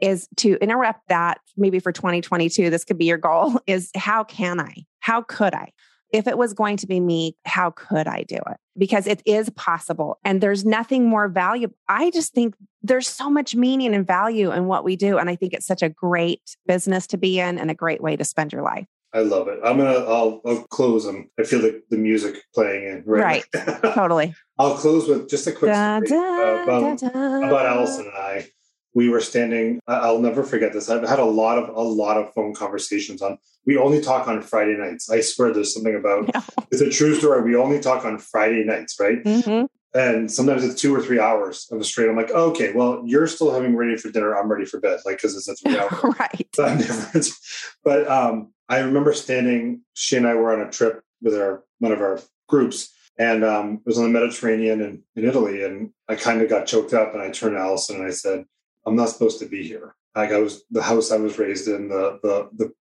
Is 0.00 0.28
to 0.38 0.56
interrupt 0.60 1.08
that 1.08 1.38
maybe 1.56 1.78
for 1.78 1.92
2022, 1.92 2.68
this 2.68 2.84
could 2.84 2.98
be 2.98 3.04
your 3.04 3.18
goal 3.18 3.60
is 3.68 3.90
how 3.94 4.24
can 4.24 4.58
I? 4.58 4.74
How 4.98 5.22
could 5.22 5.54
I? 5.54 5.72
If 6.12 6.26
it 6.26 6.38
was 6.38 6.52
going 6.52 6.76
to 6.78 6.86
be 6.86 7.00
me, 7.00 7.36
how 7.44 7.70
could 7.70 8.06
I 8.06 8.22
do 8.22 8.36
it? 8.36 8.56
Because 8.76 9.06
it 9.06 9.22
is 9.24 9.50
possible 9.50 10.18
and 10.24 10.40
there's 10.40 10.64
nothing 10.64 11.08
more 11.08 11.28
valuable. 11.28 11.74
I 11.88 12.10
just 12.10 12.32
think 12.32 12.54
there's 12.82 13.08
so 13.08 13.30
much 13.30 13.54
meaning 13.54 13.94
and 13.94 14.06
value 14.06 14.50
in 14.50 14.66
what 14.66 14.84
we 14.84 14.96
do. 14.96 15.18
And 15.18 15.28
I 15.28 15.36
think 15.36 15.52
it's 15.52 15.66
such 15.66 15.82
a 15.82 15.88
great 15.88 16.42
business 16.66 17.06
to 17.08 17.16
be 17.16 17.38
in 17.38 17.58
and 17.58 17.70
a 17.70 17.74
great 17.74 18.00
way 18.00 18.16
to 18.16 18.24
spend 18.24 18.52
your 18.52 18.62
life. 18.62 18.86
I 19.12 19.20
love 19.20 19.48
it. 19.48 19.58
I'm 19.64 19.76
gonna. 19.76 19.90
I'll, 19.90 20.40
I'll 20.46 20.62
close. 20.68 21.04
them. 21.04 21.28
I 21.36 21.42
feel 21.42 21.60
like 21.60 21.82
the 21.90 21.96
music 21.96 22.44
playing 22.54 22.84
in 22.84 23.02
right. 23.04 23.44
Right. 23.52 23.82
totally. 23.82 24.34
I'll 24.56 24.76
close 24.76 25.08
with 25.08 25.28
just 25.28 25.48
a 25.48 25.52
quick 25.52 25.72
da, 25.72 25.98
da, 25.98 26.62
about, 26.62 26.98
da, 27.00 27.08
about 27.08 27.66
Allison 27.66 28.06
and 28.06 28.14
I 28.14 28.46
we 28.94 29.08
were 29.08 29.20
standing 29.20 29.80
i'll 29.86 30.18
never 30.18 30.42
forget 30.42 30.72
this. 30.72 30.88
I've 30.88 31.08
had 31.08 31.18
a 31.18 31.24
lot 31.24 31.58
of 31.58 31.68
a 31.74 31.82
lot 31.82 32.16
of 32.16 32.32
phone 32.34 32.54
conversations 32.54 33.22
on 33.22 33.38
we 33.66 33.76
only 33.76 34.00
talk 34.00 34.28
on 34.28 34.42
friday 34.42 34.76
nights. 34.76 35.10
I 35.10 35.20
swear 35.20 35.52
there's 35.52 35.74
something 35.74 35.94
about 35.94 36.30
it's 36.70 36.80
a 36.80 36.90
true 36.90 37.14
story. 37.14 37.42
We 37.42 37.56
only 37.56 37.80
talk 37.80 38.04
on 38.04 38.18
friday 38.18 38.64
nights 38.64 38.98
right? 38.98 39.22
Mm-hmm. 39.22 39.66
and 39.98 40.30
sometimes 40.30 40.64
it's 40.64 40.80
two 40.80 40.94
or 40.94 41.02
three 41.02 41.20
hours 41.20 41.68
of 41.70 41.80
a 41.80 41.84
straight 41.84 42.08
i'm 42.08 42.16
like 42.16 42.30
okay 42.30 42.72
well 42.72 43.02
you're 43.04 43.26
still 43.26 43.52
having 43.52 43.76
ready 43.76 43.96
for 43.96 44.10
dinner. 44.10 44.34
I'm 44.36 44.50
ready 44.50 44.64
for 44.64 44.80
bed. 44.80 45.00
Like 45.04 45.16
because 45.16 45.36
it's 45.36 45.48
a 45.48 45.54
three 45.56 45.78
hour 45.78 46.14
right. 46.18 46.48
difference. 46.78 47.74
But 47.84 48.08
um 48.08 48.52
i 48.68 48.78
remember 48.78 49.12
standing 49.12 49.82
she 49.94 50.16
and 50.16 50.26
i 50.26 50.34
were 50.34 50.52
on 50.52 50.66
a 50.66 50.70
trip 50.70 51.02
with 51.22 51.34
our 51.34 51.64
one 51.78 51.92
of 51.92 52.00
our 52.00 52.20
groups 52.48 52.92
and 53.20 53.44
um, 53.44 53.74
it 53.74 53.86
was 53.86 53.98
on 53.98 54.04
the 54.04 54.18
Mediterranean 54.18 54.80
in, 54.80 55.02
in 55.14 55.28
Italy. 55.28 55.62
And 55.62 55.90
I 56.08 56.14
kind 56.14 56.40
of 56.40 56.48
got 56.48 56.66
choked 56.66 56.94
up 56.94 57.12
and 57.12 57.22
I 57.22 57.30
turned 57.30 57.54
to 57.54 57.60
Allison 57.60 57.96
and 57.96 58.06
I 58.06 58.10
said, 58.10 58.46
I'm 58.86 58.96
not 58.96 59.10
supposed 59.10 59.38
to 59.40 59.46
be 59.46 59.62
here. 59.62 59.94
Like 60.14 60.32
I 60.32 60.38
was 60.38 60.64
the 60.70 60.82
house 60.82 61.12
I 61.12 61.16
was 61.16 61.38
raised 61.38 61.68
in, 61.68 61.88
the 61.88 62.18
the 62.22 62.48
the, 62.56 62.72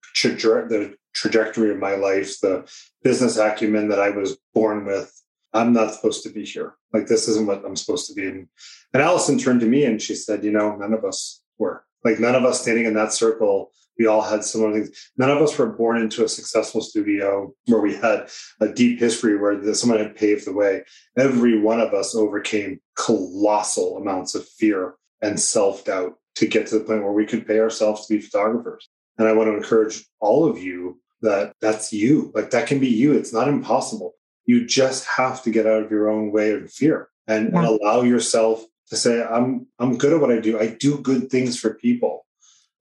the 0.70 0.96
trajectory 1.14 1.72
of 1.72 1.78
my 1.78 1.96
life, 1.96 2.40
the 2.40 2.70
business 3.04 3.38
acumen 3.38 3.90
that 3.90 4.00
I 4.00 4.10
was 4.10 4.38
born 4.54 4.86
with. 4.86 5.14
I'm 5.54 5.74
not 5.74 5.94
supposed 5.94 6.24
to 6.24 6.30
be 6.30 6.46
here. 6.46 6.76
Like 6.94 7.08
this 7.08 7.28
isn't 7.28 7.48
what 7.48 7.66
I'm 7.66 7.76
supposed 7.76 8.08
to 8.08 8.14
be. 8.14 8.28
And, 8.28 8.48
and 8.94 9.04
Allison 9.04 9.38
turned 9.38 9.62
to 9.62 9.68
me 9.68 9.86
and 9.86 10.02
she 10.02 10.16
said, 10.16 10.44
"You 10.44 10.52
know, 10.52 10.76
none 10.76 10.94
of 10.94 11.04
us 11.06 11.42
were. 11.58 11.86
Like 12.04 12.20
none 12.20 12.36
of 12.36 12.46
us 12.46 12.62
standing 12.62 12.86
in 12.86 12.94
that 12.96 13.14
circle. 13.14 13.72
We 13.98 14.08
all 14.08 14.22
had 14.22 14.46
similar 14.46 14.74
things. 14.74 15.12
None 15.18 15.30
of 15.30 15.42
us 15.42 15.58
were 15.58 15.68
born 15.68 16.02
into 16.02 16.24
a 16.24 16.30
successful 16.30 16.80
studio 16.80 17.54
where 17.66 17.82
we 17.82 17.96
had 17.96 18.30
a 18.62 18.70
deep 18.70 18.98
history 18.98 19.38
where 19.38 19.62
someone 19.74 20.00
had 20.00 20.16
paved 20.16 20.48
the 20.48 20.54
way. 20.54 20.84
Every 21.18 21.60
one 21.60 21.82
of 21.82 21.94
us 21.94 22.16
overcame 22.16 22.80
colossal 22.96 23.98
amounts 23.98 24.36
of 24.36 24.48
fear 24.48 24.96
and 25.22 25.40
self 25.40 25.86
doubt 25.86 26.16
to 26.36 26.48
get 26.48 26.68
to 26.68 26.80
the 26.80 26.86
point 26.86 27.04
where 27.04 27.12
we 27.12 27.26
could 27.26 27.46
pay 27.48 27.60
ourselves 27.60 28.08
to 28.08 28.16
be 28.16 28.22
photographers. 28.22 28.90
And 29.18 29.28
I 29.28 29.34
want 29.34 29.50
to 29.50 29.58
encourage 29.58 30.06
all 30.20 30.50
of 30.50 30.58
you 30.58 31.00
that 31.22 31.54
that's 31.60 31.92
you. 31.92 32.32
Like 32.34 32.52
that 32.52 32.68
can 32.68 32.80
be 32.80 32.88
you. 32.88 33.12
It's 33.12 33.34
not 33.34 33.50
impossible. 33.50 34.14
You 34.46 34.66
just 34.66 35.06
have 35.06 35.44
to 35.44 35.52
get 35.52 35.68
out 35.68 35.84
of 35.84 35.92
your 35.92 36.10
own 36.10 36.32
way 36.32 36.52
of 36.52 36.72
fear 36.72 37.10
and, 37.28 37.52
yeah. 37.52 37.60
and 37.60 37.68
allow 37.68 38.02
yourself 38.02 38.64
to 38.88 38.96
say, 38.96 39.24
I'm 39.24 39.68
I'm 39.78 39.98
good 39.98 40.14
at 40.14 40.22
what 40.22 40.32
I 40.32 40.40
do. 40.40 40.60
I 40.60 40.68
do 40.68 40.98
good 40.98 41.30
things 41.30 41.60
for 41.60 41.76
people. 41.76 42.26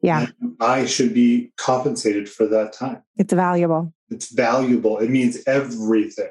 Yeah. 0.00 0.26
I 0.60 0.86
should 0.86 1.12
be 1.12 1.52
compensated 1.56 2.28
for 2.28 2.46
that 2.46 2.72
time. 2.72 3.02
It's 3.16 3.32
valuable. 3.32 3.92
It's 4.10 4.32
valuable. 4.32 4.98
It 4.98 5.10
means 5.10 5.38
everything. 5.46 6.30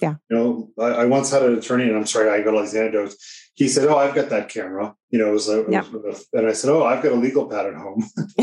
Yeah. 0.00 0.16
You 0.30 0.36
know, 0.36 0.70
I, 0.78 1.02
I, 1.02 1.04
once 1.06 1.30
had 1.30 1.42
an 1.42 1.56
attorney, 1.56 1.84
and 1.84 1.96
I'm 1.96 2.06
sorry, 2.06 2.28
I 2.28 2.42
got 2.42 2.54
all 2.54 2.60
these 2.60 2.74
anecdotes. 2.74 3.16
He 3.54 3.68
said, 3.68 3.88
"Oh, 3.88 3.96
I've 3.96 4.14
got 4.14 4.28
that 4.28 4.48
camera." 4.48 4.94
You 5.10 5.18
know, 5.18 5.28
it 5.28 5.32
was, 5.32 5.48
a, 5.48 5.64
yep. 5.68 5.90
was 5.90 6.26
and 6.32 6.46
I 6.46 6.52
said, 6.52 6.70
"Oh, 6.70 6.84
I've 6.84 7.02
got 7.02 7.12
a 7.12 7.16
legal 7.16 7.48
pad 7.48 7.66
at 7.66 7.74
home." 7.74 8.04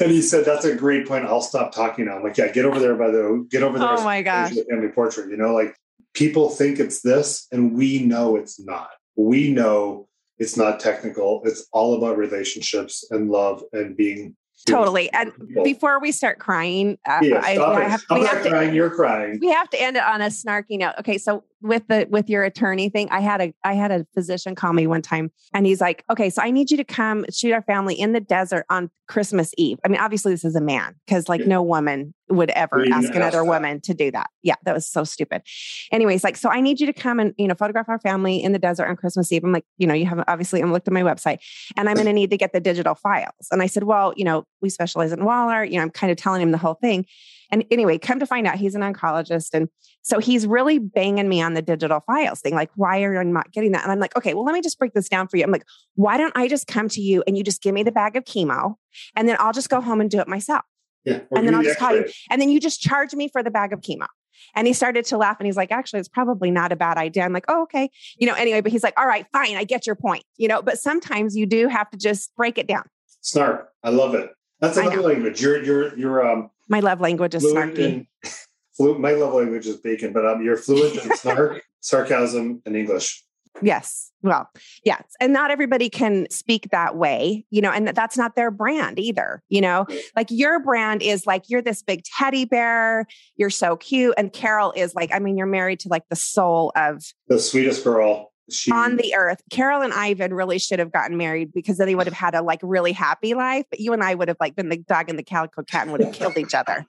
and 0.00 0.10
he 0.10 0.20
said, 0.20 0.44
"That's 0.44 0.64
a 0.64 0.74
great 0.74 1.06
point. 1.06 1.26
I'll 1.26 1.40
stop 1.40 1.72
talking 1.72 2.06
now." 2.06 2.16
I'm 2.16 2.24
like, 2.24 2.36
"Yeah, 2.36 2.48
get 2.48 2.64
over 2.64 2.80
there 2.80 2.96
by 2.96 3.10
the 3.10 3.46
get 3.50 3.62
over 3.62 3.78
there." 3.78 3.88
Oh 3.88 4.04
my 4.04 4.22
gosh, 4.22 4.54
the 4.54 4.64
family 4.68 4.88
portrait. 4.88 5.30
You 5.30 5.36
know, 5.36 5.54
like 5.54 5.76
people 6.12 6.50
think 6.50 6.80
it's 6.80 7.02
this, 7.02 7.46
and 7.52 7.74
we 7.74 8.00
know 8.00 8.36
it's 8.36 8.58
not. 8.58 8.90
We 9.16 9.52
know 9.52 10.08
it's 10.38 10.56
not 10.56 10.80
technical. 10.80 11.42
It's 11.44 11.66
all 11.72 11.94
about 11.94 12.18
relationships 12.18 13.06
and 13.10 13.30
love 13.30 13.62
and 13.72 13.96
being 13.96 14.36
Totally. 14.64 15.12
And 15.12 15.32
before 15.62 16.00
we 16.00 16.12
start 16.12 16.38
crying, 16.38 16.98
uh, 17.06 17.20
yeah, 17.22 17.40
I, 17.42 17.58
I 17.58 17.84
have, 17.84 18.02
I'm 18.10 18.20
we 18.20 18.26
have 18.26 18.42
crying. 18.42 18.70
To, 18.70 18.74
you're 18.74 18.90
crying. 18.90 19.38
We 19.40 19.50
have 19.50 19.68
to 19.70 19.80
end 19.80 19.96
it 19.96 20.02
on 20.02 20.20
a 20.20 20.26
snarky 20.26 20.78
note. 20.78 20.94
Okay, 21.00 21.18
so 21.18 21.44
with 21.64 21.88
the 21.88 22.06
with 22.10 22.28
your 22.28 22.44
attorney 22.44 22.90
thing, 22.90 23.08
I 23.10 23.20
had 23.20 23.40
a 23.40 23.54
I 23.64 23.72
had 23.72 23.90
a 23.90 24.06
physician 24.14 24.54
call 24.54 24.74
me 24.74 24.86
one 24.86 25.00
time, 25.00 25.30
and 25.54 25.64
he's 25.64 25.80
like, 25.80 26.04
"Okay, 26.10 26.28
so 26.28 26.42
I 26.42 26.50
need 26.50 26.70
you 26.70 26.76
to 26.76 26.84
come 26.84 27.24
shoot 27.32 27.52
our 27.52 27.62
family 27.62 27.98
in 27.98 28.12
the 28.12 28.20
desert 28.20 28.66
on 28.68 28.90
Christmas 29.08 29.52
Eve." 29.56 29.78
I 29.82 29.88
mean, 29.88 29.98
obviously 29.98 30.32
this 30.32 30.44
is 30.44 30.56
a 30.56 30.60
man 30.60 30.94
because 31.06 31.26
like 31.26 31.40
yeah. 31.40 31.46
no 31.46 31.62
woman 31.62 32.12
would 32.28 32.50
ever 32.50 32.84
ask 32.92 33.14
another 33.14 33.38
that. 33.38 33.46
woman 33.46 33.80
to 33.82 33.94
do 33.94 34.10
that. 34.10 34.28
Yeah, 34.42 34.56
that 34.64 34.74
was 34.74 34.86
so 34.86 35.04
stupid. 35.04 35.42
Anyways, 35.90 36.22
like, 36.22 36.36
so 36.36 36.50
I 36.50 36.60
need 36.60 36.80
you 36.80 36.86
to 36.86 36.92
come 36.92 37.18
and 37.18 37.32
you 37.38 37.48
know 37.48 37.54
photograph 37.54 37.88
our 37.88 37.98
family 37.98 38.42
in 38.42 38.52
the 38.52 38.58
desert 38.58 38.86
on 38.86 38.96
Christmas 38.96 39.32
Eve. 39.32 39.42
I'm 39.42 39.52
like, 39.52 39.64
you 39.78 39.86
know, 39.86 39.94
you 39.94 40.04
haven't 40.04 40.28
obviously 40.28 40.60
I'm 40.60 40.70
looked 40.70 40.86
at 40.86 40.94
my 40.94 41.02
website, 41.02 41.38
and 41.78 41.88
I'm 41.88 41.94
going 41.94 42.06
to 42.06 42.12
need 42.12 42.30
to 42.30 42.36
get 42.36 42.52
the 42.52 42.60
digital 42.60 42.94
files. 42.94 43.48
And 43.50 43.62
I 43.62 43.66
said, 43.66 43.84
well, 43.84 44.12
you 44.16 44.24
know, 44.24 44.44
we 44.60 44.68
specialize 44.68 45.12
in 45.12 45.24
wall 45.24 45.48
art. 45.48 45.70
You 45.70 45.78
know, 45.78 45.82
I'm 45.82 45.90
kind 45.90 46.10
of 46.10 46.18
telling 46.18 46.42
him 46.42 46.50
the 46.50 46.58
whole 46.58 46.74
thing. 46.74 47.06
And 47.50 47.64
anyway, 47.70 47.98
come 47.98 48.18
to 48.20 48.26
find 48.26 48.46
out, 48.46 48.56
he's 48.56 48.74
an 48.74 48.82
oncologist. 48.82 49.50
And 49.52 49.68
so 50.02 50.18
he's 50.18 50.46
really 50.46 50.78
banging 50.78 51.28
me 51.28 51.40
on 51.42 51.54
the 51.54 51.62
digital 51.62 52.00
files 52.00 52.40
thing. 52.40 52.54
Like, 52.54 52.70
why 52.76 53.02
are 53.02 53.14
you 53.14 53.30
not 53.30 53.52
getting 53.52 53.72
that? 53.72 53.82
And 53.82 53.92
I'm 53.92 54.00
like, 54.00 54.16
okay, 54.16 54.34
well, 54.34 54.44
let 54.44 54.52
me 54.52 54.60
just 54.60 54.78
break 54.78 54.92
this 54.92 55.08
down 55.08 55.28
for 55.28 55.36
you. 55.36 55.44
I'm 55.44 55.50
like, 55.50 55.64
why 55.94 56.16
don't 56.16 56.36
I 56.36 56.48
just 56.48 56.66
come 56.66 56.88
to 56.90 57.00
you 57.00 57.22
and 57.26 57.36
you 57.36 57.44
just 57.44 57.62
give 57.62 57.74
me 57.74 57.82
the 57.82 57.92
bag 57.92 58.16
of 58.16 58.24
chemo 58.24 58.74
and 59.16 59.28
then 59.28 59.36
I'll 59.38 59.52
just 59.52 59.68
go 59.68 59.80
home 59.80 60.00
and 60.00 60.10
do 60.10 60.20
it 60.20 60.28
myself. 60.28 60.62
Yeah, 61.04 61.20
and 61.36 61.46
then 61.46 61.54
I'll 61.54 61.62
just 61.62 61.78
call 61.78 61.94
you. 61.94 62.06
And 62.30 62.40
then 62.40 62.48
you 62.48 62.58
just 62.58 62.80
charge 62.80 63.12
me 63.14 63.28
for 63.28 63.42
the 63.42 63.50
bag 63.50 63.72
of 63.74 63.80
chemo. 63.80 64.06
And 64.54 64.66
he 64.66 64.72
started 64.72 65.04
to 65.06 65.16
laugh 65.16 65.36
and 65.38 65.46
he's 65.46 65.56
like, 65.56 65.70
actually, 65.70 66.00
it's 66.00 66.08
probably 66.08 66.50
not 66.50 66.72
a 66.72 66.76
bad 66.76 66.96
idea. 66.96 67.24
I'm 67.24 67.32
like, 67.32 67.44
oh, 67.48 67.62
okay. 67.64 67.90
You 68.18 68.26
know, 68.26 68.34
anyway, 68.34 68.60
but 68.60 68.72
he's 68.72 68.82
like, 68.82 68.98
all 68.98 69.06
right, 69.06 69.26
fine. 69.32 69.56
I 69.56 69.64
get 69.64 69.86
your 69.86 69.96
point. 69.96 70.24
You 70.36 70.48
know, 70.48 70.62
but 70.62 70.78
sometimes 70.78 71.36
you 71.36 71.46
do 71.46 71.68
have 71.68 71.90
to 71.90 71.98
just 71.98 72.34
break 72.36 72.58
it 72.58 72.66
down. 72.66 72.84
Snark. 73.20 73.68
I 73.82 73.90
love 73.90 74.14
it. 74.14 74.30
That's 74.60 74.76
another 74.76 75.02
language. 75.02 75.40
You're 75.40 75.62
you're 75.62 75.98
you're 75.98 76.26
um. 76.26 76.50
My 76.68 76.80
love 76.80 77.00
language 77.00 77.34
is 77.34 77.44
snarky. 77.44 77.78
In, 77.78 78.06
fluent, 78.76 79.00
my 79.00 79.12
love 79.12 79.34
language 79.34 79.66
is 79.66 79.76
bacon, 79.76 80.12
but 80.12 80.24
um, 80.24 80.42
you're 80.42 80.56
fluent 80.56 80.96
in 81.04 81.16
snark, 81.16 81.62
sarcasm, 81.80 82.62
and 82.64 82.76
English. 82.76 83.22
Yes. 83.62 84.10
Well, 84.22 84.48
yes. 84.84 85.04
And 85.20 85.32
not 85.32 85.50
everybody 85.50 85.88
can 85.88 86.26
speak 86.28 86.70
that 86.70 86.96
way, 86.96 87.44
you 87.50 87.60
know, 87.60 87.70
and 87.70 87.86
that's 87.88 88.16
not 88.16 88.34
their 88.34 88.50
brand 88.50 88.98
either, 88.98 89.42
you 89.48 89.60
know. 89.60 89.86
Like 90.16 90.26
your 90.30 90.58
brand 90.58 91.02
is 91.02 91.24
like 91.26 91.44
you're 91.48 91.62
this 91.62 91.82
big 91.82 92.02
teddy 92.04 92.46
bear, 92.46 93.06
you're 93.36 93.50
so 93.50 93.76
cute. 93.76 94.14
And 94.16 94.32
Carol 94.32 94.72
is 94.74 94.94
like, 94.94 95.14
I 95.14 95.20
mean, 95.20 95.36
you're 95.36 95.46
married 95.46 95.78
to 95.80 95.88
like 95.88 96.02
the 96.08 96.16
soul 96.16 96.72
of 96.74 97.04
the 97.28 97.38
sweetest 97.38 97.84
girl 97.84 98.32
she, 98.50 98.70
on 98.70 98.96
the 98.96 99.14
earth. 99.16 99.40
Carol 99.50 99.82
and 99.82 99.92
Ivan 99.92 100.34
really 100.34 100.58
should 100.58 100.78
have 100.78 100.92
gotten 100.92 101.16
married 101.16 101.52
because 101.52 101.78
then 101.78 101.86
they 101.86 101.94
would 101.94 102.06
have 102.06 102.14
had 102.14 102.34
a 102.34 102.42
like 102.42 102.60
really 102.62 102.92
happy 102.92 103.34
life. 103.34 103.64
But 103.70 103.80
you 103.80 103.92
and 103.92 104.02
I 104.02 104.14
would 104.14 104.28
have 104.28 104.36
like 104.40 104.54
been 104.56 104.68
the 104.68 104.76
dog 104.76 105.08
and 105.08 105.18
the 105.18 105.22
calico 105.22 105.62
cat 105.62 105.82
and 105.82 105.92
would 105.92 106.02
have 106.02 106.14
killed 106.14 106.36
each 106.36 106.54
other. 106.54 106.86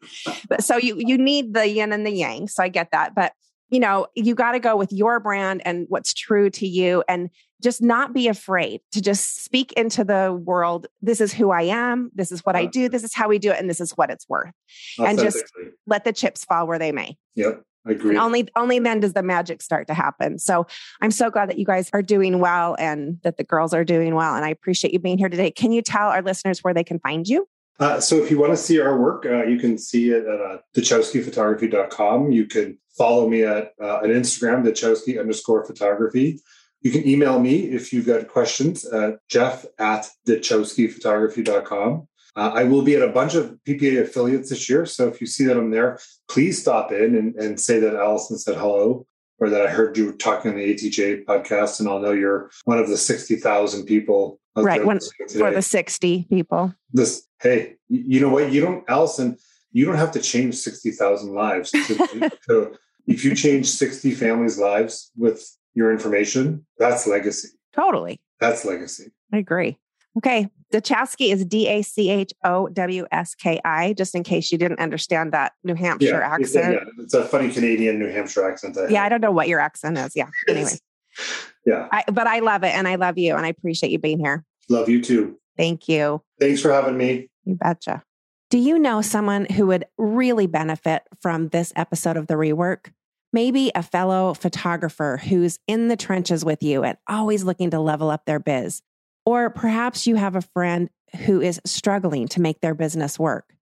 But 0.50 0.64
so 0.64 0.78
you 0.78 0.96
you 0.98 1.18
need 1.18 1.54
the 1.54 1.68
yin 1.68 1.94
and 1.94 2.06
the 2.06 2.12
yang. 2.12 2.48
So 2.48 2.64
I 2.64 2.70
get 2.70 2.92
that. 2.92 3.16
But 3.16 3.34
you 3.70 3.80
know, 3.80 4.08
you 4.16 4.36
got 4.36 4.52
to 4.52 4.60
go 4.60 4.76
with 4.76 4.92
your 4.92 5.20
brand 5.20 5.62
and 5.66 5.86
what's 5.90 6.14
true 6.14 6.50
to 6.52 6.68
you 6.68 7.04
and 7.08 7.30
just 7.64 7.82
not 7.82 8.14
be 8.14 8.28
afraid 8.28 8.82
to 8.92 9.02
just 9.02 9.44
speak 9.44 9.72
into 9.74 10.04
the 10.04 10.32
world. 10.32 10.88
This 11.02 11.20
is 11.20 11.34
who 11.34 11.52
I 11.52 11.64
am. 11.64 12.12
This 12.14 12.32
is 12.32 12.42
what 12.42 12.56
I 12.56 12.66
do. 12.68 12.90
This 12.90 13.04
is 13.04 13.14
how 13.14 13.28
we 13.28 13.40
do 13.40 13.52
it. 13.52 13.60
And 13.60 13.70
this 13.70 13.82
is 13.82 13.92
what 13.94 14.12
it's 14.12 14.28
worth. 14.30 14.52
And 15.00 15.18
just 15.18 15.44
let 15.88 16.04
the 16.04 16.14
chips 16.14 16.46
fall 16.46 16.68
where 16.68 16.78
they 16.78 16.92
may. 16.92 17.18
Yep. 17.36 17.64
I 17.86 17.92
agree. 17.92 18.12
And 18.12 18.20
only 18.20 18.48
only 18.56 18.80
then 18.80 19.00
does 19.00 19.14
the 19.14 19.24
magic 19.24 19.62
start 19.62 19.88
to 19.88 19.94
happen. 19.94 20.40
So 20.40 20.66
I'm 21.02 21.12
so 21.12 21.30
glad 21.30 21.50
that 21.50 21.60
you 21.60 21.66
guys 21.66 21.90
are 21.94 22.02
doing 22.02 22.40
well 22.40 22.76
and 22.80 23.20
that 23.24 23.38
the 23.38 23.44
girls 23.44 23.74
are 23.74 23.84
doing 23.84 24.16
well. 24.16 24.36
And 24.36 24.44
I 24.44 24.50
appreciate 24.50 24.94
you 24.94 25.00
being 25.00 25.18
here 25.18 25.30
today. 25.30 25.52
Can 25.52 25.72
you 25.72 25.82
tell 25.82 26.10
our 26.10 26.22
listeners 26.22 26.64
where 26.64 26.74
they 26.74 26.84
can 26.84 27.00
find 27.00 27.28
you? 27.28 27.48
Uh, 27.80 28.00
so 28.00 28.16
if 28.24 28.32
you 28.32 28.40
want 28.40 28.54
to 28.54 28.58
see 28.58 28.80
our 28.80 28.98
work, 28.98 29.26
uh, 29.26 29.44
you 29.44 29.60
can 29.60 29.78
see 29.78 30.10
it 30.10 30.26
at 30.26 30.42
uh, 30.42 30.58
dachowskiphotography.com. 30.76 32.32
You 32.32 32.46
can 32.46 32.78
follow 32.98 33.28
me 33.28 33.44
at 33.44 33.74
uh, 33.82 34.00
an 34.00 34.12
Instagram, 34.12 34.66
dachowski 34.66 35.20
underscore 35.20 35.66
photography. 35.66 36.40
You 36.82 36.92
can 36.92 37.08
email 37.08 37.40
me 37.40 37.64
if 37.64 37.92
you've 37.92 38.06
got 38.06 38.28
questions 38.28 38.86
at 38.86 39.16
jeff 39.28 39.66
at 39.78 40.08
dachowskiphotography.com. 40.28 42.08
Uh, 42.36 42.52
I 42.54 42.64
will 42.66 42.82
be 42.82 42.96
at 42.96 43.02
a 43.02 43.08
bunch 43.08 43.36
of 43.36 43.58
PPA 43.66 44.02
affiliates 44.02 44.50
this 44.50 44.70
year. 44.70 44.86
So 44.86 45.08
if 45.08 45.22
you 45.22 45.28
see 45.28 45.46
that 45.46 45.58
I'm 45.58 45.72
there, 45.72 46.00
please 46.30 46.62
stop 46.62 46.92
in 46.92 47.16
and, 47.16 47.36
and 47.36 47.60
say 47.60 47.80
that 47.80 47.96
Allison 47.96 48.38
said 48.38 48.56
hello 48.58 49.08
or 49.40 49.50
that 49.50 49.66
I 49.66 49.70
heard 49.70 49.98
you 49.98 50.14
talking 50.14 50.52
on 50.52 50.58
the 50.58 50.74
ATJ 50.74 51.26
podcast, 51.26 51.80
and 51.80 51.90
I'll 51.90 52.00
know 52.00 52.12
you're 52.12 52.50
one 52.64 52.78
of 52.78 52.88
the 52.88 52.98
60,000 52.98 53.86
people. 53.86 54.40
Right. 54.56 54.86
One, 54.86 55.00
for 55.38 55.52
the 55.52 55.62
60 55.62 56.28
people. 56.30 56.74
This, 56.94 57.28
hey, 57.42 57.76
you 57.90 58.22
know 58.22 58.30
what? 58.30 58.52
You 58.52 58.62
don't, 58.62 58.86
Allison, 58.90 59.38
you 59.74 59.86
don't 59.86 59.98
have 59.98 60.12
to 60.14 60.22
change 60.22 60.56
60,000 60.56 61.34
lives. 61.34 61.72
To, 61.72 62.32
to, 62.50 62.76
if 63.08 63.26
you 63.26 63.36
change 63.36 63.68
60 63.68 64.12
families' 64.12 64.58
lives 64.58 65.12
with 65.18 65.46
your 65.74 65.92
information, 65.92 66.66
that's 66.78 67.06
legacy. 67.06 67.50
Totally. 67.74 68.22
That's 68.40 68.64
legacy. 68.64 69.12
I 69.34 69.38
agree. 69.38 69.78
Okay. 70.18 70.50
Dachowski 70.74 71.32
is 71.32 71.46
D 71.46 71.68
A 71.68 71.82
C 71.82 72.10
H 72.10 72.34
O 72.44 72.68
W 72.68 73.06
S 73.12 73.36
K 73.36 73.62
I, 73.64 73.94
just 73.94 74.16
in 74.16 74.24
case 74.24 74.52
you 74.52 74.58
didn't 74.58 74.80
understand 74.80 75.32
that 75.34 75.54
New 75.64 75.76
Hampshire 75.76 76.20
yeah, 76.20 76.34
accent. 76.34 76.74
Yeah, 76.74 77.04
it's 77.04 77.14
a 77.14 77.24
funny 77.24 77.52
Canadian 77.52 78.00
New 78.00 78.10
Hampshire 78.10 78.50
accent. 78.50 78.78
I 78.78 78.88
yeah, 78.88 79.04
I 79.04 79.10
don't 79.10 79.22
know 79.22 79.32
what 79.32 79.48
your 79.48 79.60
accent 79.60 79.98
is. 79.98 80.14
Yeah. 80.16 80.30
Anyway. 80.48 80.72
yeah. 81.66 81.88
I, 81.92 82.04
but 82.12 82.28
I 82.28 82.40
love 82.40 82.64
it 82.64 82.74
and 82.74 82.88
I 82.88 82.96
love 82.96 83.18
you 83.18 83.36
and 83.36 83.46
I 83.46 83.50
appreciate 83.50 83.92
you 83.92 84.00
being 84.00 84.20
here. 84.20 84.44
Love 84.70 84.90
you 84.90 85.02
too. 85.02 85.40
Thank 85.58 85.88
you. 85.88 86.22
Thanks 86.40 86.62
for 86.62 86.72
having 86.72 86.98
me. 86.98 87.30
You 87.46 87.56
betcha. 87.56 88.04
Do 88.50 88.58
you 88.58 88.78
know 88.80 89.02
someone 89.02 89.46
who 89.46 89.68
would 89.68 89.86
really 89.98 90.48
benefit 90.48 91.04
from 91.22 91.50
this 91.50 91.74
episode 91.76 92.18
of 92.18 92.28
The 92.28 92.36
Rework? 92.36 92.92
Maybe 93.34 93.72
a 93.76 93.84
fellow 93.84 94.34
photographer 94.34 95.20
who's 95.24 95.60
in 95.68 95.88
the 95.88 95.98
trenches 95.98 96.46
with 96.46 96.64
you 96.64 96.84
and 96.84 96.98
always 97.08 97.44
looking 97.44 97.70
to 97.72 97.80
level 97.80 98.10
up 98.10 98.26
their 98.26 98.40
biz. 98.40 98.82
Or 99.26 99.50
perhaps 99.50 100.08
you 100.08 100.16
have 100.16 100.36
a 100.36 100.42
friend 100.42 100.90
who 101.26 101.42
is 101.42 101.62
struggling 101.66 102.28
to 102.30 102.42
make 102.42 102.62
their 102.62 102.76
business 102.76 103.18
work. 103.18 103.54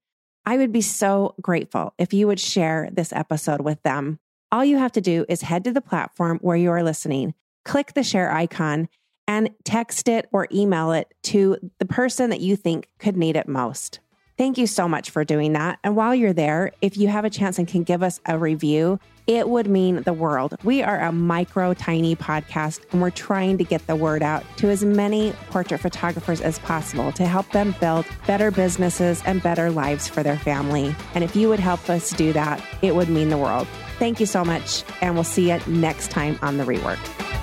I 0.45 0.57
would 0.57 0.71
be 0.71 0.81
so 0.81 1.35
grateful 1.41 1.93
if 1.97 2.13
you 2.13 2.27
would 2.27 2.39
share 2.39 2.89
this 2.91 3.13
episode 3.13 3.61
with 3.61 3.81
them. 3.83 4.19
All 4.51 4.65
you 4.65 4.77
have 4.77 4.91
to 4.93 5.01
do 5.01 5.25
is 5.29 5.41
head 5.41 5.63
to 5.63 5.71
the 5.71 5.81
platform 5.81 6.39
where 6.41 6.57
you 6.57 6.69
are 6.71 6.83
listening, 6.83 7.33
click 7.63 7.93
the 7.93 8.03
share 8.03 8.31
icon, 8.31 8.89
and 9.27 9.49
text 9.63 10.09
it 10.09 10.27
or 10.33 10.47
email 10.51 10.91
it 10.91 11.13
to 11.23 11.57
the 11.79 11.85
person 11.85 12.29
that 12.29 12.41
you 12.41 12.55
think 12.55 12.89
could 12.99 13.15
need 13.15 13.37
it 13.37 13.47
most. 13.47 13.99
Thank 14.35 14.57
you 14.57 14.65
so 14.65 14.87
much 14.87 15.11
for 15.11 15.23
doing 15.23 15.53
that. 15.53 15.77
And 15.83 15.95
while 15.95 16.15
you're 16.15 16.33
there, 16.33 16.71
if 16.81 16.97
you 16.97 17.07
have 17.07 17.23
a 17.23 17.29
chance 17.29 17.59
and 17.59 17.67
can 17.67 17.83
give 17.83 18.01
us 18.01 18.19
a 18.25 18.37
review, 18.37 18.99
it 19.27 19.47
would 19.47 19.67
mean 19.67 20.01
the 20.01 20.11
world. 20.11 20.55
We 20.63 20.81
are 20.81 20.99
a 20.99 21.11
micro, 21.11 21.75
tiny 21.75 22.15
podcast, 22.15 22.81
and 22.91 23.01
we're 23.01 23.11
trying 23.11 23.59
to 23.59 23.63
get 23.63 23.85
the 23.85 23.95
word 23.95 24.23
out 24.23 24.43
to 24.57 24.69
as 24.69 24.83
many 24.83 25.33
portrait 25.49 25.79
photographers 25.79 26.41
as 26.41 26.57
possible 26.59 27.11
to 27.13 27.25
help 27.25 27.49
them 27.51 27.75
build 27.79 28.05
better 28.25 28.49
businesses 28.49 29.21
and 29.25 29.41
better 29.41 29.69
lives 29.69 30.07
for 30.07 30.23
their 30.23 30.37
family. 30.37 30.95
And 31.13 31.23
if 31.23 31.35
you 31.35 31.47
would 31.49 31.59
help 31.59 31.87
us 31.89 32.09
do 32.11 32.33
that, 32.33 32.61
it 32.81 32.95
would 32.95 33.09
mean 33.09 33.29
the 33.29 33.37
world. 33.37 33.67
Thank 33.99 34.19
you 34.19 34.25
so 34.25 34.43
much, 34.43 34.83
and 35.01 35.13
we'll 35.13 35.23
see 35.23 35.51
you 35.51 35.59
next 35.67 36.09
time 36.09 36.39
on 36.41 36.57
The 36.57 36.63
Rework. 36.63 37.42